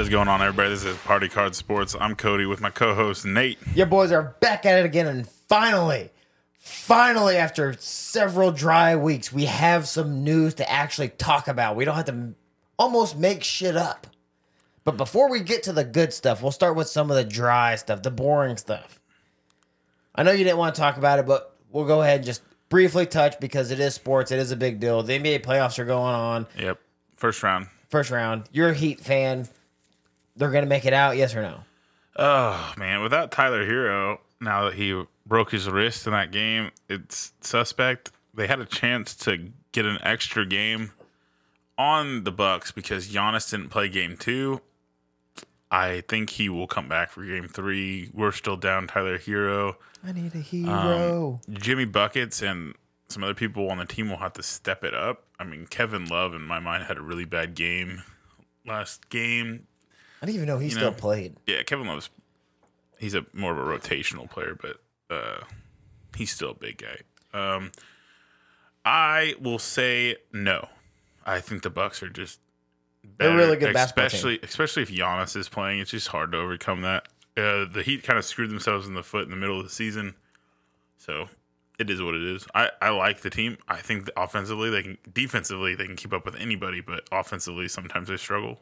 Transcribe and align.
What 0.00 0.04
is 0.04 0.08
going 0.08 0.28
on, 0.28 0.40
everybody? 0.40 0.70
This 0.70 0.82
is 0.82 0.96
Party 0.96 1.28
Card 1.28 1.54
Sports. 1.54 1.94
I'm 2.00 2.16
Cody 2.16 2.46
with 2.46 2.62
my 2.62 2.70
co-host 2.70 3.26
Nate. 3.26 3.58
Your 3.74 3.84
boys 3.84 4.10
are 4.10 4.34
back 4.40 4.64
at 4.64 4.78
it 4.78 4.86
again, 4.86 5.06
and 5.06 5.28
finally, 5.28 6.08
finally, 6.58 7.36
after 7.36 7.74
several 7.74 8.50
dry 8.50 8.96
weeks, 8.96 9.30
we 9.30 9.44
have 9.44 9.86
some 9.86 10.24
news 10.24 10.54
to 10.54 10.70
actually 10.70 11.10
talk 11.10 11.48
about. 11.48 11.76
We 11.76 11.84
don't 11.84 11.96
have 11.96 12.06
to 12.06 12.32
almost 12.78 13.18
make 13.18 13.44
shit 13.44 13.76
up. 13.76 14.06
But 14.84 14.96
before 14.96 15.30
we 15.30 15.40
get 15.40 15.64
to 15.64 15.72
the 15.74 15.84
good 15.84 16.14
stuff, 16.14 16.42
we'll 16.42 16.50
start 16.50 16.76
with 16.76 16.88
some 16.88 17.10
of 17.10 17.16
the 17.18 17.24
dry 17.24 17.76
stuff, 17.76 18.02
the 18.02 18.10
boring 18.10 18.56
stuff. 18.56 19.02
I 20.14 20.22
know 20.22 20.30
you 20.30 20.44
didn't 20.44 20.56
want 20.56 20.74
to 20.76 20.80
talk 20.80 20.96
about 20.96 21.18
it, 21.18 21.26
but 21.26 21.54
we'll 21.70 21.84
go 21.84 22.00
ahead 22.00 22.20
and 22.20 22.24
just 22.24 22.40
briefly 22.70 23.04
touch 23.04 23.38
because 23.38 23.70
it 23.70 23.78
is 23.78 23.96
sports. 23.96 24.30
It 24.30 24.38
is 24.38 24.50
a 24.50 24.56
big 24.56 24.80
deal. 24.80 25.02
The 25.02 25.18
NBA 25.18 25.40
playoffs 25.44 25.78
are 25.78 25.84
going 25.84 26.14
on. 26.14 26.46
Yep, 26.58 26.80
first 27.16 27.42
round. 27.42 27.66
First 27.90 28.10
round. 28.10 28.48
You're 28.50 28.70
a 28.70 28.74
Heat 28.74 28.98
fan. 28.98 29.46
They're 30.40 30.50
going 30.50 30.64
to 30.64 30.68
make 30.68 30.86
it 30.86 30.94
out, 30.94 31.18
yes 31.18 31.36
or 31.36 31.42
no? 31.42 31.60
Oh 32.16 32.72
man, 32.78 33.02
without 33.02 33.30
Tyler 33.30 33.66
Herro, 33.66 34.20
now 34.40 34.64
that 34.64 34.74
he 34.74 35.04
broke 35.26 35.52
his 35.52 35.68
wrist 35.68 36.06
in 36.06 36.14
that 36.14 36.32
game, 36.32 36.70
it's 36.88 37.34
suspect. 37.42 38.10
They 38.32 38.46
had 38.46 38.58
a 38.58 38.64
chance 38.64 39.14
to 39.16 39.50
get 39.72 39.84
an 39.84 39.98
extra 40.02 40.46
game 40.46 40.92
on 41.76 42.24
the 42.24 42.32
Bucks 42.32 42.72
because 42.72 43.08
Giannis 43.08 43.50
didn't 43.50 43.68
play 43.68 43.90
game 43.90 44.16
two. 44.16 44.62
I 45.70 46.02
think 46.08 46.30
he 46.30 46.48
will 46.48 46.66
come 46.66 46.88
back 46.88 47.10
for 47.10 47.22
game 47.22 47.46
three. 47.46 48.10
We're 48.14 48.32
still 48.32 48.56
down 48.56 48.86
Tyler 48.86 49.18
Herro. 49.18 49.76
I 50.02 50.12
need 50.12 50.34
a 50.34 50.38
um, 50.38 50.42
hero. 50.42 51.40
Jimmy 51.52 51.84
Buckets 51.84 52.40
and 52.40 52.74
some 53.08 53.22
other 53.22 53.34
people 53.34 53.70
on 53.70 53.76
the 53.76 53.84
team 53.84 54.08
will 54.08 54.16
have 54.16 54.32
to 54.32 54.42
step 54.42 54.84
it 54.84 54.94
up. 54.94 55.24
I 55.38 55.44
mean, 55.44 55.66
Kevin 55.66 56.06
Love, 56.06 56.32
in 56.34 56.42
my 56.42 56.60
mind, 56.60 56.84
had 56.84 56.96
a 56.96 57.02
really 57.02 57.26
bad 57.26 57.54
game 57.54 58.04
last 58.66 59.08
game. 59.10 59.66
I 60.22 60.26
didn't 60.26 60.36
even 60.36 60.48
know 60.48 60.58
he 60.58 60.66
you 60.66 60.70
still 60.72 60.90
know, 60.90 60.96
played. 60.96 61.36
Yeah, 61.46 61.62
Kevin 61.62 61.86
Love's 61.86 62.10
he's 62.98 63.14
a 63.14 63.24
more 63.32 63.52
of 63.52 63.58
a 63.58 63.62
rotational 63.78 64.30
player, 64.30 64.56
but 64.60 64.76
uh, 65.14 65.44
he's 66.16 66.30
still 66.30 66.50
a 66.50 66.54
big 66.54 66.82
guy. 66.82 66.98
Um, 67.32 67.72
I 68.84 69.34
will 69.40 69.58
say 69.58 70.16
no. 70.32 70.68
I 71.24 71.40
think 71.40 71.62
the 71.62 71.70
Bucks 71.70 72.02
are 72.02 72.08
just 72.08 72.40
They're 73.18 73.36
really 73.36 73.56
good 73.56 73.74
basketball 73.74 74.08
team. 74.08 74.16
especially 74.16 74.40
especially 74.42 74.82
if 74.82 74.90
Giannis 74.90 75.36
is 75.36 75.48
playing. 75.48 75.80
It's 75.80 75.90
just 75.90 76.08
hard 76.08 76.32
to 76.32 76.38
overcome 76.38 76.82
that. 76.82 77.08
Uh, 77.36 77.64
the 77.64 77.82
Heat 77.84 78.02
kind 78.02 78.18
of 78.18 78.24
screwed 78.24 78.50
themselves 78.50 78.86
in 78.86 78.94
the 78.94 79.02
foot 79.02 79.24
in 79.24 79.30
the 79.30 79.36
middle 79.36 79.58
of 79.58 79.64
the 79.64 79.70
season, 79.70 80.14
so 80.98 81.28
it 81.78 81.88
is 81.88 82.02
what 82.02 82.14
it 82.14 82.22
is. 82.22 82.46
I, 82.54 82.70
I 82.82 82.90
like 82.90 83.20
the 83.20 83.30
team. 83.30 83.56
I 83.66 83.76
think 83.76 84.10
offensively 84.16 84.68
they 84.68 84.82
can, 84.82 84.98
defensively 85.14 85.74
they 85.74 85.86
can 85.86 85.96
keep 85.96 86.12
up 86.12 86.26
with 86.26 86.36
anybody, 86.36 86.82
but 86.82 87.04
offensively 87.10 87.68
sometimes 87.68 88.08
they 88.08 88.18
struggle. 88.18 88.58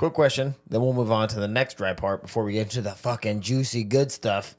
Quick 0.00 0.14
question, 0.14 0.54
then 0.66 0.80
we'll 0.80 0.94
move 0.94 1.12
on 1.12 1.28
to 1.28 1.38
the 1.38 1.46
next 1.46 1.76
dry 1.76 1.92
part 1.92 2.22
before 2.22 2.42
we 2.42 2.54
get 2.54 2.62
into 2.62 2.80
the 2.80 2.92
fucking 2.92 3.42
juicy 3.42 3.84
good 3.84 4.10
stuff. 4.10 4.56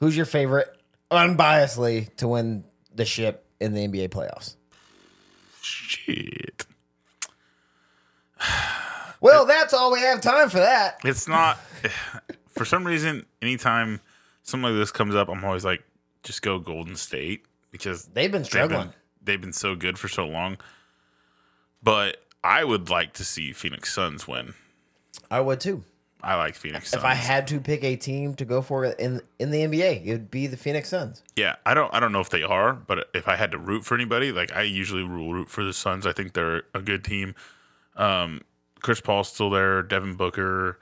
Who's 0.00 0.16
your 0.16 0.26
favorite, 0.26 0.76
unbiasedly, 1.08 2.16
to 2.16 2.26
win 2.26 2.64
the 2.92 3.04
ship 3.04 3.46
in 3.60 3.74
the 3.74 3.86
NBA 3.86 4.08
playoffs? 4.08 4.56
Shit. 5.62 6.66
Well, 9.20 9.46
that's 9.46 9.72
all 9.72 9.92
we 9.92 10.00
have 10.00 10.20
time 10.20 10.48
for 10.48 10.58
that. 10.58 10.98
It's 11.04 11.28
not 11.28 11.60
for 12.48 12.64
some 12.64 12.84
reason. 12.84 13.26
Anytime 13.40 14.00
something 14.42 14.72
like 14.72 14.80
this 14.80 14.90
comes 14.90 15.14
up, 15.14 15.28
I'm 15.28 15.44
always 15.44 15.64
like, 15.64 15.84
just 16.24 16.42
go 16.42 16.58
Golden 16.58 16.96
State 16.96 17.44
because 17.70 18.06
They've 18.06 18.32
been 18.32 18.44
struggling. 18.44 18.92
They've 19.22 19.40
been, 19.40 19.52
so 19.52 19.76
good 19.76 19.96
for 19.96 20.08
so 20.08 20.26
long. 20.26 20.58
But 21.84 22.16
I 22.42 22.64
would 22.64 22.88
like 22.90 23.12
to 23.14 23.24
see 23.24 23.52
Phoenix 23.52 23.92
Suns 23.92 24.26
win. 24.26 24.54
I 25.30 25.40
would 25.40 25.60
too. 25.60 25.84
I 26.22 26.34
like 26.34 26.54
Phoenix 26.54 26.90
Suns. 26.90 27.00
If 27.02 27.04
I 27.06 27.14
had 27.14 27.46
to 27.48 27.60
pick 27.60 27.82
a 27.82 27.96
team 27.96 28.34
to 28.34 28.44
go 28.44 28.60
for 28.60 28.84
in 28.84 29.22
in 29.38 29.50
the 29.50 29.62
NBA, 29.62 30.04
it 30.06 30.12
would 30.12 30.30
be 30.30 30.46
the 30.46 30.56
Phoenix 30.56 30.90
Suns. 30.90 31.22
yeah, 31.36 31.56
I 31.64 31.72
don't. 31.74 31.92
I 31.94 32.00
don't 32.00 32.12
know 32.12 32.20
if 32.20 32.30
they 32.30 32.42
are, 32.42 32.74
but 32.74 33.08
if 33.14 33.26
I 33.26 33.36
had 33.36 33.50
to 33.52 33.58
root 33.58 33.84
for 33.84 33.94
anybody, 33.94 34.32
like 34.32 34.54
I 34.54 34.62
usually 34.62 35.02
root 35.02 35.48
for 35.48 35.64
the 35.64 35.72
Suns. 35.72 36.06
I 36.06 36.12
think 36.12 36.34
they're 36.34 36.64
a 36.74 36.82
good 36.82 37.04
team. 37.04 37.34
Um, 37.96 38.42
Chris 38.80 39.00
Paul's 39.00 39.32
still 39.32 39.50
there. 39.50 39.82
Devin 39.82 40.14
Booker, 40.14 40.78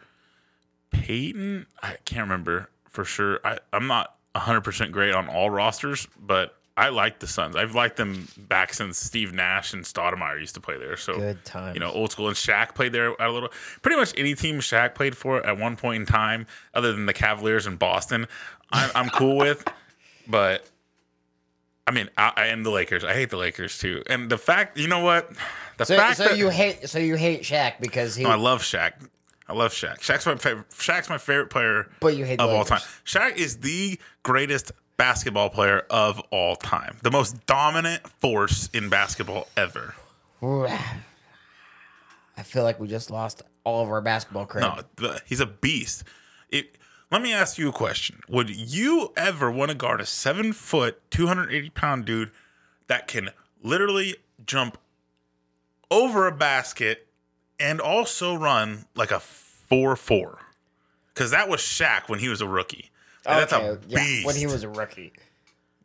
Peyton. 0.91 1.67
I 1.83 1.97
can't 2.05 2.23
remember 2.23 2.71
for 2.89 3.05
sure. 3.05 3.41
I, 3.45 3.59
I'm 3.73 3.87
not 3.87 4.17
100 4.33 4.63
percent 4.63 4.93
great 4.93 5.15
on 5.15 5.29
all 5.29 5.51
rosters, 5.51 6.09
but 6.19 6.57
I 6.79 6.91
like 6.91 7.19
the 7.19 7.27
Suns. 7.27 7.57
I've 7.57 7.75
liked 7.75 7.97
them 7.97 8.29
back 8.37 8.73
since 8.73 8.99
Steve 8.99 9.33
Nash 9.33 9.73
and 9.73 9.85
Stoudemire 9.85 10.39
used 10.39 10.55
to 10.55 10.61
play 10.61 10.79
there. 10.79 10.97
So 10.97 11.19
Good 11.19 11.45
times. 11.45 11.75
You 11.75 11.81
know, 11.81 11.91
old 11.91 12.13
school 12.13 12.29
and 12.29 12.37
Shaq 12.37 12.77
played 12.77 12.93
there 12.93 13.15
a 13.19 13.33
little. 13.33 13.49
Pretty 13.83 13.97
much 13.97 14.15
any 14.17 14.37
team 14.37 14.61
Shaq 14.61 14.95
played 14.95 15.17
for 15.17 15.45
at 15.45 15.59
one 15.59 15.75
point 15.75 16.03
in 16.03 16.07
time, 16.07 16.47
other 16.75 16.93
than 16.93 17.07
the 17.07 17.13
Cavaliers 17.13 17.67
in 17.67 17.77
Boston, 17.77 18.29
I'm, 18.71 18.91
I'm 18.95 19.11
cool 19.11 19.37
with. 19.37 19.69
But 20.31 20.69
I 21.87 21.91
mean, 21.91 22.11
I, 22.19 22.35
I 22.37 22.47
am 22.49 22.65
the 22.65 22.71
Lakers. 22.71 23.03
I 23.03 23.15
hate 23.15 23.31
the 23.31 23.39
Lakers 23.39 23.79
too. 23.79 24.03
And 24.11 24.29
the 24.29 24.37
fact, 24.37 24.77
you 24.77 24.89
know 24.89 25.03
what, 25.03 25.33
the 25.79 25.87
So, 25.87 25.97
fact 25.97 26.19
so 26.19 26.25
that 26.25 26.37
you 26.37 26.51
hate 26.51 26.87
so 26.87 26.99
you 26.99 27.15
hate 27.15 27.45
Shaq 27.45 27.81
because 27.81 28.15
he 28.15 28.25
No, 28.25 28.31
I 28.31 28.35
love 28.35 28.61
Shaq. 28.61 28.93
I 29.49 29.55
love 29.55 29.73
Shaq. 29.73 30.01
Shaq's 30.01 30.27
my 30.27 30.37
favorite. 30.37 30.69
Shaq's 30.69 31.09
my 31.09 31.17
favorite 31.17 31.49
player 31.49 31.89
But 32.01 32.15
you 32.15 32.27
hate 32.27 32.41
of 32.41 32.51
all 32.51 32.67
time. 32.67 32.83
Shaq 33.07 33.37
is 33.37 33.57
the 33.57 33.99
greatest 34.23 34.71
basketball 34.99 35.49
player 35.49 35.87
of 35.89 36.21
all 36.31 36.57
time. 36.57 36.99
The 37.03 37.11
most 37.11 37.47
dominant 37.47 38.07
force 38.21 38.69
in 38.75 38.91
basketball 38.91 39.49
ever. 39.57 39.95
I 40.43 42.43
feel 42.45 42.65
like 42.65 42.79
we 42.79 42.87
just 42.87 43.11
lost 43.11 43.43
all 43.65 43.83
of 43.83 43.91
our 43.91 44.03
basketball 44.03 44.45
credit. 44.45 44.69
No, 44.69 44.83
the, 45.09 45.23
he's 45.25 45.41
a 45.41 45.47
beast. 45.47 46.05
It, 46.51 46.77
let 47.11 47.23
me 47.23 47.33
ask 47.33 47.59
you 47.59 47.69
a 47.69 47.73
question: 47.73 48.21
Would 48.29 48.51
you 48.51 49.13
ever 49.17 49.51
want 49.51 49.71
to 49.71 49.77
guard 49.77 50.01
a 50.01 50.07
seven 50.07 50.53
foot, 50.53 51.01
two 51.11 51.27
hundred 51.27 51.53
eighty 51.53 51.71
pound 51.71 52.05
dude 52.05 52.31
that 52.87 53.09
can 53.09 53.31
literally 53.63 54.17
jump 54.47 54.79
over 55.91 56.27
a 56.27 56.33
basket 56.33 57.09
and 57.59 57.81
also 57.81 58.37
run 58.37 58.85
like 58.95 59.11
a 59.11 59.21
four 59.21 59.97
four? 59.97 60.39
Because 61.13 61.31
that 61.33 61.49
was 61.49 61.61
Shaq 61.61 62.09
when 62.09 62.21
he 62.21 62.29
was 62.29 62.41
a 62.41 62.47
rookie. 62.47 62.91
And 63.29 63.39
That's 63.41 63.53
a 63.53 63.57
Okay, 63.57 63.85
yeah, 63.89 63.99
beast. 63.99 64.27
when 64.27 64.37
he 64.37 64.47
was 64.47 64.63
a 64.65 64.69
rookie. 64.69 65.13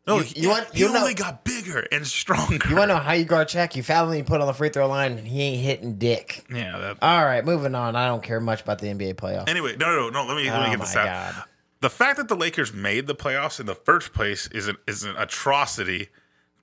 no, 0.08 0.18
you- 0.18 0.24
he, 0.24 0.42
you 0.42 0.50
want- 0.50 0.68
he 0.74 0.80
you 0.82 0.96
only 0.96 1.14
got 1.14 1.44
bigger 1.44 1.80
and 1.92 2.06
stronger. 2.08 2.68
You 2.70 2.76
want 2.76 2.90
to 2.90 2.96
know 2.96 3.00
how 3.00 3.14
you 3.14 3.26
guard 3.26 3.48
Shaq? 3.50 3.76
You 3.76 3.84
foul 3.84 4.10
him, 4.12 4.18
you 4.18 4.24
put 4.24 4.42
on 4.42 4.48
the 4.48 4.54
free 4.54 4.70
throw 4.70 4.88
line, 4.88 5.18
and 5.18 5.28
he 5.28 5.42
ain't 5.42 5.62
hitting 5.62 5.96
dick. 5.98 6.44
yeah. 6.50 6.78
That, 6.78 6.98
All 7.02 7.24
right, 7.26 7.44
moving 7.46 7.76
on. 7.76 7.96
I 7.96 8.08
don't 8.08 8.24
care 8.24 8.40
much 8.40 8.62
about 8.62 8.80
the 8.80 8.88
NBA 8.88 9.16
playoffs. 9.16 9.50
anyway, 9.50 9.76
no, 9.78 9.88
no, 9.96 10.10
no. 10.10 10.26
Let 10.26 10.36
me 10.38 10.50
let 10.50 10.62
me 10.62 10.68
Oh 10.68 10.72
get 10.72 10.80
this 10.80 10.96
out. 10.96 11.06
god. 11.06 11.44
the 11.82 11.90
fact 11.90 12.18
that 12.18 12.28
the 12.30 12.36
Lakers 12.36 12.74
made 12.74 13.08
the 13.08 13.16
playoffs 13.16 13.60
in 13.60 13.66
the 13.66 13.76
first 13.76 14.14
place 14.14 14.48
is 14.48 14.68
an, 14.68 14.78
is 14.88 15.04
an 15.04 15.16
atrocity 15.18 16.08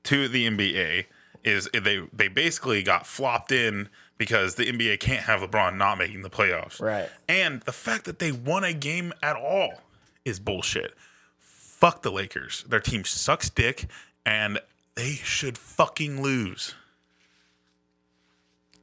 to 0.04 0.28
the 0.28 0.46
NBA. 0.49 1.06
Is 1.43 1.69
they 1.72 2.02
they 2.12 2.28
basically 2.28 2.82
got 2.82 3.06
flopped 3.06 3.50
in 3.52 3.88
because 4.19 4.56
the 4.56 4.66
NBA 4.70 5.00
can't 5.00 5.22
have 5.22 5.40
LeBron 5.40 5.76
not 5.78 5.96
making 5.96 6.20
the 6.20 6.28
playoffs. 6.28 6.78
Right. 6.82 7.08
And 7.28 7.62
the 7.62 7.72
fact 7.72 8.04
that 8.04 8.19
they 8.19 8.31
won 8.32 8.62
a 8.64 8.75
game 8.75 9.14
at 9.22 9.37
all 9.37 9.81
is 10.25 10.40
bullshit. 10.40 10.94
Fuck 11.38 12.02
the 12.02 12.11
Lakers. 12.11 12.64
Their 12.69 12.81
team 12.81 13.05
sucks 13.05 13.50
dick 13.50 13.87
and 14.26 14.58
they 14.94 15.12
should 15.12 15.56
fucking 15.56 16.22
lose. 16.22 16.75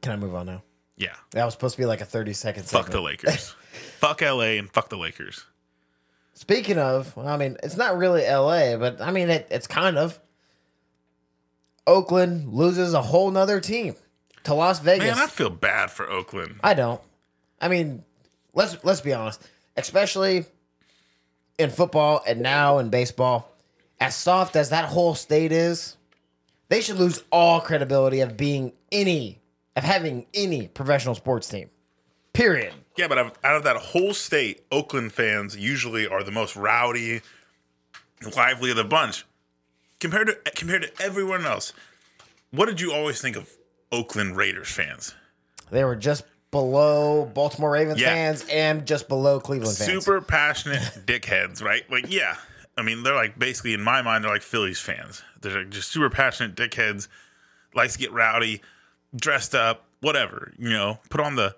Can 0.01 0.13
I 0.13 0.15
move 0.15 0.35
on 0.35 0.45
now? 0.47 0.63
Yeah. 0.95 1.13
That 1.31 1.45
was 1.45 1.53
supposed 1.53 1.75
to 1.75 1.81
be 1.81 1.85
like 1.85 2.01
a 2.01 2.05
30 2.05 2.33
second 2.33 2.63
Fuck 2.63 2.87
segment. 2.87 2.91
the 2.91 3.01
Lakers. 3.01 3.55
fuck 3.99 4.21
LA 4.21 4.57
and 4.57 4.69
fuck 4.69 4.89
the 4.89 4.97
Lakers. 4.97 5.45
Speaking 6.33 6.77
of, 6.77 7.15
well, 7.15 7.27
I 7.27 7.37
mean, 7.37 7.57
it's 7.63 7.77
not 7.77 7.97
really 7.97 8.21
LA, 8.23 8.77
but 8.77 9.01
I 9.01 9.11
mean, 9.11 9.29
it, 9.29 9.47
it's 9.49 9.67
kind 9.67 9.97
of. 9.97 10.19
Oakland 11.85 12.53
loses 12.53 12.93
a 12.93 13.01
whole 13.01 13.31
nother 13.31 13.59
team 13.61 13.95
to 14.43 14.53
Las 14.53 14.79
Vegas. 14.79 15.07
Man, 15.07 15.17
I 15.17 15.27
feel 15.27 15.49
bad 15.49 15.89
for 15.89 16.09
Oakland. 16.09 16.59
I 16.63 16.73
don't. 16.73 17.01
I 17.61 17.69
mean, 17.69 18.03
let's 18.53 18.83
let's 18.83 19.01
be 19.01 19.13
honest. 19.13 19.41
Especially 19.75 20.45
in 21.57 21.69
football 21.69 22.21
and 22.27 22.41
now 22.41 22.77
in 22.77 22.89
baseball, 22.89 23.51
as 23.99 24.15
soft 24.15 24.55
as 24.55 24.69
that 24.69 24.85
whole 24.85 25.15
state 25.15 25.51
is, 25.51 25.97
they 26.69 26.81
should 26.81 26.97
lose 26.97 27.23
all 27.31 27.61
credibility 27.61 28.21
of 28.21 28.37
being 28.37 28.73
any 28.91 29.39
of 29.75 29.83
having 29.83 30.25
any 30.33 30.67
professional 30.67 31.13
sports 31.13 31.47
team. 31.47 31.69
Period. 32.33 32.73
Yeah, 32.97 33.07
but 33.07 33.17
out 33.17 33.37
of- 33.43 33.63
that 33.63 33.77
whole 33.77 34.13
state, 34.13 34.65
Oakland 34.71 35.13
fans 35.13 35.55
usually 35.55 36.07
are 36.07 36.23
the 36.23 36.31
most 36.31 36.55
rowdy, 36.55 37.21
lively 38.35 38.71
of 38.71 38.77
the 38.77 38.83
bunch. 38.83 39.25
Compared 39.99 40.27
to 40.27 40.51
compared 40.51 40.83
to 40.83 41.03
everyone 41.03 41.45
else, 41.45 41.73
what 42.51 42.67
did 42.67 42.81
you 42.81 42.93
always 42.93 43.21
think 43.21 43.35
of 43.35 43.49
Oakland 43.91 44.35
Raiders 44.37 44.69
fans? 44.69 45.15
They 45.71 45.83
were 45.83 45.95
just 45.95 46.23
below 46.51 47.25
Baltimore 47.25 47.71
Ravens 47.71 47.99
Yeah. 47.99 48.13
fans 48.13 48.45
and 48.49 48.85
just 48.85 49.07
below 49.07 49.39
Cleveland 49.39 49.77
fans. 49.77 49.89
Super 49.89 50.21
passionate 50.21 50.81
dickheads, 51.05 51.61
right? 51.63 51.89
Like, 51.91 52.05
yeah. 52.09 52.37
I 52.77 52.83
mean, 52.83 53.03
they're 53.03 53.15
like 53.15 53.37
basically 53.39 53.73
in 53.73 53.81
my 53.81 54.01
mind, 54.01 54.23
they're 54.23 54.31
like 54.31 54.43
Phillies 54.43 54.79
fans. 54.79 55.23
They're 55.41 55.59
like 55.59 55.69
just 55.69 55.89
super 55.91 56.09
passionate 56.09 56.55
dickheads, 56.55 57.07
likes 57.73 57.93
to 57.93 57.99
get 57.99 58.11
rowdy, 58.11 58.61
dressed 59.15 59.55
up, 59.55 59.85
whatever. 60.01 60.53
You 60.57 60.69
know, 60.69 60.99
put 61.09 61.19
on 61.21 61.35
the 61.35 61.55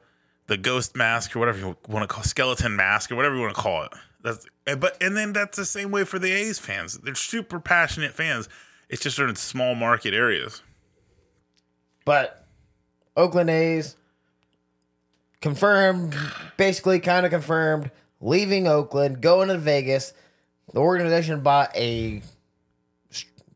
the 0.48 0.58
ghost 0.58 0.96
mask 0.96 1.36
or 1.36 1.40
whatever 1.40 1.60
you 1.60 1.78
want 1.88 2.08
to 2.10 2.14
call 2.14 2.24
skeleton 2.24 2.76
mask 2.76 3.12
or 3.12 3.16
whatever 3.16 3.36
you 3.36 3.42
want 3.42 3.56
to 3.56 3.62
call 3.62 3.84
it. 3.84 3.92
That's 4.24 4.46
but 4.78 4.98
and 5.02 5.16
then 5.16 5.34
that's 5.34 5.58
the 5.58 5.66
same 5.66 5.92
way 5.92 6.06
for 6.06 6.20
the 6.20 6.32
A's 6.32 6.58
fans. 6.58 6.98
They're 6.98 7.16
super 7.16 7.60
passionate 7.60 8.14
fans. 8.14 8.48
It's 8.90 9.02
just 9.02 9.18
they're 9.18 9.28
in 9.28 9.36
small 9.36 9.76
market 9.76 10.14
areas. 10.14 10.64
But 12.06 12.46
Oakland 13.16 13.50
A's 13.50 13.96
confirmed, 15.42 16.16
basically 16.58 17.00
kind 17.00 17.26
of 17.26 17.32
confirmed, 17.32 17.92
leaving 18.22 18.68
Oakland, 18.68 19.22
going 19.22 19.50
to 19.50 19.58
Vegas. 19.58 20.14
The 20.74 20.80
organization 20.80 21.42
bought 21.42 21.76
a 21.76 22.22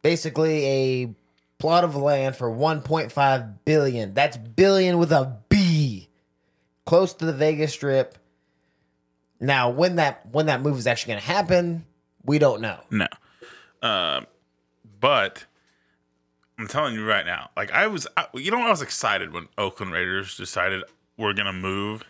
basically 0.02 0.66
a 0.66 1.16
plot 1.60 1.84
of 1.84 1.96
land 1.96 2.36
for 2.36 2.50
1.5 2.50 3.54
billion. 3.66 4.14
That's 4.14 4.38
billion 4.38 4.98
with 4.98 5.12
a 5.12 5.38
B. 5.50 6.10
Close 6.86 7.14
to 7.16 7.26
the 7.26 7.34
Vegas 7.34 7.72
Strip. 7.72 8.18
Now, 9.40 9.70
when 9.70 9.98
that 9.98 10.26
when 10.32 10.48
that 10.48 10.62
move 10.62 10.78
is 10.78 10.88
actually 10.88 11.14
going 11.14 11.22
to 11.22 11.28
happen, 11.28 11.86
we 12.26 12.40
don't 12.40 12.62
know. 12.62 12.80
No. 12.90 13.08
Um, 13.82 14.28
but 15.00 15.46
I'm 16.58 16.68
telling 16.68 16.94
you 16.94 17.06
right 17.06 17.26
now, 17.26 17.50
like 17.58 17.72
I 17.72 17.88
was, 17.88 18.08
I, 18.16 18.28
you 18.34 18.52
know, 18.52 18.60
I 18.60 18.70
was 18.70 18.82
excited 18.82 19.34
when 19.34 19.50
Oakland 19.58 19.92
Raiders 19.92 20.38
decided 20.38 20.84
we're 21.18 21.34
gonna 21.34 21.54
move 21.54 22.04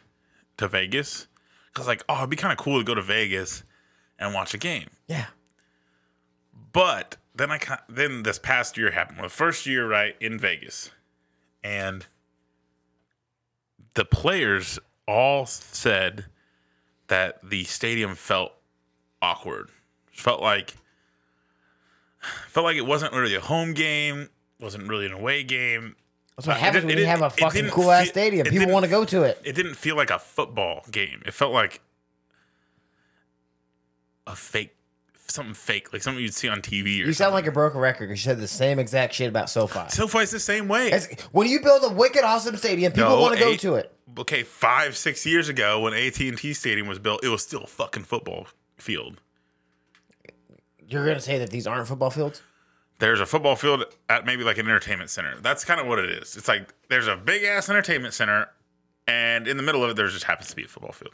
to 0.58 0.68
Vegas 0.68 1.28
because, 1.74 1.88
like, 1.88 2.04
oh, 2.08 2.18
it'd 2.18 2.30
be 2.30 2.36
kind 2.36 2.52
of 2.52 2.58
cool 2.58 2.78
to 2.80 2.84
go 2.84 2.96
to 2.96 3.02
Vegas 3.02 3.64
and 4.20 4.34
watch 4.34 4.54
a 4.54 4.58
game. 4.58 4.90
Yeah. 5.08 5.26
But 6.72 7.18
then 7.36 7.52
I 7.52 7.60
then 7.90 8.24
this 8.24 8.40
past 8.40 8.78
year 8.78 8.92
happened. 8.92 9.18
Well, 9.20 9.28
the 9.28 9.34
first 9.34 9.66
year, 9.66 9.88
right 9.88 10.16
in 10.20 10.40
Vegas, 10.40 10.92
and 11.64 12.06
the 13.94 14.06
players 14.06 14.80
all 15.08 15.46
said 15.46 16.26
that 17.08 17.40
the 17.48 17.64
stadium 17.66 18.16
felt 18.16 18.54
awkward. 19.22 19.70
Felt 20.12 20.42
like 20.42 20.76
felt 22.48 22.64
like 22.64 22.78
it 22.78 22.86
wasn't 22.86 23.14
really 23.14 23.36
a 23.36 23.42
home 23.42 23.74
game, 23.74 24.30
wasn't 24.60 24.88
really 24.88 25.06
an 25.06 25.14
away 25.14 25.44
game. 25.44 25.96
That's 26.36 26.48
what 26.48 26.58
happens 26.58 26.86
when 26.86 26.98
you 26.98 27.06
have 27.06 27.22
a 27.22 27.30
fucking 27.30 27.70
cool 27.70 27.92
ass 27.92 28.10
stadium. 28.10 28.48
People 28.48 28.72
want 28.72 28.86
to 28.86 28.90
go 28.90 29.06
to 29.06 29.24
it. 29.24 29.40
It 29.44 29.54
didn't 29.54 29.76
feel 29.76 29.96
like 29.96 30.10
a 30.10 30.18
football 30.20 30.84
game. 30.92 31.22
It 31.26 31.34
felt 31.34 31.54
like 31.54 31.82
a 34.26 34.36
fake 34.36 34.76
something 35.28 35.54
fake, 35.56 35.92
like 35.92 36.04
something 36.04 36.22
you'd 36.24 36.34
see 36.34 36.48
on 36.48 36.62
TV 36.62 36.86
or 37.02 37.06
You 37.08 37.14
sound 37.14 37.34
like 37.34 37.48
a 37.48 37.52
broken 37.52 37.80
record 37.80 38.08
because 38.08 38.24
you 38.24 38.30
said 38.30 38.40
the 38.40 38.48
same 38.48 38.78
exact 38.78 39.16
shit 39.16 39.30
about 39.30 39.50
SoFi. 39.50 39.90
SoFi's 39.90 40.30
the 40.30 40.40
same 40.40 40.68
way. 40.68 40.88
It's- 40.92 41.08
when 41.32 41.48
you 41.48 41.60
build 41.60 41.84
a 41.84 41.90
wicked 41.90 42.24
awesome 42.24 42.56
stadium, 42.56 42.94
people 42.94 43.10
No, 43.10 43.20
want 43.22 43.34
to 43.36 43.40
go 43.40 43.50
eight- 43.52 43.60
to 43.62 43.76
it. 43.76 43.92
okay, 44.20 44.44
five, 44.44 44.96
six 44.96 45.26
years 45.26 45.50
ago 45.50 45.80
when 45.80 45.94
AT 45.96 46.28
and 46.30 46.38
T 46.38 46.54
Stadium 46.54 46.86
was 46.88 47.00
built, 47.00 47.24
it 47.24 47.30
was 47.30 47.42
still 47.42 47.64
a 47.64 47.68
fucking 47.68 48.04
football 48.04 48.48
field. 48.78 49.22
You're 50.88 51.06
gonna 51.06 51.20
say 51.20 51.40
that 51.40 51.50
these 51.50 51.66
aren't 51.66 51.88
football 51.88 52.12
fields? 52.12 52.42
There's 53.04 53.20
a 53.20 53.26
football 53.26 53.58
field 53.58 53.84
at 54.08 54.26
maybe 54.26 54.46
like 54.46 54.58
an 54.58 54.66
entertainment 54.66 55.10
center. 55.10 55.36
That's 55.42 55.66
kind 55.66 55.82
of 55.82 55.88
what 55.88 56.00
it 56.00 56.10
is. 56.10 56.38
It's 56.38 56.48
like 56.48 56.74
there's 56.88 57.08
a 57.08 57.18
big 57.18 57.44
ass 57.44 57.70
entertainment 57.70 58.14
center, 58.14 58.48
and 59.10 59.46
in 59.46 59.58
the 59.58 59.64
middle 59.64 59.84
of 59.84 59.90
it, 59.90 59.98
there 59.98 60.08
just 60.08 60.24
happens 60.24 60.50
to 60.52 60.56
be 60.56 60.64
a 60.64 60.70
football 60.70 60.94
field. 60.94 61.12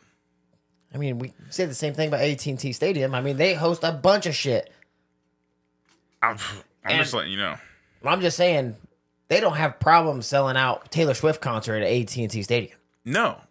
I 0.93 0.99
mean, 0.99 1.17
we 1.17 1.33
say 1.49 1.65
the 1.65 1.73
same 1.73 1.95
thing 1.95 2.09
about 2.09 2.21
AT&T 2.21 2.73
Stadium. 2.73 3.15
I 3.15 3.21
mean, 3.21 3.37
they 3.37 3.55
host 3.55 3.83
a 3.83 3.91
bunch 3.91 4.27
of 4.27 4.35
shit. 4.35 4.71
I'm, 6.21 6.37
I'm 6.85 6.91
And- 6.91 6.99
just 7.01 7.11
letting 7.15 7.31
you 7.31 7.39
know. 7.39 7.55
I'm 8.05 8.21
just 8.21 8.37
saying 8.37 8.75
they 9.27 9.39
don't 9.39 9.57
have 9.57 9.79
problems 9.79 10.27
selling 10.27 10.57
out 10.57 10.91
Taylor 10.91 11.15
Swift 11.15 11.41
concert 11.41 11.77
at 11.81 11.91
AT&T 11.91 12.43
Stadium. 12.43 12.77
No, 13.03 13.41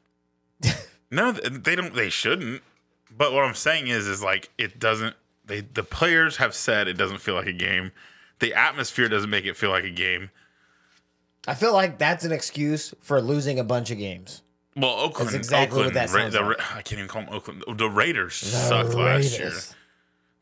no, 1.11 1.32
they 1.32 1.75
don't. 1.75 1.93
They 1.93 2.08
shouldn't. 2.08 2.62
But 3.11 3.32
what 3.32 3.43
I'm 3.43 3.55
saying 3.55 3.88
is, 3.88 4.06
is 4.06 4.23
like 4.23 4.50
it 4.56 4.79
doesn't. 4.79 5.17
They 5.44 5.62
the 5.62 5.82
players 5.82 6.37
have 6.37 6.55
said 6.55 6.87
it 6.87 6.94
doesn't 6.96 7.19
feel 7.19 7.34
like 7.34 7.49
a 7.49 7.52
game. 7.52 7.91
The 8.40 8.55
atmosphere 8.55 9.08
doesn't 9.08 9.31
make 9.31 9.44
it 9.44 9.56
feel 9.56 9.70
like 9.70 9.85
a 9.85 9.90
game. 9.90 10.31
I 11.46 11.55
feel 11.55 11.73
like 11.73 11.99
that's 11.99 12.25
an 12.25 12.32
excuse 12.32 12.94
for 13.00 13.20
losing 13.20 13.58
a 13.58 13.64
bunch 13.64 13.90
of 13.90 13.99
games. 13.99 14.43
Well, 14.76 14.93
Oakland, 14.93 15.29
That's 15.29 15.37
exactly 15.37 15.79
what 15.79 15.87
Oakland, 15.87 15.96
that 15.96 16.11
sounds 16.11 16.35
the, 16.35 16.40
like. 16.40 16.58
Ra- 16.58 16.64
I 16.76 16.82
can't 16.82 16.99
even 16.99 17.08
call 17.08 17.23
them 17.23 17.35
Oakland. 17.35 17.64
The 17.67 17.88
Raiders 17.88 18.35
sucked 18.35 18.94
last 18.94 19.38
year. 19.38 19.52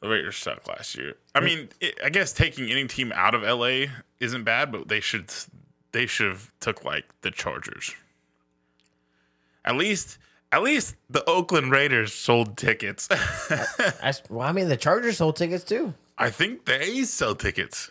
The 0.01 0.09
Raiders 0.09 0.37
sucked 0.37 0.69
last 0.69 0.95
year. 0.95 1.15
I 1.35 1.41
mean, 1.41 1.71
it, 1.81 1.99
I 2.05 2.11
guess 2.11 2.33
taking 2.33 2.71
any 2.71 2.87
team 2.87 3.13
out 3.15 3.35
of 3.35 3.43
LA 3.43 3.87
isn't 4.21 4.45
bad, 4.45 4.71
but 4.71 4.89
they 4.89 5.01
should 5.01 5.33
they 5.93 6.07
should 6.07 6.29
have 6.29 6.51
took 6.61 6.85
like 6.85 7.07
the 7.23 7.31
Chargers. 7.31 7.95
At 9.65 9.77
least, 9.77 10.19
at 10.53 10.63
least 10.63 10.97
the 11.09 11.25
Oakland 11.25 11.71
Raiders 11.73 12.13
sold 12.13 12.59
tickets. 12.59 13.09
I, 13.11 14.13
well, 14.29 14.47
I 14.47 14.53
mean, 14.53 14.69
the 14.69 14.77
Chargers 14.77 15.17
sold 15.17 15.37
tickets 15.37 15.65
too. 15.65 15.95
I 16.19 16.31
think 16.31 16.65
the 16.65 16.83
A's 16.83 17.13
sell 17.13 17.35
tickets. 17.35 17.91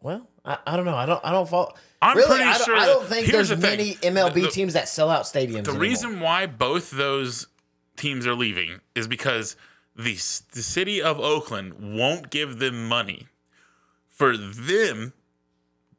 Well, 0.00 0.28
I, 0.44 0.58
I 0.66 0.76
don't 0.76 0.84
know. 0.84 0.96
I 0.96 1.06
don't. 1.06 1.24
I 1.24 1.32
don't 1.32 1.48
follow. 1.48 1.72
I'm 2.02 2.16
really, 2.16 2.28
pretty 2.28 2.44
I 2.44 2.58
don't, 2.58 2.64
sure 2.64 2.76
I 2.76 2.86
don't 2.86 3.06
think 3.06 3.28
there's 3.28 3.48
the 3.48 3.56
many 3.56 3.94
MLB 3.94 4.34
The- 4.42 4.50
teams 4.50 4.74
that 4.74 4.88
sell 4.88 5.10
out 5.10 5.24
stadiums. 5.24 5.64
The 5.64 5.70
anymore. 5.70 5.78
reason 5.80 6.20
why 6.20 6.46
both 6.46 6.90
those 6.90 7.46
teams 7.96 8.26
are 8.26 8.34
leaving 8.34 8.80
is 8.94 9.08
because 9.08 9.56
the 9.96 10.12
the 10.52 10.62
city 10.62 11.00
of 11.02 11.18
Oakland 11.18 11.74
won't 11.98 12.30
give 12.30 12.58
them 12.58 12.86
money 12.86 13.26
for 14.08 14.36
them, 14.36 15.12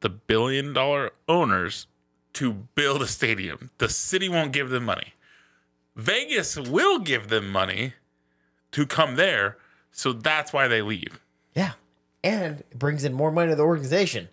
the 0.00 0.08
billion 0.08 0.72
dollar 0.72 1.10
owners, 1.28 1.86
to 2.34 2.52
build 2.52 3.02
a 3.02 3.06
stadium. 3.06 3.70
The 3.78 3.88
city 3.88 4.28
won't 4.28 4.52
give 4.52 4.70
them 4.70 4.84
money. 4.84 5.14
Vegas 5.96 6.56
will 6.56 7.00
give 7.00 7.28
them 7.28 7.48
money 7.50 7.94
to 8.70 8.86
come 8.86 9.16
there, 9.16 9.56
so 9.92 10.12
that's 10.12 10.52
why 10.52 10.68
they 10.68 10.82
leave. 10.82 11.20
Yeah. 11.54 11.72
And 12.22 12.60
it 12.60 12.78
brings 12.78 13.04
in 13.04 13.12
more 13.12 13.30
money 13.30 13.50
to 13.50 13.56
the 13.56 13.62
organization. 13.62 14.28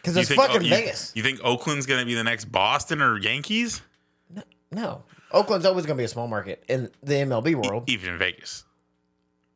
Because 0.00 0.16
it's 0.16 0.28
think, 0.28 0.40
fucking 0.40 0.62
you, 0.62 0.70
Vegas. 0.70 1.12
you 1.14 1.22
think 1.22 1.40
Oakland's 1.42 1.86
gonna 1.86 2.04
be 2.04 2.14
the 2.14 2.24
next 2.24 2.46
Boston 2.46 3.02
or 3.02 3.18
Yankees? 3.18 3.82
No. 4.30 4.42
no. 4.70 5.02
Oakland's 5.32 5.66
always 5.66 5.86
going 5.86 5.96
to 5.96 6.00
be 6.00 6.04
a 6.04 6.08
small 6.08 6.28
market 6.28 6.62
in 6.68 6.90
the 7.02 7.14
MLB 7.14 7.54
world. 7.54 7.84
Even 7.88 8.10
in 8.10 8.18
Vegas. 8.18 8.64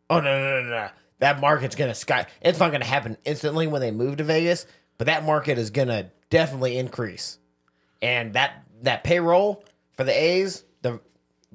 Oh, 0.09 0.21
no, 0.21 0.39
no, 0.39 0.63
no, 0.63 0.69
no. 0.69 0.89
That 1.19 1.41
market's 1.41 1.77
going 1.77 1.91
to 1.91 1.95
sky. 1.95 2.27
It's 2.41 2.59
not 2.59 2.71
going 2.71 2.81
to 2.81 2.87
happen 2.87 3.17
instantly 3.25 3.67
when 3.67 3.81
they 3.81 3.91
move 3.91 4.19
to 4.19 4.25
Vegas, 4.25 4.67
but 4.99 5.07
that 5.07 5.25
market 5.25 5.59
is 5.59 5.71
going 5.71 5.89
to 5.89 6.11
definitely 6.31 6.79
increase. 6.79 7.39
And 8.03 8.35
that, 8.35 8.65
that 8.83 9.05
payroll 9.05 9.65
for 9.93 10.05
the 10.05 10.13
A's, 10.13 10.65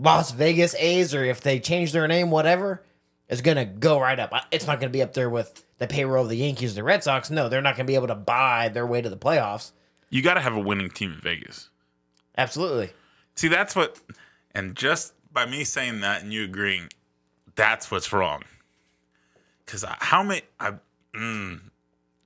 Las 0.01 0.31
Vegas 0.31 0.73
A's, 0.75 1.13
or 1.13 1.23
if 1.23 1.41
they 1.41 1.59
change 1.59 1.91
their 1.91 2.07
name, 2.07 2.31
whatever, 2.31 2.83
is 3.29 3.41
going 3.41 3.57
to 3.57 3.65
go 3.65 3.99
right 3.99 4.19
up. 4.19 4.33
It's 4.51 4.65
not 4.67 4.79
going 4.79 4.91
to 4.91 4.97
be 4.97 5.01
up 5.03 5.13
there 5.13 5.29
with 5.29 5.63
the 5.77 5.87
payroll 5.87 6.23
of 6.23 6.29
the 6.29 6.37
Yankees 6.37 6.71
or 6.71 6.75
the 6.75 6.83
Red 6.83 7.03
Sox. 7.03 7.29
No, 7.29 7.49
they're 7.49 7.61
not 7.61 7.75
going 7.75 7.85
to 7.85 7.91
be 7.91 7.95
able 7.95 8.07
to 8.07 8.15
buy 8.15 8.69
their 8.69 8.85
way 8.87 9.01
to 9.01 9.09
the 9.09 9.17
playoffs. 9.17 9.71
You 10.09 10.21
got 10.21 10.33
to 10.33 10.41
have 10.41 10.55
a 10.55 10.59
winning 10.59 10.89
team 10.89 11.13
in 11.13 11.19
Vegas. 11.21 11.69
Absolutely. 12.37 12.91
See, 13.35 13.47
that's 13.47 13.75
what, 13.75 13.99
and 14.53 14.75
just 14.75 15.13
by 15.31 15.45
me 15.45 15.63
saying 15.63 16.01
that 16.01 16.23
and 16.23 16.33
you 16.33 16.43
agreeing, 16.43 16.89
that's 17.55 17.91
what's 17.91 18.11
wrong. 18.11 18.43
Because 19.65 19.85
how 19.99 20.23
many, 20.23 20.41
I, 20.59 20.73
mm, 21.15 21.59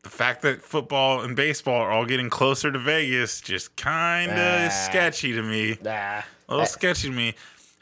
the 0.03 0.09
fact 0.09 0.41
that 0.43 0.61
football 0.61 1.21
and 1.21 1.35
baseball 1.35 1.81
are 1.81 1.91
all 1.91 2.05
getting 2.05 2.29
closer 2.29 2.71
to 2.71 2.79
Vegas 2.79 3.41
just 3.41 3.75
kind 3.75 4.31
of 4.31 4.37
Ah. 4.37 4.65
is 4.67 4.73
sketchy 4.85 5.33
to 5.33 5.43
me. 5.43 5.77
Nah. 5.83 6.21
A 6.47 6.51
little 6.51 6.65
sketchy 6.65 7.09
to 7.09 7.13
me. 7.13 7.33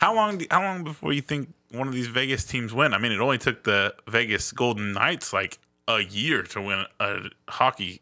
How 0.03 0.13
long? 0.13 0.37
do- 0.39 0.47
How 0.51 0.61
long 0.61 0.83
before 0.83 1.13
you 1.13 1.21
think 1.21 1.53
one 1.71 1.87
of 1.87 1.93
these 1.93 2.07
Vegas 2.07 2.43
teams 2.43 2.73
win? 2.73 2.93
I 2.93 2.97
mean, 2.97 3.13
it 3.13 3.21
only 3.21 3.37
took 3.37 3.63
the 3.63 3.95
Vegas 4.05 4.51
Golden 4.51 4.91
Knights 4.91 5.31
like 5.31 5.59
a 5.87 6.01
year 6.01 6.43
to 6.43 6.61
win 6.61 6.85
a 6.99 7.29
hockey 7.47 8.01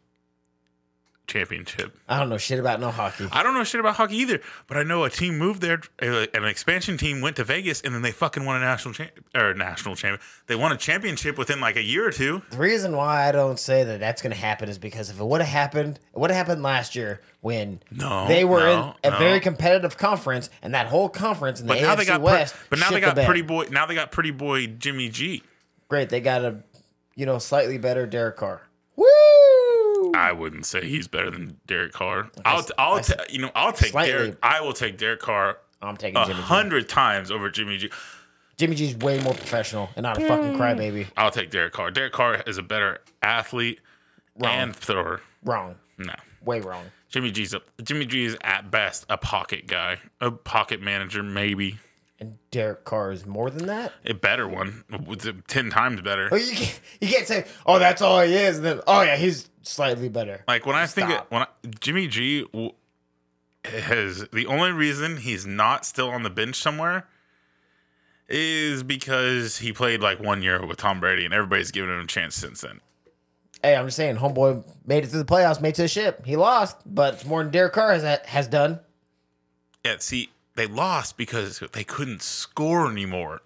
championship. 1.26 1.96
I 2.08 2.18
don't 2.18 2.28
know 2.28 2.36
shit 2.38 2.58
about 2.58 2.80
no 2.80 2.90
hockey. 2.90 3.26
I 3.32 3.42
don't 3.42 3.54
know 3.54 3.64
shit 3.64 3.80
about 3.80 3.96
hockey 3.96 4.16
either, 4.16 4.40
but 4.66 4.76
I 4.76 4.82
know 4.82 5.04
a 5.04 5.10
team 5.10 5.38
moved 5.38 5.60
there, 5.62 5.80
uh, 6.02 6.26
an 6.34 6.44
expansion 6.44 6.96
team 6.96 7.20
went 7.20 7.36
to 7.36 7.44
Vegas, 7.44 7.80
and 7.80 7.94
then 7.94 8.02
they 8.02 8.12
fucking 8.12 8.44
won 8.44 8.56
a 8.56 8.60
national 8.60 8.94
champ 8.94 9.12
or 9.34 9.54
national 9.54 9.96
champion. 9.96 10.20
They 10.46 10.56
won 10.56 10.72
a 10.72 10.76
championship 10.76 11.38
within 11.38 11.60
like 11.60 11.76
a 11.76 11.82
year 11.82 12.06
or 12.06 12.10
two. 12.10 12.42
The 12.50 12.58
reason 12.58 12.96
why 12.96 13.28
I 13.28 13.32
don't 13.32 13.58
say 13.58 13.84
that 13.84 14.00
that's 14.00 14.20
going 14.20 14.32
to 14.32 14.38
happen 14.38 14.68
is 14.68 14.78
because 14.78 15.10
if 15.10 15.18
it 15.20 15.24
would 15.24 15.40
have 15.40 15.48
happened, 15.50 15.98
it 16.12 16.18
would 16.18 16.30
have 16.30 16.36
happened 16.46 16.62
last 16.62 16.94
year 16.96 17.20
when 17.40 17.80
No, 17.90 18.26
they 18.28 18.44
were 18.44 18.60
no, 18.60 18.94
in 19.02 19.10
a 19.10 19.14
no. 19.14 19.18
very 19.18 19.40
competitive 19.40 19.96
conference, 19.96 20.50
and 20.62 20.74
that 20.74 20.86
whole 20.88 21.08
conference 21.08 21.60
in 21.60 21.66
the 21.66 21.74
But 21.74 21.78
AFC 21.78 21.82
now 21.82 21.94
they 21.94 22.04
got, 22.04 22.20
West. 22.20 22.54
but 22.68 22.78
now 22.78 22.90
they 22.90 23.00
got 23.00 23.16
bed. 23.16 23.26
pretty 23.26 23.42
boy. 23.42 23.66
Now 23.70 23.86
they 23.86 23.94
got 23.94 24.10
pretty 24.12 24.32
boy 24.32 24.66
Jimmy 24.66 25.08
G. 25.08 25.42
great. 25.88 26.08
They 26.08 26.20
got 26.20 26.44
a 26.44 26.56
you 27.14 27.26
know 27.26 27.38
slightly 27.38 27.78
better 27.78 28.06
Derek 28.06 28.36
Carr. 28.36 28.62
I 30.22 30.32
wouldn't 30.32 30.66
say 30.66 30.86
he's 30.86 31.08
better 31.08 31.30
than 31.30 31.58
Derek 31.66 31.92
Carr. 31.92 32.30
I'll, 32.44 32.64
I 32.78 33.00
ta- 33.00 33.24
you 33.28 33.40
know, 33.40 33.50
I'll 33.54 33.72
take 33.72 33.90
Slightly. 33.90 34.12
Derek. 34.12 34.38
I 34.42 34.60
will 34.60 34.72
take 34.72 34.96
Derek 34.96 35.20
Carr 35.20 35.58
I'm 35.82 35.96
taking 35.96 36.16
a 36.16 36.24
hundred 36.34 36.88
times 36.88 37.30
over 37.30 37.50
Jimmy 37.50 37.76
G. 37.76 37.90
Jimmy 38.56 38.76
G's 38.76 38.96
way 38.96 39.20
more 39.20 39.34
professional 39.34 39.90
and 39.96 40.04
not 40.04 40.18
a 40.18 40.26
fucking 40.26 40.52
mm. 40.52 40.56
crybaby. 40.56 41.08
I'll 41.16 41.30
take 41.30 41.50
Derek 41.50 41.72
Carr. 41.72 41.90
Derek 41.90 42.12
Carr 42.12 42.42
is 42.46 42.58
a 42.58 42.62
better 42.62 43.00
athlete 43.20 43.80
Wrong. 44.38 44.52
and 44.54 44.76
thrower. 44.76 45.20
Wrong. 45.44 45.74
No, 45.98 46.14
way 46.44 46.60
wrong. 46.60 46.84
Jimmy 47.08 47.30
G's 47.30 47.54
a, 47.54 47.60
Jimmy 47.82 48.06
G 48.06 48.24
is 48.24 48.36
at 48.42 48.70
best 48.70 49.04
a 49.08 49.18
pocket 49.18 49.66
guy, 49.66 49.98
a 50.20 50.30
pocket 50.30 50.80
manager, 50.80 51.22
maybe 51.22 51.78
And 52.22 52.38
Derek 52.52 52.84
Carr 52.84 53.10
is 53.10 53.26
more 53.26 53.50
than 53.50 53.66
that. 53.66 53.92
a 54.06 54.14
better 54.14 54.46
one, 54.46 54.84
the- 54.88 55.42
ten 55.48 55.70
times 55.70 56.00
better. 56.02 56.28
Well, 56.30 56.40
you 56.40 56.54
can't, 56.54 56.80
you 57.00 57.08
can't 57.08 57.26
say, 57.26 57.46
"Oh, 57.66 57.80
that's 57.80 58.00
all 58.00 58.20
he 58.20 58.32
is," 58.32 58.58
and 58.58 58.64
then, 58.64 58.80
"Oh 58.86 59.02
yeah, 59.02 59.16
he's 59.16 59.50
slightly 59.62 60.08
better." 60.08 60.44
Like 60.46 60.64
when 60.64 60.76
I 60.76 60.86
think 60.86 61.10
it, 61.10 61.20
when 61.30 61.42
I, 61.42 61.46
Jimmy 61.80 62.06
G 62.06 62.46
has 63.64 64.28
the 64.32 64.46
only 64.46 64.70
reason 64.70 65.16
he's 65.16 65.44
not 65.44 65.84
still 65.84 66.10
on 66.10 66.22
the 66.22 66.30
bench 66.30 66.54
somewhere 66.54 67.08
is 68.28 68.84
because 68.84 69.58
he 69.58 69.72
played 69.72 70.00
like 70.00 70.20
one 70.20 70.42
year 70.42 70.64
with 70.64 70.78
Tom 70.78 71.00
Brady 71.00 71.24
and 71.24 71.34
everybody's 71.34 71.72
given 71.72 71.90
him 71.90 72.00
a 72.00 72.06
chance 72.06 72.36
since 72.36 72.60
then. 72.60 72.80
Hey, 73.62 73.74
I'm 73.74 73.86
just 73.86 73.96
saying, 73.96 74.16
homeboy 74.16 74.64
made 74.86 75.02
it 75.02 75.08
through 75.08 75.22
the 75.22 75.24
playoffs, 75.24 75.60
made 75.60 75.70
it 75.70 75.74
to 75.74 75.82
the 75.82 75.88
ship. 75.88 76.24
He 76.24 76.36
lost, 76.36 76.76
but 76.86 77.14
it's 77.14 77.24
more 77.24 77.42
than 77.42 77.50
Derek 77.50 77.72
Carr 77.72 77.92
has 77.92 78.20
has 78.26 78.46
done. 78.46 78.78
Yeah, 79.84 79.96
see, 79.98 80.30
they 80.54 80.66
lost 80.66 81.16
because 81.16 81.60
they 81.72 81.84
couldn't 81.84 82.22
score 82.22 82.90
anymore. 82.90 83.42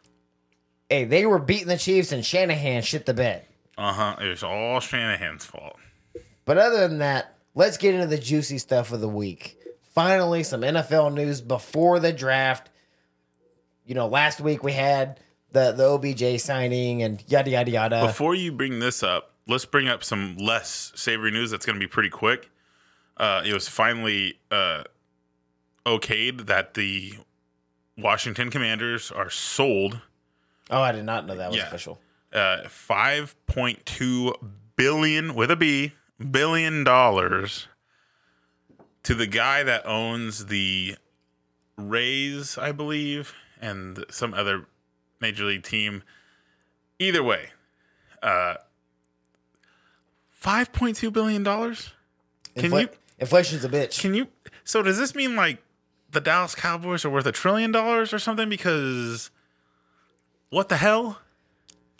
Hey, 0.89 1.05
they 1.05 1.27
were 1.27 1.39
beating 1.39 1.69
the 1.69 1.79
Chiefs, 1.79 2.13
and 2.13 2.25
Shanahan 2.25 2.83
shit 2.83 3.07
the 3.07 3.15
bed. 3.15 3.45
Uh 3.77 3.93
huh. 3.93 4.17
It 4.21 4.29
was 4.29 4.43
all 4.43 4.81
Shanahan's 4.81 5.45
fault. 5.45 5.77
But 6.45 6.59
other 6.59 6.89
than 6.89 6.99
that, 6.99 7.37
let's 7.55 7.77
get 7.77 7.95
into 7.95 8.07
the 8.07 8.19
juicy 8.19 8.59
stuff 8.59 8.93
of 8.93 9.01
the 9.01 9.09
week. 9.09 9.59
Finally, 9.95 10.45
some 10.45 10.61
NFL 10.61 11.15
news 11.15 11.41
before 11.41 11.99
the 11.99 12.13
draft. 12.13 12.71
You 13.85 13.95
know, 13.95 14.07
last 14.07 14.41
week 14.41 14.63
we 14.63 14.73
had 14.73 15.21
the 15.53 15.73
the 15.73 15.85
OBJ 15.85 16.41
signing 16.41 17.03
and 17.03 17.23
yada 17.29 17.51
yada 17.51 17.71
yada. 17.71 18.07
Before 18.07 18.35
you 18.35 18.53
bring 18.53 18.79
this 18.79 19.03
up, 19.03 19.33
let's 19.47 19.65
bring 19.65 19.89
up 19.89 20.05
some 20.05 20.37
less 20.37 20.93
savory 20.95 21.31
news 21.31 21.51
that's 21.51 21.67
going 21.67 21.77
to 21.79 21.81
be 21.81 21.89
pretty 21.89 22.11
quick. 22.11 22.51
Uh, 23.17 23.43
it 23.45 23.55
was 23.55 23.69
finally 23.69 24.39
uh, 24.51 24.85
okayed 25.87 26.47
that 26.47 26.75
the 26.75 27.15
Washington 27.97 28.51
Commanders 28.51 29.11
are 29.11 29.31
sold 29.31 30.01
oh, 30.69 30.81
I 30.83 30.91
did 30.93 31.05
not 31.05 31.27
know 31.27 31.37
that 31.37 31.49
was 31.51 31.57
Yeah. 31.59 31.67
official. 31.69 32.01
uh, 32.33 32.63
5.2 32.67 34.35
billion 34.77 35.35
with 35.35 35.51
a 35.51 35.57
B 35.57 35.93
billion 36.31 36.83
dollars 36.85 37.69
to 39.05 39.15
the 39.15 39.27
guy 39.29 39.63
that 39.63 39.87
owns 39.87 40.47
the 40.47 40.97
Rays, 41.79 42.57
I 42.59 42.73
believe, 42.73 43.35
and 43.61 44.05
some 44.11 44.33
other 44.35 44.67
major 45.21 45.45
league 45.45 45.63
team. 45.63 46.03
Either 46.99 47.23
way, 47.23 47.51
uh, 48.23 48.55
5.2 50.43 51.13
billion 51.13 51.43
dollars. 51.43 51.93
Can 52.57 52.71
Infl- 52.71 52.81
you 52.83 52.89
Inflation's 53.19 53.65
a 53.65 53.69
bitch. 53.69 54.01
can 54.01 54.15
you? 54.15 54.29
So 54.65 54.83
does 54.83 54.99
this 54.99 55.15
mean 55.15 55.37
like 55.37 55.63
the 56.11 56.21
Dallas 56.21 56.55
Cowboys 56.55 57.05
are 57.05 57.11
worth 57.11 57.27
a 57.27 57.33
trillion 57.33 57.73
dollars 57.73 58.13
or 58.13 58.19
something? 58.19 58.49
Because 58.49 59.31
what 60.51 60.69
the 60.69 60.77
hell? 60.77 61.19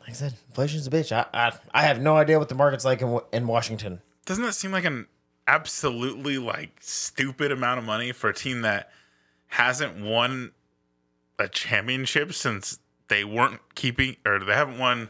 like 0.07 0.11
I 0.11 0.13
said, 0.13 0.35
inflation's 0.49 0.87
a 0.87 0.91
bitch. 0.91 1.11
I, 1.11 1.27
I 1.35 1.53
I 1.73 1.83
have 1.83 2.01
no 2.01 2.17
idea 2.17 2.39
what 2.39 2.49
the 2.49 2.55
market's 2.55 2.85
like 2.85 3.03
in, 3.03 3.19
in 3.33 3.47
Washington. 3.47 4.01
doesn't 4.25 4.45
that 4.45 4.55
seem 4.55 4.71
like 4.71 4.85
an 4.85 5.07
absolutely 5.49 6.39
like 6.39 6.77
stupid 6.81 7.51
amount 7.51 7.79
of 7.79 7.85
money 7.85 8.13
for 8.13 8.31
a 8.31 8.35
team 8.35 8.63
that 8.63 8.91
hasn't 9.49 10.01
won 10.01 10.53
a 11.39 11.49
championship 11.49 12.33
since 12.33 12.79
they 13.09 13.25
weren't 13.25 13.61
keeping 13.75 14.17
or 14.25 14.39
they 14.39 14.55
haven't 14.55 14.79
won 14.79 15.09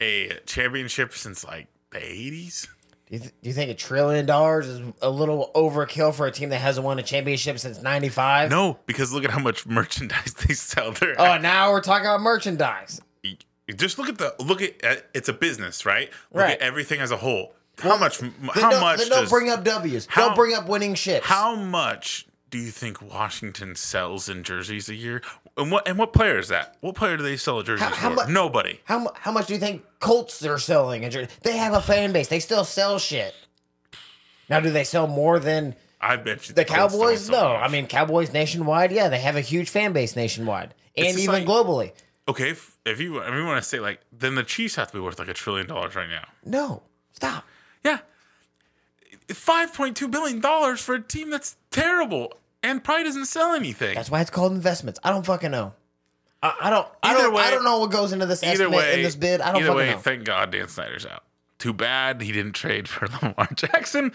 a 0.00 0.38
championship 0.46 1.12
since 1.12 1.44
like 1.44 1.66
the 1.90 1.98
80s 1.98 2.68
Do 3.06 3.14
you, 3.16 3.18
th- 3.20 3.32
do 3.42 3.48
you 3.48 3.54
think 3.54 3.70
a 3.70 3.74
trillion 3.74 4.24
dollars 4.24 4.66
is 4.66 4.80
a 5.02 5.10
little 5.10 5.50
overkill 5.54 6.14
for 6.14 6.26
a 6.26 6.30
team 6.32 6.48
that 6.48 6.58
hasn't 6.58 6.84
won 6.86 6.98
a 6.98 7.02
championship 7.02 7.58
since 7.58 7.82
'95? 7.82 8.50
no 8.50 8.78
because 8.86 9.12
look 9.12 9.24
at 9.24 9.30
how 9.30 9.38
much 9.40 9.66
merchandise 9.66 10.32
they 10.48 10.54
sell 10.54 10.92
there 10.92 11.14
Oh, 11.18 11.36
now 11.38 11.70
we're 11.70 11.82
talking 11.82 12.06
about 12.06 12.20
merchandise. 12.22 13.00
just 13.76 13.98
look 13.98 14.08
at 14.08 14.18
the 14.18 14.34
look 14.40 14.60
at 14.62 14.82
uh, 14.84 15.00
it's 15.14 15.28
a 15.28 15.32
business 15.32 15.84
right 15.86 16.10
look 16.32 16.42
Right. 16.44 16.52
at 16.52 16.60
everything 16.60 17.00
as 17.00 17.10
a 17.10 17.16
whole 17.16 17.54
how 17.78 17.96
much 17.98 18.20
how 18.20 18.70
don't, 18.70 18.80
much 18.80 18.98
don't 19.00 19.08
does, 19.10 19.30
bring 19.30 19.50
up 19.50 19.64
W's. 19.64 20.06
how- 20.06 20.26
don't 20.28 20.34
bring 20.36 20.54
up 20.54 20.68
winning 20.68 20.94
ships. 20.94 21.26
How 21.26 21.54
much 21.56 22.26
do 22.50 22.58
you 22.58 22.70
think 22.70 23.02
Washington 23.02 23.74
sells 23.74 24.28
in 24.28 24.44
jerseys 24.44 24.88
a 24.88 24.94
year? 24.94 25.22
And 25.56 25.70
what 25.70 25.86
and 25.86 25.96
what 25.98 26.12
player 26.12 26.38
is 26.38 26.48
that? 26.48 26.76
What 26.80 26.96
player 26.96 27.16
do 27.16 27.22
they 27.22 27.36
sell 27.36 27.62
jerseys 27.62 27.86
How- 27.86 27.94
how 27.94 28.14
for? 28.16 28.26
mu- 28.26 28.32
Nobody. 28.32 28.80
How, 28.84 29.12
how 29.14 29.30
much 29.30 29.46
do 29.46 29.54
you 29.54 29.60
think 29.60 29.84
Colts 30.00 30.44
are 30.44 30.58
selling? 30.58 31.04
in 31.04 31.10
jer- 31.12 31.28
They 31.42 31.56
have 31.56 31.74
a 31.74 31.80
fan 31.80 32.12
base. 32.12 32.26
They 32.28 32.40
still 32.40 32.64
sell 32.64 32.98
shit. 32.98 33.34
Now, 34.48 34.58
do 34.60 34.70
they 34.70 34.84
sell 34.84 35.06
more 35.06 35.38
than 35.38 35.76
I 36.00 36.16
bet 36.16 36.48
you 36.48 36.54
the 36.54 36.64
don't 36.64 36.76
Cowboys? 36.76 37.30
No. 37.30 37.52
much. 37.54 37.62
I 37.62 37.68
mean, 37.68 37.86
Cowboys 37.86 38.32
nationwide, 38.32 38.90
yeah, 38.92 39.08
they 39.08 39.20
have 39.20 39.36
a 39.36 39.40
huge 39.40 39.70
fan 39.70 39.92
base 39.92 40.16
nationwide 40.16 40.74
and 40.96 41.18
even 41.18 41.34
like- 41.34 41.46
globally. 41.46 41.92
okay, 42.28 42.50
if, 42.50 42.76
if 42.84 43.00
you 43.00 43.18
if 43.20 43.32
you 43.32 43.44
want 43.46 43.62
to 43.62 43.68
say 43.68 43.78
like, 43.78 44.00
then 44.12 44.34
the 44.34 44.42
Chiefs 44.42 44.74
have 44.74 44.88
to 44.88 44.94
be 44.94 45.00
worth 45.00 45.18
like 45.20 45.28
a 45.28 45.34
trillion 45.34 45.66
dollars 45.68 45.94
right 45.94 46.08
now. 46.10 46.24
No, 46.44 46.82
stop. 47.12 47.44
Yeah, 47.84 47.98
five 49.28 49.72
point 49.72 49.96
two 49.96 50.08
billion 50.08 50.40
dollars 50.40 50.80
for 50.80 50.94
a 50.96 51.00
team 51.00 51.30
that's 51.30 51.56
terrible 51.70 52.34
and 52.64 52.82
probably 52.82 53.04
doesn't 53.04 53.26
sell 53.26 53.54
anything. 53.54 53.94
That's 53.94 54.10
why 54.10 54.20
it's 54.20 54.30
called 54.30 54.50
investments. 54.52 54.98
I 55.04 55.10
don't 55.10 55.24
fucking 55.24 55.52
know. 55.52 55.74
I, 56.42 56.54
I 56.62 56.70
don't. 56.70 56.88
I 57.02 57.12
don't. 57.14 57.36
I 57.36 57.50
don't 57.50 57.62
know 57.64 57.78
what 57.78 57.92
goes 57.92 58.12
into 58.12 58.26
this 58.26 58.42
either 58.42 58.64
estimate 58.64 58.72
way, 58.76 58.94
in 58.94 59.02
this 59.02 59.14
bid. 59.16 59.40
I 59.40 59.52
don't 59.52 59.62
either 59.62 59.74
way, 59.74 59.90
know. 59.92 59.98
thank 59.98 60.24
God 60.24 60.50
Dan 60.50 60.66
Snyder's 60.68 61.06
out. 61.06 61.22
Too 61.58 61.72
bad 61.72 62.20
he 62.20 62.32
didn't 62.32 62.52
trade 62.54 62.88
for 62.88 63.06
Lamar 63.22 63.48
Jackson, 63.54 64.12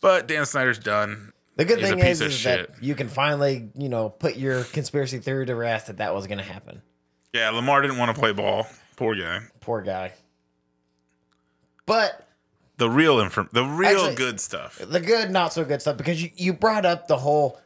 but 0.00 0.28
Dan 0.28 0.46
Snyder's 0.46 0.78
done. 0.78 1.32
The 1.56 1.64
good 1.64 1.78
He's 1.80 1.88
thing 1.88 1.98
is, 2.00 2.20
is 2.20 2.44
that 2.44 2.70
you 2.82 2.94
can 2.94 3.08
finally, 3.08 3.70
you 3.74 3.88
know, 3.88 4.10
put 4.10 4.36
your 4.36 4.64
conspiracy 4.64 5.18
theory 5.18 5.46
to 5.46 5.54
rest 5.54 5.86
that 5.86 5.96
that 5.96 6.14
was 6.14 6.26
going 6.26 6.36
to 6.38 6.44
happen. 6.44 6.82
Yeah, 7.32 7.48
Lamar 7.50 7.80
didn't 7.82 7.96
want 7.98 8.14
to 8.14 8.20
play 8.20 8.32
ball. 8.32 8.66
Poor 8.96 9.14
guy. 9.14 9.40
Poor 9.60 9.80
guy. 9.82 10.12
But 11.86 12.26
The 12.78 12.90
real 12.90 13.20
inform, 13.20 13.48
the 13.52 13.64
real 13.64 13.88
Actually- 14.00 14.14
good 14.16 14.40
stuff. 14.40 14.78
the 14.86 15.00
good, 15.00 15.30
not 15.30 15.52
so 15.52 15.64
good 15.64 15.80
stuff, 15.80 15.96
because 15.96 16.22
you, 16.22 16.30
you 16.36 16.52
brought 16.52 16.84
up 16.84 17.08
the 17.08 17.16
whole, 17.16 17.58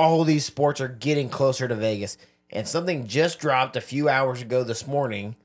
all 0.00 0.24
these 0.24 0.44
sports 0.44 0.80
are 0.80 0.88
getting 0.88 1.28
closer 1.28 1.68
to 1.68 1.74
Vegas. 1.74 2.16
And 2.50 2.66
something 2.66 3.06
just 3.06 3.38
dropped 3.38 3.76
a 3.76 3.80
few 3.80 4.08
hours 4.08 4.42
ago 4.42 4.64
this 4.64 4.86
morning 4.86 5.36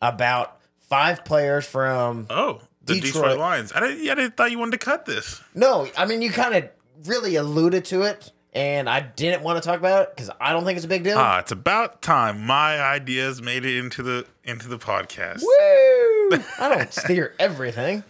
about 0.00 0.58
five 0.78 1.24
players 1.24 1.66
from. 1.66 2.26
Oh, 2.30 2.60
the 2.84 2.94
Detroit, 2.94 3.14
Detroit. 3.14 3.38
Lions. 3.38 3.72
I 3.72 3.80
didn't, 3.80 4.08
I 4.08 4.14
didn't 4.14 4.36
thought 4.36 4.50
you 4.50 4.58
wanted 4.58 4.72
to 4.72 4.84
cut 4.84 5.06
this. 5.06 5.40
No, 5.54 5.88
I 5.96 6.04
mean, 6.04 6.20
you 6.20 6.30
kind 6.30 6.54
of 6.54 6.68
really 7.06 7.36
alluded 7.36 7.84
to 7.86 8.02
it, 8.02 8.32
and 8.52 8.88
I 8.88 9.00
didn't 9.00 9.42
want 9.42 9.62
to 9.62 9.66
talk 9.66 9.78
about 9.78 10.02
it 10.02 10.10
because 10.14 10.30
I 10.40 10.52
don't 10.52 10.64
think 10.64 10.76
it's 10.76 10.84
a 10.84 10.88
big 10.88 11.04
deal. 11.04 11.16
Ah, 11.18 11.38
it's 11.38 11.52
about 11.52 12.02
time 12.02 12.44
my 12.44 12.80
ideas 12.80 13.40
made 13.40 13.64
it 13.64 13.78
into 13.78 14.02
the 14.02 14.26
into 14.44 14.68
the 14.68 14.78
podcast. 14.78 15.42
Woo! 15.42 16.44
I 16.58 16.68
don't 16.74 16.92
steer 16.92 17.34
everything. 17.38 18.04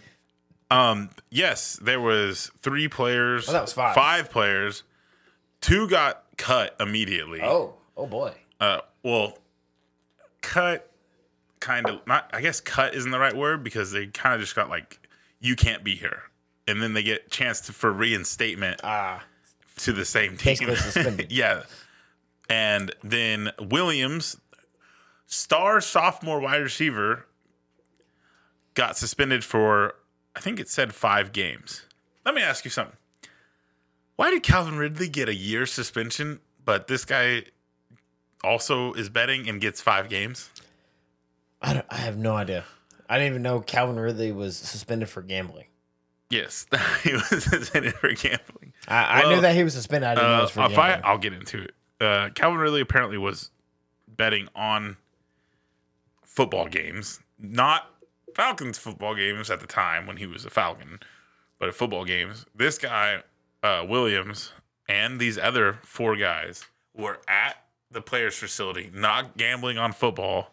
Um, 0.69 1.11
yes, 1.29 1.77
there 1.81 2.01
was 2.01 2.51
three 2.61 2.87
players. 2.87 3.47
Oh, 3.47 3.53
that 3.53 3.61
was 3.61 3.73
five. 3.73 3.95
Five 3.95 4.29
players. 4.31 4.83
Two 5.63 5.87
got 5.87 6.25
cut 6.37 6.75
immediately. 6.77 7.39
Oh, 7.41 7.75
oh 7.95 8.05
boy. 8.05 8.33
Uh, 8.59 8.81
well, 9.01 9.37
cut 10.41 10.91
kind 11.61 11.87
of 11.87 12.05
not. 12.05 12.29
I 12.33 12.41
guess 12.41 12.59
cut 12.59 12.93
isn't 12.95 13.09
the 13.09 13.17
right 13.17 13.35
word 13.35 13.63
because 13.63 13.91
they 13.93 14.07
kind 14.07 14.35
of 14.35 14.41
just 14.41 14.55
got 14.55 14.69
like, 14.69 14.99
you 15.39 15.55
can't 15.55 15.81
be 15.81 15.95
here, 15.95 16.23
and 16.67 16.81
then 16.81 16.93
they 16.93 17.01
get 17.01 17.31
chance 17.31 17.61
to, 17.61 17.71
for 17.71 17.93
reinstatement 17.93 18.81
Ah, 18.83 19.23
to 19.77 19.93
the 19.93 20.03
same 20.03 20.35
team. 20.35 20.57
Yeah, 21.29 21.63
and 22.49 22.93
then 23.01 23.51
Williams, 23.57 24.35
star 25.27 25.79
sophomore 25.79 26.41
wide 26.41 26.57
receiver, 26.61 27.25
got 28.73 28.97
suspended 28.97 29.45
for 29.45 29.95
I 30.35 30.41
think 30.41 30.59
it 30.59 30.67
said 30.67 30.93
five 30.93 31.31
games. 31.31 31.85
Let 32.25 32.35
me 32.35 32.41
ask 32.41 32.65
you 32.65 32.71
something. 32.71 32.97
Why 34.15 34.29
did 34.31 34.43
Calvin 34.43 34.77
Ridley 34.77 35.07
get 35.09 35.27
a 35.29 35.33
year 35.35 35.65
suspension, 35.65 36.39
but 36.63 36.87
this 36.87 37.03
guy 37.05 37.43
also 38.43 38.93
is 38.93 39.09
betting 39.09 39.49
and 39.49 39.59
gets 39.59 39.81
five 39.81 40.09
games? 40.09 40.49
I, 41.61 41.73
don't, 41.73 41.85
I 41.89 41.97
have 41.97 42.17
no 42.17 42.35
idea. 42.35 42.65
I 43.09 43.17
didn't 43.17 43.31
even 43.33 43.41
know 43.41 43.59
Calvin 43.61 43.97
Ridley 43.99 44.31
was 44.31 44.55
suspended 44.57 45.09
for 45.09 45.21
gambling. 45.21 45.65
Yes, 46.29 46.65
he 47.03 47.13
was 47.13 47.25
suspended 47.27 47.93
for 47.95 48.09
gambling. 48.09 48.73
I, 48.87 49.23
I 49.23 49.29
knew 49.33 49.41
that 49.41 49.55
he 49.55 49.63
was 49.63 49.73
suspended. 49.73 50.09
I 50.09 50.15
didn't 50.15 50.29
know 50.29 50.35
it 50.35 50.39
Uh, 50.39 50.41
was 50.43 50.51
for 50.51 50.61
I, 50.61 50.67
gambling. 50.69 51.01
I'll 51.03 51.17
get 51.17 51.33
into 51.33 51.63
it. 51.63 51.71
Uh, 52.01 52.29
Calvin 52.35 52.59
Ridley 52.59 52.81
apparently 52.81 53.17
was 53.17 53.51
betting 54.07 54.47
on 54.55 54.97
football 56.23 56.67
games, 56.67 57.19
not 57.39 57.89
Falcons 58.35 58.77
football 58.77 59.15
games 59.15 59.49
at 59.51 59.59
the 59.59 59.67
time 59.67 60.05
when 60.07 60.17
he 60.17 60.25
was 60.25 60.43
a 60.45 60.49
Falcon, 60.49 60.99
but 61.59 61.69
at 61.69 61.75
football 61.75 62.03
games. 62.03 62.45
This 62.55 62.77
guy, 62.77 63.21
uh, 63.63 63.85
Williams, 63.87 64.51
and 64.87 65.19
these 65.19 65.37
other 65.37 65.79
four 65.83 66.15
guys 66.15 66.65
were 66.93 67.19
at 67.27 67.55
the 67.89 68.01
players' 68.01 68.35
facility, 68.35 68.91
not 68.93 69.37
gambling 69.37 69.77
on 69.77 69.93
football, 69.93 70.49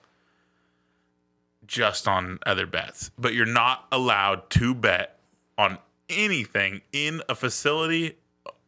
just 1.67 2.09
on 2.09 2.39
other 2.47 2.67
bets. 2.67 3.11
But 3.19 3.35
you're 3.35 3.47
not 3.47 3.87
allowed 3.93 4.49
to 4.51 4.75
bet 4.75 5.19
on 5.59 5.79
anything 6.09 6.81
in 6.93 7.23
a 7.29 7.35
facility 7.35 8.17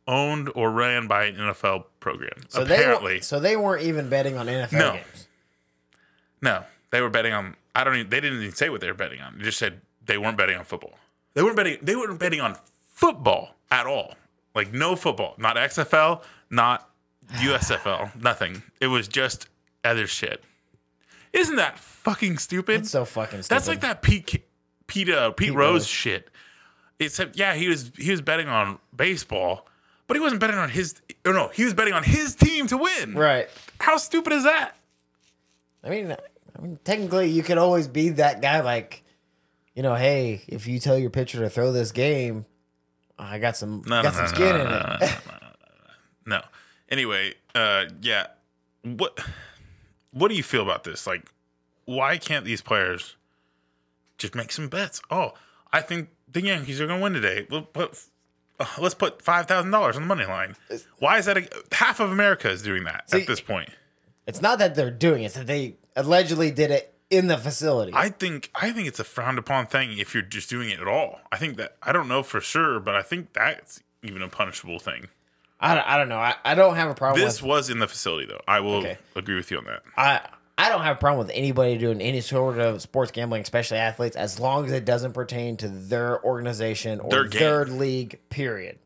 owned 0.07 0.51
or 0.55 0.71
ran 0.71 1.07
by 1.07 1.25
an 1.27 1.37
NFL 1.37 1.85
program. 2.01 2.33
So 2.49 2.63
Apparently, 2.63 3.15
they 3.15 3.21
so 3.21 3.41
they 3.41 3.57
weren't 3.57 3.83
even 3.85 4.09
betting 4.09 4.37
on 4.37 4.47
NFL 4.47 4.73
No. 4.73 4.93
games. 4.95 5.29
no, 6.41 6.65
they 6.91 7.01
were 7.01 7.11
betting 7.11 7.33
on. 7.33 7.57
I 7.75 7.85
don't. 7.85 7.95
Even, 7.97 8.11
they 8.11 8.21
didn't 8.21 8.41
even 8.43 8.55
say 8.55 8.69
what 8.69 8.81
they 8.81 8.89
were 8.89 8.95
betting 8.95 9.21
on. 9.21 9.39
They 9.39 9.45
just 9.45 9.59
said 9.59 9.81
they 10.05 10.19
weren't 10.19 10.37
betting 10.37 10.57
on 10.57 10.65
football. 10.65 10.95
They 11.35 11.43
weren't 11.43 11.57
betting. 11.57 11.79
They 11.83 11.97
weren't 11.97 12.19
betting 12.19 12.41
on 12.41 12.57
football 12.87 13.55
at 13.71 13.87
all. 13.87 14.15
Like 14.55 14.73
no 14.73 14.97
football, 14.97 15.35
not 15.39 15.57
XFL, 15.57 16.23
not 16.51 16.89
USFL, 17.35 18.15
nothing. 18.23 18.63
It 18.81 18.89
was 18.89 19.09
just 19.09 19.49
other 19.85 20.07
shit. 20.07 20.43
Isn't 21.33 21.57
that 21.57 21.79
fucking 21.79 22.39
stupid? 22.39 22.81
It's 22.81 22.91
so 22.91 23.05
fucking 23.05 23.43
stupid. 23.43 23.55
That's 23.55 23.69
like 23.69 23.81
that 23.81 24.03
Pete 24.03 24.45
Pete 24.87 25.09
uh, 25.09 25.31
Pete, 25.31 25.49
Pete 25.49 25.57
Rose 25.57 25.73
Rose. 25.73 25.87
shit. 25.87 26.29
Except 26.99 27.37
yeah, 27.37 27.55
he 27.55 27.69
was 27.69 27.91
he 27.97 28.11
was 28.11 28.21
betting 28.21 28.49
on 28.49 28.79
baseball, 28.95 29.67
but 30.07 30.17
he 30.17 30.21
wasn't 30.21 30.41
betting 30.41 30.59
on 30.59 30.69
his. 30.69 31.01
Or 31.25 31.33
no, 31.33 31.49
he 31.49 31.65
was 31.65 31.73
betting 31.75 31.95
on 31.95 32.03
his 32.03 32.35
team 32.35 32.67
to 32.67 32.77
win. 32.77 33.15
right. 33.15 33.49
How 33.81 33.97
stupid 33.97 34.33
is 34.33 34.45
that? 34.45 34.77
I 35.85 35.89
mean, 35.89 36.13
I 36.57 36.61
mean, 36.61 36.79
technically, 36.85 37.29
you 37.31 37.43
could 37.43 37.59
always 37.59 37.89
be 37.89 38.11
that 38.11 38.41
guy. 38.43 38.61
Like, 38.61 39.03
you 39.75 39.83
know, 39.83 39.95
hey, 39.95 40.43
if 40.49 40.67
you 40.67 40.79
tell 40.79 40.99
your 40.99 41.11
pitcher 41.11 41.41
to 41.41 41.51
throw 41.51 41.73
this 41.73 41.93
game, 41.93 42.45
I 43.19 43.39
got 43.39 43.57
some 43.57 43.83
No, 43.87 44.03
got 44.03 44.05
no, 44.05 44.11
some 44.11 44.23
no, 44.25 44.29
skin 44.29 44.61
in 44.61 44.67
it. 45.09 45.19
No. 46.27 46.41
Anyway, 46.89 47.35
uh, 47.55 47.87
yeah. 48.01 48.27
What 48.83 49.19
What 50.13 50.29
do 50.29 50.35
you 50.35 50.43
feel 50.43 50.63
about 50.63 50.85
this? 50.85 51.07
Like, 51.07 51.29
why 51.85 52.19
can't 52.19 52.45
these 52.45 52.61
players 52.61 53.17
just 54.19 54.35
make 54.35 54.53
some 54.53 54.69
bets? 54.69 55.01
Oh, 55.11 55.33
I 55.73 55.81
think 55.81 56.11
the 56.31 56.43
Yankees 56.43 56.81
are 56.81 56.87
going 56.87 56.99
to 57.01 57.03
win 57.03 57.13
today. 57.13 57.47
We'll 57.51 57.63
put, 57.63 57.99
uh, 58.61 58.67
let's 58.79 58.95
put 58.95 59.23
five 59.23 59.47
thousand 59.47 59.71
dollars 59.71 59.97
on 59.97 60.03
the 60.03 60.09
money 60.09 60.25
line. 60.27 60.57
Why 60.99 61.19
is 61.19 61.27
that? 61.27 61.37
A, 61.39 61.49
half 61.73 62.01
of 62.01 62.11
America 62.11 62.51
is 62.51 62.63
doing 62.63 62.85
that 62.85 63.11
See- 63.11 63.21
at 63.23 63.27
this 63.27 63.41
point. 63.41 63.71
It's 64.27 64.41
not 64.41 64.59
that 64.61 64.75
they're 64.77 64.91
doing 64.91 65.23
it; 65.23 65.27
it's 65.27 65.35
that 65.35 65.47
they 65.49 65.77
allegedly 65.97 66.51
did 66.53 66.71
it 66.71 66.92
in 67.13 67.27
the 67.29 67.37
facility. 67.39 67.93
I 67.95 68.09
think 68.09 68.51
I 68.55 68.73
think 68.73 68.89
it's 68.89 68.99
a 68.99 69.05
frowned 69.05 69.39
upon 69.39 69.67
thing 69.67 69.99
if 69.99 70.15
you're 70.15 70.23
just 70.23 70.49
doing 70.51 70.71
it 70.71 70.81
at 70.81 70.89
all. 70.89 71.21
I 71.31 71.37
think 71.37 71.57
that 71.59 71.77
I 71.83 71.93
don't 71.93 72.09
know 72.09 72.23
for 72.23 72.41
sure, 72.41 72.81
but 72.81 72.95
I 72.95 73.03
think 73.03 73.33
that's 73.33 73.81
even 74.03 74.23
a 74.23 74.29
punishable 74.29 74.79
thing. 74.79 75.09
I, 75.61 75.75
don't- 75.77 75.87
I 75.87 75.97
don't 75.99 76.09
know. 76.09 76.17
I, 76.19 76.35
I 76.45 76.55
don't 76.57 76.75
have 76.75 76.91
a 76.91 76.95
problem 76.95 77.23
This 77.25 77.41
with 77.41 77.49
was 77.49 77.71
in 77.71 77.79
the 77.79 77.87
facility, 77.87 78.27
though. 78.27 78.41
I 78.49 78.59
will 78.59 78.79
Okay. 78.79 78.99
agree 79.15 79.37
with 79.37 79.51
you 79.53 79.59
on 79.59 79.65
that. 79.67 79.83
I 79.97 80.21
I 80.59 80.69
don't 80.69 80.83
have 80.83 80.97
a 80.97 81.01
problem 81.01 81.25
with 81.27 81.35
anybody 81.37 81.79
doing 81.79 82.01
any 82.01 82.21
sort 82.21 82.59
of 82.59 82.83
sports 82.83 83.11
gambling, 83.13 83.43
especially 83.43 83.79
athletes, 83.79 84.17
as 84.17 84.39
long 84.41 84.67
as 84.67 84.73
it 84.73 84.85
doesn't 84.85 85.13
pertain 85.13 85.57
to 85.59 85.69
their 85.69 86.23
organization 86.25 86.99
or 87.01 87.11
Their 87.11 87.29
their, 87.29 87.65
league. 87.67 88.19
Period. 88.29 88.79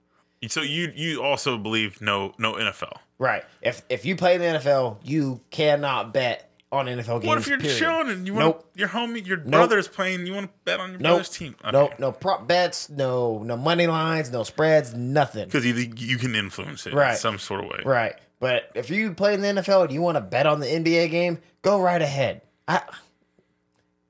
So 0.49 0.61
you 0.61 0.93
you 0.95 1.23
also 1.23 1.57
believe 1.59 2.01
no 2.01 2.35
no 2.39 2.53
NFL. 2.55 2.99
Right. 3.19 3.45
If 3.63 3.83
if 3.89 4.05
you 4.05 4.15
play 4.17 4.35
in 4.35 4.41
the 4.43 4.59
NFL, 4.59 4.99
you 5.03 5.41
cannot 5.51 6.13
bet 6.13 6.51
on 6.77 6.87
NFL 6.87 7.21
games. 7.21 7.25
What 7.27 7.39
if 7.39 7.47
you're 7.49 7.59
period. 7.59 7.79
chilling 7.79 8.09
and 8.11 8.27
you 8.27 8.35
want 8.35 8.47
Nope. 8.47 8.71
your 8.75 8.89
homie 8.89 9.27
your 9.27 9.37
brother's 9.39 9.89
playing? 9.89 10.27
You 10.27 10.35
want 10.35 10.47
to 10.47 10.53
bet 10.65 10.81
on 10.81 10.91
your 10.93 11.01
Nope. 11.01 11.11
brother's 11.11 11.29
team? 11.31 11.57
Nope. 11.73 11.93
No 11.99 12.13
prop 12.13 12.47
bets. 12.47 12.89
No 12.89 13.43
no 13.43 13.57
money 13.57 13.87
lines. 13.87 14.31
No 14.31 14.43
spreads. 14.43 14.95
Nothing. 14.95 15.47
because 15.47 15.65
you 15.67 15.75
you 15.97 16.17
can 16.19 16.35
influence 16.35 16.87
it 16.87 16.93
in 16.93 16.99
Right. 16.99 17.17
some 17.19 17.39
sort 17.39 17.65
of 17.65 17.71
way. 17.71 17.81
Right. 17.85 18.15
But 18.39 18.71
if 18.75 18.91
you 18.91 19.13
play 19.15 19.35
in 19.35 19.41
the 19.41 19.49
NFL 19.49 19.85
and 19.85 19.93
you 19.93 20.03
want 20.03 20.17
to 20.17 20.21
bet 20.21 20.47
on 20.47 20.61
the 20.61 20.67
NBA 20.67 21.11
game, 21.11 21.39
go 21.63 21.81
right 21.81 22.03
ahead. 22.03 22.43
I, 22.69 22.83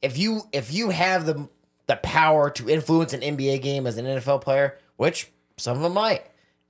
if 0.03 0.19
you 0.19 0.43
if 0.53 0.73
you 0.73 0.91
have 0.91 1.27
the 1.27 1.49
the 1.87 1.97
power 1.97 2.51
to 2.51 2.69
influence 2.69 3.13
an 3.13 3.21
NBA 3.21 3.63
game 3.63 3.87
as 3.87 3.97
an 3.97 4.07
NFL 4.07 4.41
player, 4.41 4.79
which 4.97 5.31
some 5.57 5.77
of 5.77 5.83
them 5.83 5.95
might, 5.95 6.25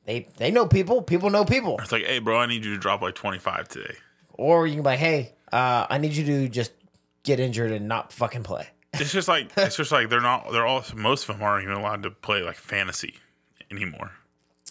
they 0.05 0.29
they 0.37 0.51
know 0.51 0.67
people. 0.67 1.03
People 1.03 1.31
know 1.31 1.45
people. 1.45 1.77
It's 1.81 1.93
like, 1.93 2.05
hey, 2.05 2.19
bro, 2.19 2.39
I 2.39 2.47
need 2.47 2.65
you 2.65 2.75
to 2.75 2.79
drop 2.81 3.01
like 3.03 3.15
25 3.15 3.69
today. 3.69 3.95
Or 4.35 4.67
you 4.67 4.75
can 4.75 4.83
be 4.83 4.87
like, 4.91 4.99
hey, 4.99 5.33
uh, 5.53 5.87
I 5.89 5.99
need 5.99 6.13
you 6.13 6.25
to 6.25 6.49
just 6.49 6.73
get 7.23 7.41
injured 7.41 7.73
and 7.73 7.89
not 7.89 8.13
fucking 8.13 8.43
play. 8.43 8.69
It's 8.95 9.13
just 9.13 9.29
like 9.29 9.51
it's 9.57 9.77
just 9.77 9.93
like 9.93 10.09
they're 10.09 10.21
not. 10.21 10.51
They're 10.53 10.67
all 10.67 10.85
most 10.95 11.29
of 11.29 11.37
them 11.37 11.43
aren't 11.43 11.65
even 11.65 11.77
allowed 11.77 12.03
to 12.05 12.11
play 12.11 12.43
like 12.43 12.57
fantasy 12.57 13.17
anymore. 13.71 14.13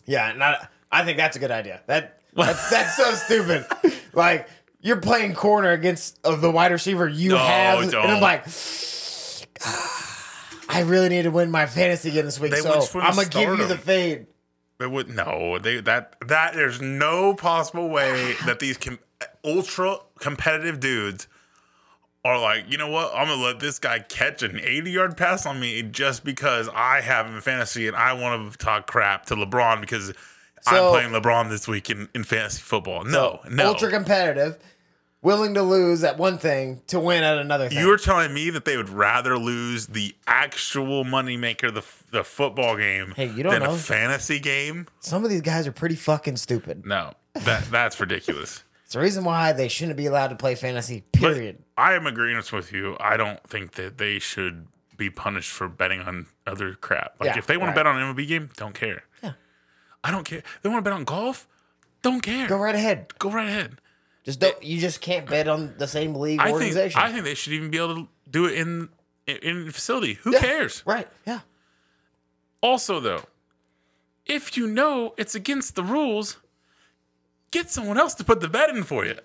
Yeah, 0.05 0.33
not. 0.33 0.69
I 0.91 1.03
think 1.03 1.17
that's 1.17 1.35
a 1.35 1.39
good 1.39 1.51
idea. 1.51 1.81
That, 1.87 2.19
that 2.35 2.57
that's 2.69 2.95
so 2.95 3.13
stupid. 3.13 3.65
Like 4.13 4.47
you're 4.81 5.01
playing 5.01 5.33
corner 5.33 5.71
against 5.71 6.19
of 6.25 6.41
the 6.41 6.51
wide 6.51 6.71
receiver 6.71 7.07
you 7.07 7.31
No, 7.31 7.37
have, 7.37 7.79
and 7.79 7.91
don't. 7.91 8.09
I'm 8.09 8.21
like, 8.21 8.45
I 10.69 10.81
really 10.81 11.09
need 11.09 11.23
to 11.23 11.31
win 11.31 11.51
my 11.51 11.65
fantasy 11.65 12.11
game 12.11 12.25
this 12.25 12.39
week, 12.39 12.51
They 12.51 12.61
so 12.61 12.69
would 12.69 12.75
just 12.75 12.93
wouldn't 12.93 13.09
I'm 13.11 13.15
gonna 13.15 13.29
give 13.29 13.59
you 13.59 13.67
the 13.67 13.77
fade. 13.77 14.27
They 14.77 14.87
would 14.87 15.09
no. 15.09 15.57
They 15.59 15.79
that 15.81 16.15
that 16.27 16.53
there's 16.53 16.81
no 16.81 17.33
possible 17.33 17.89
way 17.89 18.33
that 18.45 18.59
these 18.59 18.77
com- 18.77 18.99
ultra 19.43 19.97
competitive 20.19 20.79
dudes 20.79 21.27
are 22.23 22.39
like, 22.39 22.65
you 22.71 22.77
know 22.77 22.89
what? 22.89 23.11
I'm 23.13 23.27
gonna 23.27 23.41
let 23.41 23.59
this 23.59 23.77
guy 23.79 23.99
catch 23.99 24.41
an 24.43 24.59
80 24.61 24.91
yard 24.91 25.17
pass 25.17 25.45
on 25.45 25.59
me 25.59 25.81
just 25.83 26.23
because 26.23 26.67
I 26.73 27.01
have 27.01 27.27
him 27.27 27.35
in 27.35 27.41
fantasy 27.41 27.87
and 27.87 27.95
I 27.95 28.13
want 28.13 28.51
to 28.51 28.57
talk 28.57 28.87
crap 28.87 29.25
to 29.27 29.35
LeBron 29.35 29.79
because 29.81 30.11
So- 30.61 30.87
I'm 30.93 31.09
playing 31.11 31.21
LeBron 31.21 31.49
this 31.49 31.67
week 31.67 31.89
in, 31.89 32.09
in 32.15 32.23
fantasy 32.23 32.61
football. 32.61 33.03
No, 33.05 33.41
no. 33.49 33.67
Ultra 33.67 33.91
competitive, 33.91 34.57
willing 35.21 35.53
to 35.53 35.61
lose 35.61 36.03
at 36.03 36.17
one 36.17 36.39
thing 36.39 36.81
to 36.87 36.99
win 36.99 37.23
at 37.23 37.37
another 37.37 37.69
thing. 37.69 37.77
You're 37.77 37.97
telling 37.97 38.33
me 38.33 38.49
that 38.49 38.65
they 38.65 38.75
would 38.75 38.89
rather 38.89 39.37
lose 39.37 39.85
the 39.85 40.15
actual 40.25 41.05
moneymaker, 41.05 41.71
the 41.71 41.83
the 42.09 42.23
football 42.23 42.75
game, 42.77 43.13
Hey, 43.15 43.27
you 43.27 43.43
don't 43.43 43.53
than 43.53 43.61
know. 43.63 43.75
a 43.75 43.77
fantasy 43.77 44.39
game? 44.39 44.87
Some 44.99 45.23
of 45.23 45.29
these 45.29 45.41
guys 45.41 45.67
are 45.67 45.71
pretty 45.71 45.95
fucking 45.95 46.37
stupid. 46.37 46.87
No, 46.87 47.13
that 47.35 47.65
that's 47.69 47.99
ridiculous. 47.99 48.63
It's 48.85 48.93
the 48.93 48.99
reason 48.99 49.23
why 49.23 49.51
they 49.51 49.67
shouldn't 49.67 49.97
be 49.97 50.05
allowed 50.05 50.27
to 50.27 50.35
play 50.35 50.53
fantasy. 50.55 51.03
But 51.11 51.19
Period. 51.19 51.63
I 51.75 51.95
am 51.95 52.05
agreeing 52.05 52.39
with 52.53 52.71
you. 52.71 52.95
I 52.99 53.17
don't 53.17 53.41
think 53.49 53.71
that 53.73 53.97
they 53.97 54.19
should 54.19 54.67
be 54.95 55.09
punished 55.09 55.51
for 55.51 55.67
betting 55.67 56.01
on 56.01 56.27
other 56.45 56.75
crap. 56.75 57.15
Like 57.19 57.31
Yeah, 57.31 57.37
if 57.39 57.47
they 57.47 57.57
want 57.57 57.69
right. 57.69 57.73
to 57.73 57.79
bet 57.79 57.87
on 57.87 57.99
an 57.99 58.15
MLB 58.15 58.27
game, 58.27 58.49
don't 58.55 58.75
care. 58.75 59.03
Yeah. 59.23 59.33
I 60.03 60.11
don't 60.11 60.23
care. 60.23 60.43
They 60.61 60.69
want 60.69 60.85
to 60.85 60.89
bet 60.89 60.93
on 60.93 61.03
golf, 61.03 61.47
don't 62.03 62.21
care. 62.21 62.47
Go 62.47 62.57
right 62.57 62.75
ahead. 62.75 63.17
Go 63.17 63.31
right 63.31 63.47
ahead. 63.47 63.81
Just 64.23 64.39
don't. 64.39 64.61
You 64.63 64.79
just 64.79 65.01
can't 65.01 65.27
bet 65.27 65.47
on 65.47 65.73
the 65.79 65.87
same 65.87 66.13
league 66.15 66.39
I 66.39 66.45
think 66.45 66.53
organization. 66.55 67.01
I 67.01 67.11
think 67.11 67.23
they 67.23 67.33
should 67.35 67.53
even 67.53 67.71
be 67.71 67.77
able 67.77 67.95
to 67.95 68.07
do 68.29 68.45
it 68.45 68.53
in 68.53 68.89
in, 69.25 69.37
in 69.37 69.65
the 69.65 69.71
facility. 69.73 70.13
Who 70.21 70.31
Yeah. 70.33 70.39
cares? 70.39 70.83
Right. 70.85 71.07
Yeah. 71.25 71.39
Also, 72.61 72.99
though, 72.99 73.23
if 74.25 74.55
you 74.57 74.67
know 74.67 75.13
it's 75.17 75.33
against 75.35 75.75
the 75.75 75.83
rules, 75.83 76.37
get 77.51 77.69
someone 77.69 77.97
else 77.97 78.13
to 78.15 78.23
put 78.23 78.41
the 78.41 78.47
bet 78.47 78.69
in 78.69 78.83
for 78.83 79.05
you. 79.05 79.15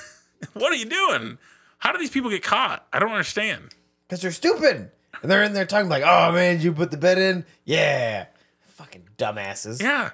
what 0.54 0.72
are 0.72 0.76
you 0.76 0.86
doing? 0.86 1.38
How 1.78 1.92
do 1.92 1.98
these 1.98 2.10
people 2.10 2.30
get 2.30 2.42
caught? 2.42 2.86
I 2.92 2.98
don't 2.98 3.10
understand. 3.10 3.74
Because 4.06 4.22
they're 4.22 4.32
stupid. 4.32 4.90
And 5.22 5.30
they're 5.30 5.42
in 5.42 5.52
there 5.52 5.66
talking 5.66 5.88
like, 5.88 6.02
oh 6.04 6.32
man, 6.32 6.60
you 6.60 6.72
put 6.72 6.90
the 6.90 6.96
bet 6.96 7.18
in? 7.18 7.44
Yeah. 7.64 8.26
Fucking 8.68 9.08
dumbasses. 9.18 9.82
Yeah. 9.82 10.10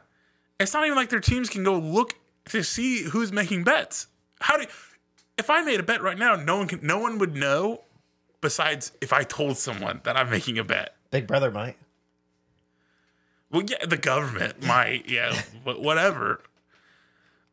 It's 0.59 0.73
not 0.73 0.85
even 0.85 0.97
like 0.97 1.11
their 1.11 1.21
teams 1.21 1.49
can 1.49 1.65
go 1.65 1.79
look 1.79 2.15
to 2.47 2.63
see 2.63 3.03
who's 3.03 3.33
making 3.33 3.65
bets. 3.65 4.07
How 4.41 4.57
do 4.57 4.63
you, 4.63 4.69
if 5.39 5.51
I 5.51 5.63
made 5.63 5.81
a 5.81 5.83
bet 5.83 6.03
right 6.03 6.19
now, 6.19 6.37
no 6.37 6.57
one 6.57 6.69
can 6.69 6.81
no 6.83 6.99
one 6.99 7.19
would 7.19 7.35
know 7.35 7.83
besides 8.41 8.93
if 9.01 9.13
I 9.13 9.23
told 9.23 9.59
someone 9.59 10.01
that 10.05 10.17
I'm 10.17 10.31
making 10.31 10.59
a 10.59 10.65
bet. 10.65 10.95
Big 11.11 11.27
brother 11.27 11.51
might. 11.51 11.77
Well, 13.51 13.63
yeah, 13.63 13.87
the 13.87 13.97
government 13.97 14.65
might, 14.65 15.09
yeah, 15.09 15.41
but 15.65 15.81
whatever. 15.81 16.41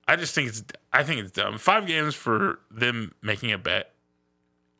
I 0.07 0.15
just 0.15 0.35
think 0.35 0.49
it's 0.49 0.63
I 0.91 1.03
think 1.03 1.21
it's 1.21 1.31
dumb. 1.31 1.57
Five 1.57 1.87
games 1.87 2.15
for 2.15 2.59
them 2.69 3.13
making 3.21 3.51
a 3.51 3.57
bet, 3.57 3.93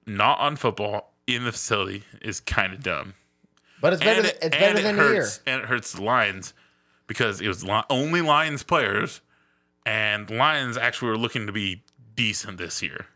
not 0.05 0.39
on 0.39 0.55
football 0.55 1.13
in 1.27 1.45
the 1.45 1.51
facility, 1.51 2.03
is 2.21 2.39
kind 2.39 2.73
of 2.73 2.83
dumb. 2.83 3.13
But 3.81 3.93
it's 3.93 4.03
better, 4.03 4.19
and 4.21 4.25
than, 4.25 4.35
it, 4.35 4.39
it's 4.41 4.57
better 4.57 4.79
it 4.79 4.83
than 4.83 4.99
a 4.99 5.03
year. 5.03 5.21
hurts, 5.21 5.41
and 5.45 5.61
it 5.61 5.67
hurts 5.67 5.93
the 5.93 6.01
Lions 6.03 6.53
because 7.07 7.41
it 7.41 7.47
was 7.47 7.63
li- 7.63 7.83
only 7.89 8.21
Lions 8.21 8.63
players, 8.63 9.21
and 9.85 10.29
Lions 10.29 10.77
actually 10.77 11.09
were 11.09 11.17
looking 11.17 11.47
to 11.47 11.53
be 11.53 11.83
decent 12.15 12.57
this 12.57 12.81
year, 12.81 13.07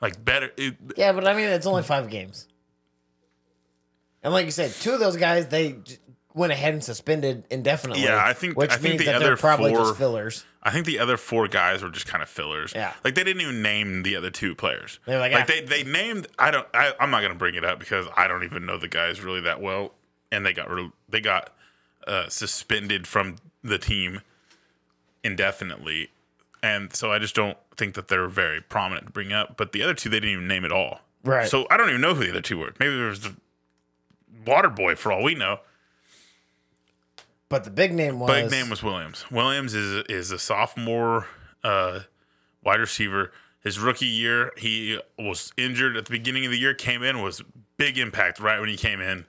like 0.00 0.24
better. 0.24 0.50
It, 0.56 0.76
Yeah, 0.96 1.12
but 1.12 1.26
I 1.26 1.34
mean, 1.34 1.46
it's 1.48 1.66
only 1.66 1.82
five 1.82 2.08
games. 2.08 2.48
And 4.22 4.32
like 4.32 4.44
you 4.44 4.52
said, 4.52 4.70
two 4.70 4.92
of 4.92 5.00
those 5.00 5.16
guys, 5.16 5.48
they 5.48 5.76
went 6.34 6.52
ahead 6.52 6.72
and 6.74 6.82
suspended 6.82 7.44
indefinitely. 7.50 8.02
Yeah, 8.04 8.22
I 8.24 8.32
think- 8.32 8.56
Which 8.56 8.70
I 8.70 8.74
think 8.74 8.84
means 8.84 8.98
the 9.00 9.04
that 9.06 9.14
other 9.16 9.24
they're 9.26 9.36
probably 9.36 9.74
four- 9.74 9.84
just 9.84 9.96
fillers. 9.98 10.44
I 10.62 10.70
think 10.70 10.86
the 10.86 10.98
other 11.00 11.16
four 11.16 11.48
guys 11.48 11.82
were 11.82 11.90
just 11.90 12.06
kind 12.06 12.22
of 12.22 12.28
fillers. 12.28 12.72
Yeah. 12.74 12.92
like 13.04 13.14
they 13.14 13.24
didn't 13.24 13.42
even 13.42 13.62
name 13.62 14.02
the 14.04 14.16
other 14.16 14.30
two 14.30 14.54
players. 14.54 14.98
They 15.06 15.14
were 15.14 15.18
like, 15.20 15.32
"Ah." 15.34 15.44
they 15.46 15.60
they 15.60 15.82
named. 15.82 16.28
I 16.38 16.50
don't. 16.50 16.66
I, 16.72 16.92
I'm 17.00 17.10
not 17.10 17.20
gonna 17.22 17.34
bring 17.34 17.54
it 17.56 17.64
up 17.64 17.78
because 17.78 18.06
I 18.16 18.28
don't 18.28 18.44
even 18.44 18.64
know 18.64 18.78
the 18.78 18.88
guys 18.88 19.20
really 19.20 19.40
that 19.40 19.60
well, 19.60 19.92
and 20.30 20.46
they 20.46 20.52
got 20.52 20.68
they 21.08 21.20
got 21.20 21.50
uh, 22.06 22.28
suspended 22.28 23.06
from 23.08 23.36
the 23.64 23.78
team 23.78 24.20
indefinitely, 25.24 26.10
and 26.62 26.94
so 26.94 27.12
I 27.12 27.18
just 27.18 27.34
don't 27.34 27.56
think 27.76 27.94
that 27.94 28.08
they're 28.08 28.28
very 28.28 28.60
prominent 28.60 29.06
to 29.06 29.12
bring 29.12 29.32
up. 29.32 29.56
But 29.56 29.72
the 29.72 29.82
other 29.82 29.94
two, 29.94 30.08
they 30.08 30.16
didn't 30.20 30.30
even 30.32 30.48
name 30.48 30.64
at 30.64 30.72
all. 30.72 31.00
Right. 31.24 31.48
So 31.48 31.66
I 31.70 31.76
don't 31.76 31.88
even 31.88 32.00
know 32.00 32.14
who 32.14 32.24
the 32.24 32.30
other 32.30 32.40
two 32.40 32.58
were. 32.58 32.72
Maybe 32.78 32.96
there 32.96 33.08
was 33.08 33.20
the 33.20 33.34
water 34.46 34.68
boy 34.70 34.94
for 34.96 35.12
all 35.12 35.22
we 35.22 35.34
know. 35.34 35.60
But 37.52 37.64
the 37.64 37.70
big 37.70 37.92
name 37.92 38.18
was 38.18 38.30
Big 38.30 38.50
name 38.50 38.70
was 38.70 38.82
Williams. 38.82 39.30
Williams 39.30 39.74
is 39.74 40.06
is 40.08 40.30
a 40.30 40.38
sophomore 40.38 41.26
uh, 41.62 42.00
wide 42.64 42.80
receiver. 42.80 43.30
His 43.60 43.78
rookie 43.78 44.06
year, 44.06 44.52
he 44.56 44.98
was 45.18 45.52
injured 45.58 45.98
at 45.98 46.06
the 46.06 46.10
beginning 46.10 46.46
of 46.46 46.50
the 46.50 46.56
year. 46.56 46.72
Came 46.72 47.02
in 47.02 47.20
was 47.20 47.42
big 47.76 47.98
impact 47.98 48.40
right 48.40 48.58
when 48.58 48.70
he 48.70 48.78
came 48.78 49.02
in. 49.02 49.26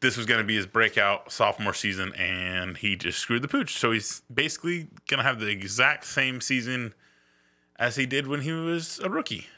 This 0.00 0.16
was 0.16 0.24
going 0.24 0.40
to 0.40 0.46
be 0.46 0.56
his 0.56 0.64
breakout 0.64 1.30
sophomore 1.30 1.74
season, 1.74 2.14
and 2.14 2.78
he 2.78 2.96
just 2.96 3.18
screwed 3.18 3.42
the 3.42 3.48
pooch. 3.48 3.74
So 3.74 3.90
he's 3.90 4.22
basically 4.32 4.88
going 5.06 5.18
to 5.18 5.24
have 5.24 5.38
the 5.38 5.48
exact 5.48 6.06
same 6.06 6.40
season 6.40 6.94
as 7.78 7.96
he 7.96 8.06
did 8.06 8.26
when 8.26 8.40
he 8.40 8.52
was 8.52 9.00
a 9.00 9.10
rookie. 9.10 9.48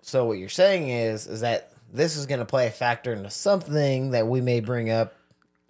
So 0.00 0.24
what 0.24 0.38
you're 0.38 0.48
saying 0.48 0.88
is 0.88 1.26
is 1.26 1.42
that 1.42 1.74
this 1.92 2.16
is 2.16 2.24
going 2.24 2.40
to 2.40 2.46
play 2.46 2.68
a 2.68 2.70
factor 2.70 3.12
into 3.12 3.28
something 3.28 4.12
that 4.12 4.26
we 4.26 4.40
may 4.40 4.60
bring 4.60 4.88
up 4.88 5.12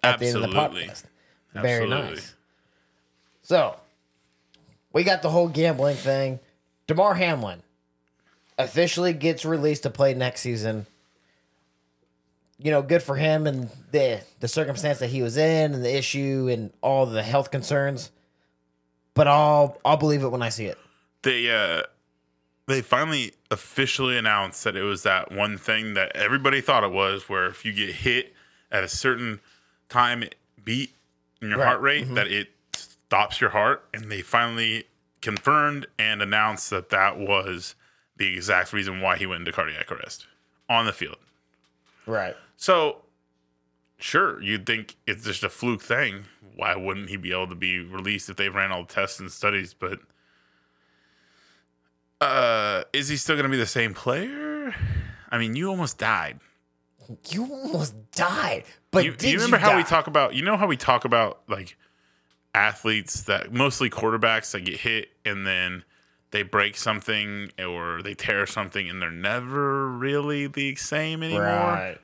at 0.01 0.19
the 0.19 0.27
end 0.27 0.37
of 0.37 0.41
the 0.43 1.10
Absolutely. 1.55 1.89
Very 1.89 1.89
nice. 1.89 2.35
So 3.41 3.75
we 4.93 5.03
got 5.03 5.21
the 5.21 5.29
whole 5.29 5.47
gambling 5.47 5.97
thing. 5.97 6.39
Damar 6.87 7.15
Hamlin 7.15 7.63
officially 8.57 9.13
gets 9.13 9.43
released 9.45 9.83
to 9.83 9.89
play 9.89 10.13
next 10.13 10.41
season. 10.41 10.85
You 12.57 12.69
know, 12.71 12.81
good 12.81 13.01
for 13.01 13.15
him 13.15 13.47
and 13.47 13.69
the 13.91 14.21
the 14.39 14.47
circumstance 14.47 14.99
that 14.99 15.09
he 15.09 15.21
was 15.21 15.35
in 15.37 15.73
and 15.73 15.83
the 15.83 15.95
issue 15.95 16.47
and 16.51 16.71
all 16.81 17.05
the 17.05 17.23
health 17.23 17.49
concerns. 17.51 18.11
But 19.13 19.27
I'll 19.27 19.77
I'll 19.83 19.97
believe 19.97 20.23
it 20.23 20.29
when 20.29 20.41
I 20.41 20.49
see 20.49 20.65
it. 20.65 20.77
they 21.23 21.49
uh 21.49 21.83
they 22.67 22.81
finally 22.81 23.33
officially 23.49 24.17
announced 24.17 24.63
that 24.63 24.75
it 24.77 24.83
was 24.83 25.03
that 25.03 25.31
one 25.31 25.57
thing 25.57 25.95
that 25.95 26.15
everybody 26.15 26.61
thought 26.61 26.83
it 26.83 26.91
was 26.91 27.27
where 27.27 27.47
if 27.47 27.65
you 27.65 27.73
get 27.73 27.89
hit 27.95 28.33
at 28.71 28.83
a 28.83 28.87
certain 28.87 29.41
time 29.89 30.23
it 30.23 30.35
beat 30.63 30.93
in 31.41 31.49
your 31.49 31.59
Right. 31.59 31.67
heart 31.67 31.81
rate 31.81 32.13
that 32.15 32.27
it 32.27 32.49
stops 32.73 33.41
your 33.41 33.49
heart 33.51 33.83
and 33.93 34.11
they 34.11 34.21
finally 34.21 34.85
confirmed 35.21 35.85
and 35.99 36.21
announced 36.21 36.69
that 36.69 36.89
that 36.89 37.17
was 37.17 37.75
the 38.17 38.33
exact 38.35 38.73
reason 38.73 39.01
why 39.01 39.17
he 39.17 39.25
went 39.25 39.39
into 39.41 39.51
cardiac 39.51 39.91
arrest 39.91 40.27
on 40.69 40.85
the 40.85 40.93
field 40.93 41.17
Right. 42.05 42.35
so 42.57 43.03
sure 43.99 44.41
you'd 44.41 44.65
think 44.65 44.95
it's 45.05 45.23
just 45.25 45.43
a 45.43 45.49
fluke 45.49 45.81
thing 45.81 46.25
why 46.55 46.75
wouldn't 46.75 47.09
he 47.09 47.17
be 47.17 47.31
able 47.31 47.47
to 47.47 47.55
be 47.55 47.79
released 47.79 48.29
if 48.29 48.35
they 48.37 48.49
ran 48.49 48.71
all 48.71 48.83
the 48.83 48.93
tests 48.93 49.19
and 49.19 49.31
studies 49.31 49.73
but 49.73 49.99
uh 52.19 52.83
is 52.93 53.07
he 53.09 53.17
still 53.17 53.35
going 53.35 53.43
to 53.45 53.49
be 53.49 53.57
the 53.57 53.65
same 53.65 53.93
player 53.93 54.73
i 55.31 55.37
mean 55.37 55.55
you 55.55 55.69
almost 55.69 55.97
died 55.97 56.39
You 57.29 57.43
almost 57.51 57.93
died. 58.11 58.63
But 58.91 59.05
you, 59.05 59.15
you 59.21 59.35
remember 59.35 59.57
how 59.57 59.77
we 59.77 59.83
talk 59.83 60.07
about 60.07 60.35
you 60.35 60.43
know 60.43 60.57
how 60.57 60.67
we 60.67 60.77
talk 60.77 61.05
about 61.05 61.41
like 61.47 61.77
athletes 62.53 63.21
that 63.23 63.53
mostly 63.53 63.89
quarterbacks 63.89 64.51
that 64.51 64.65
get 64.65 64.81
hit 64.81 65.09
and 65.23 65.47
then 65.47 65.83
they 66.31 66.43
break 66.43 66.75
something 66.77 67.51
or 67.57 68.01
they 68.01 68.13
tear 68.13 68.45
something 68.45 68.89
and 68.89 69.01
they're 69.01 69.09
never 69.11 69.89
really 69.89 70.47
the 70.47 70.75
same 70.75 71.23
anymore 71.23 71.41
Right. 71.43 71.97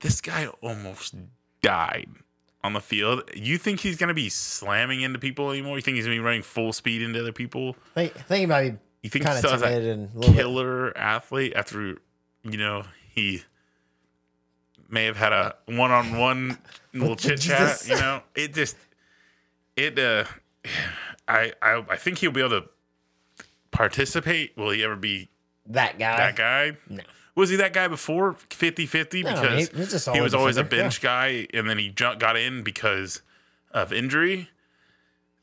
this 0.00 0.20
guy 0.22 0.46
almost 0.62 1.14
died 1.62 2.08
on 2.64 2.72
the 2.72 2.80
field. 2.80 3.22
You 3.34 3.58
think 3.58 3.80
he's 3.80 3.96
going 3.96 4.08
to 4.08 4.14
be 4.14 4.28
slamming 4.28 5.00
into 5.02 5.18
people 5.18 5.50
anymore? 5.50 5.76
You 5.76 5.82
think 5.82 5.96
he's 5.96 6.06
going 6.06 6.16
to 6.16 6.20
be 6.22 6.24
running 6.24 6.42
full 6.42 6.72
speed 6.72 7.00
into 7.02 7.20
other 7.20 7.32
people? 7.32 7.76
I 7.94 8.08
think, 8.08 8.14
think 8.26 8.40
he 8.40 8.46
might 8.46 8.70
be 8.70 8.78
You 9.02 9.10
think 9.10 9.24
kind 9.24 9.38
he 9.38 9.44
of 9.52 9.60
timid 9.60 9.74
that 9.74 9.82
and 9.82 10.10
a 10.14 10.18
little 10.18 10.34
bit. 10.34 10.40
killer 10.40 10.96
athlete 10.98 11.52
after, 11.54 11.98
you 12.42 12.56
know, 12.58 12.84
he 13.14 13.42
may 14.88 15.04
have 15.04 15.16
had 15.16 15.32
a 15.32 15.54
one 15.66 15.90
on 15.90 16.16
one 16.18 16.58
little 16.94 17.16
chit 17.16 17.40
chat? 17.40 17.86
You 17.88 17.96
know, 17.96 18.22
it 18.34 18.54
just, 18.54 18.76
it, 19.76 19.98
uh, 19.98 20.24
I, 21.28 21.52
I, 21.62 21.84
I 21.90 21.96
think 21.96 22.18
he'll 22.18 22.30
be 22.30 22.40
able 22.40 22.62
to 22.62 22.68
participate. 23.70 24.56
Will 24.56 24.70
he 24.70 24.82
ever 24.84 24.96
be 24.96 25.28
that 25.66 25.98
guy. 25.98 26.16
that 26.16 26.36
guy? 26.36 26.76
No. 26.88 27.02
Was 27.34 27.50
he 27.50 27.56
that 27.56 27.72
guy 27.74 27.86
before 27.88 28.34
50 28.50 28.86
50? 28.86 29.22
No, 29.22 29.30
Because 29.34 29.68
he- 29.68 30.12
he 30.14 30.20
was 30.20 30.34
always 30.34 30.56
a 30.56 30.62
defender, 30.62 30.84
bench 30.84 31.00
guy 31.02 31.46
and 31.52 31.68
then 31.68 31.78
he 31.78 31.90
ju- 31.90 32.16
got 32.18 32.36
in 32.36 32.62
because 32.62 33.20
of 33.72 33.92
injury. 33.92 34.48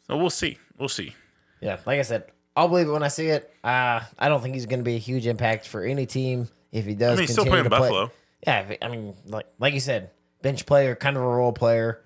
So 0.08 0.18
we'll 0.18 0.30
see. 0.32 0.58
We'll 0.78 0.90
see. 0.90 1.14
Yeah, 1.62 1.78
like 1.86 2.00
I 2.00 2.02
said, 2.02 2.26
I'll 2.56 2.68
believe 2.68 2.88
it 2.88 2.92
when 2.92 3.04
I 3.04 3.08
see 3.10 3.28
it. 3.28 3.54
Uh, 3.64 4.02
I 4.18 4.28
don't 4.28 4.42
think 4.42 4.56
he's 4.56 4.66
going 4.66 4.80
to 4.80 4.84
be 4.84 4.96
a 4.96 5.00
huge 5.00 5.28
impact 5.28 5.68
for 5.68 5.84
any 5.84 6.06
team 6.06 6.50
if 6.72 6.86
he 6.86 6.94
does. 6.96 7.12
I 7.12 7.16
mean, 7.16 7.20
he's 7.22 7.32
still 7.32 7.46
playing 7.46 7.64
to 7.66 7.70
play. 7.70 8.08
Yeah, 8.46 8.76
I 8.82 8.88
mean, 8.90 9.16
like 9.26 9.46
like 9.60 9.74
you 9.74 9.80
said, 9.80 10.10
bench 10.42 10.66
player, 10.66 10.96
kind 10.96 11.16
of 11.16 11.24
a 11.24 11.28
role 11.28 11.54
player. 11.54 12.02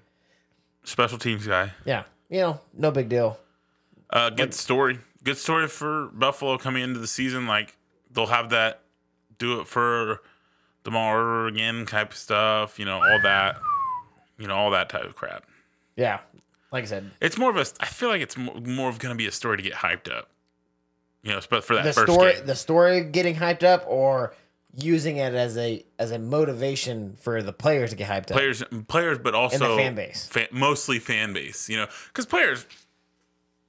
Special 0.83 1.17
teams 1.17 1.45
guy. 1.47 1.71
Yeah, 1.85 2.03
you 2.29 2.39
know, 2.39 2.61
no 2.73 2.91
big 2.91 3.09
deal. 3.09 3.39
Uh, 4.09 4.29
good 4.29 4.53
story. 4.53 4.99
Good 5.23 5.37
story 5.37 5.67
for 5.67 6.09
Buffalo 6.13 6.57
coming 6.57 6.83
into 6.83 6.99
the 6.99 7.07
season. 7.07 7.47
Like 7.47 7.75
they'll 8.11 8.27
have 8.27 8.51
that 8.51 8.81
do 9.37 9.59
it 9.59 9.67
for 9.67 10.21
Damar 10.83 11.47
again 11.47 11.85
type 11.85 12.11
of 12.11 12.17
stuff. 12.17 12.79
You 12.79 12.85
know, 12.85 12.97
all 12.97 13.19
that. 13.23 13.57
You 14.37 14.47
know, 14.47 14.55
all 14.55 14.71
that 14.71 14.89
type 14.89 15.03
of 15.03 15.15
crap. 15.15 15.45
Yeah, 15.95 16.19
like 16.71 16.83
I 16.83 16.87
said, 16.87 17.11
It's 17.19 17.37
more 17.39 17.49
of 17.49 17.57
a. 17.57 17.65
I 17.79 17.87
feel 17.87 18.09
like 18.09 18.21
it's 18.21 18.37
more, 18.37 18.55
more 18.61 18.89
of 18.89 18.99
going 18.99 19.13
to 19.13 19.17
be 19.17 19.25
a 19.25 19.31
story 19.31 19.57
to 19.57 19.63
get 19.63 19.73
hyped 19.73 20.15
up. 20.15 20.29
You 21.23 21.31
know, 21.31 21.41
but 21.49 21.63
for 21.63 21.75
that 21.75 21.83
the 21.83 21.93
first 21.93 22.13
story, 22.13 22.33
game. 22.33 22.45
the 22.45 22.55
story 22.55 23.03
getting 23.03 23.35
hyped 23.35 23.63
up, 23.63 23.83
or 23.87 24.33
using 24.75 25.17
it 25.17 25.33
as 25.33 25.57
a 25.57 25.83
as 25.97 26.11
a 26.11 26.19
motivation 26.19 27.15
for 27.19 27.41
the 27.41 27.53
players 27.53 27.91
to 27.91 27.95
get 27.95 28.09
hyped 28.09 28.31
up. 28.31 28.37
players, 28.37 28.63
players, 28.87 29.17
but 29.17 29.33
also 29.35 29.77
fan 29.77 29.95
base. 29.95 30.29
mostly 30.51 30.99
fan 30.99 31.33
base. 31.33 31.69
You 31.69 31.77
know, 31.77 31.87
because 32.07 32.25
players, 32.25 32.65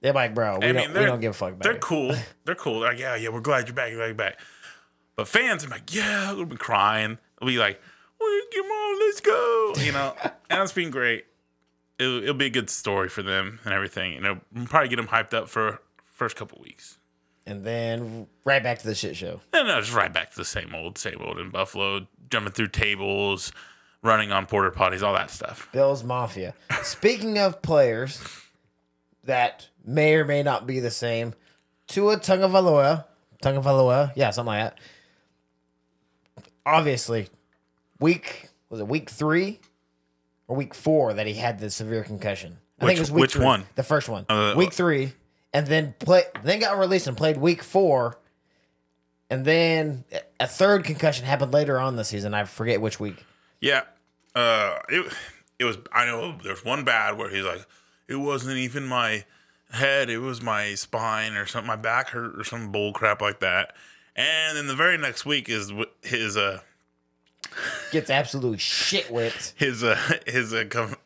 They're 0.00 0.12
like, 0.12 0.34
bro, 0.34 0.58
we, 0.58 0.66
I 0.66 0.72
don't, 0.72 0.94
we 0.94 1.00
don't 1.04 1.20
give 1.20 1.30
a 1.30 1.34
fuck 1.34 1.50
about 1.50 1.62
they're 1.62 1.72
it. 1.72 1.80
cool. 1.80 2.14
They're 2.44 2.54
cool. 2.54 2.80
They're 2.80 2.90
like, 2.90 3.00
yeah, 3.00 3.16
yeah, 3.16 3.30
we're 3.30 3.40
glad 3.40 3.66
you're 3.68 3.74
back. 3.74 3.90
You're 3.90 3.98
glad 3.98 4.06
you're 4.06 4.14
back. 4.14 4.40
But 5.16 5.28
fans, 5.28 5.64
I'm 5.64 5.70
like, 5.70 5.92
yeah, 5.94 6.32
we'll 6.32 6.44
be 6.46 6.56
crying. 6.56 7.18
We'll 7.40 7.48
be 7.48 7.58
like, 7.58 7.80
well, 8.20 8.40
come 8.54 8.66
on, 8.66 9.00
let's 9.00 9.20
go. 9.20 9.72
You 9.78 9.92
know, 9.92 10.14
and 10.50 10.62
it's 10.62 10.72
been 10.72 10.90
great. 10.90 11.24
It'll, 11.98 12.22
it'll 12.22 12.34
be 12.34 12.46
a 12.46 12.50
good 12.50 12.70
story 12.70 13.08
for 13.08 13.22
them 13.22 13.58
and 13.64 13.74
everything. 13.74 14.12
You 14.12 14.18
it'll 14.18 14.66
probably 14.66 14.88
get 14.88 14.96
them 14.96 15.08
hyped 15.08 15.34
up 15.34 15.48
for 15.48 15.80
first 16.06 16.36
couple 16.36 16.60
weeks. 16.62 16.98
And 17.48 17.64
then 17.64 18.26
right 18.44 18.62
back 18.62 18.78
to 18.80 18.86
the 18.86 18.94
shit 18.94 19.16
show. 19.16 19.40
And 19.54 19.66
then 19.66 19.74
was 19.76 19.90
right 19.90 20.12
back 20.12 20.30
to 20.32 20.36
the 20.36 20.44
same 20.44 20.74
old, 20.74 20.98
same 20.98 21.16
old 21.22 21.38
in 21.38 21.48
Buffalo, 21.48 22.06
jumping 22.30 22.52
through 22.52 22.68
tables, 22.68 23.52
running 24.02 24.30
on 24.32 24.44
porter 24.44 24.70
potties, 24.70 25.02
all 25.02 25.14
that 25.14 25.30
stuff. 25.30 25.66
Bills 25.72 26.04
Mafia. 26.04 26.52
Speaking 26.82 27.38
of 27.38 27.62
players 27.62 28.22
that 29.24 29.68
may 29.82 30.14
or 30.16 30.26
may 30.26 30.42
not 30.42 30.66
be 30.66 30.78
the 30.78 30.90
same, 30.90 31.32
Tua 31.86 32.18
Tungavaloa, 32.18 33.06
Tungavaloa, 33.42 34.12
yeah, 34.14 34.28
something 34.28 34.48
like 34.54 34.74
that. 34.74 34.78
Obviously, 36.66 37.28
week 37.98 38.50
was 38.68 38.80
it 38.80 38.88
week 38.88 39.08
three 39.08 39.60
or 40.48 40.56
week 40.56 40.74
four 40.74 41.14
that 41.14 41.26
he 41.26 41.32
had 41.34 41.60
the 41.60 41.70
severe 41.70 42.04
concussion. 42.04 42.58
I 42.78 42.84
Which- 42.84 42.88
think 42.90 42.98
it 42.98 43.00
was 43.00 43.10
week 43.10 43.20
which 43.22 43.32
three, 43.32 43.44
one? 43.46 43.64
The 43.74 43.82
first 43.82 44.08
one, 44.10 44.26
Uh, 44.28 44.52
week 44.54 44.74
three, 44.74 45.14
and 45.52 45.66
then 45.66 45.94
play. 45.98 46.24
Then 46.42 46.60
got 46.60 46.78
released 46.78 47.06
and 47.06 47.16
played 47.16 47.36
week 47.36 47.62
four, 47.62 48.18
and 49.30 49.44
then 49.44 50.04
a 50.40 50.46
third 50.46 50.84
concussion 50.84 51.24
happened 51.24 51.52
later 51.52 51.78
on 51.78 51.96
the 51.96 52.04
season. 52.04 52.34
I 52.34 52.44
forget 52.44 52.80
which 52.80 52.98
week. 53.00 53.24
Yeah. 53.60 53.82
Uh 54.34 54.78
it 54.88 55.12
it 55.58 55.64
was 55.64 55.78
I 55.92 56.06
know 56.06 56.38
there's 56.42 56.64
one 56.64 56.84
bad 56.84 57.18
where 57.18 57.30
he's 57.30 57.44
like, 57.44 57.66
it 58.06 58.16
wasn't 58.16 58.56
even 58.58 58.86
my 58.86 59.24
head, 59.70 60.08
it 60.10 60.18
was 60.18 60.40
my 60.40 60.74
spine 60.74 61.34
or 61.34 61.46
something, 61.46 61.66
my 61.66 61.76
back 61.76 62.10
hurt 62.10 62.38
or 62.38 62.44
some 62.44 62.70
bull 62.72 62.92
crap 62.92 63.20
like 63.20 63.40
that. 63.40 63.74
And 64.16 64.56
then 64.56 64.66
the 64.66 64.74
very 64.74 64.98
next 64.98 65.24
week 65.26 65.48
is 65.48 65.72
his 66.02 66.36
uh 66.36 66.60
Gets 67.90 68.10
absolutely 68.10 68.58
shit 68.58 69.10
whipped. 69.10 69.54
his 69.58 69.82
uh 69.82 69.98
his 70.26 70.52
uh 70.52 70.64
com- 70.68 70.96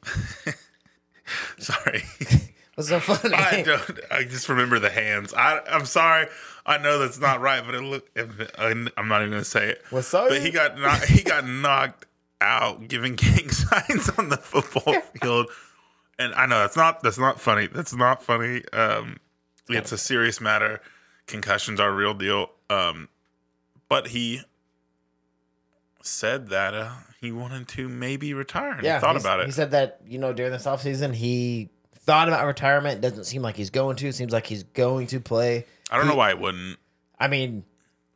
sorry. 1.58 2.02
What's 2.74 2.88
so 2.88 3.00
funny? 3.00 3.34
I 3.34 3.62
don't 3.62 4.00
I 4.10 4.24
just 4.24 4.48
remember 4.48 4.78
the 4.78 4.90
hands. 4.90 5.34
I 5.34 5.60
I'm 5.70 5.84
sorry. 5.84 6.26
I 6.64 6.78
know 6.78 6.98
that's 6.98 7.18
not 7.18 7.40
right, 7.40 7.62
but 7.64 7.74
it 7.74 7.82
look 7.82 8.08
I'm 8.16 8.84
not 8.84 9.20
even 9.20 9.30
going 9.30 9.42
to 9.42 9.44
say 9.44 9.70
it. 9.70 9.82
What's 9.90 10.08
so? 10.08 10.28
But 10.28 10.42
he 10.42 10.50
got 10.50 10.78
knocked, 10.78 11.06
he 11.06 11.22
got 11.22 11.46
knocked 11.46 12.06
out 12.40 12.88
giving 12.88 13.14
gang 13.14 13.50
signs 13.50 14.08
on 14.10 14.28
the 14.28 14.36
football 14.36 15.00
field, 15.20 15.48
and 16.18 16.34
I 16.34 16.46
know 16.46 16.60
that's 16.60 16.76
not 16.76 17.02
that's 17.02 17.18
not 17.18 17.40
funny. 17.40 17.66
That's 17.66 17.94
not 17.94 18.22
funny. 18.22 18.62
Um, 18.72 19.18
it's 19.68 19.92
a 19.92 19.98
serious 19.98 20.40
matter. 20.40 20.80
Concussions 21.26 21.78
are 21.78 21.90
a 21.90 21.94
real 21.94 22.14
deal. 22.14 22.50
Um, 22.68 23.08
but 23.88 24.08
he 24.08 24.42
said 26.02 26.48
that 26.48 26.74
uh, 26.74 26.90
he 27.20 27.32
wanted 27.32 27.68
to 27.68 27.88
maybe 27.88 28.34
retire. 28.34 28.72
And 28.72 28.82
yeah, 28.82 28.96
he 28.96 29.00
thought 29.00 29.20
about 29.20 29.40
it. 29.40 29.46
He 29.46 29.52
said 29.52 29.70
that 29.72 30.00
you 30.06 30.18
know 30.18 30.32
during 30.32 30.52
this 30.52 30.64
offseason 30.64 31.14
he 31.14 31.70
thought 32.04 32.28
about 32.28 32.46
retirement. 32.46 33.00
Doesn't 33.00 33.24
seem 33.24 33.42
like 33.42 33.56
he's 33.56 33.70
going 33.70 33.96
to. 33.96 34.12
Seems 34.12 34.32
like 34.32 34.46
he's 34.46 34.62
going 34.64 35.06
to 35.08 35.20
play. 35.20 35.66
I 35.90 35.96
don't 35.96 36.06
know 36.06 36.14
why 36.16 36.30
it 36.30 36.38
wouldn't. 36.38 36.78
I 37.18 37.28
mean, 37.28 37.64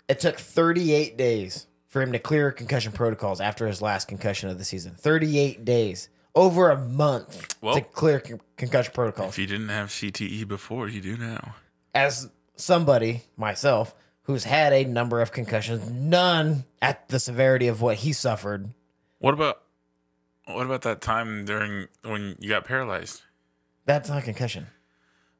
it 0.09 0.21
took 0.21 0.39
38 0.39 1.17
days 1.17 1.67
for 1.89 2.03
him 2.03 2.13
to 2.13 2.19
clear 2.19 2.51
concussion 2.53 2.93
protocols 2.93 3.41
after 3.41 3.67
his 3.67 3.81
last 3.81 4.09
concussion 4.09 4.49
of 4.49 4.59
the 4.59 4.65
season. 4.65 4.95
38 4.99 5.65
days. 5.65 6.09
over 6.35 6.69
a 6.69 6.77
month 6.77 7.57
Well- 7.63 7.77
to 7.77 7.81
clear 7.81 8.21
con- 8.21 8.43
concussion 8.59 8.93
protocols. 8.93 9.31
If 9.31 9.39
you 9.39 9.47
didn't 9.47 9.71
have 9.71 9.89
CTE 9.91 10.45
before, 10.47 10.87
you 10.87 11.01
do 11.01 11.17
now. 11.17 11.55
As 11.95 12.29
somebody, 12.57 13.23
myself, 13.39 13.95
who's 14.25 14.45
had 14.45 14.75
a 14.75 14.85
number 14.85 15.23
of 15.23 15.33
concussions, 15.33 15.91
none 15.91 16.67
at 16.83 17.09
the 17.09 17.19
severity 17.19 17.69
of 17.69 17.81
what 17.81 17.97
he 17.97 18.13
suffered. 18.13 18.75
What 19.19 19.33
about 19.33 19.63
what 20.45 20.67
about 20.67 20.83
that 20.83 21.01
time 21.01 21.47
during 21.47 21.89
when 22.03 22.37
you 22.39 22.51
got 22.51 22.67
paralyzed? 22.67 23.23
That's 23.87 24.09
not 24.09 24.19
a 24.19 24.23
concussion. 24.23 24.67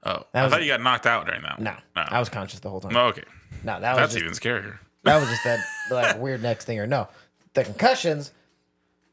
Oh, 0.03 0.25
That 0.33 0.41
I 0.41 0.43
was- 0.45 0.53
thought 0.53 0.63
you 0.63 0.69
got 0.69 0.81
knocked 0.81 1.07
out 1.07 1.27
during 1.27 1.43
that. 1.43 1.59
No, 1.61 1.73
one. 1.73 1.81
no. 1.97 2.03
I 2.09 2.19
was 2.21 2.29
conscious 2.29 2.61
the 2.61 2.71
whole 2.71 2.81
time. 2.81 2.97
Oh, 2.97 3.07
okay, 3.09 3.25
No, 3.65 3.79
that 3.81 3.93
was 3.93 3.99
that's 3.99 4.15
just, 4.15 4.25
even 4.25 4.35
scarier. 4.63 4.79
that 5.05 5.21
was 5.21 5.29
just 5.29 5.45
that 5.45 5.61
like 5.91 6.19
weird 6.21 6.43
next 6.43 6.65
thing 6.65 6.79
or 6.79 6.87
no. 6.87 7.09
The 7.55 7.65
concussions, 7.65 8.33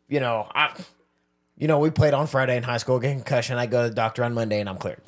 you 0.08 0.20
know, 0.20 0.48
I, 0.54 0.74
you 1.58 1.68
know, 1.68 1.80
we 1.80 1.90
played 1.90 2.14
on 2.14 2.28
Friday 2.28 2.58
in 2.58 2.64
high 2.64 2.78
school, 2.78 3.00
get 3.00 3.14
concussion. 3.16 3.58
I 3.58 3.66
go 3.66 3.84
to 3.84 3.90
the 3.90 3.96
doctor 3.96 4.24
on 4.24 4.34
Monday 4.34 4.60
and 4.60 4.70
I'm 4.70 4.78
cleared, 4.78 5.02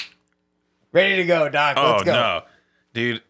ready 0.92 1.18
to 1.18 1.26
go, 1.26 1.50
doc. 1.50 1.76
Oh 1.78 1.92
Let's 1.92 2.04
go. 2.04 2.14
no, 2.14 2.42
dude! 2.94 3.22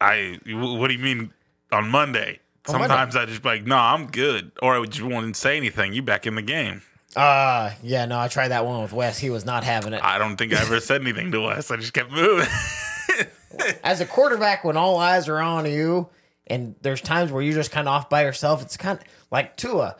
I 0.00 0.38
wh- 0.44 0.78
what 0.78 0.88
do 0.88 0.94
you 0.94 1.02
mean 1.02 1.32
on 1.70 1.88
Monday? 1.88 2.40
On 2.68 2.78
Monday. 2.80 2.88
Sometimes 2.88 3.14
I 3.16 3.26
just 3.26 3.42
be 3.42 3.48
like, 3.48 3.64
no, 3.66 3.76
I'm 3.76 4.06
good, 4.08 4.50
or 4.60 4.74
I 4.74 4.78
would 4.80 4.90
just 4.90 5.06
won't 5.08 5.36
say 5.36 5.56
anything. 5.56 5.92
You 5.92 6.02
back 6.02 6.26
in 6.26 6.34
the 6.34 6.42
game. 6.42 6.82
Uh 7.16 7.70
yeah, 7.82 8.04
no, 8.04 8.18
I 8.18 8.28
tried 8.28 8.48
that 8.48 8.66
one 8.66 8.82
with 8.82 8.92
Wes. 8.92 9.18
He 9.18 9.30
was 9.30 9.44
not 9.46 9.64
having 9.64 9.92
it. 9.94 10.02
I 10.04 10.18
don't 10.18 10.36
think 10.36 10.52
I 10.52 10.60
ever 10.60 10.78
said 10.80 11.00
anything 11.00 11.32
to 11.32 11.40
Wes. 11.40 11.70
I 11.70 11.76
just 11.76 11.92
kept 11.94 12.12
moving. 12.12 12.46
As 13.82 14.00
a 14.02 14.06
quarterback, 14.06 14.64
when 14.64 14.76
all 14.76 14.98
eyes 14.98 15.28
are 15.28 15.38
on 15.40 15.64
you, 15.64 16.10
and 16.46 16.74
there's 16.82 17.00
times 17.00 17.32
where 17.32 17.42
you're 17.42 17.54
just 17.54 17.70
kind 17.70 17.88
of 17.88 17.94
off 17.94 18.10
by 18.10 18.22
yourself, 18.22 18.60
it's 18.60 18.76
kind 18.76 18.98
of 18.98 19.04
like 19.30 19.56
Tua. 19.56 19.96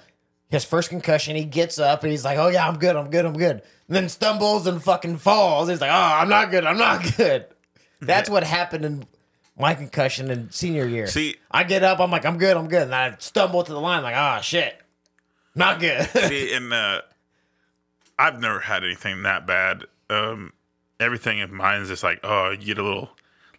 His 0.51 0.65
first 0.65 0.91
concussion, 0.91 1.37
he 1.37 1.45
gets 1.45 1.79
up 1.79 2.03
and 2.03 2.11
he's 2.13 2.25
like, 2.25 2.39
"Oh 2.39 2.49
yeah, 2.49 2.69
I'm 2.69 2.79
good, 2.79 2.95
I'm 2.97 3.09
good, 3.11 3.25
I'm 3.25 3.33
good." 3.37 3.63
And 3.89 3.97
then 3.97 4.09
stumbles 4.11 4.67
and 4.67 4.83
fucking 4.83 5.17
falls. 5.17 5.69
He's 5.71 5.81
like, 5.81 5.91
"Oh, 5.91 5.95
I'm 6.21 6.29
not 6.29 6.51
good, 6.51 6.65
I'm 6.67 6.77
not 6.77 7.03
good." 7.17 7.47
That's 8.01 8.29
what 8.29 8.45
happened 8.45 8.85
in 8.85 9.07
my 9.59 9.75
concussion 9.75 10.31
in 10.31 10.51
senior 10.51 10.87
year. 10.87 11.07
See- 11.07 11.37
I 11.51 11.65
get 11.65 11.83
up, 11.83 11.99
I'm 11.99 12.11
like, 12.11 12.27
"I'm 12.27 12.37
good, 12.37 12.57
I'm 12.59 12.69
good," 12.69 12.83
and 12.83 12.95
I 12.95 13.17
stumble 13.19 13.65
to 13.65 13.73
the 13.73 13.81
line, 13.81 14.03
like, 14.03 14.15
"Ah, 14.17 14.41
shit, 14.41 14.79
not 15.57 15.81
good." 15.81 16.09
See, 16.29 16.53
and 16.55 16.73
uh, 16.73 17.03
I've 18.19 18.41
never 18.41 18.61
had 18.61 18.85
anything 18.85 19.23
that 19.23 19.47
bad. 19.47 19.85
Um, 20.09 20.53
everything 21.01 21.41
of 21.41 21.51
mine 21.51 21.83
is 21.83 21.89
just 21.89 22.03
like, 22.03 22.21
oh, 22.23 22.51
you 22.51 22.67
get 22.67 22.79
a 22.79 22.83
little 22.83 23.11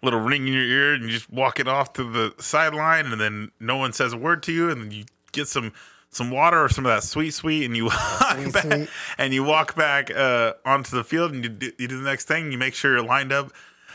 little 0.04 0.20
ring 0.20 0.48
in 0.48 0.54
your 0.54 0.64
ear 0.64 0.94
and 0.94 1.04
you 1.06 1.10
just 1.10 1.32
walk 1.32 1.60
it 1.60 1.68
off 1.68 1.94
to 1.94 2.04
the 2.04 2.34
sideline, 2.40 3.08
and 3.08 3.20
then 3.20 3.52
no 3.60 3.78
one 3.78 3.94
says 3.94 4.14
a 4.14 4.18
word 4.18 4.44
to 4.44 4.52
you, 4.52 4.70
and 4.70 4.82
then 4.82 4.92
you 4.92 5.06
get 5.32 5.48
some 5.48 5.74
some 6.10 6.32
water 6.32 6.64
or 6.64 6.70
some 6.70 6.86
of 6.86 6.90
that 6.90 7.04
sweet 7.04 7.32
sweet, 7.32 7.66
and 7.66 7.76
you 7.76 7.86
walk 8.22 8.38
sweet, 8.38 8.54
back 8.54 8.64
sweet. 8.64 8.90
and 9.18 9.34
you 9.34 9.44
walk 9.44 9.76
back 9.76 10.10
uh, 10.16 10.54
onto 10.66 10.96
the 10.96 11.04
field, 11.04 11.34
and 11.34 11.44
you 11.44 11.50
do, 11.50 11.72
you 11.78 11.88
do 11.88 11.98
the 12.02 12.10
next 12.10 12.26
thing. 12.26 12.52
You 12.52 12.58
make 12.58 12.74
sure 12.74 12.92
you're 12.92 13.06
lined 13.06 13.32
up. 13.32 13.52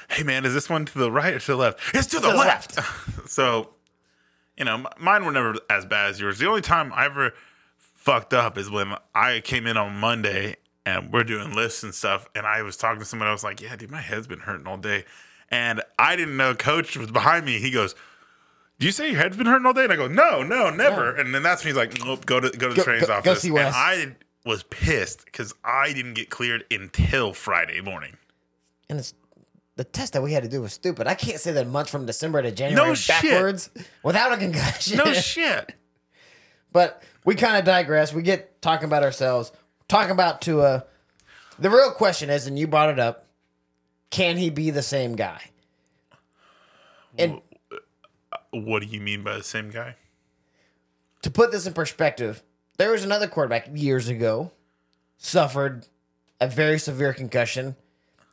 Hey 0.08 0.22
man, 0.24 0.44
is 0.44 0.52
this 0.52 0.68
one 0.68 0.84
to 0.84 0.98
the 0.98 1.10
right 1.10 1.34
or 1.34 1.38
to 1.38 1.46
the 1.46 1.56
left? 1.56 1.80
It's 1.94 2.06
to 2.08 2.20
the, 2.20 2.30
the 2.30 2.36
left. 2.36 2.78
so, 3.30 3.70
you 4.58 4.64
know, 4.64 4.74
m- 4.74 4.86
mine 5.00 5.24
were 5.24 5.32
never 5.32 5.54
as 5.70 5.86
bad 5.86 6.10
as 6.10 6.20
yours. 6.20 6.38
The 6.38 6.46
only 6.46 6.60
time 6.60 6.92
I 6.94 7.06
ever 7.06 7.32
fucked 8.02 8.34
up 8.34 8.58
is 8.58 8.70
when 8.70 8.94
I 9.14 9.40
came 9.40 9.66
in 9.66 9.76
on 9.76 9.94
Monday 9.96 10.56
and 10.84 11.12
we're 11.12 11.24
doing 11.24 11.54
lists 11.54 11.82
and 11.84 11.94
stuff, 11.94 12.28
and 12.34 12.46
I 12.46 12.62
was 12.62 12.76
talking 12.76 12.98
to 13.00 13.04
someone. 13.04 13.28
I 13.28 13.32
was 13.32 13.44
like, 13.44 13.60
"Yeah, 13.60 13.76
dude, 13.76 13.90
my 13.90 14.00
head's 14.00 14.26
been 14.26 14.40
hurting 14.40 14.66
all 14.66 14.76
day," 14.76 15.04
and 15.50 15.80
I 15.98 16.16
didn't 16.16 16.36
know 16.36 16.54
Coach 16.54 16.96
was 16.96 17.10
behind 17.10 17.44
me. 17.46 17.58
He 17.58 17.70
goes. 17.70 17.94
Do 18.78 18.86
you 18.86 18.92
say 18.92 19.10
your 19.12 19.18
head's 19.20 19.36
been 19.36 19.46
hurting 19.46 19.64
all 19.64 19.74
day? 19.74 19.84
And 19.84 19.92
I 19.92 19.96
go, 19.96 20.08
no, 20.08 20.42
no, 20.42 20.68
never. 20.68 21.14
And 21.14 21.32
then 21.32 21.44
that's 21.44 21.62
when 21.62 21.68
he's 21.72 21.76
like, 21.76 22.04
nope, 22.04 22.26
go 22.26 22.40
to 22.40 22.50
go 22.50 22.66
to 22.68 22.74
the 22.74 22.78
Go- 22.78 22.82
training's 22.82 23.06
go- 23.06 23.20
go 23.22 23.30
office. 23.30 23.42
see 23.42 23.50
and 23.50 23.58
I 23.72 24.16
was 24.44 24.64
pissed 24.64 25.24
because 25.24 25.54
I 25.62 25.92
didn't 25.92 26.14
get 26.14 26.30
cleared 26.30 26.64
until 26.68 27.32
Friday 27.32 27.80
morning. 27.80 28.16
and 28.90 28.98
it's 28.98 29.14
the 29.76 29.84
test 29.84 30.14
that 30.14 30.22
we 30.22 30.32
had 30.32 30.42
to 30.42 30.48
do 30.48 30.62
was 30.62 30.72
stupid. 30.72 31.06
I 31.06 31.14
can't 31.14 31.38
say 31.38 31.52
that 31.52 31.68
much 31.68 31.90
from 31.90 32.06
December 32.06 32.42
to 32.42 32.50
January 32.50 32.88
No 32.88 32.94
shit. 32.94 33.22
backwards 33.22 33.70
without 34.02 34.32
a 34.32 34.36
concussion. 34.36 34.96
No 34.96 35.12
shit. 35.12 35.76
But 36.72 37.04
we 37.24 37.35
kind 37.35 37.56
of 37.56 37.64
digress. 37.64 38.12
We 38.12 38.22
get 38.22 38.61
talking 38.62 38.87
about 38.87 39.02
ourselves, 39.02 39.52
talking 39.88 40.11
about 40.11 40.40
Tua. 40.42 40.85
The 41.58 41.70
real 41.70 41.90
question 41.92 42.30
is, 42.30 42.46
and 42.46 42.58
you 42.58 42.66
brought 42.66 42.90
it 42.90 42.98
up, 42.98 43.26
can 44.11 44.37
he 44.37 44.50
be 44.50 44.70
the 44.70 44.82
same 44.82 45.14
guy? 45.16 45.40
And 47.18 47.40
uh, 47.72 48.37
What 48.52 48.82
do 48.82 48.88
you 48.88 49.00
mean 49.00 49.22
by 49.22 49.37
the 49.37 49.44
same 49.44 49.70
guy? 49.70 49.96
to 51.22 51.30
put 51.30 51.52
this 51.52 51.66
in 51.68 51.72
perspective, 51.72 52.42
there 52.78 52.90
was 52.90 53.04
another 53.04 53.28
quarterback 53.28 53.68
years 53.72 54.08
ago 54.08 54.50
suffered 55.18 55.87
a 56.40 56.48
very 56.48 56.80
severe 56.80 57.12
concussion, 57.12 57.76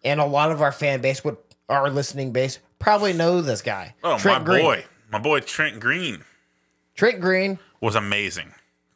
and 0.04 0.20
a 0.20 0.26
lot 0.26 0.52
of 0.52 0.60
our 0.60 0.72
fan 0.72 1.00
base, 1.00 1.24
would 1.24 1.38
our 1.70 1.92
listening 1.92 2.32
base, 2.32 2.58
probably 2.80 3.14
know 3.14 3.42
this 3.42 3.62
guy. 3.62 3.94
Oh, 4.04 4.18
Trent 4.18 4.40
my 4.40 4.46
Green. 4.46 4.64
boy. 4.66 4.86
My 5.12 5.20
boy 5.20 5.40
Trent 5.42 5.80
Green 5.80 6.24
Trent 6.96 7.20
Green 7.22 7.60
was 7.80 7.94
amazing 7.96 8.54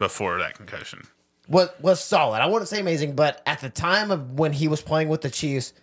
before 0.07 0.37
that 0.39 0.55
concussion. 0.55 1.07
was 1.47 1.69
was 1.79 2.03
solid. 2.03 2.41
I 2.41 2.45
wouldn't 2.47 2.67
say 2.69 2.79
amazing, 2.79 3.15
but 3.15 3.41
at 3.45 3.59
the 3.61 3.69
time 3.69 4.11
of 4.11 4.31
when 4.39 4.53
he 4.53 4.67
was 4.67 4.81
playing 4.81 5.09
with 5.09 5.21
the 5.21 5.29
Chiefs, 5.29 5.73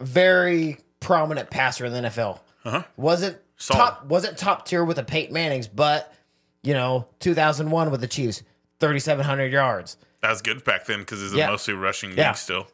very 0.00 0.78
prominent 1.00 1.50
passer 1.50 1.86
in 1.86 1.92
the 1.92 2.08
NFL. 2.08 2.40
Uh-huh. 2.64 2.82
Wasn't 2.96 3.38
Solid. 3.56 3.78
top 3.78 4.04
wasn't 4.06 4.38
top 4.38 4.66
tier 4.66 4.84
with 4.84 4.96
the 4.96 5.04
Peyton 5.04 5.34
Mannings, 5.34 5.68
but 5.68 6.12
you 6.62 6.74
know, 6.74 7.06
2001 7.20 7.90
with 7.90 8.00
the 8.00 8.06
Chiefs, 8.08 8.42
3700 8.80 9.52
yards. 9.52 9.96
That 10.22 10.30
was 10.30 10.42
good 10.42 10.64
back 10.64 10.86
then 10.86 11.00
because 11.00 11.22
it's 11.22 11.34
Yeah. 11.34 11.46
a 11.46 11.50
mostly 11.50 11.74
rushing 11.74 12.16
Yeah. 12.16 12.28
league 12.28 12.36
still. 12.36 12.66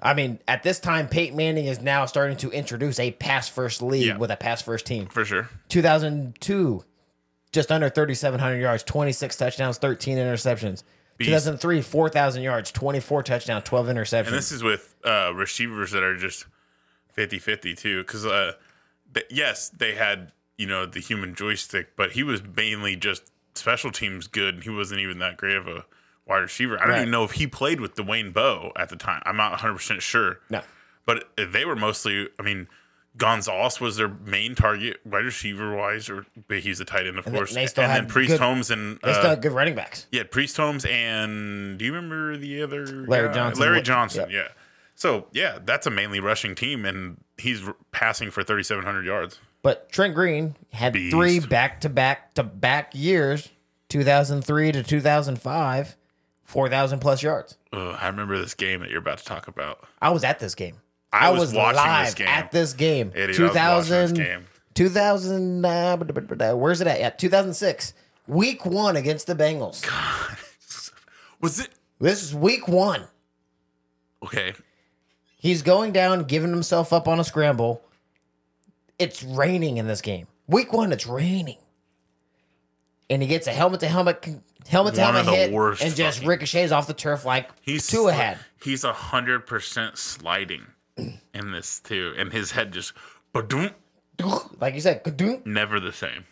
I 0.00 0.14
mean, 0.14 0.38
at 0.46 0.62
this 0.62 0.78
time 0.78 1.08
Peyton 1.08 1.36
Manning 1.36 1.66
is 1.66 1.80
now 1.80 2.04
starting 2.06 2.36
to 2.38 2.50
introduce 2.50 2.98
a 3.00 3.12
pass 3.12 3.48
first 3.48 3.82
league 3.82 4.06
Yeah. 4.06 4.16
with 4.18 4.30
a 4.30 4.36
pass 4.36 4.62
first 4.62 4.84
team. 4.86 5.06
For 5.06 5.24
sure. 5.24 5.48
2002 5.68 6.84
just 7.56 7.72
under 7.72 7.88
3700 7.88 8.60
yards, 8.60 8.82
26 8.84 9.34
touchdowns, 9.36 9.78
13 9.78 10.18
interceptions. 10.18 10.84
Beast. 11.16 11.30
2003 11.30 11.80
4000 11.80 12.42
yards, 12.42 12.70
24 12.70 13.22
touchdowns, 13.22 13.64
12 13.64 13.86
interceptions. 13.86 14.26
And 14.26 14.34
this 14.36 14.52
is 14.52 14.62
with 14.62 14.94
uh, 15.02 15.32
receivers 15.34 15.90
that 15.92 16.02
are 16.02 16.16
just 16.16 16.44
50 17.14 17.38
50 17.38 17.74
too. 17.74 18.02
Because, 18.02 18.26
uh, 18.26 18.52
th- 19.14 19.26
yes, 19.30 19.70
they 19.70 19.94
had, 19.94 20.32
you 20.58 20.66
know, 20.66 20.84
the 20.84 21.00
human 21.00 21.34
joystick, 21.34 21.96
but 21.96 22.12
he 22.12 22.22
was 22.22 22.42
mainly 22.44 22.94
just 22.96 23.22
special 23.54 23.90
teams 23.90 24.26
good. 24.26 24.56
And 24.56 24.62
He 24.62 24.68
wasn't 24.70 25.00
even 25.00 25.18
that 25.20 25.38
great 25.38 25.56
of 25.56 25.66
a 25.66 25.86
wide 26.26 26.40
receiver. 26.40 26.76
I 26.78 26.80
don't 26.82 26.90
Right. 26.90 26.98
even 27.00 27.10
know 27.10 27.24
if 27.24 27.32
he 27.32 27.46
played 27.46 27.80
with 27.80 27.94
Dwayne 27.94 28.34
Bowe 28.34 28.72
at 28.76 28.90
the 28.90 28.96
time. 28.96 29.22
I'm 29.24 29.38
not 29.38 29.58
100% 29.58 30.02
sure. 30.02 30.40
No. 30.50 30.60
But 31.06 31.24
they 31.38 31.64
were 31.64 31.76
mostly, 31.76 32.28
I 32.38 32.42
mean, 32.42 32.68
Gonzalez 33.16 33.80
was 33.80 33.96
their 33.96 34.08
main 34.08 34.54
target, 34.54 34.98
wide 35.04 35.24
receiver 35.24 35.74
wise, 35.74 36.08
or 36.10 36.26
but 36.48 36.58
he's 36.60 36.80
a 36.80 36.84
tight 36.84 37.06
end, 37.06 37.18
of 37.18 37.24
they- 37.24 37.30
course. 37.30 37.54
they 37.54 37.66
still 37.66 37.84
and 37.84 37.92
then 37.92 38.06
Priest 38.06 38.30
good- 38.32 38.40
Holmes 38.40 38.70
and 38.70 38.98
They 39.02 39.10
uh, 39.10 39.14
still 39.14 39.30
have 39.30 39.40
good 39.40 39.52
running 39.52 39.74
backs. 39.74 40.06
yeah, 40.12 40.22
Priest 40.24 40.56
Holmes 40.56 40.84
and 40.84 41.78
do 41.78 41.84
you 41.84 41.92
remember 41.94 42.36
the 42.36 42.62
other 42.62 42.86
Larry 42.86 43.28
guy? 43.28 43.34
Johnson. 43.34 43.62
Larry 43.62 43.76
Yep. 43.76 43.84
Johnson, 43.84 44.30
yeah. 44.30 44.48
So 44.94 45.26
yeah, 45.32 45.58
that's 45.64 45.86
a 45.86 45.90
mainly 45.90 46.20
rushing 46.20 46.54
team, 46.54 46.84
and 46.84 47.18
he's 47.38 47.66
r- 47.66 47.76
passing 47.92 48.30
for 48.30 48.42
3,700 48.42 49.04
yards. 49.04 49.38
But 49.62 49.90
Trent 49.90 50.14
Green 50.14 50.54
had 50.72 50.92
Beast. 50.92 51.14
three 51.14 51.40
back 51.40 51.80
to 51.82 51.88
back 51.88 52.34
to 52.34 52.42
back 52.42 52.90
years, 52.94 53.48
2003 53.88 54.72
to 54.72 54.82
2005, 54.82 55.96
4,000 56.44 57.00
plus 57.00 57.22
yards. 57.22 57.56
Ugh, 57.72 57.96
I 58.00 58.06
remember 58.06 58.38
this 58.38 58.54
game 58.54 58.80
that 58.80 58.90
you're 58.90 59.00
about 59.00 59.18
to 59.18 59.24
talk 59.24 59.48
about. 59.48 59.86
I 60.00 60.10
was 60.10 60.22
at 60.24 60.38
this 60.38 60.54
game. 60.54 60.76
I 61.20 61.30
was 61.30 61.52
watching 61.54 61.76
live 61.76 62.06
this 62.06 62.14
game. 62.14 62.28
at 62.28 62.52
this 62.52 62.72
game. 62.72 63.12
Yeah, 63.16 63.26
dude, 63.26 63.56
I 63.56 63.76
was 63.76 63.90
watching 63.90 64.14
this 64.14 64.26
game. 64.26 64.46
2000 64.74 65.64
uh, 65.64 66.54
where's 66.54 66.80
it 66.80 66.86
at? 66.86 67.00
Yeah, 67.00 67.10
2006. 67.10 67.94
Week 68.26 68.66
one 68.66 68.96
against 68.96 69.26
the 69.26 69.34
Bengals. 69.34 69.86
God. 69.86 70.36
Was 71.40 71.60
it 71.60 71.68
This 72.00 72.22
is 72.22 72.34
week 72.34 72.66
one. 72.66 73.06
okay? 74.22 74.54
He's 75.38 75.62
going 75.62 75.92
down, 75.92 76.24
giving 76.24 76.50
himself 76.50 76.92
up 76.92 77.06
on 77.06 77.20
a 77.20 77.24
scramble. 77.24 77.82
It's 78.98 79.22
raining 79.22 79.76
in 79.76 79.86
this 79.86 80.00
game. 80.00 80.26
Week 80.48 80.72
one, 80.72 80.92
it's 80.92 81.06
raining. 81.06 81.58
And 83.08 83.22
he 83.22 83.28
gets 83.28 83.46
a 83.46 83.52
helmet 83.52 83.80
to 83.80 83.88
helmet 83.88 84.26
helmet 84.68 84.94
to 84.96 85.00
helmet 85.00 85.26
hit 85.26 85.52
and 85.82 85.94
just 85.94 86.18
fucking- 86.18 86.28
ricochets 86.28 86.72
off 86.72 86.86
the 86.88 86.94
turf 86.94 87.24
like 87.24 87.50
He's 87.62 87.86
Tua 87.86 88.10
sli- 88.10 88.14
had. 88.14 88.38
He's 88.60 88.82
a 88.82 88.92
hundred 88.92 89.46
percent 89.46 89.96
sliding 89.98 90.66
in 90.96 91.52
this 91.52 91.80
too, 91.80 92.14
and 92.16 92.32
his 92.32 92.52
head 92.52 92.72
just 92.72 92.92
Like 94.60 94.74
you 94.74 94.80
said, 94.80 95.02
never 95.44 95.78
the 95.78 95.92
same. 95.92 96.24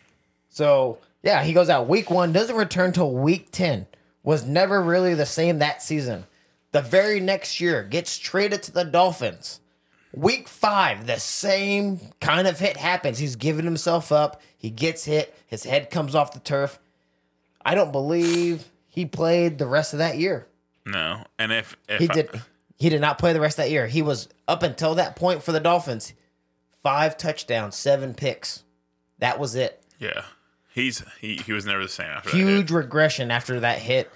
So 0.49 0.97
yeah, 1.23 1.43
he 1.43 1.53
goes 1.53 1.69
out 1.69 1.87
week 1.87 2.09
one, 2.09 2.31
doesn't 2.31 2.55
return 2.55 2.91
till 2.93 3.11
week 3.11 3.49
ten. 3.51 3.87
Was 4.23 4.45
never 4.45 4.81
really 4.81 5.13
the 5.13 5.25
same 5.25 5.59
that 5.59 5.83
season. 5.83 6.25
The 6.71 6.81
very 6.81 7.19
next 7.19 7.61
year, 7.61 7.83
gets 7.83 8.17
traded 8.17 8.63
to 8.63 8.71
the 8.71 8.83
Dolphins. 8.83 9.59
Week 10.13 10.47
five, 10.47 11.05
the 11.07 11.19
same 11.19 11.99
kind 12.19 12.47
of 12.47 12.59
hit 12.59 12.77
happens. 12.77 13.19
He's 13.19 13.35
giving 13.35 13.65
himself 13.65 14.11
up. 14.11 14.41
He 14.57 14.69
gets 14.71 15.05
hit. 15.05 15.35
His 15.45 15.63
head 15.63 15.91
comes 15.91 16.15
off 16.15 16.31
the 16.33 16.39
turf. 16.39 16.79
I 17.63 17.75
don't 17.75 17.91
believe 17.91 18.65
he 18.87 19.05
played 19.05 19.57
the 19.57 19.67
rest 19.67 19.93
of 19.93 19.99
that 19.99 20.17
year. 20.17 20.47
No, 20.85 21.25
and 21.37 21.51
if, 21.51 21.75
if 21.87 21.99
He 21.99 22.09
I- 22.09 22.13
did. 22.13 22.29
He 22.77 22.89
did 22.89 23.01
not 23.01 23.17
play 23.17 23.33
the 23.33 23.39
rest 23.39 23.57
of 23.57 23.65
that 23.65 23.71
year. 23.71 23.87
He 23.87 24.01
was 24.01 24.27
up 24.47 24.63
until 24.63 24.95
that 24.95 25.15
point 25.15 25.41
for 25.43 25.51
the 25.51 25.59
Dolphins, 25.59 26.13
five 26.83 27.17
touchdowns, 27.17 27.75
seven 27.75 28.13
picks. 28.13 28.63
That 29.19 29.39
was 29.39 29.55
it. 29.55 29.81
yeah, 29.99 30.25
he's 30.73 31.03
he 31.21 31.37
he 31.37 31.53
was 31.53 31.65
never 31.65 31.83
the 31.83 31.89
same 31.89 32.07
after 32.07 32.31
that. 32.31 32.37
Huge 32.37 32.71
regression 32.71 33.31
after 33.31 33.61
that 33.61 33.79
hit 33.79 34.11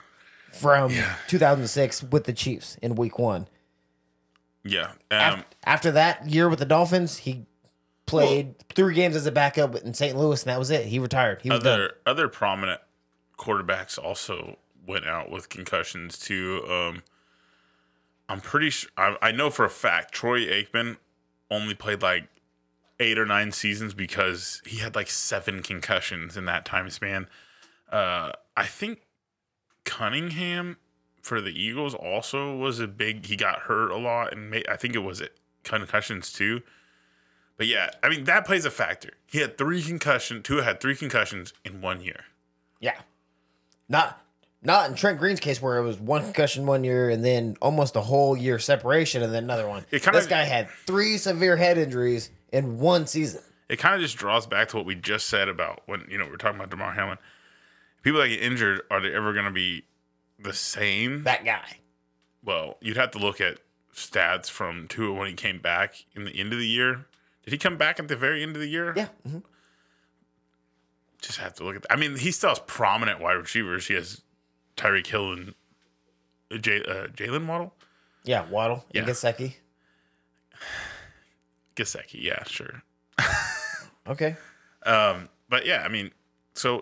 from 0.51 0.91
2006 1.27 2.03
with 2.03 2.25
the 2.25 2.33
Chiefs 2.33 2.77
in 2.81 2.95
Week 2.95 3.17
One. 3.17 3.47
Yeah, 4.65 4.91
um, 5.09 5.45
after 5.63 5.91
that 5.91 6.27
year 6.27 6.49
with 6.49 6.59
the 6.59 6.65
Dolphins, 6.65 7.17
he 7.17 7.45
played 8.05 8.55
three 8.75 8.93
games 8.93 9.15
as 9.15 9.25
a 9.25 9.31
backup 9.31 9.73
in 9.77 9.93
St. 9.93 10.17
Louis, 10.17 10.43
and 10.43 10.49
that 10.49 10.59
was 10.59 10.69
it. 10.69 10.85
He 10.87 10.99
retired. 10.99 11.41
He 11.41 11.49
was 11.49 11.61
done. 11.61 11.73
other 11.79 11.93
other 12.05 12.27
prominent 12.27 12.81
quarterbacks 13.37 13.97
also 13.97 14.57
went 14.85 15.07
out 15.07 15.31
with 15.31 15.47
concussions 15.47 16.19
too. 16.19 16.61
Um, 16.69 17.03
I'm 18.29 18.39
pretty 18.39 18.69
sure 18.69 18.89
I, 18.95 19.17
I 19.21 19.31
know 19.31 19.49
for 19.49 19.65
a 19.65 19.69
fact 19.69 20.13
Troy 20.13 20.45
Aikman 20.45 20.97
only 21.49 21.73
played 21.73 22.01
like 22.01 22.29
eight 22.99 23.17
or 23.17 23.25
nine 23.25 23.51
seasons 23.51 23.93
because 23.93 24.61
he 24.65 24.77
had 24.77 24.95
like 24.95 25.09
seven 25.09 25.63
concussions 25.63 26.37
in 26.37 26.45
that 26.45 26.63
time 26.63 26.89
span. 26.89 27.27
Uh, 27.91 28.31
I 28.55 28.65
think 28.65 29.01
Cunningham 29.83 30.77
for 31.21 31.41
the 31.41 31.49
Eagles 31.49 31.95
also 31.95 32.55
was 32.55 32.79
a 32.79 32.87
big. 32.87 33.25
He 33.25 33.35
got 33.35 33.61
hurt 33.61 33.91
a 33.91 33.97
lot, 33.97 34.31
and 34.31 34.63
I 34.69 34.75
think 34.75 34.95
it 34.95 34.99
was 34.99 35.19
it 35.19 35.39
concussions 35.63 36.31
too. 36.31 36.61
But 37.57 37.67
yeah, 37.67 37.89
I 38.03 38.09
mean 38.09 38.25
that 38.25 38.45
plays 38.45 38.63
a 38.63 38.71
factor. 38.71 39.13
He 39.25 39.39
had 39.39 39.57
three 39.57 39.81
concussions. 39.81 40.43
Tua 40.43 40.63
had 40.63 40.79
three 40.79 40.95
concussions 40.95 41.53
in 41.65 41.81
one 41.81 42.01
year. 42.01 42.25
Yeah. 42.79 42.99
Not 43.89 44.21
not 44.61 44.89
in 44.89 44.95
Trent 44.95 45.19
Green's 45.19 45.39
case 45.39 45.61
where 45.61 45.77
it 45.77 45.83
was 45.83 45.97
one 45.99 46.23
concussion 46.23 46.65
one 46.65 46.83
year 46.83 47.09
and 47.09 47.23
then 47.23 47.55
almost 47.61 47.95
a 47.95 48.01
whole 48.01 48.35
year 48.35 48.59
separation 48.59 49.23
and 49.23 49.33
then 49.33 49.43
another 49.43 49.67
one. 49.67 49.85
It 49.91 50.01
kinda- 50.03 50.19
this 50.19 50.27
guy 50.27 50.43
had 50.43 50.69
three 50.85 51.17
severe 51.17 51.55
head 51.57 51.77
injuries 51.77 52.29
in 52.51 52.77
one 52.79 53.07
season. 53.07 53.41
It 53.69 53.77
kind 53.77 53.95
of 53.95 54.01
just 54.01 54.17
draws 54.17 54.47
back 54.47 54.69
to 54.69 54.77
what 54.77 54.85
we 54.85 54.95
just 54.95 55.27
said 55.27 55.47
about 55.47 55.83
when 55.85 56.05
you 56.09 56.17
know 56.17 56.25
we're 56.25 56.37
talking 56.37 56.57
about 56.57 56.69
Damar 56.71 56.93
Hamlin. 56.93 57.19
People 58.01 58.19
that 58.21 58.27
get 58.29 58.41
injured 58.41 58.81
are 58.89 58.99
they 59.01 59.13
ever 59.13 59.31
going 59.33 59.45
to 59.45 59.51
be 59.51 59.85
the 60.39 60.53
same? 60.53 61.23
That 61.23 61.45
guy. 61.45 61.77
Well, 62.43 62.77
you'd 62.81 62.97
have 62.97 63.11
to 63.11 63.19
look 63.19 63.39
at 63.41 63.59
stats 63.93 64.49
from 64.49 64.87
Tua 64.87 65.13
when 65.13 65.27
he 65.27 65.33
came 65.33 65.59
back 65.59 66.05
in 66.15 66.23
the 66.25 66.31
end 66.31 66.53
of 66.53 66.59
the 66.59 66.65
year. 66.67 67.05
Did 67.43 67.51
he 67.51 67.57
come 67.57 67.77
back 67.77 67.99
at 67.99 68.07
the 68.07 68.15
very 68.15 68.41
end 68.41 68.55
of 68.55 68.61
the 68.61 68.67
year? 68.67 68.93
Yeah. 68.95 69.07
mhm. 69.27 69.43
Just 71.21 71.37
have 71.39 71.53
to 71.55 71.63
look 71.63 71.75
at. 71.75 71.81
That. 71.83 71.91
I 71.93 71.95
mean, 71.97 72.15
he 72.17 72.31
still 72.31 72.49
has 72.49 72.59
prominent 72.59 73.19
wide 73.19 73.33
receivers. 73.33 73.87
He 73.87 73.93
has 73.95 74.21
Tyreek 74.79 75.07
Hill 75.07 75.33
and 75.33 75.53
uh, 76.51 76.57
J, 76.57 76.81
uh, 76.83 77.07
Jaylen 77.07 77.45
Waddle, 77.47 77.73
Yeah, 78.23 78.49
Waddle 78.49 78.85
Yeah. 78.93 79.01
and 79.01 79.09
Gesicki. 79.09 79.55
Gesicki. 81.75 82.21
Yeah, 82.23 82.43
sure. 82.45 82.81
Okay. 84.07 84.35
Um, 84.85 85.29
but 85.49 85.65
yeah, 85.65 85.83
I 85.85 85.89
mean, 85.89 86.11
so 86.53 86.81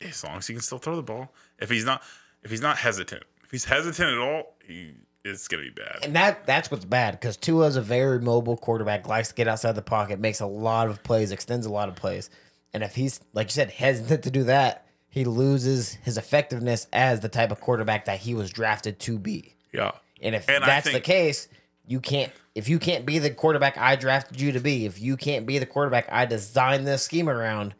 as 0.00 0.22
long 0.24 0.36
as 0.38 0.46
he 0.46 0.54
can 0.54 0.62
still 0.62 0.78
throw 0.78 0.96
the 0.96 1.02
ball, 1.02 1.32
if 1.58 1.70
he's 1.70 1.84
not, 1.84 2.02
if 2.42 2.50
he's 2.50 2.60
not 2.60 2.76
hesitant, 2.78 3.22
if 3.44 3.50
he's 3.50 3.64
hesitant 3.64 4.10
at 4.12 4.18
all, 4.18 4.56
he 4.66 4.92
it's 5.24 5.48
gonna 5.48 5.62
be 5.62 5.70
bad. 5.70 5.98
And 6.02 6.14
that 6.16 6.46
that's 6.46 6.70
what's 6.70 6.84
bad 6.84 7.12
because 7.12 7.36
Tua's 7.36 7.76
a 7.76 7.80
very 7.82 8.20
mobile 8.20 8.56
quarterback, 8.56 9.08
likes 9.08 9.28
to 9.28 9.34
get 9.34 9.48
outside 9.48 9.72
the 9.72 9.82
pocket, 9.82 10.18
makes 10.20 10.40
a 10.40 10.46
lot 10.46 10.88
of 10.88 11.02
plays, 11.02 11.32
extends 11.32 11.66
a 11.66 11.70
lot 11.70 11.88
of 11.88 11.94
plays. 11.96 12.28
And 12.74 12.82
if 12.82 12.94
he's 12.94 13.20
like 13.32 13.46
you 13.48 13.52
said, 13.52 13.70
hesitant 13.70 14.24
to 14.24 14.30
do 14.30 14.44
that, 14.44 14.86
he 15.18 15.24
loses 15.24 15.94
his 15.94 16.16
effectiveness 16.16 16.86
as 16.92 17.20
the 17.20 17.28
type 17.28 17.50
of 17.50 17.60
quarterback 17.60 18.04
that 18.04 18.20
he 18.20 18.34
was 18.34 18.50
drafted 18.50 18.98
to 19.00 19.18
be. 19.18 19.56
Yeah, 19.72 19.92
And 20.22 20.34
if 20.34 20.48
And 20.48 20.64
that's 20.64 20.90
the 20.90 21.00
case, 21.00 21.48
you 21.86 22.00
can't. 22.00 22.32
If 22.54 22.68
you 22.68 22.78
can't 22.78 23.04
be 23.04 23.18
the 23.18 23.30
quarterback 23.30 23.76
I 23.76 23.96
drafted 23.96 24.40
you 24.40 24.52
to 24.52 24.60
be, 24.60 24.86
if 24.86 25.00
you 25.00 25.16
can't 25.16 25.46
be 25.46 25.58
the 25.58 25.66
quarterback 25.66 26.08
I 26.10 26.24
designed 26.24 26.86
this 26.86 27.02
scheme 27.02 27.28
around, 27.28 27.74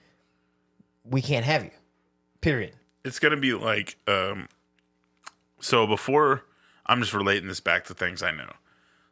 we 1.04 1.22
can't 1.22 1.44
have 1.44 1.64
you. 1.64 1.70
Period. 2.40 2.74
it's 3.04 3.18
gonna 3.18 3.36
be 3.36 3.54
like 3.54 3.96
um. 4.06 4.48
So 5.60 5.86
before 5.86 6.44
I'm 6.86 7.00
just 7.00 7.14
relating 7.14 7.48
this 7.48 7.60
back 7.60 7.84
to 7.86 7.94
things 7.94 8.22
I 8.22 8.30
know. 8.30 8.52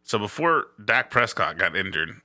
So 0.03 0.19
before 0.19 0.69
Dak 0.85 1.11
Prescott 1.11 1.59
got 1.59 1.75
injured, 1.75 2.21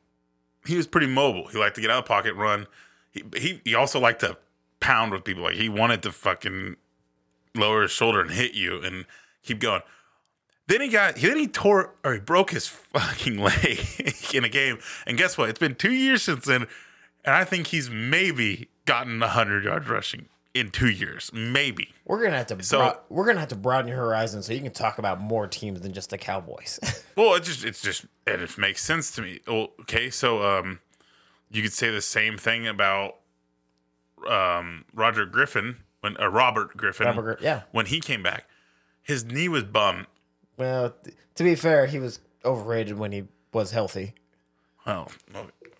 he 0.65 0.77
was 0.77 0.85
pretty 0.85 1.07
mobile. 1.07 1.47
He 1.47 1.57
liked 1.57 1.75
to 1.75 1.81
get 1.81 1.89
out 1.89 1.99
of 1.99 2.05
the 2.05 2.07
pocket, 2.07 2.35
run. 2.35 2.67
He 3.11 3.23
he, 3.35 3.61
he 3.63 3.75
also 3.75 3.99
liked 3.99 4.21
to 4.21 4.37
pound 4.81 5.13
with 5.13 5.23
people. 5.23 5.43
Like 5.43 5.55
he 5.55 5.69
wanted 5.69 6.03
to 6.03 6.11
fucking 6.11 6.75
lower 7.55 7.83
his 7.83 7.91
shoulder 7.91 8.19
and 8.21 8.31
hit 8.31 8.53
you 8.53 8.81
and 8.81 9.05
keep 9.43 9.59
going. 9.59 9.81
Then 10.67 10.81
he 10.81 10.87
got 10.89 11.15
then 11.15 11.37
he 11.37 11.47
tore 11.47 11.93
or 12.03 12.13
he 12.13 12.19
broke 12.19 12.51
his 12.51 12.67
fucking 12.67 13.37
leg 13.43 13.79
in 14.33 14.43
a 14.43 14.49
game. 14.49 14.79
And 15.07 15.17
guess 15.17 15.37
what? 15.37 15.49
It's 15.49 15.59
been 15.59 15.75
two 15.75 15.93
years 15.93 16.23
since 16.23 16.45
then, 16.45 16.67
and 17.25 17.35
I 17.35 17.43
think 17.45 17.67
he's 17.67 17.89
maybe 17.89 18.69
gotten 18.85 19.21
a 19.23 19.27
hundred 19.29 19.63
yards 19.63 19.87
rushing 19.89 20.27
in 20.53 20.69
two 20.69 20.89
years. 20.89 21.29
Maybe. 21.33 21.93
We're 22.05 22.23
gonna 22.23 22.37
have 22.37 22.47
to. 22.47 22.63
So- 22.63 22.77
broad- 22.79 22.97
we're 23.09 23.25
gonna 23.25 23.39
have 23.39 23.49
to 23.49 23.55
broaden 23.55 23.87
your 23.89 23.97
horizon 23.97 24.43
so 24.43 24.53
you 24.53 24.61
can 24.61 24.71
talk 24.71 24.97
about 24.97 25.19
more 25.19 25.47
teams 25.47 25.81
than 25.81 25.93
just 25.93 26.09
the 26.09 26.17
Cowboys. 26.17 26.79
Well, 27.17 27.35
it 27.35 27.43
just 27.43 27.65
it's 27.65 27.81
just 27.81 28.05
and 28.25 28.41
it 28.41 28.45
just 28.45 28.57
makes 28.57 28.81
sense 28.81 29.11
to 29.15 29.21
me. 29.21 29.41
Okay, 29.45 30.09
so 30.09 30.41
um, 30.59 30.79
you 31.51 31.61
could 31.61 31.73
say 31.73 31.91
the 31.91 32.01
same 32.01 32.37
thing 32.37 32.65
about 32.65 33.17
um 34.29 34.85
Roger 34.93 35.25
Griffin 35.25 35.77
when 36.01 36.19
uh, 36.19 36.27
Robert 36.27 36.75
Griffin 36.75 37.07
Robert 37.07 37.41
yeah. 37.41 37.61
when 37.71 37.85
he 37.87 37.99
came 37.99 38.23
back, 38.23 38.45
his 39.01 39.23
knee 39.25 39.47
was 39.47 39.63
bum. 39.63 40.07
well, 40.57 40.93
th- 41.03 41.15
to 41.35 41.43
be 41.43 41.55
fair, 41.55 41.85
he 41.85 41.99
was 41.99 42.19
overrated 42.43 42.97
when 42.97 43.11
he 43.11 43.23
was 43.53 43.71
healthy. 43.71 44.13
Well, 44.85 45.11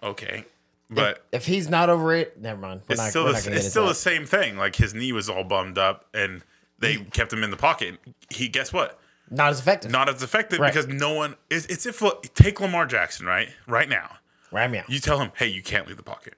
okay, 0.03 0.45
but 0.89 1.25
If 1.31 1.45
he's 1.45 1.69
not 1.69 1.89
overrated, 1.89 2.41
never 2.41 2.59
mind. 2.59 2.81
We're 2.87 2.93
it's 2.93 3.01
not, 3.01 3.09
still 3.09 3.25
the, 3.25 3.51
it's 3.53 3.69
still 3.69 3.87
the 3.87 3.95
same 3.95 4.25
thing. 4.25 4.57
Like 4.57 4.75
his 4.75 4.93
knee 4.93 5.11
was 5.11 5.29
all 5.29 5.43
bummed 5.43 5.77
up, 5.77 6.05
and 6.13 6.43
they 6.79 6.97
kept 6.97 7.33
him 7.33 7.43
in 7.43 7.49
the 7.49 7.57
pocket. 7.57 7.97
He 8.29 8.47
guess 8.47 8.71
what? 8.71 8.99
not 9.31 9.49
as 9.49 9.59
effective. 9.59 9.89
Not 9.91 10.09
as 10.09 10.21
effective 10.21 10.59
Right. 10.59 10.73
because 10.73 10.87
no 10.87 11.13
one. 11.13 11.35
Is 11.49 11.65
it's, 11.67 11.85
if 11.85 12.03
take 12.33 12.59
Lamar 12.59 12.85
Jackson 12.85 13.25
right 13.25 13.49
right 13.65 13.89
now. 13.89 14.17
Ram 14.51 14.75
ya. 14.75 14.83
You 14.89 14.99
tell 14.99 15.19
him, 15.19 15.31
hey, 15.35 15.47
you 15.47 15.63
can't 15.63 15.87
leave 15.87 15.95
the 15.95 16.03
pocket. 16.03 16.33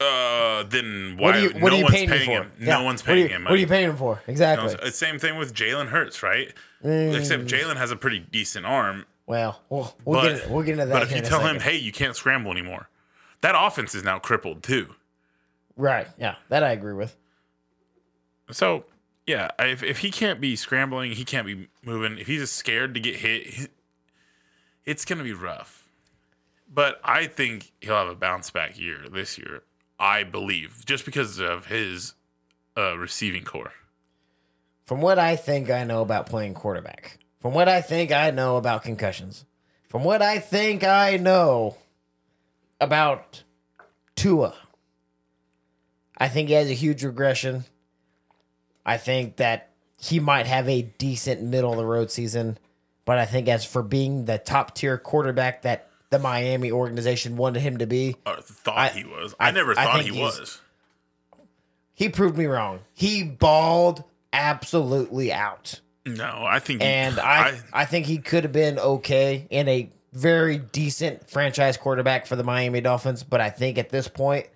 Uh, 0.00 0.64
then 0.64 1.16
why? 1.18 1.22
What 1.26 1.34
are 1.36 1.40
you, 1.40 1.50
what 1.50 1.60
no 1.60 1.66
are 1.68 1.78
you 1.78 1.82
one's 1.84 1.94
paying, 1.94 2.08
paying 2.08 2.30
him 2.30 2.42
him. 2.42 2.50
for? 2.50 2.62
No 2.64 2.66
Yeah. 2.78 2.82
one's 2.84 3.02
What 3.02 3.06
paying 3.06 3.22
you- 3.22 3.28
him. 3.28 3.44
What 3.44 3.52
are 3.52 3.56
you 3.56 3.66
paying 3.66 3.90
him 3.90 3.96
for? 3.96 4.20
Exactly. 4.26 4.74
Know, 4.74 4.90
same 4.90 5.18
thing 5.18 5.36
with 5.36 5.54
Jalen 5.54 5.88
Hurts, 5.88 6.22
right? 6.22 6.52
Except 6.82 7.44
Jalen 7.44 7.76
has 7.76 7.90
a 7.90 7.96
pretty 7.96 8.18
decent 8.18 8.66
arm. 8.66 9.06
well, 9.26 9.62
we'll, 9.70 9.96
we'll 10.04 10.20
But, 10.20 10.36
get 10.40 10.50
we'll 10.50 10.62
get 10.64 10.72
into 10.72 10.86
that. 10.86 10.92
but 10.92 11.02
if 11.04 11.12
you 11.14 11.22
tell 11.22 11.40
him, 11.46 11.60
hey, 11.60 11.76
you 11.76 11.92
can't 11.92 12.14
scramble 12.16 12.50
anymore, 12.52 12.88
that 13.40 13.54
offense 13.56 13.94
is 13.94 14.02
now 14.04 14.18
crippled 14.18 14.62
too. 14.62 14.94
right? 15.76 16.08
Yeah, 16.18 16.34
that 16.50 16.62
I 16.62 16.72
agree 16.72 16.92
with. 16.92 17.16
So 18.50 18.84
yeah, 19.26 19.48
if 19.60 19.82
if 19.82 19.98
he 19.98 20.10
can't 20.10 20.40
be 20.40 20.56
scrambling, 20.56 21.12
he 21.12 21.24
can't 21.24 21.46
be 21.46 21.68
moving. 21.82 22.18
If 22.18 22.26
he's 22.26 22.50
scared 22.50 22.92
to 22.94 23.00
get 23.00 23.16
hit, 23.16 23.70
it's 24.84 25.04
gonna 25.06 25.22
be 25.24 25.32
rough. 25.32 25.86
But 26.72 27.00
I 27.04 27.26
think 27.26 27.70
he'll 27.80 27.94
have 27.96 28.08
a 28.08 28.14
bounce 28.14 28.50
back 28.50 28.78
year 28.78 29.08
this 29.10 29.38
year. 29.38 29.62
I 30.04 30.22
believe 30.22 30.84
just 30.84 31.06
because 31.06 31.40
of 31.40 31.64
his 31.64 32.12
uh, 32.76 32.98
receiving 32.98 33.42
core. 33.42 33.72
From 34.84 35.00
what 35.00 35.18
I 35.18 35.34
think 35.34 35.70
I 35.70 35.84
know 35.84 36.02
about 36.02 36.26
playing 36.26 36.52
quarterback, 36.52 37.20
from 37.40 37.54
what 37.54 37.70
I 37.70 37.80
think 37.80 38.12
I 38.12 38.30
know 38.30 38.58
about 38.58 38.82
concussions, 38.82 39.46
from 39.88 40.04
what 40.04 40.20
I 40.20 40.40
think 40.40 40.84
I 40.84 41.16
know 41.16 41.78
about 42.82 43.44
Tua, 44.14 44.54
I 46.18 46.28
think 46.28 46.48
he 46.48 46.54
has 46.54 46.68
a 46.68 46.74
huge 46.74 47.02
regression. 47.02 47.64
I 48.84 48.98
think 48.98 49.36
that 49.36 49.70
he 49.98 50.20
might 50.20 50.46
have 50.46 50.68
a 50.68 50.82
decent 50.82 51.40
middle 51.40 51.70
of 51.70 51.78
the 51.78 51.86
road 51.86 52.10
season, 52.10 52.58
but 53.06 53.18
I 53.18 53.24
think 53.24 53.48
as 53.48 53.64
for 53.64 53.82
being 53.82 54.26
the 54.26 54.36
top 54.36 54.74
tier 54.74 54.98
quarterback 54.98 55.62
that 55.62 55.88
the 56.14 56.18
Miami 56.20 56.70
organization 56.70 57.36
wanted 57.36 57.60
him 57.60 57.78
to 57.78 57.86
be, 57.86 58.16
Or 58.24 58.36
thought 58.40 58.76
I- 58.78 58.88
he 58.90 59.04
was. 59.04 59.34
I, 59.40 59.48
I- 59.48 59.50
never 59.50 59.72
I 59.78 59.84
thought 59.84 60.02
he 60.02 60.12
was. 60.12 60.60
he 61.94 62.08
proved 62.08 62.38
me 62.38 62.46
wrong. 62.46 62.80
He 62.94 63.22
balled 63.24 64.04
absolutely 64.32 65.32
out. 65.32 65.80
No, 66.06 66.44
I 66.46 66.58
think. 66.60 66.82
he- 66.82 66.86
And 66.86 67.18
I, 67.18 67.58
I, 67.72 67.84
think 67.84 68.06
he 68.06 68.18
could 68.18 68.44
have 68.44 68.52
been 68.52 68.78
okay 68.78 69.46
in 69.50 69.68
a 69.68 69.90
very 70.12 70.58
decent 70.58 71.28
franchise 71.30 71.76
quarterback 71.76 72.26
for 72.26 72.36
the 72.36 72.44
Miami 72.44 72.80
Dolphins. 72.80 73.22
But 73.24 73.40
I 73.40 73.50
think 73.50 73.78
at 73.78 73.88
this 73.90 74.06
point, 74.06 74.46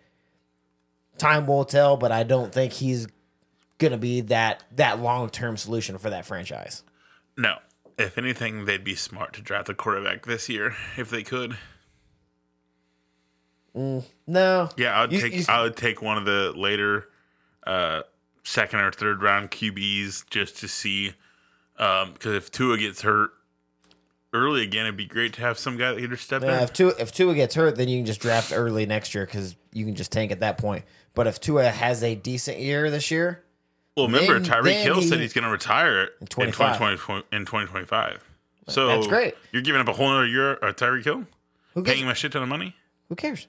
time 1.17 1.47
will 1.47 1.65
tell. 1.65 1.97
But 1.97 2.13
I 2.13 2.23
don't 2.23 2.53
think 2.53 2.73
he's 2.73 3.09
gonna 3.79 3.97
be 3.99 4.21
that 4.23 4.63
that 4.77 5.01
long 5.01 5.31
term 5.31 5.57
solution 5.57 5.99
for 5.99 6.11
that 6.11 6.27
franchise. 6.27 6.83
no. 7.37 7.57
If 7.99 8.17
anything, 8.17 8.65
they'd 8.65 8.85
be 8.85 8.95
smart 8.95 9.33
to 9.35 9.43
draft 9.43 9.69
a 9.69 9.75
quarterback 9.75 10.25
this 10.25 10.49
year 10.49 10.77
if 10.97 11.11
they 11.11 11.23
could. 11.25 11.57
No, 13.75 14.71
Yeah, 14.77 15.01
I'd 15.03 15.13
You- 15.13 15.21
take 15.21 15.33
you- 15.35 15.45
I 15.49 15.63
would 15.63 15.77
take 15.77 16.03
one 16.03 16.19
of 16.19 16.25
the 16.25 16.53
later 16.53 17.09
uh, 17.67 18.03
second 18.45 18.81
or 18.81 18.91
third 18.91 19.23
round 19.23 19.51
QBs 19.51 20.25
just 20.31 20.57
to 20.59 20.69
see 20.69 21.15
Um, 21.77 22.13
because 22.15 22.35
if 22.35 22.51
Tua 22.51 22.77
gets 22.77 23.03
hurt 23.03 23.31
early 24.33 24.63
again, 24.63 24.87
it'd 24.87 24.97
be 24.97 25.07
great 25.07 25.33
to 25.35 25.43
have 25.43 25.59
some 25.61 25.77
guy 25.77 25.93
that 25.93 26.09
just 26.11 26.25
step 26.25 26.43
Yeah, 26.43 26.57
in. 26.59 26.63
if 26.65 26.73
Tua 26.73 26.93
if 26.99 27.13
Tua 27.13 27.35
gets 27.37 27.55
hurt, 27.55 27.77
then 27.77 27.89
you 27.89 27.99
can 28.01 28.07
just 28.07 28.21
draft 28.21 28.53
early 28.53 28.85
next 28.85 29.15
year 29.15 29.27
because 29.27 29.55
you 29.73 29.85
can 29.85 29.95
just 29.95 30.11
tank 30.11 30.33
at 30.33 30.41
that 30.41 30.59
point. 30.59 30.85
But 31.15 31.29
if 31.29 31.41
Tua 31.41 31.69
has 31.71 32.03
a 32.03 32.17
decent 32.17 32.59
year 32.59 32.91
this 32.91 33.11
year, 33.13 33.45
Well, 33.99 34.07
remember, 34.07 34.39
Then- 34.39 34.63
Tyreek 34.63 34.83
Hill 34.83 35.03
said 35.03 35.21
he's 35.21 35.33
going 35.33 35.45
to 35.45 35.51
retire 35.51 36.11
in 36.21 36.27
25. 36.27 36.79
2020 36.79 37.25
in 37.33 37.45
2025. 37.45 38.25
So 38.69 38.87
That's 38.89 39.07
great. 39.07 39.35
You're 39.53 39.63
giving 39.63 39.81
up 39.81 39.89
a 39.89 39.93
whole 39.93 40.09
other 40.09 40.27
year 40.27 40.55
of 40.55 40.77
Tyreek 40.77 41.05
Hill, 41.05 41.27
who 41.75 41.83
paying 41.83 41.97
gives, 41.99 42.03
him 42.03 42.09
a 42.09 42.15
shit 42.15 42.33
ton 42.33 42.43
of 42.43 42.49
money. 42.49 42.75
who 43.09 43.15
cares? 43.17 43.47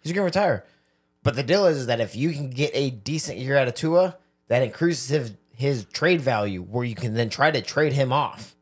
He's 0.00 0.12
gonna 0.12 0.24
retire. 0.24 0.64
But 1.22 1.36
the 1.36 1.42
deal 1.42 1.66
is, 1.66 1.78
is 1.78 1.86
that 1.86 2.00
if 2.00 2.16
you 2.16 2.30
can 2.32 2.50
get 2.50 2.70
a 2.74 2.90
decent 2.90 3.38
year 3.38 3.56
out 3.56 3.68
of 3.68 3.74
Tua, 3.74 4.16
that 4.48 4.62
increases 4.62 5.08
his, 5.08 5.32
his 5.54 5.84
trade 5.92 6.20
value, 6.20 6.62
where 6.62 6.84
you 6.84 6.94
can 6.94 7.14
then 7.14 7.28
try 7.28 7.50
to 7.50 7.60
trade 7.60 7.92
him 7.92 8.12
off. 8.12 8.54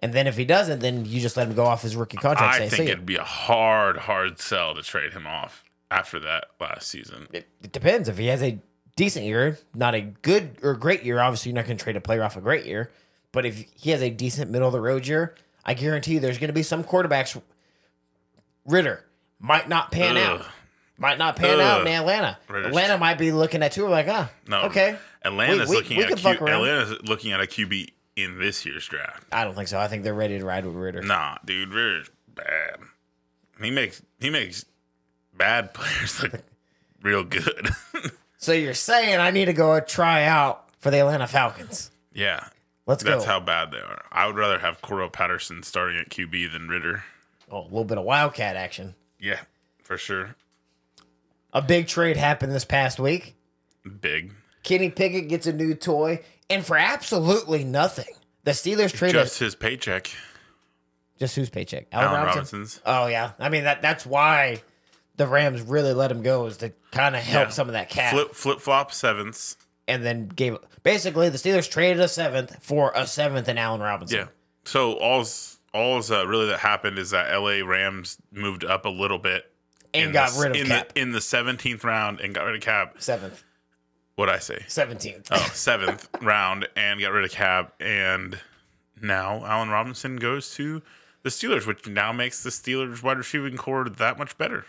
And 0.00 0.12
then 0.12 0.26
if 0.26 0.36
he 0.36 0.44
doesn't, 0.44 0.80
then 0.80 1.04
you 1.04 1.20
just 1.20 1.36
let 1.36 1.48
him 1.48 1.54
go 1.54 1.64
off 1.64 1.82
his 1.82 1.96
rookie 1.96 2.16
contract. 2.18 2.60
I 2.60 2.68
say, 2.68 2.76
think 2.76 2.90
it'd 2.90 3.06
be 3.06 3.16
a 3.16 3.24
hard, 3.24 3.96
hard 3.96 4.38
sell 4.38 4.74
to 4.74 4.82
trade 4.82 5.12
him 5.12 5.26
off 5.26 5.64
after 5.90 6.20
that 6.20 6.46
last 6.60 6.88
season. 6.88 7.26
it, 7.32 7.48
it 7.62 7.72
depends. 7.72 8.08
If 8.08 8.18
he 8.18 8.26
has 8.26 8.42
a 8.42 8.58
decent 8.96 9.24
year, 9.26 9.58
not 9.74 9.94
a 9.94 10.00
good 10.00 10.56
or 10.62 10.74
great 10.74 11.02
year, 11.04 11.20
obviously 11.20 11.50
you're 11.50 11.56
not 11.56 11.66
going 11.66 11.76
to 11.76 11.82
trade 11.82 11.96
a 11.96 12.00
player 12.00 12.22
off 12.22 12.36
a 12.36 12.40
great 12.40 12.64
year. 12.66 12.90
But 13.32 13.44
if 13.46 13.64
he 13.74 13.90
has 13.90 14.02
a 14.02 14.10
decent 14.10 14.50
middle 14.50 14.68
of 14.68 14.72
the 14.72 14.80
road 14.80 15.06
year, 15.06 15.34
I 15.64 15.74
guarantee 15.74 16.14
you 16.14 16.20
there's 16.20 16.38
going 16.38 16.48
to 16.48 16.54
be 16.54 16.62
some 16.62 16.84
quarterbacks. 16.84 17.40
Ridder 18.66 19.04
might 19.40 19.68
not 19.68 19.90
pan 19.92 20.16
Ugh. 20.16 20.40
out. 20.40 20.46
Might 20.96 21.18
not 21.18 21.34
pan 21.36 21.60
out 21.60 21.80
in 21.80 21.88
Atlanta. 21.88 22.38
Ridder's- 22.48 22.68
Atlanta 22.68 22.98
might 22.98 23.18
be 23.18 23.32
looking 23.32 23.62
at 23.62 23.72
two 23.72 23.88
like, 23.88 24.06
ah, 24.08 24.30
No, 24.46 24.62
okay. 24.62 24.96
Atlanta's 25.24 25.68
We- 25.68 25.76
we- 25.76 25.82
looking 25.82 25.96
we 25.98 26.02
at 26.04 26.08
can 26.10 26.16
Q, 26.18 26.22
fuck 26.32 26.42
around. 26.42 26.62
Atlanta's 26.64 27.02
looking 27.08 27.32
at 27.32 27.40
a 27.40 27.46
QB 27.46 27.88
in 28.14 28.38
this 28.38 28.64
year's 28.64 28.86
draft. 28.86 29.24
I 29.32 29.42
don't 29.42 29.54
think 29.54 29.66
so. 29.68 29.78
I 29.80 29.88
think 29.88 30.04
they're 30.04 30.14
ready 30.14 30.38
to 30.38 30.44
ride 30.44 30.64
with 30.64 30.76
Ridder. 30.76 31.02
Nah, 31.02 31.38
dude, 31.44 31.70
Ridder's 31.74 32.10
bad. 32.28 32.76
He 33.60 33.70
makes 33.72 34.02
he 34.20 34.30
makes 34.30 34.64
bad 35.36 35.74
players 35.74 36.22
look 36.22 36.32
real 37.02 37.24
good. 37.24 37.70
So 38.44 38.52
you're 38.52 38.74
saying 38.74 39.20
I 39.20 39.30
need 39.30 39.46
to 39.46 39.54
go 39.54 39.80
try 39.80 40.24
out 40.24 40.68
for 40.78 40.90
the 40.90 40.98
Atlanta 40.98 41.26
Falcons? 41.26 41.90
yeah, 42.12 42.46
Let's 42.86 43.02
that's 43.02 43.04
go. 43.04 43.10
That's 43.12 43.24
how 43.24 43.40
bad 43.40 43.70
they 43.72 43.78
are. 43.78 44.04
I 44.12 44.26
would 44.26 44.36
rather 44.36 44.58
have 44.58 44.82
Cordarrelle 44.82 45.10
Patterson 45.10 45.62
starting 45.62 45.98
at 45.98 46.10
QB 46.10 46.52
than 46.52 46.68
Ridder. 46.68 47.04
oh, 47.50 47.60
a 47.60 47.64
little 47.64 47.86
bit 47.86 47.96
of 47.96 48.04
Wildcat 48.04 48.54
action. 48.56 48.94
Yeah, 49.18 49.40
for 49.82 49.96
sure. 49.96 50.36
A 51.54 51.62
big 51.62 51.86
trade 51.86 52.18
happened 52.18 52.52
this 52.52 52.66
past 52.66 53.00
week. 53.00 53.34
Big. 54.02 54.34
Kenny 54.62 54.90
Pickett 54.90 55.28
gets 55.28 55.46
a 55.46 55.52
new 55.54 55.74
toy, 55.74 56.20
and 56.50 56.66
for 56.66 56.76
absolutely 56.76 57.64
nothing, 57.64 58.12
the 58.42 58.50
Steelers 58.50 58.92
traded 58.92 59.22
Just 59.22 59.38
his 59.38 59.54
paycheck. 59.54 60.10
Just 61.18 61.34
whose 61.34 61.48
paycheck? 61.48 61.86
Allen, 61.92 62.08
Allen 62.08 62.26
Robinson? 62.26 62.58
Robinson's. 62.58 62.82
Oh 62.84 63.06
yeah, 63.06 63.30
I 63.38 63.48
mean 63.48 63.64
that 63.64 63.80
that's 63.80 64.04
why 64.04 64.62
the 65.16 65.26
Rams 65.26 65.62
really 65.62 65.92
let 65.92 66.10
him 66.10 66.22
go 66.22 66.46
is 66.46 66.56
to 66.58 66.72
kind 66.90 67.14
of 67.16 67.22
help 67.22 67.46
Yeah. 67.48 67.50
some 67.50 67.68
of 67.68 67.72
that 67.74 67.88
cap, 67.90 68.12
Flip 68.12 68.34
flip 68.34 68.60
flop 68.60 68.92
sevenths. 68.92 69.56
and 69.86 70.04
then 70.04 70.28
gave 70.28 70.56
basically 70.82 71.28
the 71.28 71.38
Steelers 71.38 71.70
traded 71.70 72.00
a 72.00 72.08
seventh 72.08 72.56
for 72.62 72.92
a 72.94 73.06
seventh 73.06 73.48
in 73.48 73.58
Allen 73.58 73.80
Robinson. 73.80 74.18
Yeah. 74.18 74.26
So 74.64 74.94
all's 74.94 75.58
all's 75.72 76.10
uh, 76.10 76.26
really 76.26 76.46
that 76.46 76.60
happened 76.60 76.98
is 76.98 77.10
that 77.10 77.30
LA 77.32 77.64
Rams 77.66 78.18
moved 78.32 78.64
up 78.64 78.84
a 78.86 78.88
little 78.90 79.18
bit 79.18 79.50
and 79.92 80.12
got 80.12 80.32
the, 80.32 80.40
rid 80.40 80.50
of 80.52 80.56
in 80.56 80.66
cap. 80.66 80.92
the 80.94 81.00
in 81.00 81.12
the 81.12 81.20
seventeenth 81.20 81.84
round 81.84 82.20
and 82.20 82.34
got 82.34 82.44
rid 82.44 82.54
of 82.56 82.60
Cap. 82.62 82.96
seventh, 82.98 83.44
What 84.16 84.28
I 84.28 84.38
say? 84.38 84.64
seventeenth. 84.68 85.28
Oh, 85.30 85.50
seventh 85.52 86.08
round 86.22 86.66
and 86.76 87.00
got 87.00 87.12
rid 87.12 87.24
of 87.24 87.30
Cap, 87.30 87.74
and 87.80 88.38
now 89.00 89.44
Allen 89.44 89.68
Robinson 89.68 90.16
goes 90.16 90.54
to 90.54 90.82
the 91.22 91.30
Steelers, 91.30 91.66
which 91.66 91.86
now 91.86 92.12
makes 92.12 92.42
the 92.42 92.50
Steelers 92.50 93.02
wide 93.02 93.18
receiving 93.18 93.56
core 93.56 93.88
that 93.88 94.18
much 94.18 94.36
better. 94.38 94.64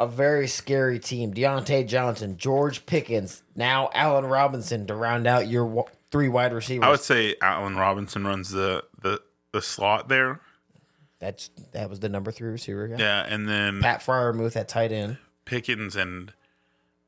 A 0.00 0.06
very 0.06 0.46
scary 0.46 0.98
team. 1.00 1.34
Diontae 1.34 1.86
Johnson, 1.86 2.36
George 2.36 2.86
Pickens, 2.86 3.42
now 3.56 3.90
Allen 3.92 4.26
Robinson 4.26 4.86
to 4.86 4.94
round 4.94 5.26
out 5.26 5.48
your 5.48 5.64
wa- 5.66 5.86
three 6.12 6.28
wide 6.28 6.52
receivers. 6.52 6.86
I 6.86 6.90
would 6.90 7.00
say 7.00 7.34
Allen 7.42 7.74
Robinson 7.76 8.24
runs 8.24 8.50
the 8.50 8.84
the 9.00 9.20
the 9.52 9.60
slot 9.60 10.08
there. 10.08 10.40
That's 11.18 11.50
that 11.72 11.90
was 11.90 11.98
the 11.98 12.08
number 12.08 12.30
three 12.30 12.48
receiver. 12.50 12.86
Yeah. 12.86 12.96
Yeah, 12.98 13.26
and 13.28 13.48
then 13.48 13.80
Pat 13.82 14.00
Freiermuth 14.00 14.54
at 14.56 14.68
tight 14.68 14.92
end. 14.92 15.18
Pickens 15.44 15.96
and 15.96 16.32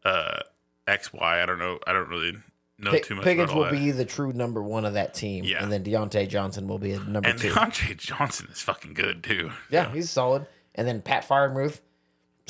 uh 0.04 0.40
XY. 0.88 1.22
I 1.22 1.46
don't 1.46 1.58
know. 1.60 1.78
I 1.86 1.92
don't 1.92 2.08
really 2.08 2.32
know 2.78 2.90
Pick, 2.90 3.04
too 3.04 3.14
much 3.14 3.24
Pickens 3.24 3.52
will 3.52 3.64
that. 3.64 3.72
be 3.72 3.92
the 3.92 4.04
true 4.04 4.32
number 4.32 4.60
one 4.62 4.84
of 4.84 4.94
that 4.94 5.14
team. 5.14 5.44
Yeah. 5.44 5.62
And 5.62 5.70
then 5.70 5.84
Diontae 5.84 6.28
Johnson 6.28 6.66
will 6.66 6.78
be 6.78 6.90
a 6.92 6.98
number 6.98 7.28
and 7.28 7.38
two. 7.38 7.50
Diontae 7.52 7.96
Johnson 7.98 8.48
is 8.50 8.60
fucking 8.62 8.94
good 8.94 9.22
too. 9.22 9.52
yeah, 9.70 9.92
he's 9.92 10.10
solid. 10.10 10.46
And 10.74 10.88
then 10.88 11.02
Pat 11.02 11.28
Freiermuth, 11.28 11.80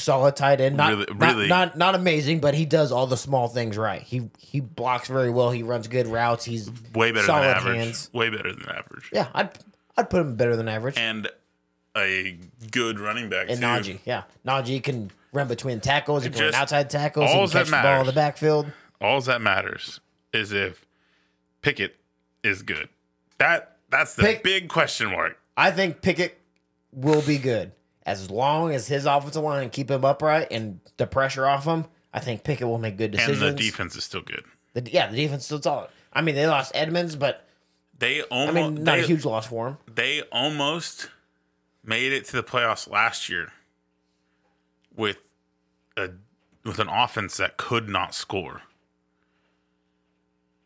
solid 0.00 0.36
tight 0.36 0.60
end. 0.60 0.76
Not, 0.76 0.90
Really- 0.90 1.06
not, 1.14 1.34
really- 1.34 1.48
not 1.48 1.76
not 1.78 1.94
amazing, 1.94 2.40
but 2.40 2.54
he 2.54 2.64
does 2.64 2.90
all 2.92 3.06
the 3.06 3.16
small 3.16 3.48
things 3.48 3.76
right. 3.78 4.02
He 4.02 4.30
he 4.38 4.60
blocks 4.60 5.08
very 5.08 5.30
well. 5.30 5.50
He 5.50 5.62
runs 5.62 5.86
good 5.88 6.06
routes. 6.06 6.44
He's 6.44 6.70
Way 6.94 7.12
better 7.12 7.26
than 7.26 7.36
average. 7.44 7.76
hands. 7.76 8.10
Way 8.12 8.30
better 8.30 8.52
than 8.52 8.68
average. 8.68 9.10
yeah, 9.12 9.28
I'd 9.34 9.50
I'd 9.96 10.10
put 10.10 10.20
him 10.22 10.36
better 10.36 10.56
than 10.56 10.68
average. 10.68 10.96
And 10.98 11.28
a 11.96 12.38
good 12.70 13.00
running 13.00 13.28
back 13.28 13.46
And 13.50 13.58
too. 13.60 13.66
Najee, 13.66 13.98
yeah, 14.04 14.22
Najee 14.46 14.82
can 14.82 15.10
run 15.32 15.48
between 15.48 15.80
tackles. 15.80 16.22
He 16.24 16.30
can 16.30 16.40
run 16.42 16.54
outside 16.54 16.88
tackles. 16.90 17.30
He 17.30 17.36
all 17.36 17.46
can 17.48 17.54
that 17.54 17.66
catch 17.66 17.82
the 17.82 17.88
ball 17.88 18.00
in 18.00 18.06
the 18.06 18.12
backfield. 18.12 18.66
All 19.00 19.20
that 19.22 19.40
matters 19.40 19.98
is 20.32 20.52
if 20.52 20.84
Pickett 21.62 21.96
is 22.44 22.62
good. 22.62 22.88
That 23.38 23.76
that's 23.90 24.14
the 24.14 24.22
Pick- 24.22 24.42
big 24.44 24.68
question 24.68 25.10
mark. 25.10 25.36
I 25.56 25.70
think 25.72 26.00
Pickett 26.00 26.38
will 26.92 27.22
be 27.22 27.38
good 27.38 27.72
as 28.04 28.30
long 28.30 28.72
as 28.72 28.88
his 28.88 29.06
offensive 29.06 29.42
line 29.42 29.62
can 29.62 29.70
keep 29.70 29.90
him 29.90 30.04
upright 30.04 30.48
and 30.50 30.80
the 30.96 31.06
pressure 31.06 31.46
off 31.46 31.64
him. 31.64 31.84
I 32.12 32.18
think 32.20 32.42
Pickett 32.42 32.66
will 32.66 32.78
make 32.78 32.96
good 32.96 33.12
decisions. 33.12 33.40
And 33.42 33.56
the 33.56 33.62
defense 33.62 33.94
is 33.96 34.04
still 34.04 34.22
good. 34.22 34.44
The- 34.74 34.90
yeah, 34.90 35.08
the 35.10 35.16
defense 35.16 35.44
still 35.44 35.62
solid. 35.62 35.90
I 36.12 36.22
mean, 36.22 36.34
they 36.34 36.46
lost 36.46 36.72
Edmunds, 36.74 37.14
but 37.16 37.46
They 37.98 38.20
I 38.22 38.24
almost 38.30 38.54
mean, 38.54 38.84
not 38.84 38.96
they, 38.96 39.02
a 39.02 39.06
huge 39.06 39.24
loss 39.24 39.46
for 39.46 39.68
him. 39.68 39.78
they 39.94 40.22
almost 40.32 41.08
made 41.84 42.12
it 42.12 42.24
to 42.26 42.32
the 42.36 42.42
playoffs 42.42 42.90
last 42.90 43.28
year 43.28 43.52
with 44.96 45.18
a 45.96 46.10
with 46.64 46.78
an 46.80 46.88
offense 46.88 47.36
that 47.36 47.56
could 47.56 47.88
not 47.88 48.14
score. 48.14 48.62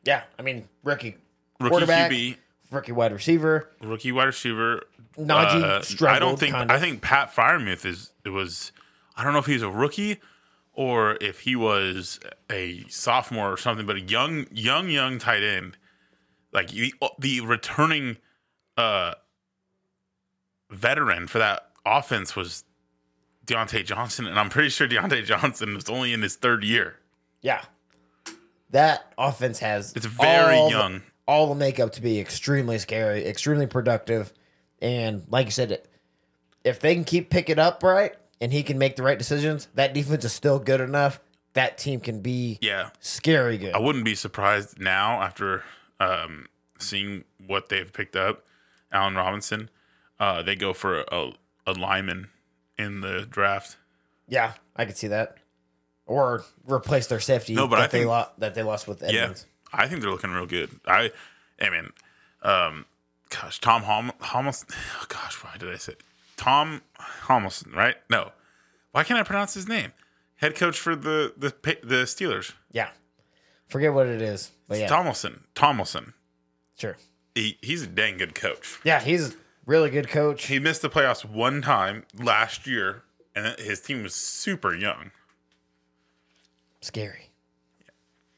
Yeah, 0.04 0.22
I 0.38 0.42
mean, 0.42 0.68
rookie 0.82 1.16
Rookie 1.60 1.70
quarterback, 1.70 2.10
QB, 2.10 2.36
rookie 2.70 2.92
wide 2.92 3.12
receiver. 3.12 3.70
rookie 3.80 4.12
wide 4.12 4.24
receiver. 4.24 4.82
Najee 5.18 6.02
uh, 6.02 6.08
I 6.08 6.18
don't 6.18 6.38
think 6.38 6.52
kind 6.54 6.70
I 6.72 6.78
think 6.80 7.00
Pat 7.02 7.32
Freiermuth 7.34 7.84
is 7.84 8.12
it 8.24 8.30
was 8.30 8.72
I 9.16 9.22
don't 9.24 9.32
know 9.32 9.38
if 9.38 9.46
he's 9.46 9.62
a 9.62 9.70
rookie 9.70 10.20
or 10.72 11.16
if 11.20 11.40
he 11.40 11.54
was 11.54 12.18
a 12.50 12.84
sophomore 12.88 13.52
or 13.52 13.56
something, 13.56 13.86
but 13.86 13.96
a 13.96 14.00
young 14.00 14.46
young 14.50 14.88
young 14.88 15.18
tight 15.18 15.42
end. 15.42 15.76
Like 16.52 16.68
the, 16.68 16.92
the 17.18 17.40
returning 17.42 18.16
uh 18.76 19.14
veteran 20.70 21.26
for 21.26 21.38
that 21.38 21.70
offense 21.86 22.34
was 22.34 22.64
Diontae 23.46 23.84
Johnson, 23.84 24.26
and 24.26 24.38
I'm 24.38 24.48
pretty 24.48 24.70
sure 24.70 24.88
Diontae 24.88 25.24
Johnson 25.24 25.74
was 25.74 25.88
only 25.88 26.12
in 26.12 26.22
his 26.22 26.36
third 26.36 26.64
year. 26.64 26.96
Yeah, 27.42 27.62
that 28.70 29.12
offense 29.18 29.58
has 29.58 29.92
It's 29.94 30.06
very 30.06 30.56
all 30.56 30.64
the- 30.66 30.70
young. 30.70 31.02
all 31.28 31.46
the 31.48 31.54
makeup 31.54 31.92
to 31.92 32.00
be 32.02 32.18
extremely 32.18 32.78
scary, 32.78 33.24
extremely 33.26 33.66
productive, 33.66 34.32
and 34.80 35.22
like 35.30 35.46
I 35.46 35.50
said, 35.50 35.82
if 36.64 36.80
they 36.80 36.94
can 36.94 37.04
keep 37.04 37.30
picking 37.30 37.58
up 37.58 37.82
right 37.82 38.14
and 38.40 38.52
he 38.52 38.62
can 38.62 38.78
make 38.78 38.96
the 38.96 39.02
right 39.02 39.18
decisions, 39.18 39.68
that 39.74 39.92
defense 39.94 40.24
is 40.24 40.32
still 40.32 40.58
good 40.58 40.80
enough. 40.80 41.20
That 41.54 41.78
team 41.78 42.00
can 42.00 42.20
be 42.20 42.58
Yeah, 42.60 42.90
scary 43.00 43.58
good. 43.58 43.74
I 43.74 43.78
wouldn't 43.78 44.04
be 44.04 44.14
surprised 44.14 44.80
now 44.80 45.22
after 45.22 45.62
um, 46.00 46.46
seeing 46.78 47.24
what 47.46 47.68
they've 47.68 47.92
picked 47.92 48.16
up. 48.16 48.44
Allen 48.92 49.14
Robinson, 49.14 49.70
uh, 50.18 50.42
they 50.42 50.56
go 50.56 50.72
for 50.72 51.00
a, 51.02 51.30
a 51.66 51.72
lineman 51.72 52.28
in 52.78 53.00
the 53.02 53.26
draft. 53.28 53.76
yeah, 54.28 54.54
I 54.76 54.84
could 54.84 54.96
see 54.96 55.08
that, 55.08 55.36
or 56.06 56.44
replace 56.66 57.06
their 57.06 57.20
safety 57.20 57.54
No, 57.54 57.68
but 57.68 57.76
that 57.76 57.82
I 57.82 57.86
they 57.86 57.98
think- 57.98 58.08
lost 58.08 58.30
that 58.40 58.54
they 58.54 58.62
lost 58.62 58.88
with 58.88 59.02
Edmunds. 59.02 59.46
Yeah, 59.72 59.80
I 59.80 59.86
think 59.88 60.00
they're 60.00 60.10
looking 60.10 60.30
real 60.30 60.46
good. 60.46 60.70
I, 60.86 61.10
I 61.60 61.70
mean, 61.70 61.90
um, 62.42 62.84
gosh, 63.40 63.60
Tom 63.60 63.82
Hom-. 63.82 64.12
Oh 64.22 65.04
gosh, 65.08 65.34
why 65.42 65.56
did 65.58 65.72
I 65.72 65.76
say 65.76 65.94
Tom 66.36 66.82
Homilson? 67.26 67.74
Right? 67.74 67.96
No, 68.10 68.32
why 68.92 69.04
can't 69.04 69.18
I 69.18 69.22
pronounce 69.22 69.54
his 69.54 69.68
name? 69.68 69.92
Head 70.36 70.54
coach 70.56 70.78
for 70.78 70.94
the 70.96 71.32
the 71.36 71.50
the 71.82 72.04
Steelers, 72.04 72.52
Yeah, 72.72 72.88
forget 73.68 73.92
what 73.94 74.06
it 74.06 74.20
is, 74.22 74.50
but 74.68 74.78
yeah, 74.78 74.88
Tomlinson. 74.88 75.44
Tomlinson. 75.54 76.12
sure. 76.78 76.96
He, 77.34 77.58
he's 77.62 77.82
a 77.82 77.86
dang 77.88 78.18
good 78.18 78.34
coach. 78.36 78.78
Yeah, 78.84 79.00
he's 79.00 79.30
a 79.30 79.36
really 79.66 79.90
good 79.90 80.06
coach. 80.08 80.46
He 80.46 80.60
missed 80.60 80.82
the 80.82 80.88
playoffs 80.90 81.24
one 81.24 81.62
time 81.62 82.04
last 82.16 82.64
year, 82.66 83.02
and 83.34 83.58
his 83.58 83.80
team 83.80 84.04
was 84.04 84.14
super 84.14 84.72
young. 84.74 85.10
Scary. 86.80 87.30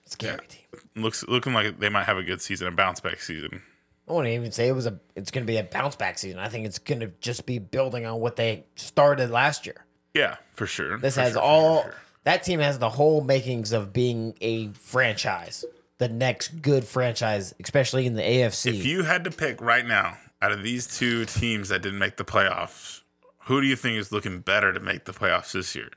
Scary 0.07 0.39
Yeah. 0.41 0.47
team. 0.49 1.03
Looks 1.03 1.25
looking 1.29 1.53
like 1.53 1.79
they 1.79 1.89
might 1.89 2.05
have 2.05 2.17
a 2.17 2.23
good 2.23 2.41
season, 2.41 2.69
a 2.69 2.71
bounce 2.71 3.01
back 3.01 3.21
season. 3.21 3.63
I 4.09 4.13
wouldn't 4.13 4.33
even 4.35 4.53
say 4.53 4.69
it 4.69 4.73
was 4.73 4.87
a. 4.87 4.99
It's 5.15 5.31
going 5.31 5.45
to 5.45 5.51
be 5.51 5.57
a 5.59 5.65
bounce 5.65 5.97
back 5.97 6.19
season. 6.19 6.39
I 6.39 6.49
think 6.49 6.67
it's 6.67 6.79
going 6.79 7.01
to 7.01 7.09
just 7.21 7.45
be 7.47 7.59
building 7.59 8.07
on 8.07 8.21
what 8.21 8.37
they 8.37 8.65
started 8.77 9.31
last 9.31 9.67
year. 9.67 9.85
Yeah, 10.15 10.37
for 10.55 10.67
sure. 10.67 10.99
This 10.99 11.17
For 11.17 11.21
has 11.23 11.33
sure, 11.33 11.43
all. 11.43 11.83
sure. 11.83 11.95
That 12.25 12.43
team 12.43 12.61
has 12.61 12.79
the 12.79 12.91
whole 12.91 13.21
makings 13.21 13.73
of 13.73 13.93
being 13.93 14.35
a 14.41 14.69
franchise, 14.73 15.65
the 15.99 16.09
next 16.09 16.61
good 16.63 16.85
franchise, 16.85 17.55
especially 17.63 18.07
in 18.07 18.15
the 18.15 18.23
AFC. 18.23 18.75
If 18.75 18.85
you 18.85 19.03
had 19.05 19.25
to 19.25 19.31
pick 19.31 19.61
right 19.61 19.87
now 19.87 20.17
out 20.43 20.51
of 20.53 20.63
these 20.63 20.87
two 20.99 21.25
teams 21.25 21.69
that 21.69 21.83
didn't 21.83 21.99
make 22.01 22.17
the 22.17 22.25
playoffs, 22.25 23.03
who 23.45 23.61
do 23.61 23.67
you 23.67 23.77
think 23.77 23.97
is 23.99 24.11
looking 24.11 24.41
better 24.41 24.73
to 24.73 24.81
make 24.81 25.05
the 25.05 25.13
playoffs 25.13 25.53
this 25.53 25.75
year? 25.77 25.91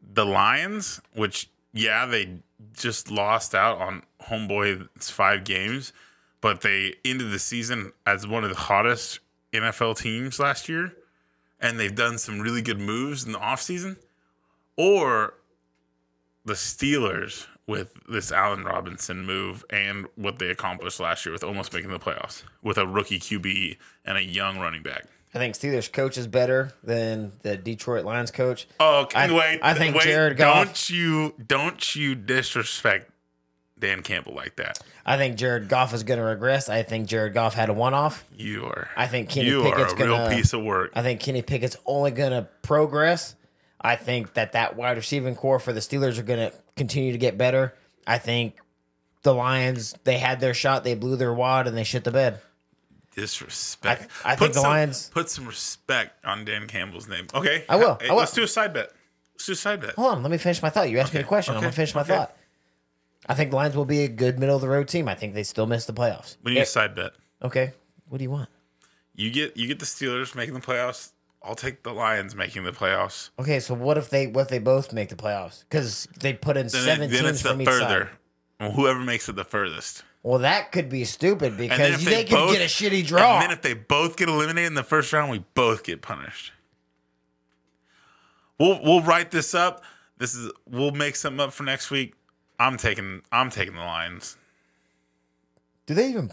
The 0.00 0.24
Lions, 0.26 1.00
which 1.14 1.48
yeah, 1.72 2.06
they 2.06 2.40
just 2.74 3.10
lost 3.10 3.54
out 3.54 3.78
on 3.78 4.02
homeboy's 4.22 5.10
five 5.10 5.44
games, 5.44 5.92
but 6.40 6.60
they 6.60 6.94
ended 7.04 7.30
the 7.30 7.38
season 7.38 7.92
as 8.06 8.26
one 8.26 8.44
of 8.44 8.50
the 8.50 8.56
hottest 8.56 9.20
NFL 9.52 9.98
teams 9.98 10.38
last 10.38 10.68
year, 10.68 10.92
and 11.60 11.78
they've 11.78 11.94
done 11.94 12.18
some 12.18 12.40
really 12.40 12.62
good 12.62 12.78
moves 12.80 13.24
in 13.24 13.32
the 13.32 13.38
offseason. 13.38 13.96
Or 14.76 15.34
the 16.44 16.52
Steelers 16.54 17.46
with 17.66 17.92
this 18.08 18.32
Allen 18.32 18.64
Robinson 18.64 19.26
move 19.26 19.64
and 19.70 20.06
what 20.16 20.38
they 20.38 20.48
accomplished 20.48 21.00
last 21.00 21.26
year 21.26 21.32
with 21.32 21.44
almost 21.44 21.72
making 21.74 21.90
the 21.90 21.98
playoffs 21.98 22.42
with 22.62 22.78
a 22.78 22.86
rookie 22.86 23.18
QB 23.18 23.76
and 24.04 24.16
a 24.16 24.22
young 24.22 24.58
running 24.58 24.82
back. 24.82 25.04
I 25.34 25.38
think 25.38 25.54
Steelers 25.54 25.92
coach 25.92 26.16
is 26.16 26.26
better 26.26 26.72
than 26.82 27.32
the 27.42 27.56
Detroit 27.58 28.06
Lions 28.06 28.30
coach. 28.30 28.66
Oh, 28.80 29.02
okay. 29.02 29.18
I- 29.18 29.32
wait. 29.32 29.60
I 29.62 29.74
think 29.74 29.94
wait, 29.94 30.04
Jared 30.04 30.38
Goff- 30.38 30.66
Don't 30.66 30.90
you 30.90 31.34
don't 31.46 31.94
you 31.96 32.14
disrespect 32.14 33.10
Dan 33.78 34.02
Campbell 34.02 34.34
like 34.34 34.56
that? 34.56 34.78
I 35.06 35.16
think 35.16 35.36
Jared 35.36 35.68
Goff 35.68 35.94
is 35.94 36.02
going 36.02 36.18
to 36.18 36.24
regress. 36.24 36.68
I 36.68 36.82
think 36.82 37.06
Jared 37.08 37.32
Goff 37.34 37.54
had 37.54 37.68
a 37.68 37.72
one 37.72 37.94
off. 37.94 38.24
You 38.36 38.64
are. 38.66 38.88
I 38.96 39.06
think 39.06 39.28
Kenny 39.30 39.48
you 39.48 39.62
Pickett's 39.62 39.92
are 39.92 39.96
a 39.96 40.04
real 40.04 40.16
gonna- 40.16 40.34
piece 40.34 40.52
of 40.52 40.62
work. 40.62 40.92
I 40.94 41.02
think 41.02 41.20
Kenny 41.20 41.42
Pickett's 41.42 41.76
only 41.86 42.10
going 42.10 42.32
to 42.32 42.48
progress. 42.62 43.34
I 43.80 43.94
think 43.96 44.34
that 44.34 44.52
that 44.52 44.74
wide 44.76 44.96
receiving 44.96 45.36
core 45.36 45.58
for 45.60 45.72
the 45.72 45.80
Steelers 45.80 46.18
are 46.18 46.22
going 46.24 46.50
to 46.50 46.52
continue 46.76 47.12
to 47.12 47.18
get 47.18 47.38
better. 47.38 47.74
I 48.06 48.18
think 48.18 48.56
the 49.22 49.32
Lions 49.34 49.94
they 50.04 50.18
had 50.18 50.40
their 50.40 50.54
shot, 50.54 50.82
they 50.84 50.94
blew 50.94 51.16
their 51.16 51.32
wad, 51.32 51.66
and 51.68 51.76
they 51.76 51.84
shit 51.84 52.02
the 52.04 52.10
bed. 52.10 52.40
Disrespect. 53.14 54.08
I- 54.24 54.32
I 54.32 54.36
think 54.36 54.54
the 54.54 54.60
some- 54.60 54.70
Lions- 54.70 55.10
put 55.12 55.30
some 55.30 55.46
respect 55.46 56.24
on 56.24 56.44
Dan 56.44 56.66
Campbell's 56.66 57.08
name. 57.08 57.26
Okay, 57.34 57.64
I 57.68 57.76
will, 57.76 57.98
Hey, 58.00 58.08
I 58.08 58.12
will. 58.12 58.18
Let's 58.18 58.32
do 58.32 58.42
a 58.42 58.48
side 58.48 58.72
bet. 58.72 58.90
Let's 59.34 59.46
do 59.46 59.52
a 59.52 59.56
side 59.56 59.80
bet. 59.80 59.94
Hold 59.94 60.14
on, 60.16 60.22
let 60.22 60.30
me 60.32 60.38
finish 60.38 60.62
my 60.62 60.70
thought. 60.70 60.90
You 60.90 60.98
asked 60.98 61.14
me 61.14 61.20
a 61.20 61.24
question. 61.24 61.54
I'm 61.54 61.60
going 61.60 61.70
to 61.72 61.76
finish 61.76 61.94
my 61.94 62.02
okay. 62.02 62.14
thought. 62.16 62.36
I 63.28 63.34
think 63.34 63.50
the 63.50 63.56
Lions 63.56 63.76
will 63.76 63.84
be 63.84 64.04
a 64.04 64.08
good 64.08 64.38
middle 64.38 64.56
of 64.56 64.62
the 64.62 64.68
road 64.68 64.88
team. 64.88 65.06
I 65.08 65.14
think 65.14 65.34
they 65.34 65.42
still 65.42 65.66
miss 65.66 65.84
the 65.84 65.92
playoffs. 65.92 66.36
We 66.42 66.54
need 66.54 66.60
a 66.60 66.66
side 66.66 66.94
bet. 66.94 67.12
Okay, 67.42 67.72
what 68.08 68.18
do 68.18 68.24
you 68.24 68.30
want? 68.30 68.48
You 69.14 69.30
get 69.30 69.56
you 69.56 69.66
get 69.66 69.78
the 69.80 69.84
Steelers 69.86 70.34
making 70.34 70.54
the 70.54 70.60
playoffs. 70.60 71.12
I'll 71.42 71.54
take 71.54 71.82
the 71.82 71.92
Lions 71.92 72.34
making 72.34 72.64
the 72.64 72.72
playoffs. 72.72 73.30
Okay, 73.38 73.60
so 73.60 73.74
what 73.74 73.96
if 73.98 74.10
they 74.10 74.26
what 74.26 74.42
if 74.42 74.48
they 74.48 74.58
both 74.58 74.92
make 74.92 75.08
the 75.08 75.16
playoffs? 75.16 75.64
Because 75.68 76.08
they 76.20 76.32
put 76.32 76.56
in 76.56 76.66
Then, 76.68 76.82
seven 76.84 77.02
it, 77.04 77.12
then 77.12 77.20
teams 77.24 77.30
it's 77.30 77.42
the 77.42 77.50
from 77.50 77.62
each 77.62 77.68
further. 77.68 78.04
side. 78.06 78.16
Well, 78.60 78.70
whoever 78.72 79.00
makes 79.00 79.28
it 79.28 79.36
the 79.36 79.44
furthest. 79.44 80.02
Well, 80.24 80.40
that 80.40 80.72
could 80.72 80.88
be 80.88 81.04
stupid 81.04 81.52
And 81.52 81.58
then 81.60 81.68
because 81.68 82.02
if 82.02 82.08
they, 82.08 82.24
could 82.24 82.34
both- 82.34 82.52
get 82.52 82.60
a 82.62 82.64
shitty 82.64 83.06
draw. 83.06 83.34
And 83.34 83.42
then 83.44 83.50
if 83.52 83.62
they 83.62 83.74
both 83.74 84.16
get 84.16 84.28
eliminated 84.28 84.66
in 84.66 84.74
the 84.74 84.82
first 84.82 85.12
round, 85.12 85.30
we 85.30 85.44
both 85.54 85.84
get 85.84 86.02
punished. 86.02 86.52
We'll 88.58 88.80
we'll 88.82 89.02
write 89.02 89.30
this 89.30 89.54
up. 89.54 89.84
This 90.18 90.34
is 90.34 90.50
we'll 90.68 90.90
make 90.90 91.14
something 91.14 91.40
up 91.40 91.52
for 91.52 91.62
next 91.62 91.90
week. 91.90 92.14
I'm 92.58 92.76
taking 92.76 93.22
I'm 93.32 93.50
taking 93.50 93.74
the 93.74 93.80
Lions. 93.80 94.36
do 95.86 95.94
they 95.94 96.08
even? 96.10 96.30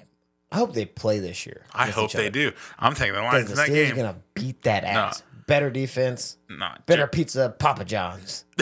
I 0.51 0.57
hope 0.57 0.73
they 0.73 0.85
play 0.85 1.19
this 1.19 1.45
year. 1.45 1.65
I 1.73 1.87
hope 1.89 2.11
they 2.11 2.29
do. 2.29 2.51
I'm 2.79 2.93
taking 2.95 3.13
the 3.13 3.21
Lions 3.21 3.45
the 3.47 3.51
in 3.51 3.57
that 3.57 3.69
Steelers 3.69 3.87
game. 3.87 3.95
gonna 3.95 4.17
beat 4.33 4.61
that 4.63 4.83
ass. 4.83 5.23
Better 5.47 5.69
defense, 5.69 6.37
Not 6.49 6.85
better 6.87 7.05
pizza, 7.07 7.53
Papa 7.57 7.85
John's. 7.85 8.45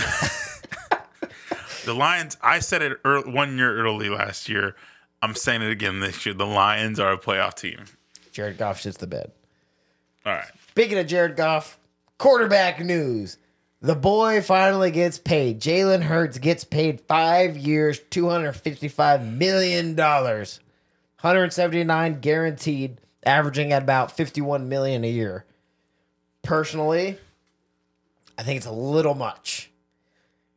The 1.86 1.94
Lions. 1.94 2.38
I 2.42 2.60
said 2.60 2.82
it 2.82 3.00
ear 3.06 3.22
one 3.30 3.58
year 3.58 3.76
early 3.78 4.10
last 4.10 4.48
year. 4.48 4.76
I'm 5.22 5.36
saying 5.36 5.62
it 5.62 5.70
again 5.72 6.00
this 6.00 6.26
year. 6.26 6.34
The 6.34 6.46
Lions 6.46 7.00
are 7.00 7.12
a 7.12 7.18
playoff 7.18 7.56
team. 7.56 7.84
Jared 8.32 8.58
Goff 8.58 8.82
shits 8.82 8.98
the 8.98 9.08
bed. 9.08 9.32
All 10.26 10.34
right. 10.34 10.48
Speaking 10.70 10.98
of 10.98 11.08
Jared 11.08 11.36
Goff, 11.36 11.78
quarterback 12.18 12.80
news. 12.80 13.38
The 13.84 13.96
boy 13.96 14.42
finally 14.42 14.92
gets 14.92 15.20
paid. 15.20 15.60
Jalen 15.60 16.04
Hurts 16.04 16.38
gets 16.38 16.64
paid 16.64 17.02
five 17.02 17.58
years, 17.58 18.00
$255 18.00 19.38
million. 19.38 19.98
179 19.98 22.22
guaranteed, 22.22 23.02
averaging 23.26 23.74
at 23.74 23.84
about 23.84 24.16
51 24.16 24.70
million 24.70 25.04
a 25.04 25.10
year. 25.10 25.44
Personally, 26.44 27.18
I 28.38 28.44
think 28.44 28.56
it's 28.56 28.66
a 28.66 28.72
little 28.72 29.16
much. 29.16 29.70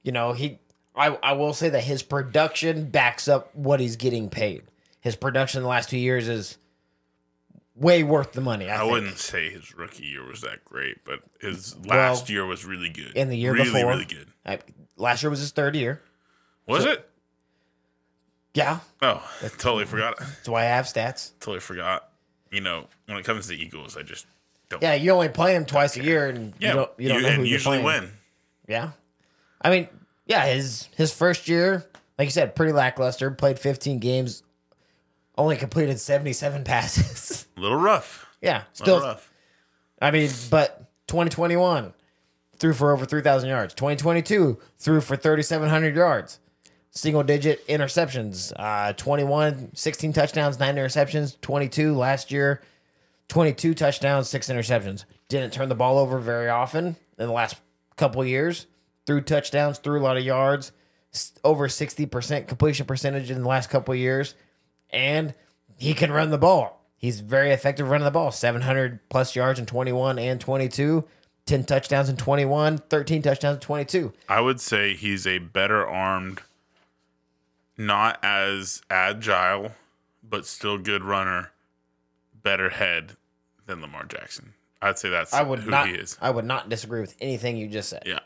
You 0.05 0.13
know, 0.13 0.33
he 0.33 0.61
I, 0.95 1.19
I 1.21 1.33
will 1.33 1.53
say 1.53 1.69
that 1.69 1.83
his 1.83 2.05
production 2.05 2.91
backs 2.91 3.27
up 3.27 3.53
what 3.57 3.81
he's 3.81 3.97
getting 3.97 4.31
paid. 4.31 4.63
His 5.01 5.17
production 5.17 5.63
the 5.63 5.69
last 5.69 5.91
two 5.91 5.99
years 5.99 6.29
is 6.29 6.59
way 7.77 8.03
worth 8.03 8.33
the 8.33 8.41
money. 8.41 8.69
I, 8.69 8.81
I 8.81 8.85
wouldn't 8.85 9.19
say 9.19 9.51
his 9.51 9.75
rookie 9.77 10.05
year 10.05 10.25
was 10.25 10.41
that 10.41 10.65
great, 10.65 11.05
but 11.05 11.21
his 11.41 11.77
last 11.87 12.29
year 12.31 12.45
was 12.47 12.65
really 12.65 12.89
good. 12.89 13.13
in 13.17 13.29
the 13.29 13.37
year 13.37 13.53
really, 13.53 13.71
before. 13.71 13.91
really 13.91 14.05
good. 14.05 14.29
I, 14.45 14.59
last 14.97 15.23
year 15.23 15.31
was 15.31 15.41
his 15.41 15.51
third 15.51 15.77
year. 15.77 16.01
Was 16.67 16.85
it? 16.85 17.09
Yeah, 18.55 18.79
Oh, 19.03 19.23
I 19.43 19.49
totally 19.49 19.85
forgot. 19.85 20.19
that's 20.19 20.49
why 20.49 20.63
I 20.63 20.69
have 20.69 20.87
stats. 20.87 21.33
Totally 21.41 21.61
forgot. 21.61 22.09
You 22.51 22.63
know, 22.63 22.87
when 23.05 23.19
it 23.19 23.25
comes 23.25 23.49
to 23.49 23.55
Eagles, 23.55 23.99
I 23.99 24.03
just 24.03 24.27
don't. 24.71 24.83
Yeah, 24.83 24.95
you 24.95 25.11
only 25.11 25.29
play 25.29 25.55
him 25.55 25.67
twice 25.67 25.95
a 25.99 26.03
year, 26.03 26.29
and 26.29 26.55
yeah. 26.59 26.69
you 26.71 26.75
don't, 26.75 26.91
you 26.97 27.09
don't 27.11 27.23
know 27.23 27.29
and 27.29 27.37
who 27.37 27.43
you're 27.43 27.53
usually 27.53 27.81
playing. 27.83 28.03
win. 28.05 28.13
Yeah, 28.67 28.93
I 29.61 29.69
mean, 29.71 29.89
yeah, 30.27 30.47
his 30.47 30.89
his 30.97 31.13
first 31.13 31.49
year, 31.49 31.85
like 32.19 32.27
you 32.27 32.31
said, 32.31 32.57
pretty 32.57 32.73
lackluster. 32.73 33.31
Played 33.31 33.59
15 33.59 33.99
games, 33.99 34.43
only 35.37 35.57
completed 35.57 35.99
77 36.01 36.65
passes. 36.65 37.47
A 37.57 37.61
little 37.61 37.79
rough. 37.79 38.27
yeah, 38.41 38.63
still, 38.73 39.01
rough. 39.01 39.33
I 40.01 40.11
mean, 40.11 40.31
but 40.51 40.91
2021 41.09 41.93
threw 42.59 42.73
for 42.73 42.93
over 42.93 43.05
3,000 43.05 43.49
yards. 43.49 43.75
2022 43.75 44.59
threw 44.79 45.01
for 45.01 45.17
3,700 45.17 45.95
yards. 45.95 46.39
Single 46.91 47.23
digit 47.23 47.67
interceptions. 47.69 48.53
Uh, 48.57 48.93
21, 48.95 49.75
16 49.75 50.13
touchdowns, 50.13 50.59
nine 50.59 50.77
interceptions. 50.77 51.39
22 51.41 51.95
last 51.95 52.31
year, 52.31 52.63
22 53.29 53.75
touchdowns, 53.75 54.29
six 54.29 54.49
interceptions. 54.49 55.05
Didn't 55.29 55.53
turn 55.53 55.69
the 55.69 55.75
ball 55.75 55.99
over 55.99 56.19
very 56.19 56.49
often 56.49 56.97
in 57.19 57.27
the 57.27 57.33
last 57.33 57.57
couple 57.97 58.25
years. 58.25 58.67
Threw 59.05 59.21
touchdowns, 59.21 59.79
threw 59.79 60.01
a 60.01 60.03
lot 60.03 60.17
of 60.17 60.25
yards. 60.25 60.73
Over 61.45 61.69
60% 61.69 62.49
completion 62.49 62.87
percentage 62.87 63.31
in 63.31 63.43
the 63.43 63.49
last 63.49 63.71
couple 63.71 63.95
years. 63.95 64.35
And 64.97 65.35
he 65.77 65.95
can 65.95 66.11
run 66.11 66.31
the 66.31 66.39
ball. 66.39 66.83
He's 66.97 67.21
very 67.21 67.51
effective 67.51 67.89
running 67.89 68.07
the 68.07 68.11
ball. 68.11 68.33
700 68.33 69.09
plus 69.09 69.37
yards 69.37 69.61
in 69.61 69.67
21 69.67 70.19
and 70.19 70.41
22. 70.41 71.05
10 71.47 71.65
touchdowns 71.65 72.09
in 72.09 72.17
21, 72.17 72.79
13 72.79 73.23
touchdowns 73.23 73.55
in 73.55 73.61
22. 73.61 74.13
I 74.29 74.41
would 74.41 74.61
say 74.61 74.95
he's 74.95 75.27
a 75.27 75.39
better 75.39 75.87
armed, 75.87 76.41
not 77.79 78.19
as 78.23 78.83
agile, 78.91 79.71
but 80.29 80.45
still 80.45 80.77
good 80.77 81.05
runner, 81.05 81.53
better 82.43 82.71
head 82.71 83.17
than 83.67 83.81
Lamar 83.81 84.05
Jackson. 84.05 84.55
I'd 84.83 84.99
say 84.99 85.09
that's 85.09 85.33
I 85.33 85.43
would 85.43 85.61
who 85.61 85.71
not 85.71 85.89
he 85.89 85.95
is. 85.95 86.19
I 86.21 86.31
would 86.31 86.45
not 86.45 86.69
disagree 86.69 87.01
with 87.01 87.17
anything 87.21 87.57
you 87.57 87.69
just 87.69 87.89
said. 87.89 88.03
Yeah. 88.05 88.19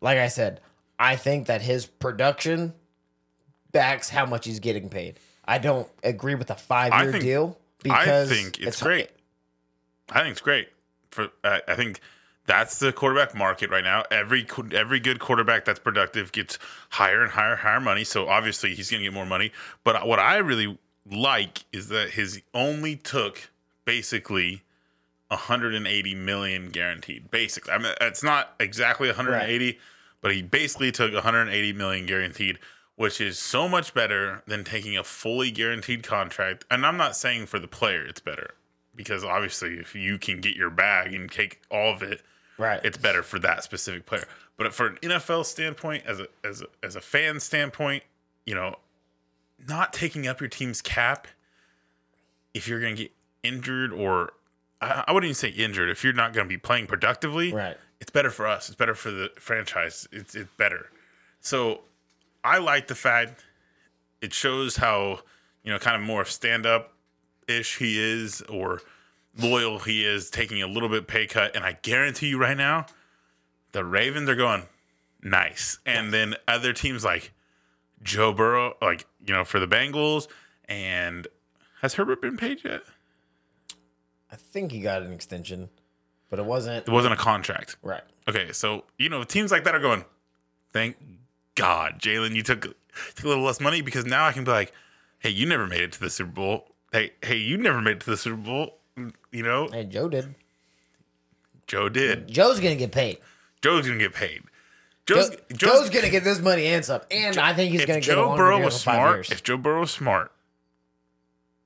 Like 0.00 0.18
I 0.18 0.28
said, 0.28 0.60
I 0.98 1.16
think 1.16 1.48
that 1.48 1.62
his 1.62 1.86
production 1.86 2.72
backs 3.72 4.08
how 4.08 4.26
much 4.26 4.46
he's 4.46 4.60
getting 4.60 4.88
paid. 4.88 5.18
I 5.44 5.58
don't 5.58 5.88
agree 6.02 6.34
with 6.34 6.50
a 6.50 6.54
5-year 6.54 7.12
think- 7.12 7.24
deal 7.24 7.58
I 7.58 7.82
because 7.82 8.30
think 8.30 8.60
it's 8.60 8.82
great. 8.82 9.10
I 10.10 10.20
think 10.20 10.32
it's 10.32 10.40
great. 10.40 10.68
For 11.10 11.28
uh, 11.42 11.58
I 11.66 11.74
think 11.74 12.00
that's 12.46 12.78
the 12.78 12.92
quarterback 12.92 13.34
market 13.34 13.70
right 13.70 13.84
now. 13.84 14.04
Every 14.10 14.46
every 14.72 15.00
good 15.00 15.18
quarterback 15.20 15.64
that's 15.64 15.78
productive 15.78 16.32
gets 16.32 16.58
higher 16.90 17.22
and 17.22 17.32
higher 17.32 17.56
higher 17.56 17.80
money. 17.80 18.04
So 18.04 18.28
obviously 18.28 18.74
he's 18.74 18.90
going 18.90 19.00
to 19.02 19.04
get 19.04 19.14
more 19.14 19.26
money. 19.26 19.52
But 19.84 20.06
what 20.06 20.18
I 20.18 20.36
really 20.38 20.78
like 21.10 21.64
is 21.72 21.88
that 21.88 22.10
his 22.10 22.40
only 22.54 22.96
took 22.96 23.50
basically 23.84 24.62
180 25.28 26.14
million 26.14 26.70
guaranteed. 26.70 27.30
Basically, 27.30 27.72
I 27.72 27.78
mean 27.78 27.92
it's 28.00 28.22
not 28.22 28.54
exactly 28.60 29.08
180, 29.08 29.78
but 30.20 30.32
he 30.34 30.42
basically 30.42 30.92
took 30.92 31.12
180 31.12 31.72
million 31.72 32.06
guaranteed, 32.06 32.58
which 32.96 33.20
is 33.20 33.38
so 33.38 33.68
much 33.68 33.94
better 33.94 34.42
than 34.46 34.64
taking 34.64 34.96
a 34.96 35.04
fully 35.04 35.50
guaranteed 35.50 36.02
contract. 36.02 36.64
And 36.70 36.84
I'm 36.86 36.96
not 36.96 37.16
saying 37.16 37.46
for 37.46 37.58
the 37.58 37.68
player 37.68 38.04
it's 38.04 38.20
better 38.20 38.54
because 38.94 39.24
obviously 39.24 39.78
if 39.78 39.94
you 39.94 40.18
can 40.18 40.40
get 40.40 40.54
your 40.54 40.70
bag 40.70 41.14
and 41.14 41.30
take 41.30 41.62
all 41.70 41.92
of 41.92 42.02
it 42.02 42.22
Right. 42.58 42.80
It's 42.84 42.98
better 42.98 43.22
for 43.22 43.38
that 43.40 43.64
specific 43.64 44.06
player. 44.06 44.24
But 44.56 44.72
for 44.72 44.86
an 44.86 44.96
NFL 45.02 45.46
standpoint, 45.46 46.04
as 46.06 46.20
a 46.20 46.28
as 46.44 46.62
a 46.62 46.66
as 46.82 46.96
a 46.96 47.00
fan 47.00 47.40
standpoint, 47.40 48.04
you 48.46 48.54
know, 48.54 48.76
not 49.66 49.92
taking 49.92 50.26
up 50.26 50.40
your 50.40 50.48
team's 50.48 50.82
cap 50.82 51.26
if 52.54 52.68
you're 52.68 52.80
going 52.80 52.96
to 52.96 53.02
get 53.02 53.12
injured 53.42 53.92
or 53.92 54.34
I, 54.80 55.04
I 55.08 55.12
wouldn't 55.12 55.28
even 55.28 55.34
say 55.34 55.48
injured 55.48 55.88
if 55.88 56.04
you're 56.04 56.12
not 56.12 56.32
going 56.32 56.44
to 56.44 56.48
be 56.48 56.58
playing 56.58 56.86
productively. 56.86 57.52
Right. 57.52 57.76
It's 58.00 58.10
better 58.10 58.30
for 58.30 58.46
us. 58.46 58.68
It's 58.68 58.76
better 58.76 58.94
for 58.94 59.10
the 59.10 59.30
franchise. 59.36 60.06
It's 60.12 60.34
it's 60.34 60.50
better. 60.56 60.90
So 61.40 61.82
I 62.44 62.58
like 62.58 62.88
the 62.88 62.94
fact 62.94 63.44
it 64.20 64.32
shows 64.32 64.76
how 64.76 65.20
you 65.62 65.72
know 65.72 65.78
kind 65.78 65.96
of 65.96 66.02
more 66.02 66.24
stand 66.24 66.66
up 66.66 66.92
ish 67.48 67.78
he 67.78 68.00
is 68.00 68.40
or 68.42 68.80
loyal 69.38 69.78
he 69.80 70.04
is 70.04 70.30
taking 70.30 70.62
a 70.62 70.66
little 70.66 70.88
bit 70.88 71.06
pay 71.06 71.26
cut 71.26 71.54
and 71.56 71.64
I 71.64 71.78
guarantee 71.82 72.28
you 72.28 72.38
right 72.38 72.56
now 72.56 72.86
the 73.72 73.84
Ravens 73.84 74.28
are 74.28 74.34
going 74.36 74.64
nice 75.22 75.78
and 75.86 76.12
then 76.12 76.34
other 76.46 76.72
teams 76.72 77.04
like 77.04 77.32
Joe 78.02 78.32
Burrow 78.32 78.76
like 78.82 79.06
you 79.26 79.32
know 79.34 79.44
for 79.44 79.58
the 79.60 79.66
Bengals 79.68 80.26
and 80.66 81.26
has 81.80 81.94
Herbert 81.94 82.20
been 82.22 82.36
paid 82.36 82.62
yet? 82.64 82.82
I 84.30 84.36
think 84.36 84.70
he 84.72 84.80
got 84.80 85.02
an 85.02 85.12
extension, 85.12 85.68
but 86.30 86.38
it 86.38 86.44
wasn't 86.44 86.86
It 86.86 86.92
wasn't 86.92 87.12
a 87.14 87.16
contract. 87.16 87.76
right. 87.82 88.02
Okay, 88.28 88.52
so 88.52 88.84
you 88.98 89.08
know 89.08 89.24
teams 89.24 89.50
like 89.50 89.64
that 89.64 89.74
are 89.74 89.80
going. 89.80 90.04
Thank 90.72 90.96
God, 91.54 92.00
Jalen, 92.00 92.34
you 92.34 92.42
took 92.42 92.62
took 92.62 93.24
a 93.24 93.28
little 93.28 93.44
less 93.44 93.60
money 93.60 93.80
because 93.82 94.04
now 94.06 94.26
I 94.26 94.32
can 94.32 94.44
be 94.44 94.50
like, 94.50 94.72
hey, 95.18 95.30
you 95.30 95.46
never 95.46 95.66
made 95.66 95.80
it 95.82 95.92
to 95.92 96.00
the 96.00 96.10
Super 96.10 96.30
Bowl. 96.32 96.68
Hey, 96.92 97.12
hey, 97.22 97.36
you 97.36 97.56
never 97.56 97.80
made 97.80 97.92
it 97.96 98.00
to 98.00 98.10
the 98.10 98.16
Super 98.16 98.36
Bowl. 98.36 98.78
You 99.30 99.42
know, 99.42 99.68
Hey, 99.72 99.84
Joe 99.84 100.08
did. 100.08 100.34
Joe 101.66 101.88
did. 101.88 102.28
Joe's 102.28 102.60
gonna 102.60 102.76
get 102.76 102.92
paid. 102.92 103.18
Joe's 103.62 103.86
gonna 103.86 103.98
get 103.98 104.12
paid. 104.12 104.42
Joe, 105.06 105.16
Joe's, 105.16 105.36
Joe's, 105.54 105.90
gonna 105.90 106.10
get 106.10 106.22
this 106.22 106.38
money 106.40 106.66
and 106.66 106.84
some, 106.84 107.00
and 107.10 107.36
I 107.38 107.54
think 107.54 107.72
he's 107.72 107.84
gonna 107.86 108.00
get 108.00 108.14
Joe 108.14 108.36
Burrow 108.36 108.62
was 108.62 108.80
smart, 108.80 109.16
years. 109.16 109.30
if 109.30 109.42
Joe 109.42 109.56
Burrow 109.56 109.80
was 109.80 109.90
smart, 109.90 110.30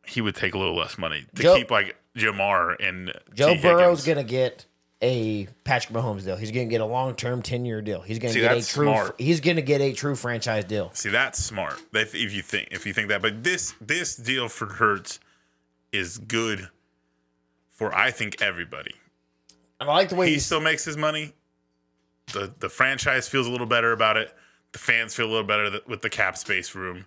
he 0.07 0.21
would 0.21 0.35
take 0.37 0.55
a 0.55 0.59
little 0.59 0.77
less 0.77 0.97
money 0.97 1.27
to 1.35 1.43
Joe- 1.43 1.57
keep 1.57 1.71
like 1.71 1.97
Ja'Marr 2.17 2.77
and 2.81 3.13
Joe 3.35 3.55
T. 3.55 3.61
Burrow's 3.61 4.05
Higgins. 4.05 4.07
gonna 4.07 4.25
get 4.25 4.65
a 5.03 5.47
Patrick 5.65 5.97
Mahomes 5.97 6.25
deal. 6.25 6.37
He's 6.37 6.51
gonna 6.51 6.67
get 6.67 6.81
a 6.81 6.87
long 6.87 7.15
term 7.15 7.43
ten 7.43 7.65
year 7.65 7.83
deal. 7.83 8.01
He's 8.01 8.19
gonna 8.19 8.35
get 8.35 8.57
a 8.57 8.67
true. 8.67 8.87
smart. 8.87 9.21
He's 9.21 9.41
gonna 9.41 9.63
get 9.63 9.81
a 9.81 9.93
true 9.93 10.15
franchise 10.15 10.65
deal. 10.65 10.91
See, 10.95 11.11
that's 11.11 11.43
smart. 11.43 11.81
If, 11.93 12.15
if 12.15 12.33
you 12.33 12.43
think 12.43 12.69
if 12.71 12.87
you 12.87 12.93
think 12.93 13.09
that, 13.09 13.23
but 13.23 13.45
this 13.45 13.75
this 13.81 14.17
deal 14.17 14.49
for 14.49 14.67
Hurts 14.67 15.21
is 15.93 16.19
good 16.19 16.69
for 17.71 17.95
I 17.95 18.11
think 18.11 18.41
everybody. 18.41 18.95
And 19.81 19.91
I 19.91 19.93
like 19.93 20.09
the 20.09 20.15
way 20.15 20.31
He 20.31 20.39
still 20.39 20.61
makes 20.61 20.85
his 20.85 20.97
money. 20.97 21.33
The 22.33 22.53
the 22.59 22.69
franchise 22.69 23.29
feels 23.29 23.47
a 23.47 23.51
little 23.51 23.67
better 23.67 23.93
about 23.93 24.17
it. 24.17 24.35
The 24.73 24.79
fans 24.79 25.15
feel 25.15 25.27
a 25.27 25.33
little 25.33 25.47
better 25.47 25.81
with 25.87 26.03
the 26.03 26.11
cap 26.11 26.37
space 26.37 26.75
room. 26.75 27.07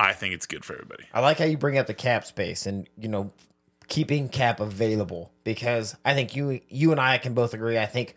I 0.00 0.12
think 0.12 0.34
it's 0.34 0.46
good 0.46 0.64
for 0.64 0.74
everybody. 0.74 1.04
I 1.12 1.20
like 1.20 1.38
how 1.38 1.44
you 1.44 1.58
bring 1.58 1.76
up 1.78 1.86
the 1.86 1.94
cap 1.94 2.24
space 2.24 2.66
and 2.66 2.88
you 2.96 3.08
know 3.08 3.32
keeping 3.88 4.28
cap 4.28 4.60
available 4.60 5.32
because 5.44 5.96
I 6.04 6.14
think 6.14 6.36
you 6.36 6.60
you 6.68 6.92
and 6.92 7.00
I 7.00 7.18
can 7.18 7.34
both 7.34 7.54
agree. 7.54 7.78
I 7.78 7.86
think 7.86 8.14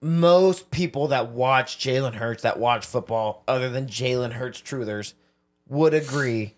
most 0.00 0.70
people 0.70 1.08
that 1.08 1.30
watch 1.30 1.78
Jalen 1.78 2.14
Hurts 2.14 2.42
that 2.42 2.58
watch 2.58 2.86
football, 2.86 3.44
other 3.46 3.68
than 3.68 3.86
Jalen 3.86 4.32
Hurts 4.32 4.60
truthers, 4.60 5.14
would 5.68 5.94
agree. 5.94 6.54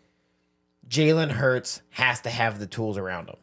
Jalen 0.89 1.33
Hurts 1.33 1.81
has 1.91 2.21
to 2.21 2.31
have 2.31 2.59
the 2.59 2.67
tools 2.67 2.99
around 2.99 3.29
him. 3.29 3.37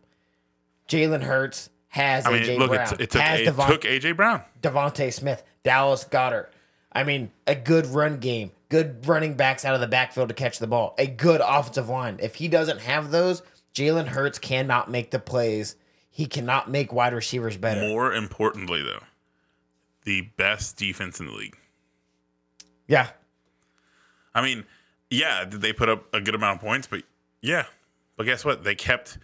Jalen 0.88 1.24
Hurts 1.24 1.70
has 1.88 2.26
I 2.26 2.32
mean, 2.32 2.44
AJ 2.44 2.58
look, 2.60 2.70
Brown, 2.72 2.94
it, 2.94 3.02
it 3.02 3.10
took 3.10 3.22
has 3.22 3.42
Devon- 3.42 3.70
took 3.70 3.82
AJ 3.82 4.16
Brown. 4.16 4.44
DeVonta 4.62 5.12
Smith, 5.12 5.44
Dallas 5.64 6.04
Goedert. 6.04 6.48
I 6.94 7.04
mean, 7.04 7.32
a 7.48 7.56
good 7.56 7.86
run 7.88 8.18
game, 8.20 8.52
good 8.70 9.08
running 9.08 9.36
backs 9.36 9.66
out 9.66 9.76
of 9.76 9.82
the 9.82 9.88
backfield 9.88 10.30
to 10.30 10.36
catch 10.36 10.60
the 10.60 10.68
ball, 10.68 10.94
a 10.98 11.08
good 11.08 11.42
offensive 11.44 11.90
line. 11.90 12.20
If 12.22 12.36
he 12.36 12.48
doesn't 12.48 12.82
have 12.82 13.12
those, 13.12 13.42
Jalen 13.74 14.08
Hurts 14.08 14.38
cannot 14.40 14.90
make 14.90 15.12
the 15.12 15.20
plays. 15.20 15.76
He 16.10 16.26
cannot 16.26 16.70
make 16.70 16.92
wide 16.92 17.14
receivers 17.14 17.56
better. 17.58 17.82
More 17.82 18.14
importantly, 18.14 18.82
though, 18.82 19.04
the 20.04 20.22
best 20.36 20.76
defense 20.78 21.20
in 21.20 21.28
the 21.28 21.32
league. 21.32 21.58
Yeah. 22.88 23.10
I 24.36 24.42
mean, 24.42 24.66
yeah, 25.10 25.46
did 25.46 25.62
they 25.62 25.72
put 25.74 25.88
up 25.90 26.14
a 26.14 26.20
good 26.20 26.36
amount 26.36 26.58
of 26.58 26.62
points? 26.66 26.88
But 26.88 27.04
yeah, 27.42 27.66
but 28.18 28.26
guess 28.26 28.44
what? 28.44 28.64
They 28.64 28.76
kept 28.76 29.18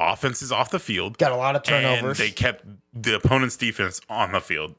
offenses 0.00 0.50
off 0.50 0.70
the 0.70 0.78
field. 0.80 1.18
Got 1.18 1.32
a 1.32 1.36
lot 1.36 1.54
of 1.56 1.62
turnovers. 1.62 2.18
they 2.18 2.26
They, 2.26 2.30
kept 2.32 2.64
the 2.92 3.14
opponent's 3.16 3.56
defense 3.56 4.00
on 4.08 4.32
the 4.32 4.40
field. 4.40 4.74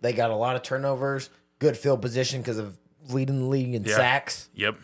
They 0.00 0.12
got 0.12 0.30
a 0.30 0.36
lot 0.36 0.54
of 0.56 0.62
turnovers. 0.62 1.30
Good 1.58 1.76
field 1.76 2.02
position 2.02 2.42
because 2.42 2.58
of 2.58 2.76
leading 3.08 3.40
the 3.40 3.46
league 3.46 3.74
in 3.74 3.82
Yeah. 3.84 3.96
sacks. 3.96 4.48
Yep. 4.54 4.76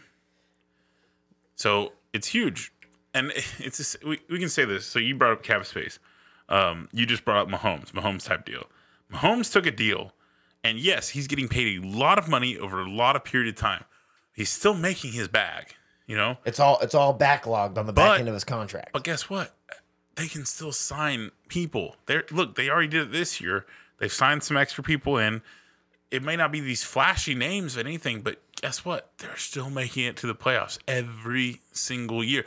So 1.54 1.92
it's 2.12 2.28
huge, 2.28 2.72
and 3.14 3.32
it's 3.58 3.78
just, 3.78 4.04
we 4.04 4.20
we 4.28 4.38
can 4.38 4.48
say 4.48 4.64
this. 4.64 4.86
So 4.86 4.98
you 4.98 5.14
brought 5.14 5.32
up 5.32 5.42
cap 5.42 5.64
space. 5.66 5.98
Um, 6.48 6.88
you 6.92 7.06
just 7.06 7.24
brought 7.24 7.38
up 7.38 7.48
Mahomes, 7.48 7.92
Mahomes 7.92 8.24
type 8.24 8.44
deal. 8.44 8.64
Mahomes 9.12 9.52
took 9.52 9.66
a 9.66 9.70
deal, 9.70 10.12
and 10.64 10.78
yes, 10.78 11.10
he's 11.10 11.26
getting 11.26 11.48
paid 11.48 11.82
a 11.82 11.86
lot 11.86 12.18
of 12.18 12.28
money 12.28 12.58
over 12.58 12.80
a 12.80 12.90
lot 12.90 13.16
of 13.16 13.24
period 13.24 13.48
of 13.48 13.56
time. 13.56 13.84
He's 14.34 14.50
still 14.50 14.74
making 14.74 15.12
his 15.12 15.28
bag, 15.28 15.74
you 16.06 16.16
know. 16.16 16.38
It's 16.44 16.60
all 16.60 16.78
it's 16.80 16.94
all 16.94 17.16
backlogged 17.16 17.78
on 17.78 17.86
the 17.86 17.92
back 17.92 18.18
end 18.18 18.28
of 18.28 18.34
his 18.34 18.44
contract. 18.44 18.92
But 18.92 19.04
guess 19.04 19.28
what? 19.28 19.54
They 20.14 20.26
can 20.26 20.44
still 20.44 20.72
sign 20.72 21.30
people. 21.48 21.96
They 22.06 22.22
look. 22.30 22.56
They 22.56 22.68
already 22.68 22.88
did 22.88 23.02
it 23.02 23.12
this 23.12 23.40
year. 23.40 23.66
They've 23.98 24.12
signed 24.12 24.42
some 24.42 24.56
extra 24.56 24.82
people 24.82 25.16
in. 25.16 25.42
It 26.12 26.22
may 26.22 26.36
not 26.36 26.52
be 26.52 26.60
these 26.60 26.84
flashy 26.84 27.34
names 27.34 27.76
or 27.76 27.80
anything, 27.80 28.20
but 28.20 28.38
guess 28.60 28.84
what? 28.84 29.10
They're 29.16 29.36
still 29.38 29.70
making 29.70 30.04
it 30.04 30.16
to 30.18 30.26
the 30.26 30.34
playoffs 30.34 30.78
every 30.86 31.62
single 31.72 32.22
year, 32.22 32.44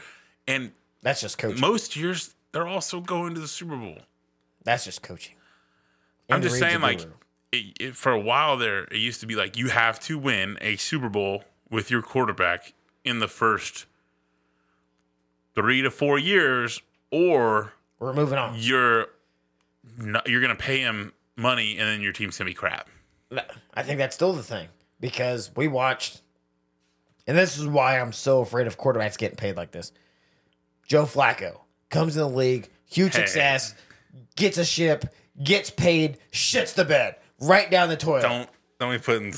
and 0.48 0.72
That's 1.02 1.20
just 1.20 1.40
coaching. 1.40 1.60
most 1.60 1.96
years 1.96 2.36
they're 2.52 2.68
also 2.68 3.02
going 3.02 3.34
to 3.34 3.42
the 3.42 3.48
Super 3.48 3.76
Bowl. 3.76 3.98
That's 4.64 4.86
just 4.86 5.02
coaching. 5.02 5.36
I'm 6.30 6.42
just 6.42 6.58
saying, 6.58 6.82
like, 6.82 7.02
it, 7.52 7.78
it, 7.80 7.96
for 7.96 8.12
a 8.12 8.20
while 8.20 8.56
there, 8.56 8.84
it 8.86 8.98
used 8.98 9.20
to 9.22 9.28
be 9.28 9.36
like 9.36 9.58
you 9.58 9.70
have 9.70 10.00
to 10.02 10.18
win 10.18 10.58
a 10.62 10.76
Super 10.76 11.10
Bowl 11.10 11.44
with 11.70 11.90
your 11.92 12.02
quarterback 12.02 12.74
in 13.04 13.20
the 13.20 13.28
first 13.28 13.88
three 15.56 15.82
to 15.82 15.90
four 15.90 16.20
years, 16.20 16.82
or 17.12 17.74
we're 18.00 18.14
moving 18.14 18.38
on. 18.38 18.56
you're 18.58 19.08
not, 19.98 20.28
you're 20.30 20.42
gonna 20.42 20.56
pay 20.56 20.80
him 20.80 21.14
money 21.36 21.78
and 21.78 21.88
then 21.88 22.02
your 22.02 22.14
team's 22.14 22.38
gonna 22.38 22.50
be 22.50 22.54
crap. 22.54 22.90
I 23.74 23.84
think 23.84 23.98
that's 24.00 24.16
still 24.16 24.34
the 24.34 24.44
thing 24.44 24.68
because 25.00 25.52
we 25.56 25.68
watched, 25.68 26.22
and 27.28 27.38
this 27.38 27.58
is 27.58 27.68
why 27.68 28.00
I'm 28.00 28.14
so 28.14 28.40
afraid 28.42 28.68
of 28.68 28.78
quarterbacks 28.78 29.18
getting 29.18 29.38
paid 29.38 29.56
like 29.58 29.72
this. 29.72 29.92
Joe 30.88 31.06
Flacco 31.06 31.60
comes 31.90 32.16
in 32.16 32.22
the 32.22 32.30
league, 32.30 32.70
huge 32.86 33.14
Hey. 33.16 33.22
success, 33.22 33.74
gets 34.36 34.58
a 34.58 34.66
ship, 34.66 35.06
gets 35.44 35.70
paid, 35.70 36.18
shits 36.32 36.74
the 36.74 36.86
bed 36.86 37.16
right 37.42 37.70
down 37.70 37.90
the 37.90 37.98
toilet. 37.98 38.22
Don't 38.22 38.50
don't 38.80 38.92
be 38.92 39.00
putting 39.00 39.34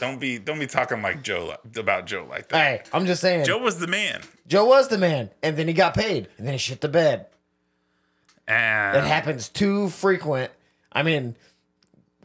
don't 0.00 0.18
be 0.20 0.38
don't 0.38 0.58
be 0.58 0.66
talking 0.66 1.02
like 1.02 1.22
Joe 1.22 1.56
about 1.76 2.06
Joe 2.06 2.26
like 2.28 2.48
that. 2.48 2.56
Hey, 2.56 2.82
I'm 2.92 3.06
just 3.06 3.20
saying, 3.20 3.44
Joe 3.44 3.58
was 3.58 3.78
the 3.78 3.86
man. 3.88 4.22
Joe 4.46 4.64
was 4.66 4.88
the 4.88 4.98
man, 4.98 5.30
and 5.42 5.56
then 5.56 5.68
he 5.68 5.74
got 5.74 5.94
paid, 5.94 6.28
and 6.38 6.46
then 6.46 6.54
he 6.54 6.58
shit 6.58 6.80
the 6.80 6.88
bed. 6.88 7.26
And 8.46 8.96
It 8.96 9.04
happens 9.04 9.48
too 9.48 9.88
frequent. 9.90 10.50
I 10.90 11.02
mean, 11.02 11.36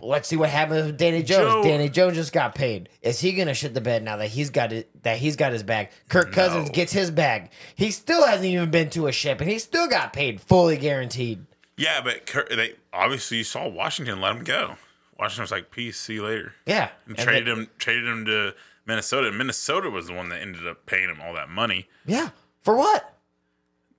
let's 0.03 0.27
see 0.27 0.35
what 0.35 0.49
happens 0.49 0.85
with 0.87 0.97
Danny 0.97 1.23
Jones. 1.23 1.53
Joe- 1.53 1.63
Danny 1.63 1.89
Jones 1.89 2.15
just 2.15 2.33
got 2.33 2.55
paid. 2.55 2.89
Is 3.01 3.19
he 3.19 3.33
gonna 3.33 3.53
shit 3.53 3.73
the 3.73 3.81
bed 3.81 4.03
now 4.03 4.17
that 4.17 4.27
he's 4.29 4.49
got 4.49 4.71
it? 4.73 4.89
That 5.03 5.17
he's 5.17 5.35
got 5.35 5.53
his 5.53 5.63
bag. 5.63 5.89
Kirk 6.09 6.31
Cousins 6.31 6.67
No. 6.67 6.73
gets 6.73 6.91
his 6.91 7.09
bag. 7.11 7.49
He 7.75 7.91
still 7.91 8.25
hasn't 8.25 8.45
even 8.45 8.69
been 8.71 8.89
to 8.91 9.07
a 9.07 9.11
ship, 9.11 9.41
and 9.41 9.49
he 9.49 9.59
still 9.59 9.87
got 9.87 10.13
paid 10.13 10.39
fully 10.41 10.77
guaranteed. 10.77 11.45
yeah, 11.77 12.01
but 12.01 12.25
Kirk, 12.25 12.49
they 12.49 12.75
obviously 12.91 13.37
you 13.39 13.43
saw 13.43 13.67
Washington 13.67 14.21
let 14.21 14.35
him 14.35 14.43
go. 14.43 14.75
Washington 15.17 15.43
was 15.43 15.51
like, 15.51 15.71
"Peace, 15.71 15.99
see 15.99 16.15
you 16.15 16.23
later." 16.25 16.53
Yeah, 16.65 16.89
And 17.07 17.17
traded 17.17 17.47
him 17.47 17.69
traded 17.79 18.05
him 18.07 18.25
to 18.25 18.53
Minnesota. 18.85 19.27
And 19.29 19.37
Minnesota 19.37 19.89
was 19.89 20.07
the 20.07 20.13
one 20.13 20.29
that 20.29 20.41
ended 20.41 20.67
up 20.67 20.85
paying 20.85 21.09
him 21.09 21.21
all 21.21 21.33
that 21.35 21.49
money 21.49 21.87
Yeah, 22.05 22.29
for 22.61 22.75
what? 22.75 23.15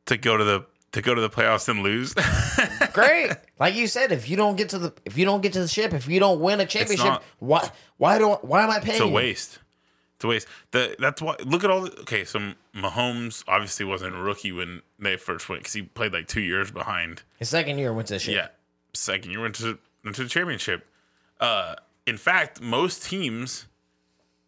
to 0.07 0.16
go 0.18 0.36
to 0.36 0.44
the 0.44 0.66
to 0.92 1.00
go 1.02 1.14
to 1.14 1.20
the 1.20 1.30
playoffs 1.30 1.68
and 1.68 1.82
lose. 1.82 2.14
Great. 2.95 3.32
like 3.59 3.74
you 3.74 3.86
said, 3.86 4.12
if 4.12 4.28
you 4.28 4.36
don't 4.36 4.57
get 4.57 4.70
to 4.70 4.78
the 4.78 4.95
if 5.05 5.18
you 5.18 5.24
don't 5.24 5.40
get 5.40 5.53
to 5.55 5.61
the 5.61 5.68
ship, 5.68 5.92
if 5.92 6.09
you 6.09 6.20
don't 6.20 6.40
win 6.40 6.61
a 6.61 6.66
championship, 6.66 7.07
not- 7.07 7.22
why 7.38 7.70
why 7.97 8.18
do 8.18 8.28
why 8.42 8.62
am 8.62 8.70
I 8.70 8.80
paying? 8.80 8.97
it's 8.97 9.01
a 9.05 9.07
you? 9.07 9.12
waste. 9.12 9.59
It's 10.16 10.24
a 10.24 10.28
waste. 10.28 10.47
The, 10.70 10.97
that's 10.99 11.20
why. 11.20 11.36
Look 11.45 11.64
at 11.64 11.70
all. 11.70 11.82
The, 11.82 12.01
okay, 12.01 12.24
so 12.24 12.53
Mahomes 12.74 13.45
obviously 13.49 13.84
wasn't 13.84 14.14
a 14.14 14.18
rookie 14.18 14.53
when 14.53 14.82
they 14.99 15.16
first 15.16 15.49
went 15.49 15.62
because 15.62 15.74
he 15.74 15.82
played 15.82 16.12
like 16.12 16.28
two 16.28 16.40
years 16.40 16.70
behind. 16.70 17.22
His 17.38 17.49
second 17.49 17.78
year 17.78 17.92
went 17.92 18.09
to 18.09 18.14
the 18.14 18.20
ship. 18.20 18.34
Yeah, 18.34 18.49
second 18.92 19.32
year 19.32 19.40
went 19.40 19.57
to 19.57 19.78
went 20.05 20.16
to 20.16 20.22
the 20.22 20.28
championship. 20.28 20.86
Uh, 21.40 21.74
in 22.07 22.16
fact, 22.16 22.61
most 22.61 23.03
teams 23.05 23.66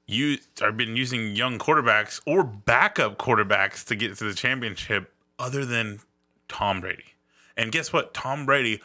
use 0.06 0.46
have 0.60 0.76
been 0.76 0.96
using 0.96 1.34
young 1.34 1.58
quarterbacks 1.58 2.20
or 2.26 2.44
backup 2.44 3.18
quarterbacks 3.18 3.84
to 3.86 3.96
get 3.96 4.16
to 4.16 4.24
the 4.24 4.34
championship, 4.34 5.12
other 5.38 5.64
than 5.64 6.00
Tom 6.48 6.80
Brady. 6.80 7.15
And 7.56 7.72
guess 7.72 7.92
what? 7.92 8.12
Tom 8.14 8.46
Brady 8.46 8.80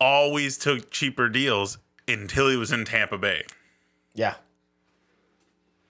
always 0.00 0.56
took 0.58 0.90
cheaper 0.90 1.28
deals 1.28 1.78
until 2.06 2.48
he 2.48 2.56
was 2.56 2.72
in 2.72 2.84
Tampa 2.84 3.18
Bay. 3.18 3.44
Yeah. 4.14 4.34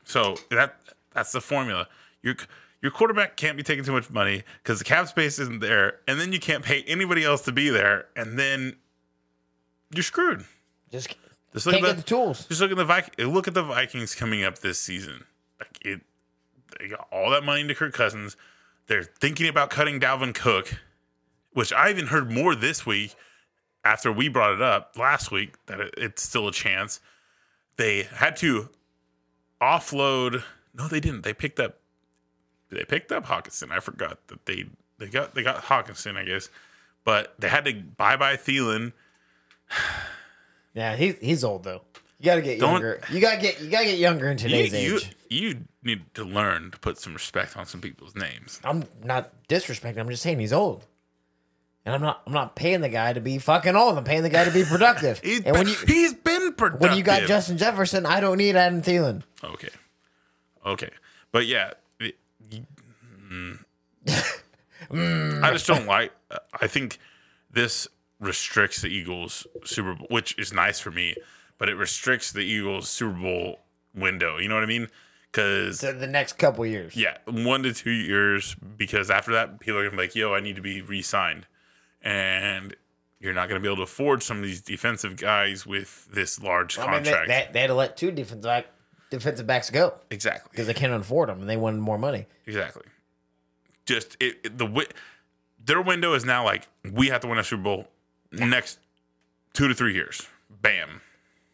So 0.05 0.37
that 0.51 0.77
that's 1.13 1.33
the 1.33 1.41
formula. 1.41 1.89
Your 2.23 2.37
your 2.81 2.91
quarterback 2.91 3.37
can't 3.37 3.57
be 3.57 3.63
taking 3.63 3.85
too 3.85 3.93
much 3.93 4.11
money 4.11 4.43
because 4.63 4.79
the 4.79 4.85
cap 4.85 5.09
space 5.09 5.39
isn't 5.39 5.61
there, 5.61 6.01
and 6.07 6.21
then 6.21 6.33
you 6.33 6.41
can't 6.41 6.65
pay 6.65 6.83
anybody 6.85 7.25
else 7.25 7.43
to 7.43 7.53
be 7.53 7.71
there, 7.71 8.07
and 8.17 8.39
then 8.39 8.77
you're 9.95 10.03
screwed. 10.03 10.45
Just 10.91 11.15
Just 11.53 11.67
look 11.67 11.77
at 11.77 11.83
get 11.83 11.97
the 11.97 12.03
tools. 12.03 12.47
Just 12.47 12.61
look 12.61 12.71
at 12.71 12.77
the 12.77 12.85
Vikings. 12.85 13.29
Look 13.29 13.49
at 13.49 13.55
the 13.55 13.63
Vikings 13.63 14.15
coming 14.15 14.45
up 14.45 14.59
this 14.59 14.79
season. 14.79 15.25
Like 15.59 15.79
it, 15.85 16.01
they 16.79 16.89
got 16.89 17.09
all 17.11 17.31
that 17.31 17.45
money 17.45 17.63
into 17.63 17.75
Kirk 17.75 17.93
Cousins. 17.93 18.37
They're 18.87 19.05
thinking 19.05 19.49
about 19.49 19.71
cutting 19.71 20.01
Dalvin 20.01 20.35
Cook, 20.35 20.79
which 21.59 21.73
I 21.73 21.91
even 21.91 22.07
heard 22.07 22.31
more 22.31 22.55
this 22.55 22.87
week 22.87 23.17
after 23.83 24.13
we 24.13 24.29
brought 24.29 24.53
it 24.53 24.63
up 24.63 24.93
last 24.97 25.33
week 25.33 25.57
that 25.67 25.81
it, 25.81 25.95
it's 25.99 26.23
still 26.23 26.47
a 26.47 26.53
chance. 26.53 27.01
They 27.77 28.05
had 28.05 28.37
to 28.37 28.69
offload. 29.61 30.45
No, 30.73 30.87
they 30.87 31.01
didn't. 31.01 31.23
They 31.23 31.35
picked 31.35 31.59
up. 31.59 31.81
They 32.71 32.85
picked 32.85 33.11
up 33.11 33.27
Hockenson. 33.27 33.73
I 33.73 33.81
forgot 33.81 34.25
that 34.29 34.47
they 34.47 34.67
they 34.99 35.09
got 35.09 35.35
they 35.35 35.43
got 35.43 35.65
Hockenson, 35.65 36.17
I 36.17 36.23
guess, 36.23 36.49
but 37.03 37.35
they 37.41 37.49
had 37.49 37.65
to 37.65 37.73
buy 37.75 38.17
by 38.17 38.37
Thielen. 38.37 38.93
Yeah, 40.75 40.95
he's 40.95 41.17
he's 41.19 41.43
old 41.43 41.65
though. 41.65 41.83
You 42.21 42.27
gotta 42.27 42.41
get 42.43 42.61
Don't- 42.61 42.75
younger. 42.75 43.01
You 43.11 43.21
gotta 43.21 43.41
get 43.41 43.61
you 43.61 43.69
gotta 43.69 43.87
get 43.87 43.99
younger 43.99 44.29
in 44.31 44.37
today's 44.37 44.73
you, 44.73 44.97
age. 44.99 45.11
you 45.29 45.65
need 45.83 46.15
to 46.15 46.23
learn 46.23 46.71
to 46.71 46.79
put 46.79 46.99
some 46.99 47.15
respect 47.15 47.57
on 47.57 47.67
some 47.67 47.81
people's 47.81 48.15
names. 48.15 48.61
I'm 48.63 48.85
not 49.03 49.33
disrespecting. 49.49 49.99
I'm 49.99 50.09
just 50.09 50.23
saying 50.23 50.39
he's 50.39 50.53
old. 50.53 50.87
And 51.89 51.95
I'm 51.95 52.03
not 52.03 52.21
I'm 52.27 52.35
not 52.35 52.55
paying 52.55 52.83
the 52.83 52.91
guy 52.91 53.15
to 53.15 53.21
be 53.23 53.39
fucking 53.39 53.75
old. 53.75 53.97
I'm 53.97 54.05
paying 54.05 54.23
the 54.23 54.29
guy 54.29 54.45
to 54.45 54.51
be 54.51 54.63
productive. 54.63 55.21
He's 55.25 55.37
and 55.39 55.45
been, 55.47 55.55
when 55.55 55.69
you 55.69 55.75
he's 55.87 56.13
been 56.13 56.53
productive. 56.53 56.83
when 56.87 56.99
you 56.99 57.03
got 57.03 57.23
Justin 57.23 57.57
Jefferson, 57.57 58.05
I 58.05 58.21
don't 58.21 58.37
need 58.37 58.57
Adam 58.57 58.83
Thielen. 58.83 59.23
okay, 59.43 59.71
okay, 60.67 60.91
but 61.33 61.47
yeah, 61.47 61.71
it- 61.99 62.19
mm. 63.33 63.59
I 65.43 65.51
just 65.51 65.67
don't 65.67 65.87
like. 65.87 66.13
I 66.61 66.67
think 66.67 66.99
this 67.51 67.89
restricts 68.21 68.83
the 68.83 68.89
Eagles 68.89 69.47
Super 69.65 69.95
Bowl, 69.95 70.09
which 70.11 70.39
is 70.39 70.53
nice 70.53 70.79
for 70.79 70.91
me, 70.91 71.15
but 71.57 71.71
it 71.71 71.77
restricts 71.77 72.33
the 72.33 72.41
Eagles 72.41 72.91
Super 72.91 73.19
Bowl 73.19 73.61
window. 73.95 74.37
You 74.37 74.49
know 74.49 74.57
what 74.57 74.65
I 74.65 74.67
mean? 74.67 74.89
Because 75.33 75.79
To 75.79 75.95
the 75.95 76.07
next 76.07 76.35
couple 76.35 76.67
years. 76.67 76.95
Yeah, 76.95 77.17
one 77.27 77.63
to 77.63 77.73
two 77.73 77.91
years 77.93 78.57
because 78.77 79.11
after 79.11 79.33
that, 79.33 79.59
people 79.59 79.79
are 79.79 79.85
gonna 79.85 79.97
be 79.97 80.03
like, 80.03 80.15
"Yo, 80.15 80.35
I 80.35 80.41
need 80.41 80.57
to 80.57 80.63
be 80.63 80.83
re-signed," 80.83 81.47
and 82.03 82.75
you're 83.21 83.35
not 83.35 83.49
gonna 83.49 83.61
be 83.61 83.67
able 83.69 83.77
to 83.77 83.83
afford 83.83 84.23
some 84.23 84.39
of 84.39 84.43
these 84.45 84.61
defensive 84.61 85.17
guys 85.17 85.67
with 85.67 86.07
this 86.13 86.41
large 86.41 86.79
I 86.79 86.83
mean, 86.91 87.03
they, 87.03 87.11
contract. 87.11 87.29
they, 87.29 87.49
they 87.53 87.61
had 87.61 87.67
to 87.69 87.75
let 87.75 87.97
two 87.97 88.11
defensive 88.11 88.43
back, 88.43 88.67
defensive 89.11 89.47
backs 89.47 89.71
go 89.71 89.95
exactly, 90.11 90.49
because 90.53 90.67
they 90.67 90.75
can't 90.75 90.93
afford 90.93 91.29
them 91.29 91.41
and 91.41 91.49
they 91.51 91.57
wanted 91.57 91.81
more 91.81 91.99
money. 91.99 92.27
exactly. 92.47 92.85
Just 93.87 94.17
it, 94.21 94.37
it- 94.45 94.59
the 94.59 94.87
their 95.65 95.83
window 95.83 96.15
is 96.15 96.25
now 96.25 96.45
like 96.45 96.67
we 96.93 97.09
have 97.09 97.21
to 97.23 97.27
win 97.29 97.39
a 97.39 97.45
Super 97.45 97.63
Bowl 97.63 97.89
next 98.33 98.79
two 99.53 99.69
to 99.69 99.75
three 99.75 99.95
years. 99.95 100.27
Bam. 100.63 101.01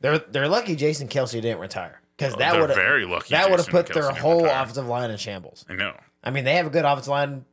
They're 0.00 0.18
they're 0.18 0.48
lucky 0.48 0.76
Jason 0.76 1.08
Kelce 1.08 1.40
didn't 1.40 1.58
retire 1.58 2.00
because 2.16 2.34
oh, 2.34 2.38
that 2.38 2.52
They're 2.52 2.60
would 2.60 2.70
have 2.70 2.76
very 2.76 3.06
lucky. 3.06 3.30
that 3.30 3.50
would 3.50 3.58
have 3.58 3.68
put 3.68 3.86
Kelce 3.88 3.94
their 3.94 4.10
whole 4.10 4.42
retire. 4.42 4.62
offensive 4.62 4.86
line 4.86 5.10
in 5.10 5.16
shambles. 5.16 5.64
I 5.68 5.74
know. 5.74 5.96
I 6.22 6.30
mean, 6.30 6.44
they 6.44 6.54
have 6.56 6.66
a 6.66 6.70
good 6.70 6.84
offensive 6.84 7.08
line, 7.10 7.44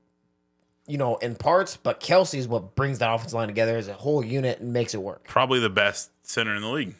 you 0.87 0.97
know, 0.97 1.15
in 1.17 1.35
parts, 1.35 1.77
but 1.77 1.99
Kelce 1.99 2.35
is 2.37 2.47
what 2.47 2.75
brings 2.75 2.99
that 2.99 3.11
offensive 3.13 3.33
line 3.35 3.47
together 3.47 3.77
as 3.77 3.87
a 3.87 3.93
whole 3.93 4.23
unit 4.23 4.59
and 4.59 4.73
makes 4.73 4.93
it 4.93 5.01
work. 5.01 5.23
Probably 5.27 5.59
the 5.59 5.69
best 5.69 6.11
center 6.23 6.55
in 6.55 6.61
the 6.61 6.69
league. 6.69 6.95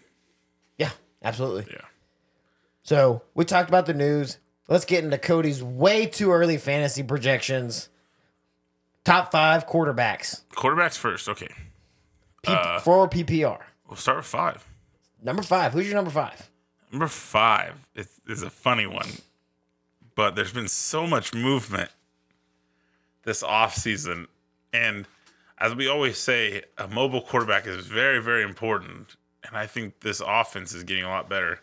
Yeah, 0.78 0.92
absolutely. 1.24 1.66
Yeah. 1.72 1.82
So 2.84 3.22
we 3.36 3.46
talked 3.46 3.70
about 3.70 3.86
the 3.86 3.94
news. 3.94 4.38
Let's 4.68 4.86
get 4.86 5.04
into 5.04 5.18
Cody's 5.18 5.62
way 5.62 6.06
too 6.06 6.32
early 6.32 6.58
fantasy 6.58 7.04
projections. 7.04 7.90
Top 9.04 9.32
five 9.32 9.66
quarterbacks 9.68 10.42
Quarterbacks 10.54 10.98
first. 10.98 11.28
Okay. 11.28 11.50
P- 12.44 12.54
Uh, 12.54 12.80
for 12.80 13.10
PPR. 13.10 13.60
We'll 13.88 13.98
start 13.98 14.18
with 14.20 14.26
five. 14.28 14.66
Number 15.22 15.42
five. 15.44 15.74
Who's 15.74 15.88
your 15.88 15.96
number 15.96 16.12
five? 16.12 16.50
Number 16.92 17.08
five 17.08 17.74
is, 17.96 18.08
is 18.28 18.44
a 18.44 18.50
funny 18.50 18.86
one, 18.86 19.08
but 20.16 20.36
there's 20.36 20.52
been 20.54 20.68
so 20.68 21.08
much 21.08 21.34
movement 21.34 21.90
this 23.24 23.44
offseason. 23.44 24.28
And 24.74 25.08
as 25.58 25.76
we 25.76 25.88
always 25.88 26.18
say, 26.18 26.64
a 26.78 26.88
mobile 26.88 27.22
quarterback 27.22 27.68
is 27.68 27.88
very, 27.88 28.22
very 28.22 28.44
important. 28.44 29.16
And 29.44 29.58
I 29.58 29.68
think 29.68 30.02
this 30.02 30.22
offense 30.26 30.74
is 30.74 30.84
getting 30.84 31.04
a 31.04 31.10
lot 31.10 31.30
better. 31.30 31.60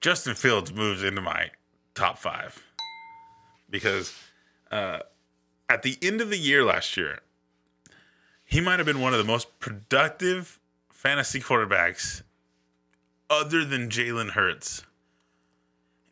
Justin 0.00 0.34
Fields 0.34 0.72
moves 0.72 1.02
into 1.02 1.20
my 1.20 1.50
top 1.94 2.18
five 2.18 2.62
because 3.68 4.14
uh, 4.70 5.00
at 5.68 5.82
the 5.82 5.98
end 6.02 6.20
of 6.20 6.30
the 6.30 6.38
year 6.38 6.64
last 6.64 6.96
year, 6.96 7.20
he 8.44 8.60
might 8.60 8.78
have 8.78 8.86
been 8.86 9.00
one 9.00 9.12
of 9.12 9.18
the 9.18 9.24
most 9.24 9.60
productive 9.60 10.58
fantasy 10.88 11.40
quarterbacks 11.40 12.22
other 13.28 13.64
than 13.64 13.88
Jalen 13.88 14.30
Hurts 14.30 14.84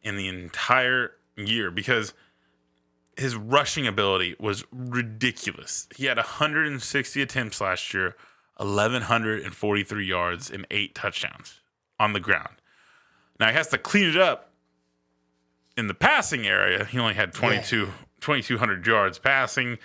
in 0.02 0.16
the 0.16 0.28
entire 0.28 1.12
year 1.36 1.70
because 1.70 2.14
his 3.18 3.34
rushing 3.36 3.86
ability 3.86 4.36
was 4.38 4.64
ridiculous. 4.72 5.88
He 5.96 6.06
had 6.06 6.16
160 6.16 7.20
attempts 7.20 7.60
last 7.60 7.92
year, 7.92 8.14
1,143 8.58 10.04
yards, 10.06 10.50
and 10.50 10.66
eight 10.70 10.94
touchdowns 10.94 11.60
on 11.98 12.12
the 12.12 12.20
ground. 12.20 12.54
Now 13.40 13.48
he 13.48 13.54
has 13.54 13.68
to 13.68 13.78
clean 13.78 14.08
it 14.08 14.16
up 14.16 14.50
in 15.76 15.86
the 15.88 15.94
passing 15.94 16.46
area. 16.46 16.84
He 16.84 16.98
only 16.98 17.14
had 17.14 17.32
22, 17.32 17.88
2,200 18.20 18.86
yards 18.86 19.18
passing, 19.18 19.78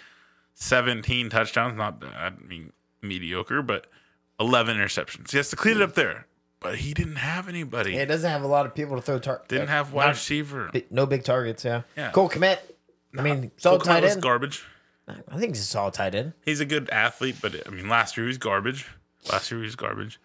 17 0.55 1.29
touchdowns. 1.29 1.77
Not. 1.77 2.03
I 2.15 2.31
mean, 2.47 2.71
mediocre, 3.01 3.61
but 3.61 3.87
11 4.39 4.77
interceptions. 4.77 5.31
He 5.31 5.37
has 5.37 5.49
to 5.49 5.55
clean 5.55 5.77
it 5.77 5.81
up 5.81 5.93
there. 5.95 6.27
But 6.59 6.77
he 6.77 6.93
didn't 6.93 7.17
have 7.17 7.49
anybody. 7.49 7.91
Yeah, 7.93 8.01
it 8.03 8.05
doesn't 8.05 8.29
have 8.29 8.43
a 8.43 8.47
lot 8.47 8.65
of 8.65 8.73
people 8.73 8.95
to 8.95 9.01
throw 9.01 9.19
tar- 9.19 9.41
Didn't 9.49 9.67
uh, 9.67 9.71
have 9.71 9.91
wide 9.91 10.05
not- 10.05 10.09
receiver. 10.15 10.71
no 10.89 11.05
big 11.05 11.23
targets. 11.25 11.65
Yeah. 11.65 11.81
Yeah. 11.97 12.11
Cole 12.11 12.29
Kmet. 12.29 12.59
I 13.17 13.21
mean, 13.21 13.41
Cole 13.41 13.51
solid 13.59 13.81
Kmet 13.81 13.85
tight 13.85 14.03
end. 14.03 14.21
garbage. 14.21 14.63
I 15.07 15.37
think 15.37 15.55
he's 15.55 15.61
a 15.61 15.65
solid 15.65 15.93
tight 15.93 16.15
end. 16.15 16.33
He's 16.45 16.59
a 16.61 16.65
good 16.65 16.89
athlete, 16.89 17.35
but 17.41 17.67
I 17.67 17.69
mean, 17.71 17.89
last 17.89 18.15
year 18.15 18.25
he 18.25 18.29
was 18.29 18.37
garbage. 18.37 18.87
Last 19.29 19.51
year 19.51 19.59
he 19.59 19.65
was 19.65 19.75
garbage. 19.75 20.19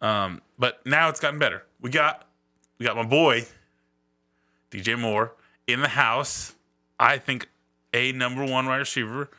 Um, 0.00 0.40
but 0.58 0.84
now 0.86 1.08
it's 1.08 1.20
gotten 1.20 1.38
better. 1.38 1.64
We 1.80 1.90
got 1.90 2.26
we 2.78 2.86
got 2.86 2.96
my 2.96 3.04
boy 3.04 3.46
DJ 4.70 4.98
Moore 4.98 5.32
in 5.66 5.80
the 5.80 5.88
house. 5.88 6.54
I 6.98 7.18
think 7.18 7.48
a 7.92 8.12
number 8.12 8.44
one 8.44 8.66
wide 8.66 8.78
receiver. 8.78 9.30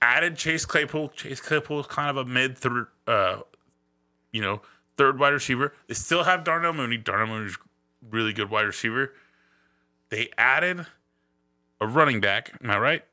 Added 0.00 0.36
Chase 0.36 0.64
Claypool. 0.64 1.08
Chase 1.10 1.40
Claypool 1.40 1.80
is 1.80 1.86
kind 1.86 2.10
of 2.10 2.16
a 2.16 2.24
mid 2.24 2.56
third, 2.56 2.86
uh, 3.06 3.40
you 4.30 4.40
know, 4.40 4.62
third 4.96 5.18
wide 5.18 5.32
receiver. 5.32 5.72
They 5.88 5.94
still 5.94 6.24
have 6.24 6.44
Darnell 6.44 6.74
Mooney. 6.74 6.98
Darnell 6.98 7.26
Mooney's 7.26 7.58
really 8.08 8.32
good 8.32 8.50
wide 8.50 8.66
receiver. 8.66 9.12
They 10.10 10.30
added 10.38 10.86
a 11.80 11.86
running 11.86 12.20
back. 12.20 12.52
Am 12.62 12.70
I 12.70 12.78
right? 12.78 13.04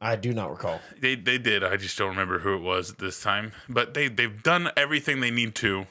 I 0.00 0.16
do 0.16 0.32
not 0.34 0.50
recall. 0.50 0.80
They 1.00 1.14
they 1.14 1.38
did. 1.38 1.64
I 1.64 1.76
just 1.76 1.96
don't 1.96 2.10
remember 2.10 2.40
who 2.40 2.54
it 2.54 2.60
was 2.62 2.90
at 2.90 2.98
this 2.98 3.22
time. 3.22 3.52
But 3.68 3.94
they 3.94 4.08
they've 4.08 4.42
done 4.42 4.70
everything 4.76 5.20
they 5.20 5.30
need 5.30 5.54
to 5.56 5.86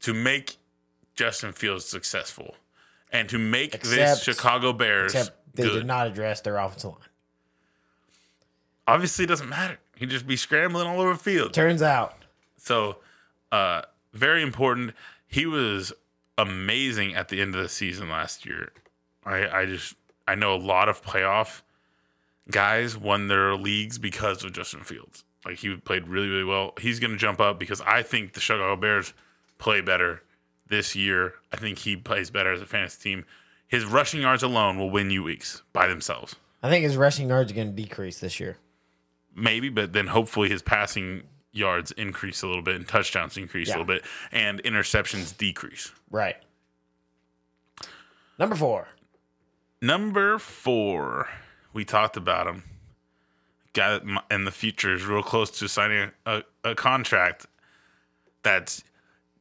to 0.00 0.12
make 0.12 0.56
Justin 1.14 1.52
Fields 1.52 1.86
successful 1.86 2.56
and 3.10 3.28
to 3.30 3.38
make 3.38 3.80
this 3.82 4.22
Chicago 4.22 4.72
Bears 4.72 5.14
Except 5.14 5.54
they 5.54 5.62
good. 5.64 5.74
did 5.74 5.86
not 5.86 6.06
address 6.06 6.40
their 6.42 6.58
offensive 6.58 6.90
line. 6.90 7.00
Obviously, 8.86 9.24
it 9.24 9.28
doesn't 9.28 9.48
matter. 9.48 9.78
He'd 9.96 10.10
just 10.10 10.26
be 10.26 10.36
scrambling 10.36 10.86
all 10.88 11.00
over 11.00 11.12
the 11.12 11.18
field. 11.18 11.54
Turns 11.54 11.82
out, 11.82 12.24
So, 12.56 12.96
uh, 13.52 13.82
very 14.12 14.42
important. 14.42 14.94
He 15.26 15.46
was 15.46 15.92
amazing 16.36 17.14
at 17.14 17.28
the 17.28 17.40
end 17.40 17.54
of 17.54 17.62
the 17.62 17.68
season 17.68 18.10
last 18.10 18.44
year. 18.44 18.72
I, 19.24 19.46
I 19.60 19.66
just 19.66 19.94
I 20.26 20.34
know 20.34 20.54
a 20.54 20.56
lot 20.58 20.88
of 20.88 21.02
playoff 21.02 21.62
guys 22.50 22.96
won 22.96 23.28
their 23.28 23.54
leagues 23.54 23.98
because 23.98 24.44
of 24.44 24.52
Justin 24.52 24.80
Fields. 24.84 25.24
Like 25.44 25.58
he 25.58 25.74
played 25.76 26.08
really 26.08 26.28
really 26.28 26.44
well. 26.44 26.72
He's 26.80 27.00
going 27.00 27.10
to 27.12 27.16
jump 27.16 27.40
up 27.40 27.58
because 27.58 27.80
I 27.82 28.02
think 28.02 28.32
the 28.34 28.40
Chicago 28.40 28.76
Bears 28.76 29.12
play 29.58 29.80
better 29.80 30.22
this 30.68 30.94
year. 30.96 31.34
I 31.52 31.56
think 31.56 31.78
he 31.78 31.96
plays 31.96 32.30
better 32.30 32.52
as 32.52 32.60
a 32.62 32.66
fantasy 32.66 33.00
team. 33.10 33.24
His 33.68 33.84
rushing 33.84 34.20
yards 34.22 34.42
alone 34.42 34.78
will 34.78 34.90
win 34.90 35.10
you 35.10 35.22
weeks 35.22 35.62
by 35.72 35.86
themselves. 35.86 36.36
I 36.62 36.68
think 36.68 36.84
his 36.84 36.96
rushing 36.96 37.28
yards 37.28 37.50
are 37.50 37.54
going 37.54 37.74
to 37.74 37.82
decrease 37.82 38.20
this 38.20 38.38
year. 38.38 38.56
maybe, 39.34 39.68
but 39.68 39.92
then 39.94 40.08
hopefully 40.08 40.48
his 40.48 40.62
passing 40.62 41.22
yards 41.52 41.90
increase 41.92 42.42
a 42.42 42.46
little 42.46 42.62
bit 42.62 42.76
and 42.76 42.86
touchdowns 42.86 43.36
increase 43.36 43.68
Yeah. 43.68 43.74
a 43.74 43.78
little 43.78 43.86
bit 43.94 44.04
and 44.30 44.62
interceptions 44.62 45.36
decrease. 45.36 45.90
Right. 46.10 46.36
Number 48.38 48.54
four. 48.56 48.88
Number 49.82 50.38
four, 50.38 51.28
we 51.72 51.84
talked 51.84 52.16
about 52.16 52.46
him. 52.46 52.62
guy 53.72 53.96
m- 53.96 54.20
in 54.30 54.44
the 54.44 54.52
future 54.52 54.94
is 54.94 55.04
real 55.04 55.24
close 55.24 55.50
to 55.58 55.68
signing 55.68 56.12
a, 56.24 56.44
a 56.62 56.76
contract. 56.76 57.46
That's 58.44 58.84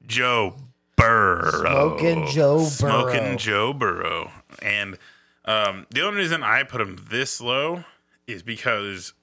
Joe 0.08 0.56
Burrow. 0.96 1.52
Smoking 1.62 2.28
Joe 2.28 2.64
Smoking 2.64 3.22
Burrow. 3.22 3.36
Joe 3.38 3.74
Burrow. 3.74 4.32
And 4.64 4.98
um, 5.46 5.86
the 5.92 6.02
only 6.02 6.22
reason 6.22 6.42
I 6.42 6.64
put 6.64 6.82
him 6.82 6.98
this 7.10 7.40
low 7.40 7.84
is 8.26 8.42
because 8.42 9.14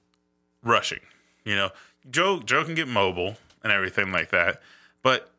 rushing. 0.63 1.01
You 1.43 1.55
know, 1.55 1.69
Joe 2.09 2.39
Joe 2.39 2.63
can 2.63 2.75
get 2.75 2.87
mobile 2.87 3.35
and 3.61 3.73
everything 3.73 4.13
like 4.13 4.29
that, 4.31 4.61
but 5.03 5.31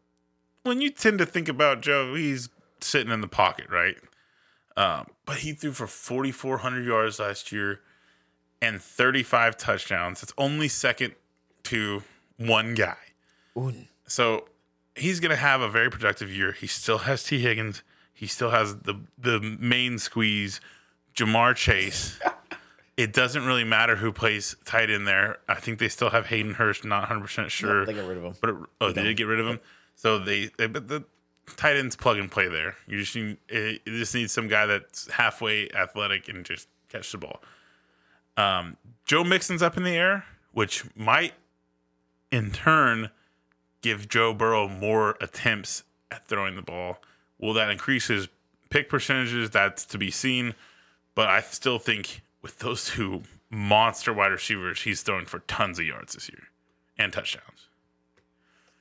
when 0.62 0.82
you 0.82 0.90
tend 0.90 1.18
to 1.20 1.26
think 1.26 1.48
about 1.48 1.80
Joe, 1.80 2.14
he's 2.14 2.50
sitting 2.82 3.10
in 3.10 3.22
the 3.22 3.28
pocket, 3.28 3.70
right? 3.70 3.96
Um, 4.76 5.06
but 5.30 5.38
he 5.38 5.52
threw 5.52 5.70
for 5.70 5.86
4,400 5.86 6.84
yards 6.84 7.20
last 7.20 7.52
year 7.52 7.82
and 8.60 8.82
35 8.82 9.56
touchdowns. 9.56 10.24
It's 10.24 10.32
only 10.36 10.66
second 10.66 11.14
to 11.62 12.02
one 12.36 12.74
guy. 12.74 12.96
Un. 13.56 13.86
So 14.08 14.48
he's 14.96 15.20
going 15.20 15.30
to 15.30 15.36
have 15.36 15.60
a 15.60 15.68
very 15.68 15.88
productive 15.88 16.30
year. 16.30 16.50
He 16.50 16.66
still 16.66 16.98
has 16.98 17.22
Tee 17.22 17.38
Higgins. 17.38 17.84
He 18.12 18.26
still 18.26 18.50
has 18.50 18.78
the 18.78 19.02
the 19.16 19.38
main 19.40 20.00
squeeze, 20.00 20.60
Ja'Marr 21.14 21.54
Chase. 21.54 22.18
it 22.96 23.12
doesn't 23.12 23.46
really 23.46 23.62
matter 23.62 23.94
who 23.94 24.10
plays 24.10 24.56
tight 24.64 24.90
end 24.90 25.06
there. 25.06 25.38
I 25.48 25.54
think 25.54 25.78
they 25.78 25.88
still 25.88 26.10
have 26.10 26.26
Hayden 26.26 26.54
Hurst. 26.54 26.84
Not 26.84 27.02
100 27.02 27.20
percent 27.20 27.50
sure. 27.52 27.86
They 27.86 27.94
got 27.94 28.08
rid 28.08 28.18
of 28.18 28.24
him. 28.24 28.34
But 28.40 28.50
it, 28.50 28.56
oh, 28.80 28.90
they 28.90 29.04
did 29.04 29.16
get 29.16 29.28
rid 29.28 29.38
of 29.38 29.46
him. 29.46 29.60
So 29.94 30.18
they, 30.18 30.50
they 30.58 30.66
but 30.66 30.88
the 30.88 31.04
tight 31.56 31.76
ends 31.76 31.96
plug 31.96 32.18
and 32.18 32.30
play 32.30 32.48
there. 32.48 32.76
You 32.86 32.98
just 32.98 33.14
need 33.14 33.38
just 33.86 34.34
some 34.34 34.48
guy 34.48 34.66
that's 34.66 35.10
halfway 35.10 35.70
athletic 35.70 36.28
and 36.28 36.44
just 36.44 36.68
catch 36.88 37.12
the 37.12 37.18
ball. 37.18 37.42
Um, 38.36 38.76
Joe 39.04 39.24
Mixon's 39.24 39.62
up 39.62 39.76
in 39.76 39.82
the 39.82 39.96
air, 39.96 40.24
which 40.52 40.84
might 40.96 41.34
in 42.30 42.50
turn 42.50 43.10
give 43.82 44.08
Joe 44.08 44.32
Burrow 44.32 44.68
more 44.68 45.16
attempts 45.20 45.84
at 46.10 46.26
throwing 46.26 46.56
the 46.56 46.62
ball. 46.62 46.98
Will 47.38 47.54
that 47.54 47.70
increase 47.70 48.08
his 48.08 48.28
pick 48.68 48.88
percentages? 48.88 49.50
That's 49.50 49.84
to 49.86 49.98
be 49.98 50.10
seen. 50.10 50.54
But 51.14 51.28
I 51.28 51.40
still 51.40 51.78
think 51.78 52.22
with 52.42 52.58
those 52.58 52.86
two 52.86 53.22
monster 53.50 54.12
wide 54.12 54.32
receivers, 54.32 54.82
he's 54.82 55.02
throwing 55.02 55.26
for 55.26 55.40
tons 55.40 55.78
of 55.78 55.86
yards 55.86 56.14
this 56.14 56.28
year 56.28 56.44
and 56.98 57.12
touchdowns. 57.12 57.68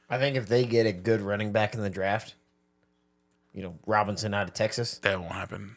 I 0.10 0.18
think 0.18 0.36
if 0.36 0.48
they 0.48 0.66
get 0.66 0.86
a 0.86 0.92
good 0.92 1.22
running 1.22 1.52
back 1.52 1.74
in 1.74 1.82
the 1.82 1.90
draft, 1.90 2.34
you 3.54 3.62
know, 3.64 3.78
Robinson 3.86 4.34
out 4.34 4.48
of 4.48 4.54
Texas, 4.54 5.00
That 5.00 5.20
won't 5.20 5.34
happen. 5.34 5.76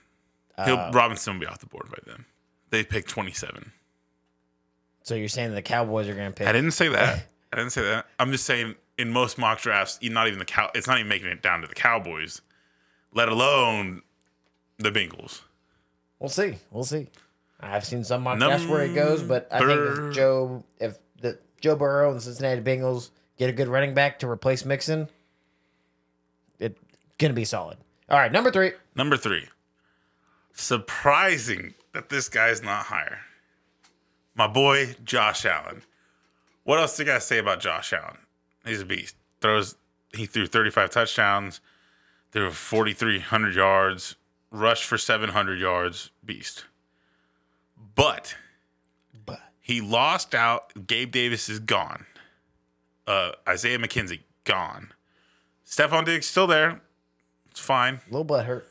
He'll 0.65 0.77
Uh, 0.77 0.91
Robinson 0.93 1.35
will 1.35 1.41
be 1.41 1.47
off 1.47 1.59
the 1.59 1.67
board 1.67 1.89
by 1.91 1.99
then. 2.07 2.25
They 2.71 2.85
picked 2.85 3.09
twenty 3.09 3.33
seven. 3.33 3.73
so 5.03 5.15
you're 5.15 5.29
saying 5.29 5.55
the 5.55 5.63
Cowboys 5.63 6.09
are 6.09 6.15
going 6.15 6.31
to 6.31 6.35
pick? 6.35 6.47
I 6.47 6.53
didn't 6.53 6.73
say 6.73 6.89
that. 6.89 7.27
I 7.53 7.57
didn't 7.57 7.73
say 7.73 7.83
that. 7.83 8.07
I'm 8.19 8.33
just 8.33 8.45
saying 8.47 8.77
in 8.99 9.11
most 9.11 9.37
mock 9.39 9.61
drafts, 9.61 9.99
not 10.03 10.27
even 10.27 10.39
the 10.39 10.45
cow. 10.45 10.71
It's 10.75 10.87
not 10.87 10.99
even 10.99 11.09
making 11.09 11.29
it 11.29 11.43
down 11.43 11.61
to 11.63 11.67
the 11.67 11.75
Cowboys, 11.75 12.41
let 13.13 13.29
alone 13.29 14.03
the 14.79 14.91
Bengals. 14.91 15.43
We'll 16.19 16.29
see. 16.31 16.57
We'll 16.71 16.85
see. 16.85 17.09
I've 17.61 17.85
seen 17.85 18.05
some 18.05 18.23
mock 18.23 18.39
drafts 18.39 18.67
where 18.67 18.83
it 18.83 18.95
goes, 18.95 19.23
but 19.23 19.49
I 19.51 19.59
think 19.61 19.99
if 19.99 20.15
Joe, 20.15 20.65
if 20.81 20.99
the 21.21 21.39
Joe 21.61 21.77
Burrow 21.77 22.09
and 22.11 22.17
the 22.19 22.23
Cincinnati 22.23 22.61
Bengals 22.61 23.11
get 23.39 23.51
a 23.51 23.53
good 23.53 23.69
running 23.69 23.95
back 23.95 24.19
to 24.21 24.29
replace 24.29 24.65
Mixon, 24.65 25.09
gonna 27.23 27.35
be 27.35 27.45
solid. 27.45 27.79
All 28.09 28.19
right, 28.19 28.31
number 28.31 28.51
three. 28.51 28.73
Number 28.95 29.17
three, 29.17 29.47
surprising 30.53 31.75
that 31.93 32.09
this 32.09 32.29
guy's 32.29 32.63
not 32.63 32.87
higher. 32.87 33.21
My 34.35 34.47
boy 34.47 34.97
Josh 35.05 35.45
Allen. 35.47 35.83
What 36.65 36.79
else 36.79 36.97
do 36.97 37.03
you 37.03 37.09
guys 37.09 37.27
say 37.27 37.39
about 37.39 37.61
Josh 37.61 37.93
Allen? 37.93 38.19
He's 38.65 38.81
a 38.81 38.85
beast. 38.85 39.17
Throws. 39.41 39.77
He 40.15 40.27
threw 40.27 40.47
35 40.47 40.91
touchdowns. 40.91 41.61
Threw 42.31 42.51
4,300 42.51 43.55
yards. 43.55 44.17
Rushed 44.51 44.85
for 44.85 44.99
700 44.99 45.59
yards. 45.59 46.11
Beast. 46.25 46.65
But 47.95 48.37
But 49.27 49.41
he 49.61 49.81
lost 49.81 50.35
out. 50.35 50.87
Gabe 50.87 51.11
Davis 51.11 51.49
is 51.49 51.59
gone. 51.59 52.07
Uh, 53.07 53.33
Isaiah 53.49 53.79
McKenzie 53.79 54.21
gone. 54.45 54.93
Stefon 55.67 56.05
Diggs 56.05 56.27
still 56.27 56.47
there. 56.47 56.81
It's 57.53 57.61
fine. 57.61 58.01
a 58.09 58.11
little 58.11 58.25
butt 58.25 58.47
hurt. 58.47 58.67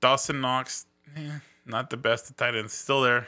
Dawson 0.00 0.40
Knox, 0.40 0.86
eh, 1.16 1.40
not 1.66 1.90
the 1.90 1.96
best 1.96 2.30
at 2.30 2.36
tight 2.36 2.54
end, 2.54 2.70
still 2.70 3.02
there. 3.02 3.26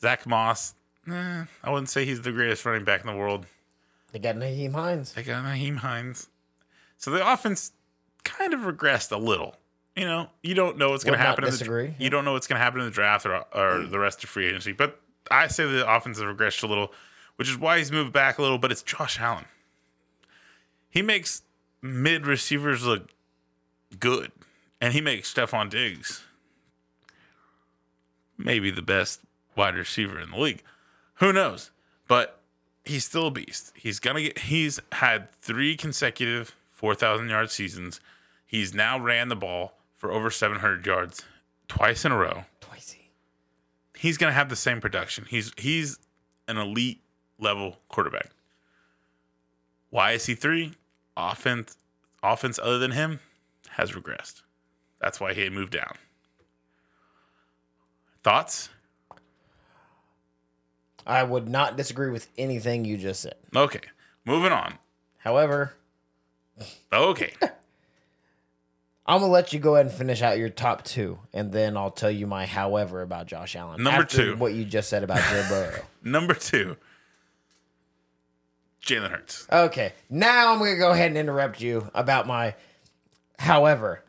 Zack 0.00 0.26
Moss, 0.26 0.74
eh, 1.06 1.44
I 1.62 1.70
wouldn't 1.70 1.90
say 1.90 2.06
he's 2.06 2.22
the 2.22 2.32
greatest 2.32 2.64
running 2.64 2.84
back 2.84 3.02
in 3.02 3.06
the 3.06 3.14
world. 3.14 3.44
They 4.10 4.18
got 4.18 4.36
Nyheim 4.36 4.72
Hines. 4.72 5.12
They 5.12 5.22
got 5.22 5.44
Nyheim 5.44 5.76
Hines. 5.76 6.28
So 6.96 7.10
the 7.10 7.30
offense 7.30 7.72
kind 8.24 8.54
of 8.54 8.60
regressed 8.60 9.12
a 9.12 9.18
little. 9.18 9.56
You 9.94 10.06
know, 10.06 10.30
you 10.42 10.54
don't 10.54 10.78
know 10.78 10.88
what's 10.88 11.04
going 11.04 11.18
to 11.18 11.22
happen. 11.22 11.44
In 11.44 11.50
the, 11.50 11.94
you 11.98 12.08
don't 12.08 12.24
know 12.24 12.32
what's 12.32 12.46
going 12.46 12.58
to 12.58 12.64
happen 12.64 12.80
in 12.80 12.86
the 12.86 12.90
draft 12.90 13.26
or, 13.26 13.44
or 13.54 13.86
the 13.86 13.98
rest 13.98 14.24
of 14.24 14.30
free 14.30 14.46
agency. 14.46 14.72
But 14.72 14.98
I 15.30 15.48
say 15.48 15.66
the 15.66 15.86
offense 15.86 16.18
has 16.18 16.24
regressed 16.24 16.62
a 16.62 16.66
little, 16.66 16.94
which 17.36 17.50
is 17.50 17.58
why 17.58 17.76
he's 17.76 17.92
moved 17.92 18.10
back 18.10 18.38
a 18.38 18.42
little. 18.42 18.56
But 18.56 18.72
it's 18.72 18.82
Josh 18.82 19.20
Allen. 19.20 19.44
He 20.88 21.02
makes 21.02 21.42
mid 21.82 22.26
receivers 22.26 22.86
look 22.86 23.10
good, 23.98 24.32
and 24.80 24.92
he 24.92 25.00
makes 25.00 25.32
Stefon 25.32 25.70
Diggs 25.70 26.22
maybe 28.44 28.70
the 28.70 28.82
best 28.82 29.20
wide 29.56 29.76
receiver 29.76 30.18
in 30.20 30.30
the 30.30 30.38
league. 30.38 30.62
Who 31.16 31.32
knows? 31.32 31.70
But 32.08 32.40
he's 32.84 33.04
still 33.04 33.28
a 33.28 33.30
beast. 33.30 33.72
He's 33.74 34.00
gonna 34.00 34.22
get. 34.22 34.38
He's 34.40 34.80
had 34.92 35.32
three 35.40 35.76
consecutive 35.76 36.54
four 36.70 36.94
thousand 36.94 37.28
yard 37.28 37.50
seasons. 37.50 38.00
He's 38.46 38.74
now 38.74 38.98
ran 38.98 39.28
the 39.28 39.36
ball 39.36 39.74
for 39.96 40.12
over 40.12 40.30
seven 40.30 40.58
hundred 40.58 40.84
yards 40.84 41.24
twice 41.68 42.04
in 42.04 42.12
a 42.12 42.16
row. 42.16 42.44
Twice. 42.60 42.96
He's 43.96 44.18
gonna 44.18 44.32
have 44.32 44.48
the 44.48 44.56
same 44.56 44.80
production. 44.80 45.26
He's 45.28 45.52
he's 45.56 45.98
an 46.48 46.58
elite 46.58 47.00
level 47.38 47.78
quarterback. 47.88 48.30
Why 49.90 50.12
is 50.12 50.26
he 50.26 50.34
three? 50.34 50.74
Offense 51.16 51.76
offense 52.22 52.58
other 52.62 52.78
than 52.78 52.92
him 52.92 53.20
has 53.72 53.92
regressed. 53.92 54.42
That's 55.00 55.20
why 55.20 55.34
he 55.34 55.42
had 55.42 55.52
moved 55.52 55.72
down. 55.72 55.96
Thoughts? 58.22 58.68
I 61.06 61.22
would 61.24 61.48
not 61.48 61.76
disagree 61.76 62.10
with 62.10 62.28
anything 62.38 62.84
you 62.84 62.96
just 62.96 63.22
said. 63.22 63.34
Okay, 63.54 63.80
moving 64.24 64.52
on. 64.52 64.74
However, 65.18 65.74
Okay, 66.92 67.32
I'm 69.06 69.20
gonna 69.20 69.32
let 69.32 69.52
you 69.52 69.58
go 69.58 69.74
ahead 69.74 69.86
and 69.86 69.94
finish 69.94 70.22
out 70.22 70.38
your 70.38 70.48
top 70.50 70.84
two, 70.84 71.18
and 71.32 71.50
then 71.50 71.76
I'll 71.76 71.90
tell 71.90 72.10
you 72.10 72.26
my 72.28 72.46
however 72.46 73.02
about 73.02 73.26
Josh 73.26 73.56
Allen. 73.56 73.82
Number 73.82 74.02
after 74.02 74.16
two. 74.16 74.36
what 74.36 74.52
you 74.52 74.64
just 74.64 74.88
said 74.88 75.02
about 75.02 75.18
Joe 75.30 75.44
Burrow. 75.48 75.82
number 76.04 76.34
two, 76.34 76.76
Jalen 78.86 79.10
Hurts. 79.10 79.46
Okay, 79.50 79.92
now 80.08 80.52
I'm 80.52 80.58
gonna 80.60 80.76
go 80.76 80.90
ahead 80.92 81.08
and 81.08 81.18
interrupt 81.18 81.60
you 81.60 81.90
about 81.94 82.28
my 82.28 82.54
however, 83.42 84.02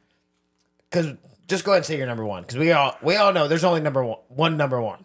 because 0.90 1.14
just 1.48 1.64
go 1.66 1.72
ahead 1.72 1.80
and 1.80 1.86
say 1.86 1.98
your 1.98 2.08
number 2.08 2.26
one, 2.26 2.44
because 2.44 2.58
we 2.58 2.72
all 2.72 2.96
we 3.02 3.16
all 3.16 3.34
know 3.34 3.48
there's 3.48 3.64
only 3.64 3.82
number 3.82 4.04
one, 4.06 4.20
one 4.30 4.58
number 4.58 4.80
one. 4.82 5.04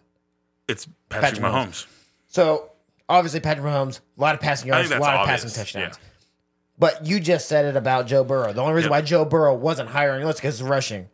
It's 0.68 0.86
Patrick, 1.08 1.40
Patrick 1.40 1.52
Mahomes. 1.52 1.86
So 2.28 2.70
obviously 3.08 3.40
Patrick 3.40 3.66
Mahomes, 3.66 4.00
a 4.16 4.20
lot 4.20 4.34
of 4.34 4.40
passing 4.40 4.68
yards, 4.68 4.90
a 4.90 4.98
lot 4.98 5.16
of 5.16 5.26
passing 5.26 5.50
touchdowns. 5.50 5.96
yeah. 5.98 6.04
But 6.78 7.06
you 7.06 7.18
just 7.18 7.48
said 7.48 7.64
it 7.64 7.74
about 7.76 8.06
Joe 8.06 8.22
Burrow. 8.22 8.52
The 8.52 8.60
only 8.60 8.74
reason 8.74 8.90
Yep. 8.92 8.98
why 9.02 9.04
Joe 9.04 9.24
Burrow 9.24 9.54
wasn't 9.54 9.88
hiring 9.88 10.24
list 10.24 10.38
because 10.38 10.60
it's 10.60 10.68
rushing. 10.68 11.08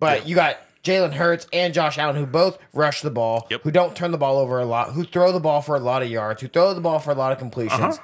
But 0.00 0.20
Yep. 0.20 0.26
you 0.28 0.34
got 0.34 0.56
Jalen 0.82 1.12
Hurts 1.12 1.46
and 1.52 1.72
Josh 1.72 1.98
Allen 1.98 2.16
who 2.16 2.26
both 2.26 2.58
rush 2.72 3.02
the 3.02 3.10
ball, 3.10 3.46
Yep. 3.50 3.62
who 3.62 3.70
don't 3.70 3.94
turn 3.94 4.10
the 4.10 4.18
ball 4.18 4.38
over 4.38 4.58
a 4.58 4.64
lot, 4.64 4.90
who 4.92 5.04
throw 5.04 5.30
the 5.30 5.38
ball 5.38 5.62
for 5.62 5.76
a 5.76 5.80
lot 5.80 6.02
of 6.02 6.08
yards, 6.08 6.40
who 6.42 6.48
throw 6.48 6.74
the 6.74 6.80
ball 6.80 6.98
for 6.98 7.12
a 7.12 7.14
lot 7.14 7.30
of 7.30 7.38
completions. 7.38 7.80
Uh-huh. 7.98 8.02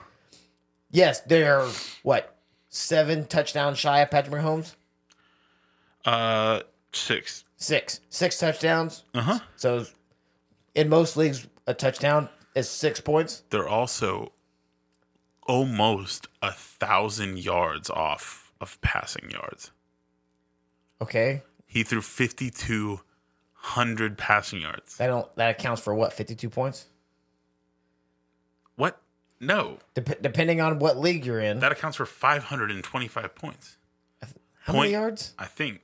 Yes, 0.92 1.20
they're 1.22 1.64
what 2.04 2.36
seven 2.68 3.26
touchdowns 3.26 3.78
shy 3.78 4.00
of 4.00 4.10
Patrick 4.10 4.40
Mahomes. 4.40 4.74
Uh, 6.04 6.60
six. 6.92 7.44
Six, 7.56 8.00
six 8.08 8.38
touchdowns. 8.38 9.04
Uh 9.14 9.20
huh. 9.22 9.38
So 9.56 9.86
in 10.74 10.88
most 10.88 11.16
leagues, 11.16 11.46
a 11.66 11.74
touchdown 11.74 12.28
is 12.54 12.68
six 12.68 13.00
points. 13.00 13.42
They're 13.50 13.68
also 13.68 14.32
almost 15.46 16.28
a 16.42 16.52
thousand 16.52 17.38
yards 17.38 17.90
off 17.90 18.52
of 18.60 18.80
passing 18.80 19.30
yards. 19.30 19.70
Okay, 21.00 21.42
He 21.66 21.82
threw 21.84 22.00
fifty-two 22.00 23.00
hundred 23.52 24.18
passing 24.18 24.60
yards. 24.60 24.96
that 24.98 25.06
don't 25.08 25.34
that 25.36 25.50
accounts 25.50 25.80
for 25.82 25.94
what 25.94 26.12
fifty-two 26.12 26.50
points. 26.50 26.86
No, 29.40 29.78
Dep- 29.94 30.20
depending 30.20 30.60
on 30.60 30.78
what 30.78 30.98
league 30.98 31.24
you're 31.24 31.40
in. 31.40 31.60
that 31.60 31.72
accounts 31.72 31.96
for 31.96 32.06
five 32.06 32.44
hundred 32.44 32.70
and 32.70 32.82
twenty-five 32.82 33.34
points. 33.34 33.76
How 34.62 34.74
many 34.74 34.92
yards? 34.92 35.32
I 35.38 35.46
think. 35.46 35.80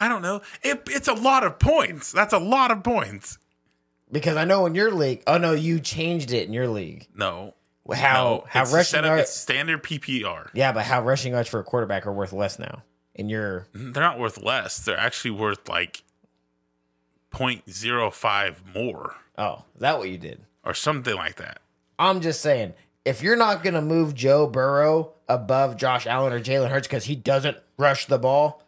I 0.00 0.08
don't 0.08 0.22
know. 0.22 0.40
It, 0.62 0.82
it's 0.88 1.06
a 1.08 1.12
lot 1.12 1.44
of 1.44 1.58
points. 1.58 2.10
That's 2.10 2.32
a 2.32 2.38
lot 2.38 2.70
of 2.70 2.82
points. 2.82 3.38
Because 4.10 4.36
I 4.36 4.44
know 4.44 4.66
in 4.66 4.74
your 4.74 4.90
league, 4.90 5.22
oh 5.26 5.38
no, 5.38 5.52
you 5.52 5.78
changed 5.78 6.32
it 6.32 6.48
in 6.48 6.52
your 6.52 6.66
league. 6.66 7.06
No. 7.14 7.54
How 7.92 8.22
no, 8.24 8.44
how 8.48 8.64
rushing 8.64 9.04
yards? 9.04 9.30
standard 9.30 9.82
PPR. 9.82 10.48
Yeah, 10.54 10.72
but 10.72 10.84
how 10.84 11.02
rushing 11.02 11.32
yards 11.32 11.48
for 11.48 11.60
a 11.60 11.64
quarterback 11.64 12.06
are 12.06 12.12
worth 12.12 12.32
less 12.32 12.58
now 12.58 12.82
in 13.14 13.28
your 13.28 13.66
mm, 13.74 13.92
They're 13.92 14.02
not 14.02 14.18
worth 14.18 14.42
less. 14.42 14.78
They're 14.78 14.98
actually 14.98 15.32
worth 15.32 15.68
like 15.68 16.02
0.05 17.32 18.74
more 18.74 19.16
oh, 19.38 19.64
is 19.74 19.80
that 19.80 19.98
what 19.98 20.08
you 20.08 20.18
did? 20.18 20.40
or 20.64 20.74
something 20.74 21.14
like 21.14 21.36
that. 21.36 21.60
I'm 22.00 22.22
just 22.22 22.40
saying, 22.40 22.72
if 23.04 23.22
you're 23.22 23.36
not 23.36 23.62
gonna 23.62 23.82
move 23.82 24.14
Joe 24.14 24.46
Burrow 24.46 25.12
above 25.28 25.76
Josh 25.76 26.06
Allen 26.06 26.32
or 26.32 26.40
Jalen 26.40 26.70
Hurts 26.70 26.88
because 26.88 27.04
he 27.04 27.14
doesn't 27.14 27.58
rush 27.76 28.06
the 28.06 28.18
ball, 28.18 28.62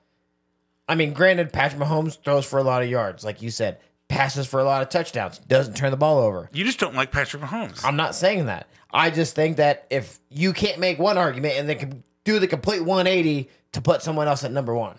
I 0.87 0.95
mean, 0.95 1.14
granted, 1.14 1.53
Patrick 1.53 1.80
Mahomes 1.80 2.22
throws 2.22 2.45
for 2.45 2.59
a 2.59 2.62
lot 2.62 2.83
of 2.83 2.91
yards, 2.91 3.24
like 3.24 3.41
you 3.41 3.51
said, 3.51 3.78
passes 4.09 4.47
for 4.47 4.61
a 4.61 4.64
lot 4.64 4.83
of 4.83 4.91
touchdowns, 4.91 5.39
doesn't 5.39 5.74
turn 5.74 5.91
the 5.91 5.97
ball 5.97 6.18
over. 6.18 6.51
You 6.53 6.64
just 6.64 6.78
don't 6.78 6.95
like 6.95 7.11
Patrick 7.11 7.43
Mahomes. 7.43 7.83
I'm 7.83 7.97
not 7.97 8.14
saying 8.14 8.47
that. 8.47 8.68
I 8.93 9.09
just 9.09 9.35
think 9.35 9.57
that 9.57 9.87
if 9.89 10.20
you 10.28 10.53
can't 10.53 10.78
make 10.78 10.99
one 10.99 11.16
argument 11.16 11.55
and 11.57 11.66
then 11.66 11.78
can 11.78 12.05
do 12.24 12.39
the 12.39 12.47
complete 12.47 12.85
180 12.85 13.49
to 13.72 13.80
put 13.80 14.03
someone 14.03 14.28
else 14.28 14.45
at 14.45 14.53
number 14.53 14.74
one. 14.74 14.99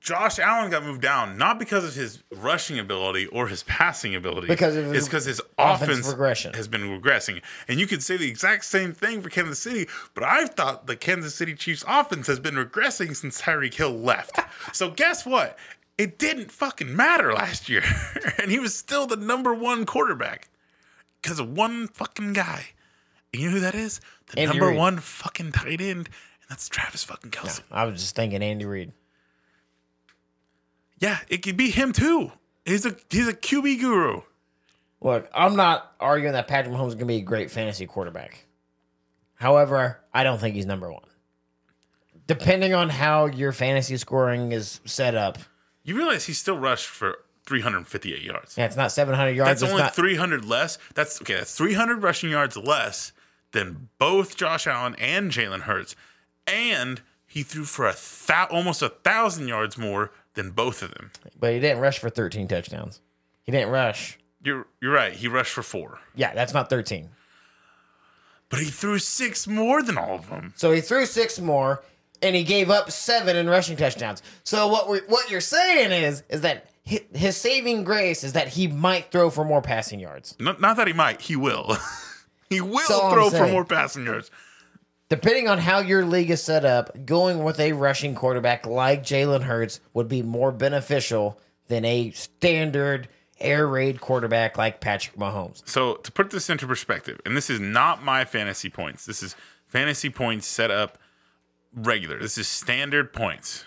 Josh 0.00 0.38
Allen 0.38 0.70
got 0.70 0.82
moved 0.82 1.02
down 1.02 1.36
not 1.36 1.58
because 1.58 1.84
of 1.84 1.94
his 1.94 2.22
rushing 2.34 2.78
ability 2.78 3.26
or 3.26 3.48
his 3.48 3.62
passing 3.64 4.14
ability. 4.14 4.46
Because 4.46 4.74
of 4.74 4.94
it's 4.94 5.06
because 5.06 5.26
his 5.26 5.42
offense 5.58 5.90
offense 5.90 6.08
regression. 6.08 6.54
has 6.54 6.68
been 6.68 6.82
regressing. 6.82 7.42
And 7.68 7.78
you 7.78 7.86
could 7.86 8.02
say 8.02 8.16
the 8.16 8.28
exact 8.28 8.64
same 8.64 8.94
thing 8.94 9.20
for 9.20 9.28
Kansas 9.28 9.58
City, 9.58 9.88
but 10.14 10.24
I've 10.24 10.50
thought 10.50 10.86
the 10.86 10.96
Kansas 10.96 11.34
City 11.34 11.54
Chiefs 11.54 11.84
offense 11.86 12.26
has 12.28 12.40
been 12.40 12.54
regressing 12.54 13.14
since 13.14 13.42
Tyreek 13.42 13.74
Hill 13.74 13.92
left. 13.92 14.40
so 14.72 14.90
guess 14.90 15.26
what? 15.26 15.58
It 15.98 16.18
didn't 16.18 16.50
fucking 16.50 16.96
matter 16.96 17.34
last 17.34 17.68
year. 17.68 17.82
and 18.40 18.50
he 18.50 18.58
was 18.58 18.74
still 18.74 19.06
the 19.06 19.16
number 19.16 19.52
one 19.52 19.84
quarterback 19.84 20.48
because 21.20 21.38
of 21.38 21.50
one 21.50 21.88
fucking 21.88 22.32
guy. 22.32 22.68
And 23.34 23.42
you 23.42 23.48
know 23.48 23.54
who 23.56 23.60
that 23.60 23.74
is? 23.74 24.00
The 24.28 24.40
Andy 24.40 24.58
number 24.58 24.68
Reid. 24.68 24.78
one 24.78 24.98
fucking 24.98 25.52
tight 25.52 25.82
end, 25.82 26.08
and 26.08 26.48
that's 26.48 26.70
Travis 26.70 27.04
fucking 27.04 27.32
Kelce. 27.32 27.60
I 27.70 27.84
was 27.84 28.00
just 28.00 28.16
thinking 28.16 28.42
Andy 28.42 28.64
Reid. 28.64 28.92
Yeah, 31.00 31.18
it 31.28 31.38
could 31.38 31.56
be 31.56 31.70
him 31.70 31.92
too. 31.92 32.30
He's 32.64 32.86
a 32.86 32.94
he's 33.10 33.26
a 33.26 33.32
QB 33.34 33.80
guru. 33.80 34.20
Look, 35.00 35.28
I'm 35.34 35.56
not 35.56 35.94
arguing 35.98 36.34
that 36.34 36.46
Patrick 36.46 36.74
Mahomes 36.74 36.88
is 36.88 36.94
going 36.94 36.98
to 37.00 37.06
be 37.06 37.16
a 37.16 37.20
great 37.22 37.50
fantasy 37.50 37.86
quarterback. 37.86 38.44
However, 39.34 39.98
I 40.12 40.22
don't 40.24 40.38
think 40.38 40.54
he's 40.54 40.66
number 40.66 40.92
one. 40.92 41.04
Depending 42.26 42.74
on 42.74 42.90
how 42.90 43.26
your 43.26 43.52
fantasy 43.52 43.96
scoring 43.96 44.52
is 44.52 44.80
set 44.84 45.14
up, 45.14 45.38
You 45.82 45.96
realize 45.96 46.26
he 46.26 46.32
still 46.32 46.58
rushed 46.58 46.86
for 46.86 47.18
358 47.46 48.22
yards. 48.22 48.56
yeah, 48.56 48.66
it's 48.66 48.76
not 48.76 48.92
700 48.92 49.30
yards. 49.30 49.48
That's 49.48 49.62
it's 49.62 49.70
only 49.72 49.82
not, 49.82 49.94
300 49.96 50.44
less. 50.44 50.78
That's 50.94 51.20
okay. 51.22 51.36
That's 51.36 51.56
300 51.56 52.02
rushing 52.02 52.30
yards 52.30 52.56
less 52.56 53.12
than 53.52 53.88
both 53.98 54.36
Josh 54.36 54.66
Allen 54.66 54.94
and 54.98 55.32
Jalen 55.32 55.62
Hurts, 55.62 55.96
and 56.46 57.00
he 57.26 57.42
threw 57.42 57.64
for 57.64 57.86
a 57.88 57.96
thou- 58.26 58.46
almost 58.50 58.82
a 58.82 58.90
thousand 58.90 59.48
yards 59.48 59.76
more 59.78 60.12
than 60.34 60.50
both 60.50 60.82
of 60.82 60.92
them. 60.94 61.10
but 61.38 61.52
he 61.52 61.60
didn't 61.60 61.80
rush 61.80 61.98
for 61.98 62.10
13 62.10 62.48
touchdowns. 62.48 63.00
He 63.42 63.52
didn't 63.52 63.70
rush. 63.70 64.18
You're 64.42 64.66
you're 64.80 64.92
right. 64.92 65.12
He 65.12 65.28
rushed 65.28 65.52
for 65.52 65.62
four, 65.62 65.98
Yeah, 66.14 66.32
that's 66.34 66.54
not 66.54 66.70
13. 66.70 67.10
but 68.48 68.58
he 68.60 68.66
threw 68.66 68.98
six 68.98 69.46
more 69.46 69.82
than 69.82 69.98
all 69.98 70.14
of 70.16 70.28
them. 70.28 70.52
So 70.56 70.72
he 70.72 70.80
threw 70.80 71.06
six 71.06 71.38
more, 71.38 71.82
and 72.22 72.34
he 72.34 72.42
gave 72.44 72.70
up 72.70 72.90
seven 72.90 73.36
in 73.36 73.48
rushing 73.48 73.76
touchdowns. 73.76 74.22
So 74.44 74.66
what 74.68 74.88
we 74.88 74.98
what 75.08 75.30
you're 75.30 75.40
saying 75.40 75.92
is 75.92 76.22
is 76.28 76.40
that 76.40 76.70
hi- 76.88 77.06
his 77.14 77.36
saving 77.36 77.84
grace 77.84 78.24
is 78.24 78.32
that 78.32 78.48
he 78.48 78.66
might 78.66 79.10
throw 79.10 79.30
for 79.30 79.44
more 79.44 79.62
passing 79.62 80.00
yards. 80.00 80.36
Not, 80.40 80.60
not 80.60 80.76
that 80.78 80.86
he 80.86 80.92
might. 80.94 81.20
He 81.20 81.36
will. 81.36 81.76
he 82.50 82.60
will 82.60 82.78
So 82.80 83.02
I'm 83.02 83.12
throw 83.12 83.30
for 83.30 83.36
saying. 83.36 83.52
more 83.52 83.64
passing 83.64 84.04
yards. 84.06 84.30
Depending 85.10 85.48
on 85.48 85.58
how 85.58 85.80
your 85.80 86.04
league 86.06 86.30
is 86.30 86.40
set 86.40 86.64
up, 86.64 87.04
going 87.04 87.42
with 87.42 87.58
a 87.58 87.72
rushing 87.72 88.14
quarterback 88.14 88.64
like 88.64 89.02
Jalen 89.02 89.42
Hurts 89.42 89.80
would 89.92 90.06
be 90.08 90.22
more 90.22 90.52
beneficial 90.52 91.38
than 91.66 91.84
a 91.84 92.12
standard 92.12 93.08
air 93.40 93.66
raid 93.66 94.00
quarterback 94.00 94.56
like 94.56 94.80
Patrick 94.80 95.16
Mahomes. 95.16 95.66
So 95.68 95.94
to 95.94 96.12
put 96.12 96.30
this 96.30 96.48
into 96.48 96.64
perspective, 96.64 97.20
and 97.26 97.36
this 97.36 97.50
is 97.50 97.58
not 97.58 98.04
my 98.04 98.24
fantasy 98.24 98.70
points. 98.70 99.04
This 99.04 99.20
is 99.20 99.34
fantasy 99.66 100.10
points 100.10 100.46
set 100.46 100.70
up 100.70 100.96
regular. 101.74 102.20
This 102.20 102.38
is 102.38 102.46
standard 102.46 103.12
points. 103.12 103.64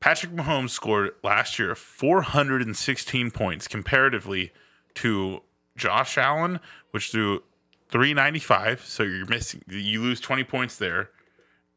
Patrick 0.00 0.32
Mahomes 0.32 0.70
scored 0.70 1.12
last 1.22 1.60
year 1.60 1.76
416 1.76 3.30
points 3.30 3.68
comparatively 3.68 4.50
to 4.94 5.42
Josh 5.76 6.18
Allen, 6.18 6.58
which 6.90 7.12
threw 7.12 7.44
395. 7.92 8.84
So 8.84 9.02
you're 9.04 9.26
missing, 9.26 9.62
you 9.68 10.00
lose 10.02 10.20
20 10.20 10.42
points 10.44 10.76
there. 10.76 11.10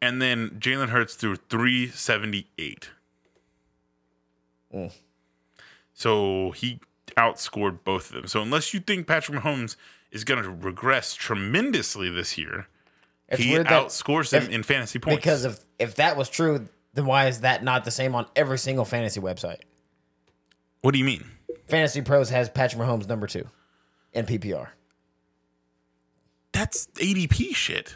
And 0.01 0.21
then 0.21 0.51
Jalen 0.59 0.89
Hurts 0.89 1.15
threw 1.15 1.35
378. 1.35 2.89
Oh, 4.73 4.77
mm. 4.77 4.91
So 5.93 6.51
he 6.51 6.79
outscored 7.17 7.79
both 7.83 8.09
of 8.09 8.15
them. 8.15 8.27
So 8.27 8.41
unless 8.41 8.73
you 8.73 8.79
think 8.79 9.07
Patrick 9.07 9.41
Mahomes 9.41 9.75
is 10.11 10.23
going 10.23 10.43
to 10.43 10.49
regress 10.49 11.13
tremendously 11.13 12.09
this 12.09 12.37
year, 12.37 12.67
It's 13.29 13.41
he 13.41 13.55
that- 13.55 13.67
outscores 13.67 14.31
them 14.31 14.43
if- 14.43 14.49
in 14.49 14.63
fantasy 14.63 14.99
points. 14.99 15.17
Because 15.17 15.45
if 15.45 15.59
if 15.79 15.95
that 15.95 16.15
was 16.17 16.29
true, 16.29 16.67
then 16.93 17.05
why 17.05 17.27
is 17.27 17.41
that 17.41 17.63
not 17.63 17.83
the 17.85 17.91
same 17.91 18.15
on 18.15 18.25
every 18.35 18.57
single 18.57 18.85
fantasy 18.85 19.19
website? 19.19 19.59
what 20.81 20.91
do 20.91 20.99
you 20.99 21.05
mean? 21.05 21.25
Fantasy 21.67 22.01
Pros 22.01 22.29
has 22.29 22.47
Patrick 22.47 22.79
Mahomes 22.79 23.07
number 23.07 23.25
two 23.25 23.49
in 24.13 24.25
PPR. 24.27 24.67
That's 26.55 26.87
ADP 26.95 27.53
shit. 27.53 27.95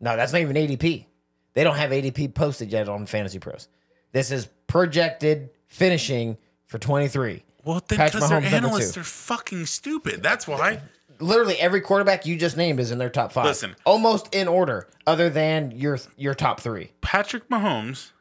No, 0.00 0.16
that's 0.16 0.32
not 0.32 0.40
even 0.40 0.54
ADP. 0.54 1.06
They 1.54 1.64
don't 1.64 1.76
have 1.76 1.90
ADP 1.90 2.32
posted 2.32 2.70
yet 2.70 2.88
on 2.88 3.06
Fantasy 3.06 3.40
Pros. 3.40 3.68
This 4.12 4.30
is 4.30 4.46
projected 4.68 5.50
finishing 5.66 6.38
for 6.66 6.78
23. 6.78 7.42
Well, 7.64 7.82
then 7.88 7.98
because 8.06 8.28
their 8.28 8.40
analysts 8.40 8.96
are 8.96 9.02
fucking 9.02 9.66
stupid. 9.66 10.22
That's 10.22 10.46
why. 10.46 10.80
Literally 11.18 11.56
every 11.58 11.80
quarterback 11.80 12.24
you 12.24 12.36
just 12.36 12.56
named 12.56 12.78
is 12.78 12.92
in 12.92 12.98
their 12.98 13.10
top 13.10 13.32
five. 13.32 13.46
Listen. 13.46 13.74
almost 13.84 14.32
in 14.34 14.46
order, 14.48 14.88
other 15.06 15.28
than 15.28 15.72
your 15.72 15.98
your 16.16 16.34
top 16.34 16.60
three. 16.60 16.92
Patrick 17.00 17.48
Mahomes 17.48 18.12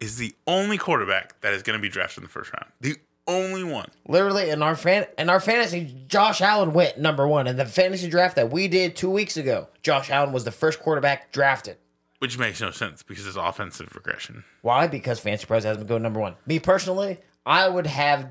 is 0.00 0.18
the 0.18 0.34
only 0.46 0.78
quarterback 0.78 1.40
that 1.40 1.52
is 1.52 1.62
going 1.62 1.78
to 1.78 1.82
be 1.82 1.88
drafted 1.88 2.18
in 2.18 2.22
the 2.24 2.28
first 2.28 2.52
round. 2.52 2.72
The 2.80 2.96
only 3.26 3.64
one. 3.64 3.88
Literally 4.06 4.50
in 4.50 4.62
our 4.62 4.76
fan 4.76 5.06
in 5.18 5.28
our 5.28 5.40
fantasy, 5.40 6.04
Josh 6.08 6.40
Allen 6.40 6.72
went 6.72 6.98
number 6.98 7.26
one 7.26 7.46
in 7.46 7.56
the 7.56 7.66
fantasy 7.66 8.08
draft 8.08 8.36
that 8.36 8.50
we 8.50 8.68
did 8.68 8.96
two 8.96 9.10
weeks 9.10 9.36
ago. 9.36 9.68
Josh 9.82 10.10
Allen 10.10 10.32
was 10.32 10.44
the 10.44 10.52
first 10.52 10.80
quarterback 10.80 11.32
drafted. 11.32 11.78
Which 12.18 12.38
makes 12.38 12.60
no 12.60 12.70
sense 12.70 13.02
because 13.02 13.26
it's 13.26 13.36
offensive 13.36 13.94
regression. 13.94 14.44
Why? 14.62 14.86
Because 14.86 15.20
Fantasy 15.20 15.46
Pros 15.46 15.64
has 15.64 15.76
him 15.76 15.86
go 15.86 15.98
number 15.98 16.18
one. 16.18 16.34
Me 16.46 16.58
personally, 16.58 17.18
I 17.44 17.68
would 17.68 17.86
have 17.86 18.30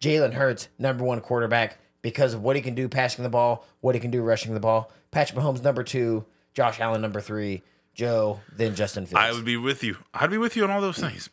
Jalen 0.00 0.32
Hurts 0.32 0.68
number 0.78 1.04
one 1.04 1.20
quarterback 1.20 1.78
because 2.00 2.32
of 2.32 2.42
what 2.42 2.56
he 2.56 2.62
can 2.62 2.74
do 2.74 2.88
passing 2.88 3.24
the 3.24 3.28
ball, 3.28 3.66
what 3.80 3.94
he 3.94 4.00
can 4.00 4.10
do 4.10 4.22
rushing 4.22 4.54
the 4.54 4.60
ball. 4.60 4.90
Patrick 5.10 5.38
Mahomes 5.38 5.62
number 5.62 5.82
two, 5.82 6.24
Josh 6.54 6.80
Allen 6.80 7.02
number 7.02 7.20
three, 7.20 7.62
Joe, 7.94 8.40
then 8.56 8.74
Justin 8.74 9.04
Fields. 9.04 9.22
I 9.22 9.32
would 9.32 9.44
be 9.44 9.56
with 9.56 9.84
you. 9.84 9.98
I'd 10.14 10.30
be 10.30 10.38
with 10.38 10.56
you 10.56 10.64
on 10.64 10.70
all 10.70 10.80
those 10.80 10.98
things. 10.98 11.28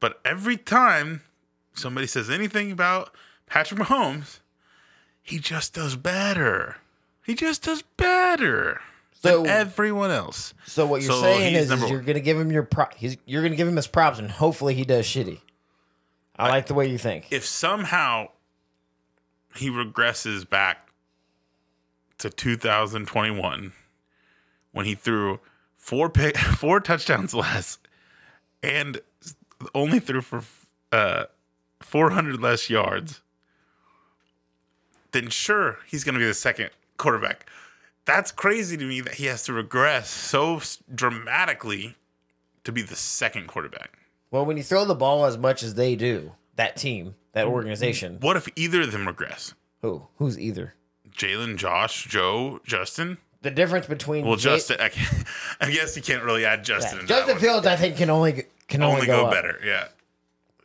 But 0.00 0.20
every 0.24 0.56
time 0.56 1.22
somebody 1.76 2.06
says 2.06 2.28
anything 2.30 2.72
about 2.72 3.14
Patrick 3.46 3.80
Mahomes, 3.80 4.40
he 5.22 5.38
just 5.38 5.74
does 5.74 5.96
better. 5.96 6.76
He 7.24 7.34
just 7.34 7.62
does 7.62 7.82
better 7.96 8.80
So- 9.20 9.42
than 9.42 9.50
everyone 9.50 10.10
else. 10.10 10.54
so 10.66 10.86
what 10.86 11.02
you're 11.02 11.12
So 11.12 11.22
saying 11.22 11.54
is, 11.54 11.70
is 11.70 11.90
you're 11.90 12.00
gonna 12.02 12.20
give 12.20 12.38
him 12.38 12.50
your 12.52 12.62
pro- 12.62 12.88
he's 12.96 13.16
you're 13.26 13.42
gonna 13.42 13.56
give 13.56 13.68
him 13.68 13.76
his 13.76 13.86
props 13.86 14.18
and 14.18 14.30
hopefully 14.30 14.74
he 14.74 14.84
does 14.84 15.06
shitty. 15.06 15.40
I 16.38 16.48
like 16.48 16.66
the 16.66 16.74
way 16.74 16.86
you 16.88 16.98
think. 16.98 17.26
If 17.30 17.44
somehow 17.46 18.28
he 19.56 19.70
regresses 19.70 20.48
back 20.48 20.90
to 22.18 22.28
2021 22.30 23.72
when 24.72 24.84
he 24.86 24.94
threw 24.94 25.40
four 25.76 26.10
pick, 26.10 26.36
four 26.58 26.78
touchdowns 26.80 27.32
less 27.34 27.78
and 28.62 29.00
only 29.74 29.98
threw 29.98 30.20
for 30.20 30.42
uh, 30.92 31.24
400 31.86 32.40
less 32.40 32.68
yards, 32.68 33.20
then 35.12 35.28
sure 35.30 35.78
he's 35.86 36.04
going 36.04 36.14
to 36.14 36.18
be 36.18 36.26
the 36.26 36.34
second 36.34 36.70
quarterback. 36.96 37.48
That's 38.04 38.30
crazy 38.32 38.76
to 38.76 38.84
me 38.84 39.00
that 39.00 39.14
he 39.14 39.26
has 39.26 39.42
to 39.44 39.52
regress 39.52 40.10
so 40.10 40.60
dramatically 40.94 41.96
to 42.64 42.72
be 42.72 42.82
the 42.82 42.96
second 42.96 43.46
quarterback. 43.48 43.98
Well, 44.30 44.44
when 44.44 44.56
you 44.56 44.62
throw 44.62 44.84
the 44.84 44.94
ball 44.94 45.24
as 45.24 45.38
much 45.38 45.62
as 45.62 45.74
they 45.74 45.96
do, 45.96 46.32
that 46.56 46.76
team, 46.76 47.14
that 47.32 47.46
organization, 47.46 48.18
What 48.20 48.36
if 48.36 48.48
either 48.56 48.82
of 48.82 48.92
them 48.92 49.06
regress? 49.06 49.54
who 49.82 50.06
who's 50.16 50.38
either 50.38 50.74
Jalen, 51.10 51.56
Josh, 51.56 52.06
Joe, 52.06 52.60
Justin. 52.64 53.18
the 53.42 53.50
difference 53.50 53.86
between 53.86 54.24
Well, 54.24 54.34
Ja- 54.34 54.56
Justin. 54.56 54.78
I, 54.80 54.90
I 55.60 55.70
guess 55.70 55.96
you 55.96 56.02
can't 56.02 56.22
really 56.24 56.44
add 56.44 56.60
Yeah, 56.60 56.62
Justin. 56.64 57.00
in 57.00 57.06
that 57.06 57.26
Justin. 57.26 57.38
Fields, 57.38 57.66
I 57.66 57.76
think, 57.76 57.96
can 57.96 58.10
only 58.10 58.44
can 58.68 58.82
only, 58.82 58.94
only 58.96 59.06
go, 59.06 59.24
go 59.24 59.30
better. 59.30 59.60
Yeah. 59.64 59.88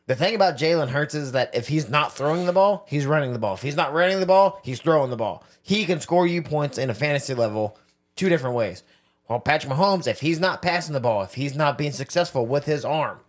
The 0.08 0.16
thing 0.16 0.36
about 0.36 0.58
Jalen 0.58 0.90
Hurts 0.90 1.14
is 1.14 1.32
that 1.34 1.56
if 1.56 1.68
he's 1.68 1.90
not 1.90 2.14
throwing 2.14 2.46
the 2.46 2.54
ball, 2.54 2.86
he's 2.90 3.06
running 3.06 3.34
the 3.34 3.40
ball. 3.40 3.54
If 3.54 3.62
he's 3.62 3.76
not 3.76 3.94
running 3.94 4.20
the 4.20 4.26
ball, 4.26 4.60
he's 4.64 4.82
throwing 4.82 5.10
the 5.10 5.16
ball. 5.16 5.44
He 5.62 5.86
can 5.86 6.00
score 6.00 6.28
you 6.28 6.42
points 6.42 6.78
in 6.78 6.90
a 6.90 6.94
fantasy 6.94 7.34
level 7.34 7.78
two 8.16 8.30
different 8.30 8.56
ways. 8.56 8.84
While 9.28 9.40
Patrick 9.40 9.72
Mahomes, 9.72 10.08
if 10.08 10.20
he's 10.20 10.40
not 10.40 10.62
passing 10.62 10.94
the 10.94 11.00
ball, 11.00 11.22
if 11.22 11.36
he's 11.36 11.56
not 11.56 11.78
being 11.78 11.94
successful 11.94 12.46
with 12.46 12.66
his 12.66 12.84
arm, 12.84 13.20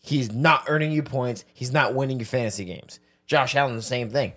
he's 0.00 0.32
not 0.32 0.64
earning 0.66 0.90
you 0.90 1.02
points. 1.02 1.44
He's 1.52 1.72
not 1.72 1.94
winning 1.94 2.18
your 2.18 2.26
fantasy 2.26 2.64
games. 2.64 2.98
Josh 3.26 3.54
Allen, 3.54 3.76
the 3.76 3.82
same 3.82 4.10
thing. 4.10 4.32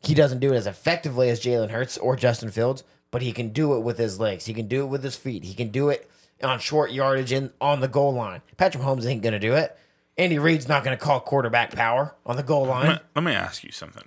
He 0.00 0.14
doesn't 0.14 0.40
do 0.40 0.52
it 0.52 0.56
as 0.56 0.66
effectively 0.66 1.28
as 1.28 1.40
Jalen 1.40 1.70
Hurts 1.70 1.98
or 1.98 2.16
Justin 2.16 2.50
Fields, 2.50 2.82
but 3.10 3.22
he 3.22 3.32
can 3.32 3.50
do 3.50 3.76
it 3.76 3.80
with 3.80 3.98
his 3.98 4.18
legs. 4.18 4.46
He 4.46 4.54
can 4.54 4.66
do 4.66 4.82
it 4.82 4.88
with 4.88 5.04
his 5.04 5.16
feet. 5.16 5.44
He 5.44 5.54
can 5.54 5.68
do 5.68 5.88
it 5.90 6.10
on 6.42 6.58
short 6.58 6.92
yardage 6.92 7.32
and 7.32 7.50
on 7.60 7.80
the 7.80 7.88
goal 7.88 8.12
line. 8.12 8.42
Patrick 8.56 8.82
Mahomes 8.82 9.06
ain't 9.06 9.22
going 9.22 9.32
to 9.32 9.38
do 9.38 9.54
it. 9.54 9.76
Andy 10.18 10.38
Reid's 10.38 10.68
not 10.68 10.82
going 10.82 10.96
to 10.98 11.02
call 11.02 11.20
quarterback 11.20 11.72
power 11.72 12.14
on 12.26 12.36
the 12.36 12.42
goal 12.42 12.66
line. 12.66 12.88
Let 12.88 12.96
me, 12.96 13.02
let 13.14 13.24
me 13.24 13.32
ask 13.32 13.62
you 13.62 13.70
something. 13.70 14.02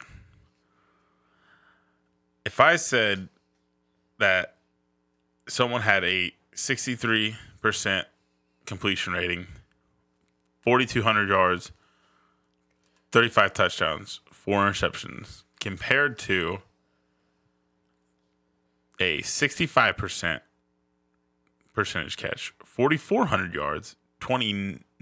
If 2.45 2.59
I 2.59 2.75
said 2.75 3.29
that 4.19 4.57
someone 5.47 5.81
had 5.81 6.03
a 6.03 6.33
63% 6.53 7.35
completion 8.65 9.13
rating, 9.13 9.47
4,200 10.59 11.29
yards, 11.29 11.71
35 13.13 13.53
touchdowns, 13.53 14.19
four 14.31 14.65
interceptions, 14.65 15.43
compared 15.59 16.19
to 16.19 16.59
a 18.99 19.19
65% 19.21 20.41
percentage 21.73 22.17
catch, 22.17 22.53
4,400 22.65 23.53
yards, 23.53 23.95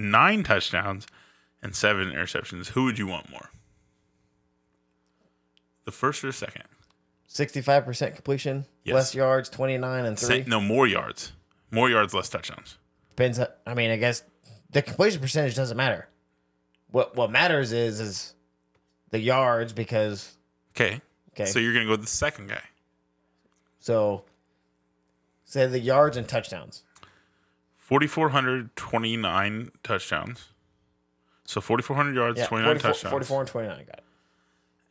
29 0.03 0.43
touchdowns, 0.43 1.07
and 1.61 1.75
seven 1.75 2.09
interceptions, 2.09 2.67
who 2.69 2.85
would 2.85 2.97
you 2.97 3.05
want 3.05 3.29
more? 3.29 3.49
The 5.83 5.91
first 5.91 6.23
or 6.23 6.27
the 6.27 6.33
second? 6.33 6.63
65% 7.27 8.15
completion, 8.15 8.65
Yes. 8.85 8.93
less 8.95 9.15
yards, 9.15 9.49
29 9.49 10.05
and 10.05 10.17
3. 10.17 10.45
No, 10.47 10.61
more 10.61 10.87
yards. 10.87 11.33
More 11.69 11.89
yards, 11.89 12.13
less 12.13 12.29
touchdowns. 12.29 12.77
Depends. 13.09 13.39
I 13.67 13.73
mean, 13.73 13.91
I 13.91 13.97
guess 13.97 14.23
the 14.71 14.81
completion 14.81 15.19
percentage 15.21 15.55
doesn't 15.55 15.75
matter. 15.77 16.07
What 16.91 17.15
what 17.15 17.29
matters 17.29 17.71
is 17.73 17.99
is 17.99 18.33
the 19.11 19.19
yards 19.19 19.73
because 19.73 20.37
Okay. 20.75 21.01
okay. 21.33 21.45
So 21.45 21.59
you're 21.59 21.73
going 21.73 21.85
to 21.85 21.87
go 21.87 21.91
with 21.91 22.01
the 22.01 22.07
second 22.07 22.47
guy. 22.47 22.63
So 23.79 24.23
say 25.43 25.67
the 25.67 25.79
yards 25.79 26.17
and 26.17 26.27
touchdowns. 26.27 26.83
4,429 27.89 29.71
touchdowns. 29.81 30.49
So 31.43 31.59
4,400 31.59 32.13
yards, 32.15 32.37
Yeah, 32.37 32.45
29 32.45 32.75
44, 32.75 32.91
touchdowns. 32.91 33.11
44 33.11 33.39
and 33.39 33.49
29 33.49 33.77
got 33.85 33.97
it. 33.97 34.03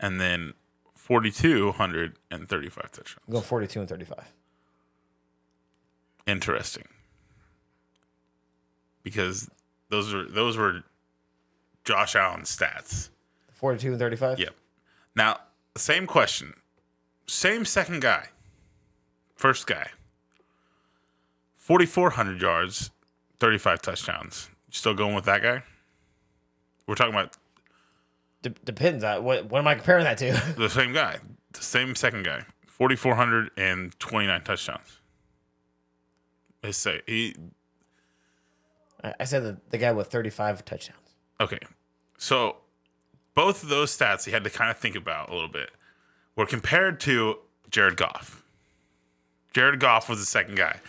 And 0.01 0.21
then 0.21 0.55
4,235 0.97 2.91
touchdowns. 2.91 3.19
Going 3.31 3.45
42 3.45 3.79
and 3.81 3.89
35. 3.89 4.33
Interesting. 6.27 6.89
Because 9.05 9.49
those 9.91 10.13
are 10.13 10.25
those 10.29 10.57
were 10.57 10.83
Josh 11.85 12.17
Allen's 12.17 12.55
stats. 12.55 13.11
42 13.53 13.91
and 13.93 13.99
35? 14.01 14.41
Yep. 14.41 14.55
Now, 15.15 15.39
same 15.77 16.09
question. 16.09 16.55
Same 17.27 17.65
second 17.65 18.03
guy. 18.03 18.31
First 19.37 19.69
guy. 19.69 19.91
4,400 21.69 22.41
yards, 22.41 22.91
35 23.41 23.83
touchdowns. 23.83 24.49
You 24.69 24.73
still 24.73 24.95
going 24.95 25.15
with 25.15 25.27
that 25.27 25.43
guy? 25.43 25.63
We're 26.87 26.95
talking 26.95 27.13
about 27.13 27.37
De- 28.41 28.49
depends. 28.49 29.05
On 29.05 29.23
what 29.23 29.51
what 29.51 29.59
am 29.59 29.69
I 29.69 29.75
comparing 29.75 30.05
that 30.05 30.17
to? 30.17 30.33
the 30.57 30.71
same 30.71 30.95
guy, 30.95 31.19
the 31.53 31.63
same 31.63 31.95
second 31.95 32.25
guy. 32.25 32.47
4,429 32.69 34.45
touchdowns. 34.45 35.01
Let's 36.63 36.79
say 36.79 37.03
he. 37.07 37.37
I 39.05 39.13
I 39.21 39.25
said 39.25 39.43
the, 39.43 39.59
the 39.69 39.77
guy 39.77 39.93
with 39.93 40.07
35 40.07 40.65
touchdowns. 40.65 41.17
Okay. 41.39 41.59
So 42.17 42.57
both 43.35 43.63
of 43.63 43.69
those 43.69 43.95
stats 43.95 44.27
you 44.27 44.33
had 44.33 44.45
to 44.45 44.51
kind 44.51 44.71
of 44.71 44.79
think 44.79 44.97
about 44.97 45.29
a 45.29 45.35
little 45.35 45.49
bit 45.49 45.71
were 46.35 46.47
compared 46.47 46.99
to 47.01 47.41
Jared 47.69 47.99
Goff. 47.99 48.43
Jared 49.53 49.81
Goff 49.81 50.09
was 50.09 50.19
the 50.19 50.25
second 50.25 50.57
guy, 50.57 50.81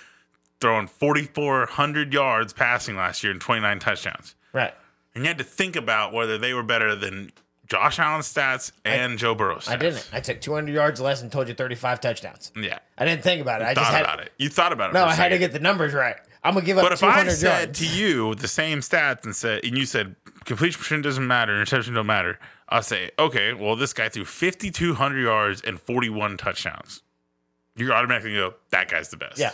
throwing 0.61 0.87
4,400 0.87 2.13
yards 2.13 2.53
passing 2.53 2.95
last 2.95 3.23
year 3.23 3.31
and 3.31 3.41
29 3.41 3.79
touchdowns. 3.79 4.35
Right. 4.53 4.73
And 5.15 5.23
you 5.23 5.27
had 5.27 5.37
to 5.37 5.43
think 5.43 5.75
about 5.75 6.13
whether 6.13 6.37
they 6.37 6.53
were 6.53 6.63
better 6.63 6.95
than 6.95 7.31
Josh 7.67 7.99
Allen's 7.99 8.31
stats 8.31 8.71
and 8.83 9.17
Joe 9.17 9.35
Burrow's 9.35 9.65
stats. 9.65 9.71
I 9.71 9.75
didn't. 9.77 10.09
I 10.11 10.19
took 10.19 10.41
200 10.41 10.73
yards 10.73 10.99
less 10.99 11.21
and 11.21 11.31
told 11.31 11.47
you 11.47 11.53
35 11.53 12.01
touchdowns. 12.01 12.51
Yeah. 12.55 12.79
I 12.97 13.05
didn't 13.05 13.23
think 13.23 13.41
about 13.41 13.61
it. 13.61 13.65
I 13.65 13.73
Thought 13.73 13.81
just 13.81 13.91
had 13.93 14.01
about 14.01 14.19
it. 14.21 14.31
You 14.37 14.49
thought 14.49 14.73
about 14.73 14.89
it. 14.89 14.93
No, 14.93 15.05
I 15.05 15.13
had 15.13 15.29
to 15.29 15.37
get 15.37 15.51
the 15.51 15.59
numbers 15.59 15.93
right. 15.93 16.15
I'm 16.43 16.53
gonna 16.53 16.65
give 16.65 16.77
up 16.77 16.83
But 16.85 16.93
if 16.93 17.03
I 17.03 17.07
200 17.07 17.31
said 17.31 17.59
yards. 17.65 17.79
to 17.79 17.85
you 17.85 18.33
the 18.35 18.47
same 18.47 18.79
stats 18.79 19.25
and 19.25 19.35
said, 19.35 19.63
and 19.65 19.77
you 19.77 19.85
said 19.85 20.15
completion 20.45 21.01
doesn't 21.01 21.27
matter, 21.27 21.53
interception 21.53 21.93
don't 21.93 22.07
matter, 22.07 22.39
I'll 22.69 22.81
say, 22.81 23.11
okay, 23.19 23.53
well 23.53 23.75
this 23.75 23.91
guy 23.93 24.09
threw 24.09 24.23
5,200 24.25 25.21
yards 25.21 25.61
and 25.61 25.79
41 25.79 26.37
touchdowns. 26.37 27.01
You're 27.75 27.93
automatically 27.93 28.31
gonna 28.35 28.51
go, 28.51 28.55
that 28.69 28.89
guy's 28.89 29.09
the 29.09 29.17
best. 29.17 29.37
Yeah. 29.37 29.53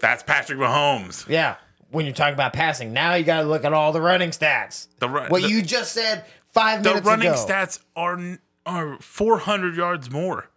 That's 0.00 0.22
Patrick 0.22 0.58
Mahomes. 0.58 1.28
yeah, 1.28 1.56
when 1.90 2.04
you're 2.06 2.14
talking 2.14 2.34
about 2.34 2.52
passing, 2.52 2.92
now 2.92 3.14
you 3.14 3.24
got 3.24 3.42
to 3.42 3.46
look 3.48 3.64
at 3.64 3.72
all 3.72 3.92
the 3.92 4.00
running 4.00 4.30
stats. 4.30 4.88
The 4.98 5.08
run, 5.08 5.30
What 5.30 5.42
the, 5.42 5.48
you 5.48 5.62
just 5.62 5.92
said 5.92 6.24
five 6.48 6.82
minutes. 6.82 7.00
the 7.02 7.06
running 7.10 7.28
ago, 7.28 7.36
stats 7.48 7.80
are 7.96 8.38
are 8.64 8.96
400 9.00 9.76
yards 9.76 10.10
more. 10.10 10.48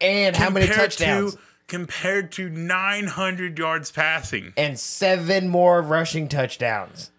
and 0.00 0.36
how 0.36 0.50
many 0.50 0.66
compared 0.66 0.90
touchdowns, 0.90 1.34
To, 1.34 1.40
compared 1.66 2.30
to 2.32 2.50
900 2.50 3.58
yards 3.58 3.90
passing. 3.90 4.52
and 4.56 4.78
seven 4.78 5.48
more 5.48 5.80
rushing 5.80 6.28
touchdowns. 6.28 7.10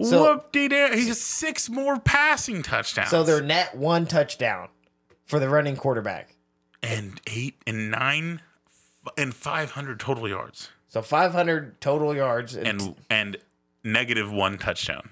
So- 0.00 0.22
Whoop 0.22 0.52
de 0.52 0.68
doo. 0.68 0.90
He 0.94 1.08
has 1.08 1.20
six 1.20 1.68
more 1.68 1.98
passing 1.98 2.62
touchdowns. 2.62 3.10
So 3.10 3.24
they're 3.24 3.42
net 3.42 3.74
one 3.76 4.06
touchdown 4.06 4.68
for 5.26 5.40
the 5.40 5.48
running 5.48 5.76
quarterback. 5.76 6.34
and 6.80 7.20
eight 7.26 7.56
and 7.66 7.90
nine 7.90 8.40
and 9.16 9.34
500 9.34 9.98
total 10.00 10.28
yards 10.28 10.70
So 10.88 11.02
500 11.02 11.80
total 11.80 12.14
yards. 12.14 12.54
And, 12.56 12.66
and 12.66 12.96
and 13.10 13.36
negative 13.84 14.30
one 14.30 14.58
touchdown 14.58 15.10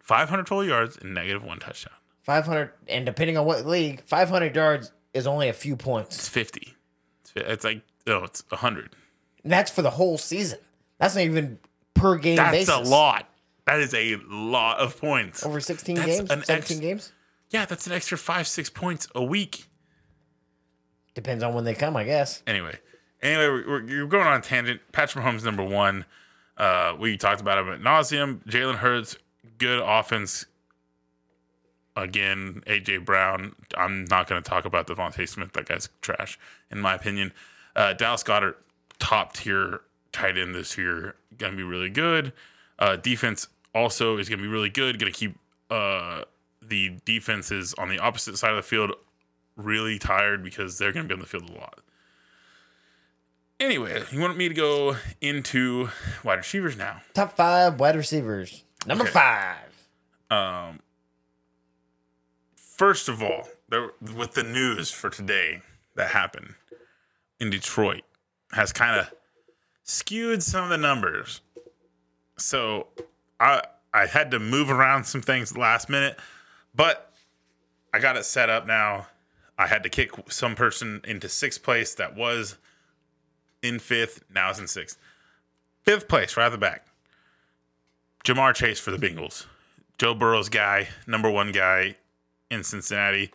500 0.00 0.46
total 0.46 0.64
yards 0.64 0.96
and 0.96 1.14
negative 1.14 1.42
one 1.44 1.58
touchdown 1.58 1.94
500, 2.22 2.70
and 2.88 3.04
depending 3.04 3.36
on 3.36 3.44
what 3.44 3.66
league, 3.66 4.02
500 4.06 4.56
yards 4.56 4.92
is 5.12 5.26
only 5.26 5.48
a 5.48 5.52
few 5.52 5.76
points. 5.76 6.16
it's 6.16 6.28
50 6.28 6.74
it's, 7.22 7.32
it's 7.36 7.64
like 7.64 7.82
no 8.06 8.24
it's 8.24 8.42
100 8.48 8.90
And 9.42 9.52
that's 9.52 9.70
for 9.70 9.82
the 9.82 9.90
whole 9.90 10.16
season. 10.18 10.58
That's 10.98 11.14
not 11.14 11.22
even 11.24 11.58
per 11.94 12.16
game 12.16 12.36
that's 12.36 12.50
basis. 12.66 12.74
a 12.74 12.90
lot 12.90 13.28
that 13.66 13.80
is 13.80 13.94
a 13.94 14.16
lot 14.28 14.78
of 14.78 14.98
points 15.00 15.44
Over 15.44 15.58
16 15.60 15.96
That's 15.96 16.06
games, 16.06 16.30
an 16.30 16.42
17 16.44 16.56
ex- 16.76 16.80
games. 16.80 17.12
yeah 17.50 17.64
that's 17.66 17.86
an 17.86 17.92
extra 17.92 18.16
five 18.18 18.46
six 18.46 18.68
points 18.70 19.08
a 19.14 19.22
week 19.22 19.66
Depends 21.14 21.44
on 21.44 21.54
when 21.54 21.62
they 21.64 21.74
come, 21.74 21.96
I 21.96 22.04
guess. 22.04 22.42
anyway 22.46 22.76
anyway 23.24 23.48
we're, 23.48 23.84
we're, 23.84 24.06
going 24.06 24.26
on 24.26 24.38
a 24.38 24.42
tangent. 24.42 24.80
Patrick 24.92 25.24
mahomes 25.24 25.44
number 25.44 25.64
one. 25.64 26.04
Uh, 26.56 26.94
we 26.98 27.16
talked 27.16 27.40
about 27.40 27.58
him 27.58 27.68
at 27.68 27.80
nauseum 27.80 28.44
jalen 28.46 28.76
hurts 28.76 29.16
good 29.58 29.80
offense. 29.84 30.46
Again 31.96 32.62
aj 32.66 33.04
brown. 33.04 33.54
I'm 33.76 34.04
not 34.06 34.28
going 34.28 34.42
to 34.42 34.48
talk 34.48 34.64
about 34.64 34.86
DeVonta 34.86 35.28
smith. 35.28 35.52
That 35.52 35.66
guy's 35.66 35.88
trash 36.00 36.38
in 36.70 36.80
my 36.80 36.94
opinion. 36.94 37.32
Uh, 37.74 37.92
dallas 37.92 38.22
Goedert 38.22 38.56
top 38.98 39.32
tier 39.32 39.80
tight 40.12 40.36
end 40.36 40.54
this 40.54 40.76
year. 40.76 41.14
Going 41.38 41.52
to 41.52 41.56
be 41.56 41.62
really 41.62 41.90
good. 41.90 42.32
Uh, 42.78 42.96
defense 42.96 43.48
also 43.74 44.18
is 44.18 44.28
going 44.28 44.38
to 44.38 44.44
be 44.44 44.48
really 44.48 44.70
good. 44.70 44.98
Going 44.98 45.12
to 45.12 45.18
keep 45.18 45.38
uh, 45.70 46.22
the 46.60 46.96
defenses 47.04 47.74
on 47.78 47.88
the 47.88 47.98
opposite 47.98 48.38
side 48.38 48.50
of 48.50 48.56
the 48.56 48.62
field 48.62 48.92
really 49.56 49.98
tired 49.98 50.42
because 50.42 50.78
they're 50.78 50.92
going 50.92 51.06
to 51.06 51.08
be 51.08 51.14
on 51.14 51.20
the 51.20 51.26
field 51.26 51.48
a 51.48 51.52
lot 51.52 51.83
Anyway, 53.60 54.02
you 54.10 54.20
want 54.20 54.36
me 54.36 54.48
to 54.48 54.54
go 54.54 54.96
into 55.20 55.88
wide 56.24 56.34
receivers 56.34 56.76
now? 56.76 57.00
Top 57.14 57.36
five 57.36 57.78
wide 57.78 57.96
receivers. 57.96 58.64
Number 58.86 59.04
Okay. 59.04 59.12
five. 59.12 59.88
Um, 60.30 60.80
first 62.56 63.08
of 63.08 63.22
all, 63.22 63.48
there, 63.68 63.90
with 64.14 64.32
the 64.34 64.42
news 64.42 64.90
for 64.90 65.08
today 65.08 65.62
that 65.94 66.10
happened 66.10 66.54
in 67.40 67.50
Detroit 67.50 68.02
has 68.52 68.72
kind 68.72 68.98
of 68.98 69.10
skewed 69.84 70.42
some 70.42 70.64
of 70.64 70.70
the 70.70 70.78
numbers. 70.78 71.40
So 72.36 72.88
I 73.38 73.62
I 73.92 74.06
had 74.06 74.32
to 74.32 74.40
move 74.40 74.70
around 74.70 75.04
some 75.04 75.22
things 75.22 75.56
last 75.56 75.88
minute, 75.88 76.18
but 76.74 77.12
I 77.92 78.00
got 78.00 78.16
it 78.16 78.24
set 78.24 78.50
up 78.50 78.66
now. 78.66 79.06
I 79.56 79.68
had 79.68 79.84
to 79.84 79.88
kick 79.88 80.10
some 80.28 80.56
person 80.56 81.00
into 81.04 81.28
sixth 81.28 81.62
place 81.62 81.94
that 81.94 82.16
was 82.16 82.56
in 83.64 83.78
fifth, 83.78 84.22
now 84.32 84.50
it's 84.50 84.58
in 84.58 84.68
sixth. 84.68 84.98
Fifth 85.82 86.06
place, 86.08 86.36
right 86.36 86.46
at 86.46 86.52
the 86.52 86.58
back. 86.58 86.86
Ja'Marr 88.24 88.54
Chase 88.54 88.78
for 88.78 88.90
the 88.90 88.96
Bengals. 88.96 89.46
Joe 89.98 90.14
Burrow's 90.14 90.48
guy, 90.48 90.88
number 91.06 91.30
one 91.30 91.52
guy 91.52 91.96
in 92.50 92.64
Cincinnati. 92.64 93.30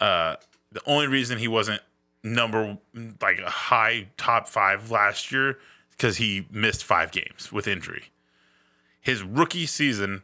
Uh, 0.00 0.36
the 0.72 0.80
only 0.86 1.06
reason 1.06 1.38
he 1.38 1.48
wasn't 1.48 1.80
number 2.22 2.78
like 3.20 3.38
a 3.38 3.50
high 3.50 4.08
top 4.16 4.48
five 4.48 4.90
last 4.90 5.30
year 5.30 5.58
because 5.90 6.16
he 6.16 6.46
missed 6.50 6.82
five 6.82 7.12
games 7.12 7.52
with 7.52 7.68
injury. 7.68 8.04
His 9.00 9.22
rookie 9.22 9.66
season, 9.66 10.22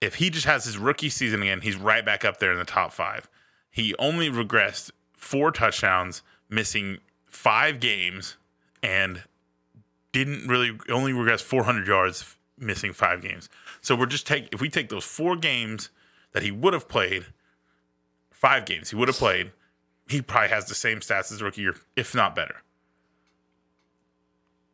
if 0.00 0.16
he 0.16 0.30
just 0.30 0.46
has 0.46 0.64
his 0.64 0.78
rookie 0.78 1.10
season 1.10 1.42
again, 1.42 1.60
he's 1.60 1.76
right 1.76 2.04
back 2.04 2.24
up 2.24 2.38
there 2.38 2.52
in 2.52 2.58
the 2.58 2.64
top 2.64 2.92
five. 2.92 3.28
He 3.70 3.94
only 3.98 4.30
regressed 4.30 4.90
four 5.12 5.52
touchdowns, 5.52 6.22
missing 6.48 6.98
five 7.40 7.80
games, 7.80 8.36
and 8.82 9.22
didn't 10.12 10.46
really 10.46 10.78
only 10.90 11.14
regress 11.14 11.40
400 11.40 11.86
yards, 11.86 12.36
missing 12.58 12.92
five 12.92 13.22
games. 13.22 13.48
So 13.80 13.96
we're 13.96 14.04
just 14.04 14.26
take 14.26 14.52
if 14.52 14.60
we 14.60 14.68
take 14.68 14.90
those 14.90 15.04
four 15.04 15.36
games 15.36 15.88
that 16.32 16.42
he 16.42 16.50
would 16.50 16.74
have 16.74 16.86
played, 16.86 17.26
five 18.30 18.66
games 18.66 18.90
he 18.90 18.96
would 18.96 19.08
have 19.08 19.16
played, 19.16 19.52
he 20.06 20.20
probably 20.20 20.50
has 20.50 20.66
the 20.66 20.74
same 20.74 21.00
stats 21.00 21.32
as 21.32 21.40
rookie 21.40 21.62
year, 21.62 21.76
if 21.96 22.14
not 22.14 22.34
better. 22.34 22.56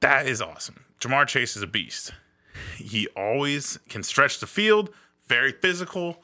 That 0.00 0.26
is 0.26 0.42
awesome. 0.42 0.84
Ja'Marr 1.00 1.28
Chase 1.28 1.56
is 1.56 1.62
a 1.62 1.68
beast. 1.68 2.12
He 2.76 3.06
always 3.16 3.78
can 3.88 4.02
stretch 4.02 4.40
the 4.40 4.46
field, 4.46 4.90
very 5.28 5.52
physical, 5.52 6.22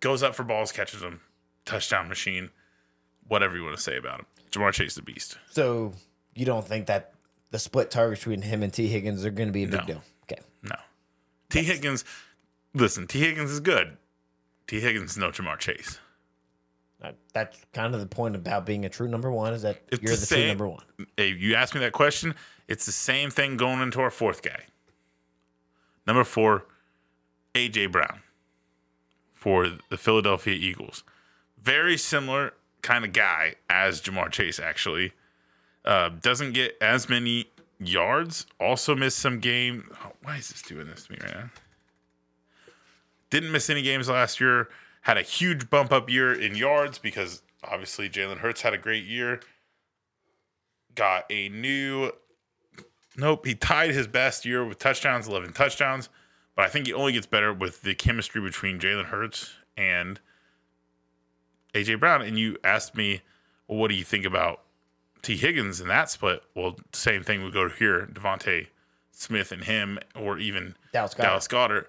goes 0.00 0.22
up 0.22 0.34
for 0.34 0.44
balls, 0.44 0.72
catches 0.72 1.00
them, 1.00 1.20
touchdown 1.66 2.08
machine, 2.08 2.48
whatever 3.26 3.56
you 3.56 3.64
want 3.64 3.76
to 3.76 3.82
say 3.82 3.98
about 3.98 4.20
him. 4.20 4.26
Ja'Marr 4.50 4.72
Chase 4.72 4.96
a 4.96 5.02
beast. 5.02 5.38
So 5.50 5.92
you 6.34 6.44
don't 6.44 6.66
think 6.66 6.86
that 6.86 7.12
the 7.50 7.58
split 7.58 7.90
targets 7.90 8.20
between 8.20 8.42
him 8.42 8.62
and 8.62 8.72
Tee 8.72 8.88
Higgins 8.88 9.24
are 9.24 9.30
going 9.30 9.48
to 9.48 9.52
be 9.52 9.64
a 9.64 9.68
big 9.68 9.80
No. 9.80 9.86
deal? 9.86 10.02
Okay. 10.24 10.40
No. 10.62 10.76
Tee 11.50 11.62
Higgins, 11.62 12.04
listen, 12.74 13.06
Tee 13.06 13.20
Higgins 13.20 13.50
is 13.50 13.60
good. 13.60 13.96
Tee 14.66 14.80
Higgins 14.80 15.12
is 15.12 15.18
no 15.18 15.30
Ja'Marr 15.30 15.58
Chase. 15.58 15.98
Uh, 17.02 17.12
That's 17.32 17.58
kind 17.72 17.94
of 17.94 18.00
the 18.00 18.06
point 18.06 18.34
about 18.36 18.66
being 18.66 18.84
a 18.84 18.88
true 18.88 19.08
number 19.08 19.30
one 19.30 19.54
is 19.54 19.62
that 19.62 19.80
It's 19.92 20.02
you're 20.02 20.14
the 20.14 20.20
the, 20.20 20.26
true 20.26 20.36
same- 20.36 20.48
number 20.48 20.68
one. 20.68 20.84
If 21.16 21.40
you 21.40 21.54
ask 21.54 21.74
me 21.74 21.80
that 21.80 21.92
question, 21.92 22.34
it's 22.66 22.84
the 22.86 22.92
same 22.92 23.30
thing 23.30 23.56
going 23.56 23.80
into 23.80 24.00
our 24.00 24.10
fourth 24.10 24.42
guy. 24.42 24.64
Number 26.06 26.24
four, 26.24 26.64
A.J. 27.54 27.86
Brown 27.86 28.20
for 29.32 29.68
the 29.90 29.96
Philadelphia 29.96 30.54
Eagles. 30.54 31.04
Very 31.62 31.96
similar 31.96 32.54
kind 32.82 33.04
of 33.04 33.12
guy 33.12 33.54
as 33.68 34.00
Ja'Marr 34.00 34.30
Chase, 34.30 34.58
actually. 34.58 35.12
Uh, 35.84 36.10
doesn't 36.20 36.52
get 36.52 36.76
as 36.80 37.08
many 37.08 37.46
yards. 37.78 38.46
Also 38.60 38.94
missed 38.94 39.18
some 39.18 39.40
game. 39.40 39.90
oh, 40.04 40.12
why 40.22 40.36
is 40.36 40.48
this 40.48 40.62
doing 40.62 40.86
this 40.86 41.06
to 41.06 41.12
me 41.12 41.18
right 41.22 41.34
now? 41.34 41.50
Didn't 43.30 43.52
miss 43.52 43.68
any 43.70 43.82
games 43.82 44.08
last 44.08 44.40
year. 44.40 44.68
Had 45.02 45.16
a 45.16 45.22
huge 45.22 45.70
bump 45.70 45.92
up 45.92 46.10
year 46.10 46.32
in 46.32 46.56
yards 46.56 46.98
because 46.98 47.42
obviously 47.64 48.08
Jalen 48.08 48.38
Hurts 48.38 48.62
had 48.62 48.74
a 48.74 48.78
great 48.78 49.04
year. 49.04 49.40
Got 50.94 51.24
a 51.30 51.48
new. 51.48 52.12
Nope, 53.16 53.46
he 53.46 53.54
tied 53.54 53.90
his 53.90 54.06
best 54.06 54.44
year 54.44 54.64
with 54.64 54.78
touchdowns, 54.78 55.26
11 55.26 55.52
touchdowns. 55.52 56.08
But 56.54 56.66
I 56.66 56.68
think 56.68 56.86
he 56.86 56.92
only 56.92 57.12
gets 57.12 57.26
better 57.26 57.52
with 57.52 57.82
the 57.82 57.94
chemistry 57.94 58.40
between 58.40 58.78
Jalen 58.80 59.06
Hurts 59.06 59.54
and 59.76 60.20
AJ 61.74 62.00
Brown. 62.00 62.22
And 62.22 62.38
you 62.38 62.56
asked 62.64 62.96
me, 62.96 63.22
well, 63.66 63.78
what 63.78 63.88
do 63.88 63.94
you 63.94 64.04
think 64.04 64.24
about 64.24 64.62
Tee 65.22 65.36
Higgins 65.36 65.80
in 65.80 65.88
that 65.88 66.10
split? 66.10 66.42
Well, 66.54 66.76
same 66.92 67.22
thing 67.22 67.42
would 67.42 67.52
go 67.52 67.68
to 67.68 67.74
here. 67.74 68.08
DeVonta 68.12 68.66
Smith 69.12 69.50
and 69.50 69.64
him, 69.64 69.98
or 70.14 70.38
even 70.38 70.76
Dallas 70.92 71.14
Goedert. 71.14 71.22
Dallas 71.22 71.48
Goedert. 71.48 71.86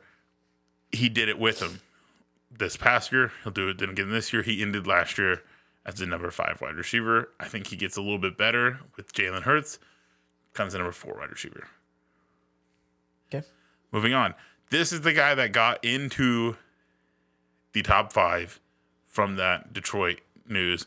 He 0.92 1.10
did 1.10 1.30
it 1.30 1.38
with 1.38 1.62
him 1.62 1.82
this 2.52 2.76
past 2.76 3.12
year. 3.12 3.32
He'll 3.44 3.52
do 3.52 3.70
it 3.70 3.78
then 3.78 3.90
again 3.90 4.10
this 4.10 4.34
year. 4.34 4.42
He 4.42 4.62
ended 4.62 4.88
last 4.88 5.18
year 5.18 5.44
as 5.86 5.96
the 5.96 6.06
number 6.06 6.32
five 6.32 6.60
wide 6.62 6.76
receiver. 6.76 7.30
I 7.40 7.48
think 7.48 7.68
he 7.68 7.76
gets 7.76 7.98
a 7.98 8.02
little 8.02 8.18
bit 8.18 8.38
better 8.38 8.80
with 8.98 9.14
Jalen 9.14 9.44
Hurts. 9.44 9.80
Comes 10.54 10.74
in 10.74 10.80
number 10.80 10.92
four 10.92 11.18
wide 11.20 11.30
receiver. 11.30 11.68
Okay. 13.32 13.46
Moving 13.92 14.14
on. 14.14 14.34
This 14.72 14.92
is 14.92 15.02
the 15.02 15.14
guy 15.14 15.36
that 15.36 15.52
got 15.52 15.84
into 15.86 16.56
the 17.74 17.84
top 17.84 18.12
five 18.12 18.60
from 19.10 19.36
that 19.36 19.74
Detroit 19.74 20.22
news, 20.48 20.86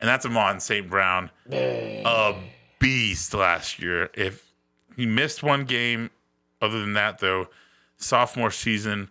and 0.00 0.08
that's 0.08 0.24
Amon 0.24 0.60
St. 0.60 0.88
Brown, 0.88 1.30
a 1.50 2.34
beast 2.78 3.34
last 3.34 3.78
year. 3.80 4.10
If 4.14 4.50
he 4.96 5.06
missed 5.06 5.42
one 5.42 5.64
game, 5.64 6.10
other 6.62 6.78
than 6.80 6.92
that, 6.92 7.18
though, 7.18 7.48
sophomore 7.96 8.50
season, 8.50 9.10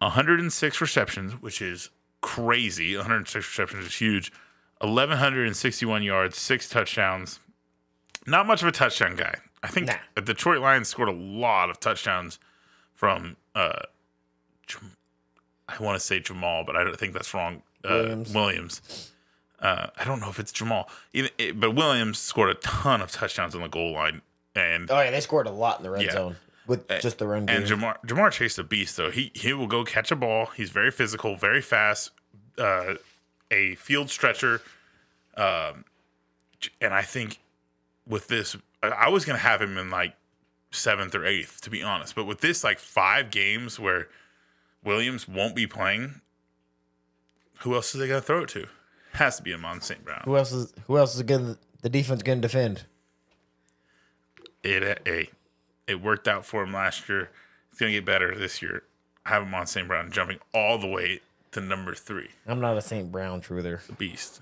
106 0.00 0.80
receptions, 0.80 1.32
which 1.40 1.62
is 1.62 1.90
crazy. 2.20 2.96
106 2.96 3.34
receptions 3.48 3.86
is 3.86 3.94
huge. 3.96 4.32
1,161 4.80 6.02
yards, 6.02 6.36
six 6.38 6.68
touchdowns. 6.68 7.40
Not 8.26 8.46
much 8.46 8.62
of 8.62 8.68
a 8.68 8.72
touchdown 8.72 9.16
guy. 9.16 9.36
I 9.62 9.68
think 9.68 9.86
Nah. 9.86 9.94
the 10.14 10.20
Detroit 10.20 10.60
Lions 10.60 10.88
scored 10.88 11.08
a 11.08 11.12
lot 11.12 11.70
of 11.70 11.80
touchdowns 11.80 12.38
from, 12.94 13.36
uh, 13.54 13.80
Jam- 14.66 14.93
I 15.68 15.82
want 15.82 15.98
to 15.98 16.04
say 16.04 16.20
Jamal, 16.20 16.64
but 16.64 16.76
I 16.76 16.84
don't 16.84 16.96
think 16.98 17.12
that's 17.14 17.32
wrong. 17.34 17.62
Uh, 17.84 17.88
Williams. 17.90 18.34
Williams. 18.34 19.10
Uh, 19.60 19.88
I 19.96 20.04
don't 20.04 20.20
know 20.20 20.28
if 20.28 20.38
it's 20.38 20.52
Jamal, 20.52 20.90
Even, 21.14 21.30
it, 21.38 21.58
but 21.58 21.70
Williams 21.74 22.18
scored 22.18 22.50
a 22.50 22.54
ton 22.54 23.00
of 23.00 23.10
touchdowns 23.10 23.54
on 23.54 23.62
the 23.62 23.68
goal 23.68 23.92
line, 23.92 24.20
and 24.54 24.90
Oh 24.90 25.00
yeah, 25.00 25.10
they 25.10 25.20
scored 25.20 25.46
a 25.46 25.50
lot 25.50 25.78
in 25.78 25.84
the 25.84 25.90
red 25.90 26.02
Yeah. 26.02 26.12
zone 26.12 26.36
with 26.66 26.86
just 27.00 27.18
the 27.18 27.26
run 27.26 27.46
game. 27.46 27.56
and 27.56 27.66
Ja'Marr 27.66 27.96
Ja'Marr 28.06 28.30
Chase 28.30 28.58
a 28.58 28.64
beast 28.64 28.96
though. 28.98 29.10
He 29.10 29.30
he 29.34 29.52
will 29.54 29.66
go 29.66 29.84
catch 29.84 30.10
a 30.12 30.16
ball. 30.16 30.46
He's 30.56 30.70
very 30.70 30.90
physical, 30.90 31.36
very 31.36 31.62
fast, 31.62 32.10
uh, 32.58 32.94
a 33.50 33.74
field 33.76 34.10
stretcher. 34.10 34.60
Um, 35.36 35.84
and 36.80 36.92
I 36.94 37.02
think 37.02 37.38
with 38.06 38.28
this, 38.28 38.56
I- 38.82 38.88
I 38.88 39.08
was 39.08 39.24
gonna 39.24 39.38
have 39.38 39.62
him 39.62 39.78
in 39.78 39.88
like 39.90 40.14
seventh 40.72 41.14
or 41.14 41.24
eighth, 41.24 41.60
to 41.62 41.70
be 41.70 41.82
honest. 41.82 42.14
But 42.14 42.24
with 42.24 42.40
this, 42.40 42.64
like 42.64 42.78
five 42.78 43.30
games 43.30 43.78
where 43.80 44.08
Williams 44.84 45.26
won't 45.26 45.56
be 45.56 45.66
playing, 45.66 46.20
who 47.60 47.74
else 47.74 47.94
is 47.94 48.00
they 48.00 48.06
gonna 48.08 48.20
throw 48.20 48.42
it 48.42 48.48
to? 48.50 48.66
Has 49.14 49.36
to 49.38 49.42
be 49.42 49.54
Amon 49.54 49.80
St. 49.80 50.04
Brown. 50.04 50.22
who 50.24 50.36
else 50.36 50.52
is 50.52 50.72
who 50.86 50.98
else 50.98 51.14
is 51.14 51.22
good? 51.22 51.56
The 51.82 51.88
defense 51.88 52.22
going 52.22 52.38
to 52.40 52.48
defend. 52.48 52.84
It 54.62 55.02
a 55.06 55.28
it 55.86 56.00
worked 56.00 56.26
out 56.28 56.44
for 56.46 56.62
him 56.62 56.72
last 56.72 57.08
year. 57.08 57.30
It's 57.70 57.78
gonna 57.80 57.92
get 57.92 58.04
better 58.04 58.34
this 58.34 58.62
year. 58.62 58.84
I 59.26 59.30
have 59.30 59.42
him 59.42 59.54
on 59.54 59.66
St. 59.66 59.86
Brown 59.86 60.10
jumping 60.10 60.38
all 60.52 60.78
the 60.78 60.86
way 60.86 61.20
to 61.52 61.60
number 61.60 61.94
three, 61.94 62.30
I'm 62.46 62.60
not 62.60 62.76
a 62.76 62.82
St. 62.82 63.10
Brown 63.12 63.40
truther. 63.40 63.80
the 63.86 63.92
beast. 63.92 64.40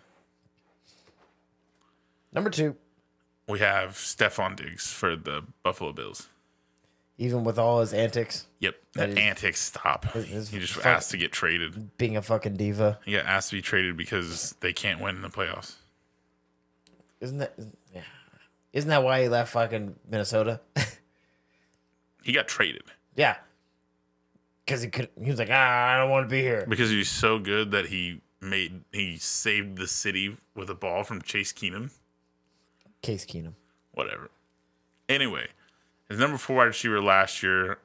Number 2.33 2.49
two, 2.49 2.77
We 3.47 3.59
have 3.59 3.91
Stefon 3.91 4.57
Diggs 4.57 4.91
for 4.91 5.15
the 5.17 5.45
Buffalo 5.63 5.93
Bills. 5.93 6.29
Even 7.23 7.45
with 7.45 7.59
all 7.59 7.81
his 7.81 7.93
antics, 7.93 8.47
Yep, 8.61 8.75
That 8.95 9.17
antics 9.17 9.61
stop. 9.61 10.15
is 10.17 10.51
He 10.51 10.59
just 10.59 10.85
asked 10.85 11.11
to 11.13 11.17
get 11.17 11.31
traded. 11.33 11.97
being 11.97 12.17
a 12.17 12.23
fucking 12.23 12.57
diva, 12.57 12.99
He 13.05 13.13
got 13.13 13.27
asked 13.27 13.51
to 13.51 13.57
be 13.57 13.63
traded 13.63 13.97
because 13.97 14.55
they 14.61 14.73
can't 14.73 15.01
win 15.01 15.17
in 15.17 15.23
the 15.23 15.29
playoffs. 15.31 15.77
isn't 17.21 17.39
that? 17.39 17.55
Yeah. 17.95 18.03
Isn't 18.73 18.89
that 18.91 19.03
why 19.05 19.23
he 19.23 19.29
left 19.29 19.53
fucking 19.53 19.95
Minnesota? 20.11 20.61
He 22.25 22.33
got 22.33 22.47
traded 22.47 22.83
yeah, 23.17 23.37
because 24.65 24.81
he 24.83 24.89
could. 24.89 25.09
He 25.21 25.29
was 25.29 25.41
like, 25.41 25.49
ah, 25.51 25.95
I 25.95 25.99
don't 25.99 26.09
want 26.11 26.29
to 26.29 26.31
be 26.31 26.41
here. 26.41 26.65
because 26.69 26.89
he 26.89 26.97
was 26.99 27.09
so 27.09 27.39
good 27.41 27.73
that 27.73 27.87
he 27.87 28.21
made 28.41 28.85
he 28.93 29.17
saved 29.19 29.77
the 29.77 29.89
city 29.89 30.37
with 30.55 30.71
a 30.71 30.75
ball 30.77 31.03
from 31.03 31.21
Chase 31.21 31.53
Keenum. 31.53 31.91
Case 33.03 33.27
Keenum. 33.27 33.55
whatever. 33.91 34.31
Anyway, 35.09 35.49
his 36.13 36.21
number 36.21 36.37
four 36.37 36.57
wide 36.57 36.65
receiver 36.65 37.01
last 37.01 37.43
year. 37.43 37.79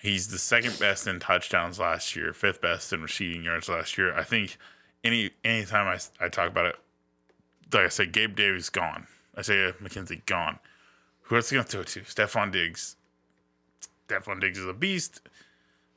He's 0.00 0.28
the 0.28 0.38
second 0.38 0.78
best 0.78 1.06
in 1.06 1.20
touchdowns 1.20 1.78
last 1.78 2.16
year, 2.16 2.32
fifth 2.32 2.60
best 2.60 2.92
in 2.92 3.02
receiving 3.02 3.42
yards 3.42 3.68
last 3.68 3.96
year. 3.98 4.16
I 4.16 4.24
think 4.24 4.56
any 5.04 5.30
anytime 5.44 5.86
I, 5.86 6.24
I 6.24 6.28
talk 6.28 6.48
about 6.48 6.66
it, 6.66 6.76
like 7.72 7.84
I 7.84 7.88
said, 7.88 8.12
Gabe 8.12 8.36
Davis 8.36 8.70
gone. 8.70 9.06
Isaiah 9.38 9.74
McKenzie 9.82 10.24
gone. 10.26 10.58
Who 11.22 11.36
else 11.36 11.46
is 11.46 11.50
he 11.50 11.56
gonna 11.56 11.68
throw 11.68 11.80
it 11.82 11.88
to? 11.88 12.00
Stefon 12.00 12.52
Diggs. 12.52 12.96
Stefon 14.08 14.40
Diggs 14.40 14.58
is 14.58 14.66
a 14.66 14.72
beast. 14.72 15.20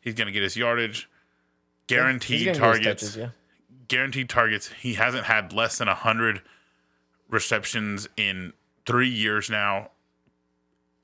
He's 0.01 0.13
gonna 0.13 0.31
get 0.31 0.43
his 0.43 0.57
yardage. 0.57 1.09
Guaranteed 1.87 2.45
gonna 2.45 2.45
get 2.45 2.55
his 2.55 2.59
targets 2.59 3.01
touches, 3.01 3.17
yeah. 3.17 3.29
guaranteed 3.87 4.29
targets. 4.29 4.69
He 4.79 4.95
hasn't 4.95 5.25
had 5.25 5.53
less 5.53 5.77
than 5.77 5.87
100 5.87 6.41
receptions 7.29 8.09
in 8.17 8.53
three 8.85 9.09
years 9.09 9.49
now. 9.49 9.91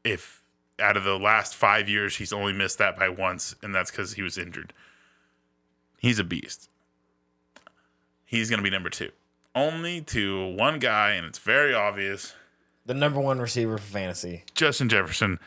If 0.06 0.42
out 0.80 0.96
of 0.96 1.04
the 1.04 1.18
last 1.20 1.56
five 1.56 1.90
years, 1.90 2.16
he's 2.18 2.32
only 2.32 2.54
missed 2.54 2.78
that 2.78 2.98
by 2.98 3.10
once, 3.10 3.56
and 3.62 3.74
that's 3.76 3.92
because 3.92 4.14
he 4.14 4.22
was 4.22 4.38
injured. 4.38 4.72
He's 5.98 6.20
a 6.20 6.24
beast. 6.24 6.70
He's 8.26 8.50
going 8.50 8.60
to 8.60 8.64
be 8.64 8.70
number 8.70 8.90
two. 8.90 9.12
Only 9.54 10.02
to 10.02 10.48
one 10.56 10.80
guy, 10.80 11.12
and 11.12 11.26
it's 11.26 11.40
very 11.40 11.74
obvious 11.74 12.34
The 12.86 12.94
number 12.94 13.20
one 13.20 13.40
receiver 13.40 13.78
for 13.78 13.84
fantasy. 13.84 14.44
Justin 14.54 14.90
Jefferson. 14.90 15.40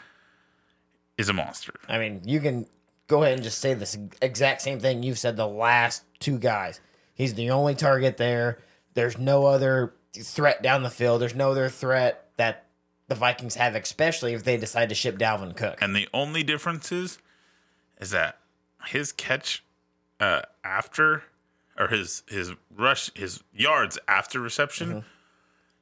is 1.17 1.29
a 1.29 1.33
monster. 1.33 1.75
I 1.89 1.99
mean, 1.99 2.23
you 2.25 2.41
can 2.41 2.67
go 3.07 3.23
ahead 3.23 3.35
and 3.35 3.43
just 3.43 3.59
say 3.59 3.75
this 3.75 3.99
exact 4.23 4.63
same 4.63 4.81
thing 4.81 5.03
you've 5.03 5.19
said 5.19 5.37
the 5.37 5.47
last 5.47 6.05
two 6.21 6.39
guys. 6.39 6.81
He's 7.15 7.35
the 7.35 7.51
only 7.51 7.75
target 7.75 8.17
there. 8.17 8.59
There's 8.95 9.19
no 9.19 9.47
other 9.47 9.95
threat 10.15 10.63
down 10.63 10.83
the 10.83 10.91
field. 10.91 11.21
There's 11.21 11.35
no 11.35 11.51
other 11.51 11.69
threat 11.69 12.31
that 12.37 12.65
the 13.09 13.15
Vikings 13.15 13.57
have, 13.57 13.75
especially 13.75 14.35
if 14.35 14.45
they 14.45 14.57
decide 14.57 14.89
to 14.91 14.95
ship 14.95 15.19
Dalvin 15.19 15.57
Cook. 15.57 15.79
And 15.81 15.97
the 15.97 16.09
only 16.15 16.43
difference 16.43 16.93
is, 16.93 17.19
is 18.01 18.11
that 18.11 18.39
his 18.87 19.13
catch 19.13 19.65
uh, 20.21 20.43
after, 20.63 21.25
or 21.79 21.89
his 21.89 22.23
his 22.29 22.53
rush, 22.75 23.11
his 23.15 23.43
yards 23.53 23.99
after 24.07 24.41
reception 24.41 25.05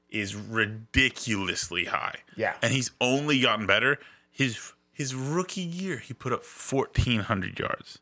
is 0.09 0.35
ridiculously 0.35 1.86
high. 1.86 2.16
Yeah. 2.36 2.55
and 2.62 2.73
he's 2.73 2.90
only 3.01 3.40
gotten 3.40 3.66
better. 3.66 3.98
His 4.31 4.73
his 4.93 5.15
rookie 5.15 5.61
year, 5.61 5.98
he 5.98 6.15
put 6.15 6.32
up 6.32 6.44
fourteen 6.44 7.20
hundred 7.20 7.59
yards. 7.59 7.98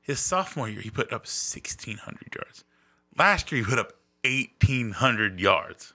His 0.00 0.20
sophomore 0.20 0.68
year, 0.68 0.80
he 0.80 0.90
put 0.90 1.12
up 1.12 1.26
sixteen 1.26 1.96
hundred 1.96 2.34
yards. 2.34 2.62
Last 3.18 3.50
year, 3.50 3.64
he 3.64 3.68
put 3.68 3.78
up 3.78 3.94
eighteen 4.22 4.92
hundred 4.92 5.40
yards. 5.40 5.94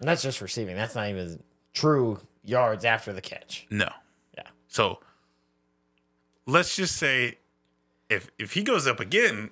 And 0.00 0.08
that's 0.08 0.22
just 0.22 0.40
receiving. 0.40 0.76
That's 0.76 0.94
not 0.94 1.08
even 1.08 1.42
true 1.76 2.18
yards 2.42 2.84
after 2.84 3.12
the 3.12 3.20
catch. 3.20 3.66
No, 3.70 3.88
Yeah. 4.36 4.48
So 4.66 4.98
let's 6.46 6.74
just 6.74 6.96
say 6.96 7.38
if 8.08 8.30
if 8.38 8.52
he 8.54 8.62
goes 8.62 8.86
up 8.86 8.98
again, 8.98 9.50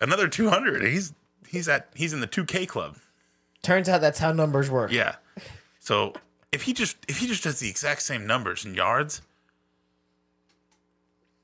another 0.00 0.26
200, 0.26 0.82
he's 0.82 1.12
he's 1.46 1.68
at 1.68 1.88
he's 1.94 2.12
in 2.12 2.20
the 2.20 2.26
2K 2.26 2.66
club. 2.66 2.96
Turns 3.62 3.88
out 3.88 4.00
that's 4.00 4.18
how 4.18 4.32
numbers 4.32 4.70
work. 4.70 4.90
Yeah. 4.90 5.16
So 5.78 6.14
if 6.50 6.62
he 6.62 6.72
just 6.72 6.96
if 7.08 7.18
he 7.18 7.26
just 7.26 7.44
does 7.44 7.60
the 7.60 7.68
exact 7.68 8.02
same 8.02 8.26
numbers 8.26 8.64
in 8.64 8.74
yards, 8.74 9.22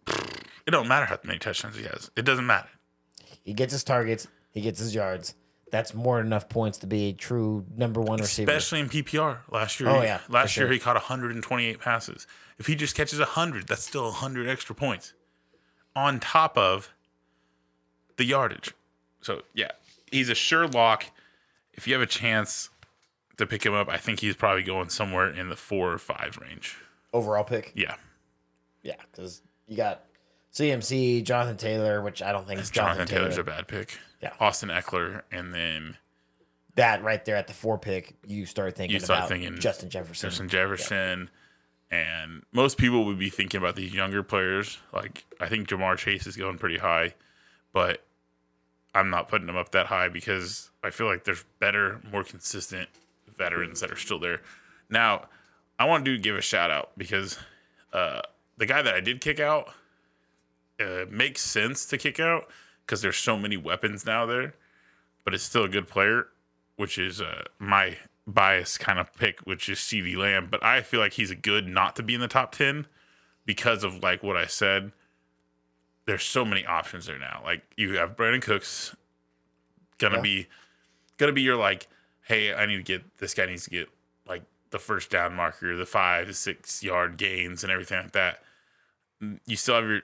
it 0.08 0.70
don't 0.70 0.88
matter 0.88 1.06
how 1.06 1.18
many 1.24 1.38
touchdowns 1.38 1.76
he 1.76 1.84
has. 1.84 2.10
It 2.16 2.24
doesn't 2.24 2.46
matter. 2.46 2.68
He 3.44 3.52
gets 3.52 3.72
his 3.72 3.84
targets, 3.84 4.28
he 4.50 4.60
gets 4.60 4.78
his 4.78 4.94
yards. 4.94 5.34
That's 5.72 5.94
more 5.94 6.18
than 6.18 6.26
enough 6.26 6.48
points 6.48 6.78
to 6.78 6.86
be 6.86 7.08
a 7.08 7.12
true 7.14 7.64
number 7.76 8.00
one 8.00 8.20
receiver. 8.20 8.48
Especially 8.52 8.78
in 8.80 8.88
PPR. 8.88 9.38
Last 9.50 9.80
year, 9.80 9.88
Oh, 9.88 10.00
he- 10.00 10.06
yeah, 10.06 10.20
last 10.28 10.56
year 10.56 10.66
sure. 10.66 10.72
he 10.72 10.78
caught 10.78 10.94
128 10.96 11.80
passes. 11.80 12.26
If 12.58 12.66
he 12.66 12.74
just 12.76 12.94
catches 12.94 13.18
100, 13.18 13.66
that's 13.66 13.82
still 13.82 14.04
100 14.04 14.46
extra 14.48 14.74
points 14.74 15.14
on 15.96 16.20
top 16.20 16.56
of 16.56 16.90
the 18.16 18.24
yardage. 18.24 18.72
So, 19.22 19.42
yeah, 19.54 19.70
he's 20.10 20.28
a 20.28 20.34
sure 20.34 20.68
lock. 20.68 21.06
If 21.72 21.88
you 21.88 21.94
have 21.94 22.02
a 22.02 22.06
chance 22.06 22.68
to 23.38 23.46
pick 23.46 23.64
him 23.64 23.72
up, 23.74 23.88
I 23.88 23.96
think 23.96 24.20
he's 24.20 24.36
probably 24.36 24.62
going 24.62 24.90
somewhere 24.90 25.28
in 25.30 25.48
the 25.48 25.56
four 25.56 25.90
or 25.92 25.98
five 25.98 26.38
range. 26.40 26.76
Overall 27.14 27.44
pick. 27.44 27.72
Yeah. 27.74 27.94
Yeah, 28.82 28.96
because 29.10 29.40
you 29.66 29.76
got 29.78 30.04
CMC, 30.52 31.22
Jonathan 31.24 31.56
Taylor, 31.56 32.02
which 32.02 32.20
I 32.20 32.30
don't 32.32 32.46
think 32.46 32.60
is 32.60 32.70
Jonathan 32.70 33.06
Jonathan, 33.06 33.16
Taylor's 33.16 33.34
Taylor. 33.36 33.42
a 33.42 33.56
bad 33.56 33.68
pick. 33.68 33.98
Yeah. 34.22 34.32
Austin 34.38 34.68
Ekeler, 34.68 35.22
and 35.32 35.52
then 35.52 35.96
that 36.76 37.02
right 37.02 37.24
there 37.24 37.36
at 37.36 37.48
the 37.48 37.54
four 37.54 37.78
pick, 37.78 38.14
you 38.26 38.46
start 38.46 38.76
thinking 38.76 38.94
You 38.94 39.00
start 39.00 39.20
about 39.20 39.28
thinking 39.28 39.58
Justin 39.58 39.90
Jefferson. 39.90 40.30
Justin 40.30 40.48
Jefferson. 40.48 41.30
And 41.90 42.42
most 42.52 42.78
people 42.78 43.04
would 43.04 43.18
be 43.18 43.28
thinking 43.28 43.58
about 43.58 43.76
these 43.76 43.92
younger 43.92 44.22
players. 44.22 44.78
Like, 44.94 45.24
I 45.38 45.48
think 45.48 45.68
Ja'Marr 45.68 45.98
Chase 45.98 46.26
is 46.26 46.36
going 46.36 46.56
pretty 46.56 46.78
high, 46.78 47.12
but 47.74 48.02
I'm 48.94 49.10
not 49.10 49.28
putting 49.28 49.46
him 49.46 49.56
up 49.58 49.72
that 49.72 49.86
high 49.86 50.08
because 50.08 50.70
I 50.82 50.88
feel 50.88 51.06
like 51.06 51.24
there's 51.24 51.44
better, 51.58 52.00
more 52.10 52.24
consistent 52.24 52.88
veterans 53.36 53.80
that 53.80 53.90
are 53.90 53.96
still 53.96 54.18
there. 54.18 54.40
Now, 54.88 55.26
I 55.78 55.84
want 55.84 56.06
to 56.06 56.16
give 56.16 56.36
a 56.36 56.40
shout 56.40 56.70
out 56.70 56.92
because 56.96 57.38
uh, 57.92 58.22
the 58.56 58.66
guy 58.66 58.80
that 58.80 58.94
I 58.94 59.00
did 59.00 59.20
kick 59.20 59.38
out 59.38 59.68
uh, 60.80 61.04
makes 61.10 61.42
sense 61.42 61.84
to 61.86 61.98
kick 61.98 62.18
out 62.18 62.48
because 62.92 63.00
there's 63.00 63.16
so 63.16 63.38
many 63.38 63.56
weapons 63.56 64.04
now 64.04 64.26
there, 64.26 64.52
but 65.24 65.32
it's 65.32 65.42
still 65.42 65.64
a 65.64 65.68
good 65.68 65.88
player, 65.88 66.26
which 66.76 66.98
is 66.98 67.22
uh, 67.22 67.42
my 67.58 67.96
bias 68.26 68.76
kind 68.76 68.98
of 68.98 69.10
pick, 69.14 69.40
which 69.44 69.66
is 69.70 69.78
CeeDee 69.78 70.14
Lamb. 70.14 70.48
But 70.50 70.62
I 70.62 70.82
feel 70.82 71.00
like 71.00 71.14
he's 71.14 71.30
a 71.30 71.34
good 71.34 71.66
not 71.66 71.96
to 71.96 72.02
be 72.02 72.14
in 72.14 72.20
the 72.20 72.28
top 72.28 72.52
10 72.52 72.84
because 73.46 73.82
of 73.82 74.02
like 74.02 74.22
what 74.22 74.36
I 74.36 74.44
said. 74.44 74.92
There's 76.04 76.22
so 76.22 76.44
many 76.44 76.66
options 76.66 77.06
there 77.06 77.18
now. 77.18 77.40
Like 77.42 77.62
you 77.78 77.94
have 77.96 78.14
Brandin 78.14 78.42
Cooks 78.42 78.94
gonna 79.96 80.16
Yeah. 80.16 80.20
be 80.20 80.46
gonna 81.16 81.32
be 81.32 81.40
your 81.40 81.56
like, 81.56 81.88
hey, 82.24 82.52
I 82.52 82.66
need 82.66 82.76
to 82.76 82.82
get 82.82 83.16
this 83.16 83.32
guy 83.32 83.46
needs 83.46 83.64
to 83.64 83.70
get 83.70 83.88
like 84.28 84.42
the 84.68 84.78
first 84.78 85.08
down 85.08 85.34
marker, 85.34 85.74
the 85.76 85.86
five 85.86 86.26
to 86.26 86.34
six 86.34 86.82
yard 86.82 87.16
gains 87.16 87.64
and 87.64 87.72
everything 87.72 88.02
like 88.02 88.12
that. 88.12 88.42
You 89.46 89.56
still 89.56 89.76
have 89.76 89.84
your 89.84 90.02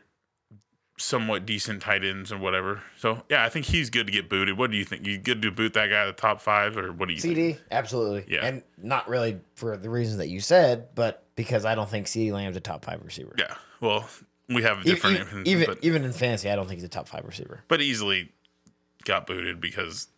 somewhat 1.01 1.47
decent 1.47 1.81
tight 1.81 2.05
ends 2.05 2.31
or 2.33 2.39
whatever. 2.39 2.83
So 2.99 3.23
yeah, 3.31 3.45
I 3.45 3.49
think 3.49 3.67
he's 3.67 3.89
good 3.89 4.07
to 4.07 4.13
get 4.13 4.29
booted. 4.29 4.59
What 4.59 4.71
do 4.71 4.77
you 4.77 4.85
think? 4.85 5.07
You 5.07 5.17
good 5.17 5.41
to 5.43 5.51
boot 5.51 5.73
that 5.75 5.89
guy 5.89 6.03
at 6.03 6.07
the 6.07 6.13
top 6.21 6.41
five 6.41 6.77
or 6.77 6.93
what 6.93 7.09
do 7.09 7.15
you 7.15 7.21
think? 7.21 7.37
CeeDee, 7.39 7.59
absolutely. 7.71 8.25
Yeah. 8.29 8.45
And 8.45 8.63
not 8.77 9.09
really 9.09 9.39
for 9.55 9.77
the 9.77 9.89
reasons 9.89 10.19
that 10.19 10.29
you 10.29 10.41
said, 10.41 10.89
but 10.95 11.25
because 11.37 11.65
I 11.65 11.75
don't 11.75 11.89
think 11.89 12.07
CeeDee 12.07 12.33
Lamb's 12.33 12.57
a 12.57 12.61
top 12.61 12.85
five 12.85 13.01
receiver. 13.05 13.35
Yeah. 13.39 13.55
Well, 13.81 14.09
we 14.49 14.63
have 14.63 14.83
different 14.83 15.19
e- 15.19 15.23
opinions, 15.23 15.49
even 15.49 15.67
but, 15.67 15.79
even 15.83 16.05
in 16.05 16.13
fantasy, 16.13 16.51
I 16.51 16.57
don't 16.57 16.67
think 16.67 16.79
he's 16.79 16.85
a 16.85 16.89
top 16.89 17.07
five 17.09 17.25
receiver. 17.25 17.63
but 17.69 17.81
easily 17.81 18.33
got 19.05 19.27
booted 19.27 19.61
because 19.61 20.09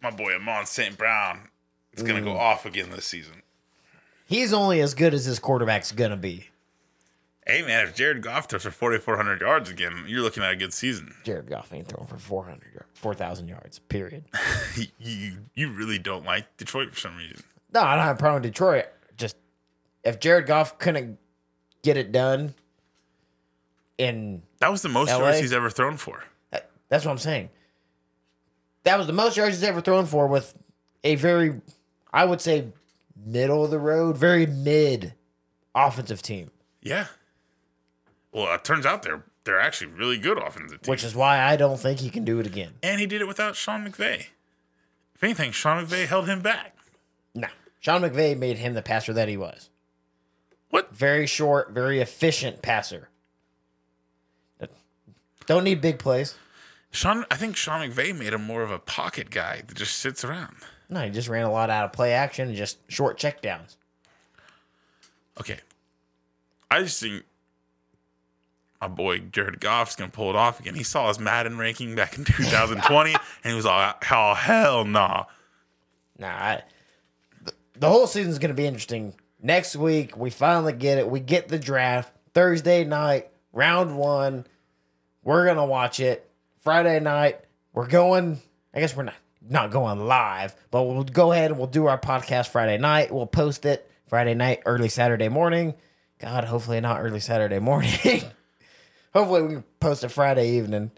my 0.00 0.10
boy 0.10 0.34
Amon 0.36 0.64
St. 0.66 0.96
Brown 0.96 1.48
is 1.92 2.02
gonna 2.04 2.20
Mm. 2.20 2.24
go 2.24 2.36
off 2.38 2.64
again 2.66 2.90
this 2.90 3.04
season. 3.06 3.42
He's 4.26 4.52
only 4.52 4.80
as 4.80 4.94
good 4.94 5.12
as 5.14 5.24
his 5.24 5.38
quarterback's 5.40 5.90
gonna 5.90 6.16
be. 6.16 6.48
Hey 7.48 7.62
man, 7.62 7.86
if 7.88 7.94
Jared 7.94 8.20
Goff 8.22 8.46
throws 8.46 8.62
for 8.64 8.70
forty 8.70 8.98
four 8.98 9.16
hundred 9.16 9.40
yards 9.40 9.70
again, 9.70 10.04
you're 10.06 10.20
looking 10.20 10.42
at 10.42 10.52
a 10.52 10.56
good 10.56 10.74
season. 10.74 11.14
Jared 11.24 11.48
Goff 11.48 11.72
ain't 11.72 11.88
throwing 11.88 12.06
for 12.06 12.18
400 12.18 12.62
yards, 12.74 12.86
4,000 12.92 13.48
yards, 13.48 13.78
period. 13.78 14.24
you 14.98 15.38
you 15.54 15.72
really 15.72 15.98
don't 15.98 16.26
like 16.26 16.56
Detroit 16.58 16.90
for 16.92 17.00
some 17.00 17.16
reason. 17.16 17.42
No, 17.72 17.80
I 17.80 17.96
don't 17.96 18.04
have 18.04 18.16
a 18.16 18.18
problem 18.18 18.42
with 18.42 18.52
Detroit. 18.52 18.84
Just 19.16 19.36
if 20.04 20.20
Jared 20.20 20.46
Goff 20.46 20.78
couldn't 20.78 21.18
get 21.82 21.96
it 21.96 22.12
done 22.12 22.54
in 23.96 24.42
That 24.60 24.70
was 24.70 24.82
the 24.82 24.88
most 24.90 25.08
LA? 25.10 25.18
yards 25.20 25.38
he's 25.40 25.52
ever 25.54 25.70
thrown 25.70 25.96
for. 25.96 26.22
that- 26.50 26.70
that's 26.90 27.04
what 27.06 27.12
I'm 27.12 27.18
saying. 27.18 27.48
That 28.84 28.98
was 28.98 29.06
the 29.06 29.12
most 29.14 29.36
yards 29.38 29.56
he's 29.56 29.64
ever 29.68 29.80
thrown 29.80 30.04
for 30.06 30.26
with 30.26 30.52
a 31.02 31.14
very 31.14 31.60
I 32.12 32.26
would 32.26 32.42
say 32.42 32.68
middle 33.16 33.64
of 33.64 33.70
the 33.70 33.78
road, 33.78 34.18
very 34.18 34.44
mid 34.44 35.14
offensive 35.74 36.20
team. 36.20 36.50
Yeah. 36.82 37.06
Well, 38.32 38.52
it 38.54 38.64
turns 38.64 38.84
out 38.86 39.02
they're 39.02 39.24
they're 39.44 39.60
actually 39.60 39.88
really 39.92 40.18
good 40.18 40.38
offensive 40.38 40.82
team. 40.82 40.90
Which 40.90 41.04
is 41.04 41.14
why 41.14 41.38
I 41.40 41.56
don't 41.56 41.78
think 41.80 42.00
he 42.00 42.10
can 42.10 42.24
do 42.24 42.38
it 42.38 42.46
again. 42.46 42.74
and 42.82 43.00
he 43.00 43.06
did 43.06 43.20
it 43.22 43.28
without 43.28 43.56
Sean 43.56 43.86
McVay. 43.90 44.26
If 45.14 45.24
anything, 45.24 45.52
Sean 45.52 45.84
McVay 45.84 46.06
held 46.06 46.28
him 46.28 46.40
back. 46.40 46.76
No. 47.34 47.48
Sean 47.80 48.02
McVay 48.02 48.36
made 48.36 48.58
him 48.58 48.74
the 48.74 48.82
passer 48.82 49.12
that 49.14 49.28
he 49.28 49.36
was. 49.36 49.70
What? 50.70 50.94
Very 50.94 51.26
short, 51.26 51.70
very 51.72 52.00
efficient 52.00 52.60
passer. 52.62 53.08
Don't 55.46 55.64
need 55.64 55.80
big 55.80 55.98
plays. 55.98 56.34
Sean, 56.90 57.24
I 57.30 57.36
think 57.36 57.56
Sean 57.56 57.80
McVay 57.80 58.14
made 58.16 58.34
him 58.34 58.42
more 58.42 58.62
of 58.62 58.70
a 58.70 58.78
pocket 58.78 59.30
guy 59.30 59.62
that 59.66 59.74
just 59.76 59.98
sits 59.98 60.22
around. 60.22 60.56
No, 60.90 61.00
he 61.00 61.10
just 61.10 61.28
ran 61.28 61.44
a 61.44 61.50
lot 61.50 61.70
out 61.70 61.86
of 61.86 61.92
play 61.92 62.12
action 62.12 62.48
and 62.48 62.56
just 62.56 62.78
short 62.90 63.18
checkdowns. 63.18 63.76
Okay, 65.40 65.58
I 66.70 66.82
just 66.82 67.00
think 67.00 67.24
my 68.80 68.88
boy 68.88 69.18
Jared 69.18 69.60
Goff's 69.60 69.96
gonna 69.96 70.10
pull 70.10 70.30
it 70.30 70.36
off 70.36 70.60
again. 70.60 70.74
He 70.74 70.82
saw 70.82 71.08
his 71.08 71.18
Madden 71.18 71.58
ranking 71.58 71.94
back 71.94 72.16
in 72.16 72.24
2020, 72.26 73.14
and 73.14 73.20
he 73.44 73.54
was 73.54 73.64
like, 73.64 74.12
"Oh 74.12 74.34
hell 74.34 74.84
no!" 74.84 75.26
Nah, 76.18 76.28
I, 76.28 76.62
the, 77.44 77.52
the 77.78 77.88
whole 77.88 78.06
season's 78.06 78.38
to 78.50 78.54
be 78.54 78.66
interesting. 78.66 79.14
Next 79.40 79.76
week, 79.76 80.16
we 80.16 80.30
finally 80.30 80.72
get 80.72 80.98
it. 80.98 81.08
We 81.08 81.20
get 81.20 81.48
the 81.48 81.58
draft 81.58 82.12
Thursday 82.34 82.84
night, 82.84 83.30
round 83.52 83.96
one. 83.96 84.46
We're 85.22 85.44
to 85.58 85.64
watch 85.64 86.00
it. 86.00 86.28
Friday 86.60 87.00
night, 87.00 87.40
we're 87.72 87.86
going. 87.86 88.40
I 88.74 88.80
guess 88.80 88.96
we're 88.96 89.04
not 89.04 89.14
not 89.48 89.70
going 89.70 90.06
live, 90.06 90.54
but 90.70 90.82
we'll 90.82 91.04
go 91.04 91.32
ahead 91.32 91.50
and 91.50 91.58
we'll 91.58 91.68
do 91.68 91.86
our 91.86 91.98
podcast 91.98 92.48
Friday 92.48 92.78
night. 92.78 93.12
We'll 93.12 93.26
post 93.26 93.64
it 93.64 93.90
Friday 94.06 94.34
night, 94.34 94.62
early 94.66 94.88
Saturday 94.88 95.28
morning. 95.28 95.74
God, 96.18 96.44
hopefully 96.44 96.80
not 96.80 97.00
early 97.00 97.20
Saturday 97.20 97.58
morning. 97.58 97.90
hopefully 99.12 99.42
we 99.42 99.48
can 99.54 99.64
post 99.80 100.04
it 100.04 100.10
Friday 100.10 100.50
evening 100.56 100.90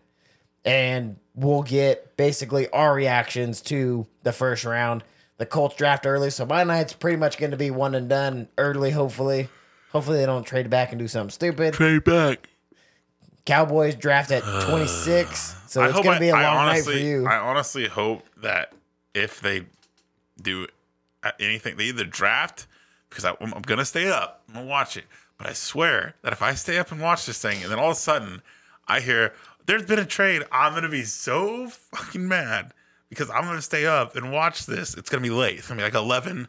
and 0.64 1.16
we'll 1.34 1.62
get 1.62 2.16
basically 2.16 2.68
our 2.70 2.94
reactions 2.94 3.60
to 3.62 4.06
the 4.22 4.32
first 4.32 4.64
round. 4.64 5.04
The 5.38 5.46
Colts 5.46 5.74
draft 5.74 6.04
early, 6.06 6.28
so 6.28 6.44
my 6.44 6.64
night's 6.64 6.92
pretty 6.92 7.16
much 7.16 7.38
going 7.38 7.52
to 7.52 7.56
be 7.56 7.70
one 7.70 7.94
and 7.94 8.10
done 8.10 8.48
early. 8.58 8.90
Hopefully, 8.90 9.48
hopefully 9.90 10.18
they 10.18 10.26
don't 10.26 10.44
trade 10.44 10.68
back 10.68 10.92
and 10.92 10.98
do 10.98 11.08
something 11.08 11.30
stupid. 11.30 11.72
Trade 11.72 12.04
back. 12.04 12.50
Cowboys 13.46 13.94
draft 13.94 14.30
at 14.32 14.42
twenty 14.68 14.86
six, 14.86 15.56
so 15.66 15.80
I 15.80 15.88
it's 15.88 16.00
going 16.00 16.14
to 16.14 16.20
be 16.20 16.28
a 16.28 16.34
long 16.34 16.44
I 16.44 16.72
night 16.74 16.84
for 16.84 16.92
you. 16.92 17.26
I 17.26 17.38
honestly 17.38 17.88
hope 17.88 18.26
that 18.42 18.74
if 19.14 19.40
they 19.40 19.64
do 20.42 20.66
anything, 21.38 21.76
they 21.76 21.84
either 21.84 22.04
draft 22.04 22.66
because 23.08 23.24
I, 23.24 23.34
I'm 23.40 23.50
gonna 23.62 23.84
stay 23.84 24.08
up, 24.10 24.42
I'm 24.48 24.54
gonna 24.54 24.66
watch 24.66 24.96
it, 24.96 25.04
But 25.40 25.48
I 25.48 25.52
swear 25.54 26.16
that 26.20 26.34
if 26.34 26.42
I 26.42 26.52
stay 26.52 26.76
up 26.76 26.92
and 26.92 27.00
watch 27.00 27.24
this 27.24 27.40
thing, 27.40 27.62
and 27.62 27.72
then 27.72 27.78
all 27.78 27.86
of 27.92 27.96
a 27.96 27.98
sudden 27.98 28.42
I 28.86 29.00
hear 29.00 29.32
there's 29.64 29.84
been 29.86 29.98
a 29.98 30.04
trade, 30.04 30.42
I'm 30.52 30.74
gonna 30.74 30.90
be 30.90 31.04
so 31.04 31.68
fucking 31.68 32.28
mad 32.28 32.74
because 33.08 33.30
I'm 33.30 33.44
gonna 33.44 33.62
stay 33.62 33.86
up 33.86 34.14
and 34.16 34.32
watch 34.32 34.66
this. 34.66 34.94
It's 34.94 35.08
gonna 35.08 35.22
be 35.22 35.30
late. 35.30 35.58
It's 35.58 35.66
gonna 35.68 35.78
be 35.78 35.82
like 35.84 35.94
11, 35.94 36.46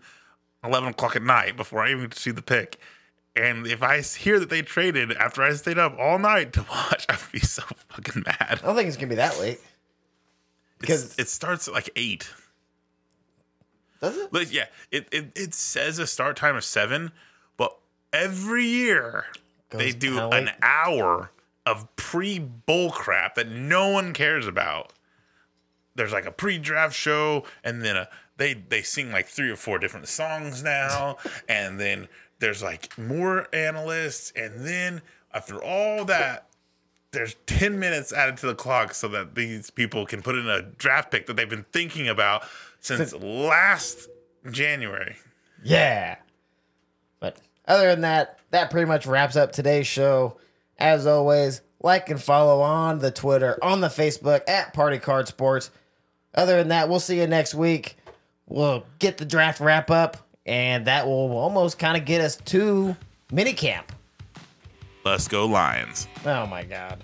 11 0.62 0.90
o'clock 0.90 1.16
at 1.16 1.24
night 1.24 1.56
before 1.56 1.82
I 1.82 1.92
even 1.92 2.12
see 2.12 2.32
the 2.32 2.42
pick. 2.42 2.80
And 3.34 3.66
if 3.66 3.82
I 3.82 4.02
hear 4.02 4.42
that 4.42 4.50
they 4.50 4.62
traded 4.62 5.14
after 5.14 5.42
I 5.42 5.54
stayed 5.54 5.78
up 5.78 5.98
all 5.98 6.20
night 6.20 6.52
to 6.54 6.66
watch, 6.70 7.06
I'd 7.08 7.18
be 7.32 7.40
so 7.40 7.64
fucking 7.88 8.24
mad. 8.26 8.60
I 8.62 8.66
don't 8.66 8.76
think 8.76 8.90
it's 8.90 8.98
gonna 8.98 9.08
be 9.08 9.16
that 9.16 9.40
late. 9.40 9.62
Because 10.80 11.04
Because 11.16 11.20
it 11.20 11.30
starts 11.30 11.70
at 11.70 11.74
like 11.74 11.90
eight. 11.96 12.30
does 14.02 14.18
it? 14.18 14.34
Like, 14.34 14.52
yeah, 14.52 14.66
it, 14.92 15.08
it 15.14 15.32
it 15.34 15.54
says 15.54 15.98
a 15.98 16.06
start 16.08 16.36
time 16.36 16.58
of 16.58 16.66
seven, 16.66 17.14
every 18.14 18.66
year 18.66 19.26
they 19.70 19.92
do 19.92 20.20
an 20.20 20.52
hour 20.62 21.32
of 21.66 21.96
pre 21.96 22.40
bull 22.40 22.92
crap 22.92 23.36
that 23.36 23.50
no 23.50 23.90
one 23.90 24.14
cares 24.14 24.48
about. 24.48 24.94
There's 25.96 26.14
like 26.14 26.26
a 26.26 26.32
pre-draft 26.32 26.96
show, 26.96 27.44
and 27.64 27.82
then 27.82 27.98
a, 27.98 28.10
they 28.38 28.54
they 28.54 28.82
sing 28.82 29.12
like 29.12 29.28
three 29.28 29.50
or 29.50 29.56
four 29.56 29.78
different 29.78 30.08
songs 30.08 30.64
now, 30.64 31.18
and 31.50 31.80
then 31.80 32.08
there's 32.40 32.64
like 32.64 32.98
more 32.98 33.48
analysts, 33.54 34.32
and 34.36 34.66
then 34.66 35.02
after 35.34 35.62
all 35.62 36.06
that, 36.06 36.48
there's 37.12 37.36
10 37.46 37.80
minutes 37.80 38.12
added 38.14 38.38
to 38.38 38.48
the 38.48 38.56
clock 38.56 38.94
so 38.94 39.08
that 39.10 39.36
these 39.36 39.70
people 39.70 40.06
can 40.06 40.22
put 40.22 40.36
in 40.36 40.48
a 40.48 40.62
draft 40.62 41.12
pick 41.12 41.28
that 41.28 41.36
they've 41.36 41.50
been 41.50 41.66
thinking 41.72 42.08
about 42.08 42.44
since 42.80 43.14
last 43.14 44.10
January. 44.50 45.18
Yeah. 45.64 46.16
Other 47.68 47.90
than 47.90 48.02
that, 48.02 48.40
that 48.52 48.72
pretty 48.72 48.88
much 48.88 49.06
wraps 49.06 49.36
up 49.36 49.52
today's 49.52 49.88
show. 49.88 50.38
As 50.78 51.06
always, 51.06 51.62
like 51.82 52.10
and 52.10 52.22
follow 52.22 52.62
on 52.62 53.00
the 53.00 53.12
Twitter, 53.12 53.58
on 53.62 53.82
the 53.82 53.88
Facebook 53.88 54.42
at 54.48 54.74
Party 54.74 54.98
Card 54.98 55.28
Sports. 55.28 55.70
Other 56.34 56.58
than 56.58 56.70
that, 56.70 56.90
we'll 56.90 57.00
see 57.00 57.20
you 57.20 57.28
next 57.28 57.54
week. 57.54 57.98
We'll 58.48 58.86
get 59.00 59.18
the 59.18 59.26
draft 59.26 59.60
wrap 59.60 59.92
up, 59.92 60.18
and 60.46 60.86
that 60.86 61.06
will 61.06 61.38
almost 61.38 61.78
kind 61.78 61.98
of 61.98 62.06
get 62.06 62.22
us 62.22 62.38
to 62.38 62.96
minicamp. 63.32 63.86
Let's 65.04 65.28
go, 65.28 65.46
Lions. 65.46 66.08
Oh 66.26 66.46
my 66.48 66.64
God. 66.64 67.02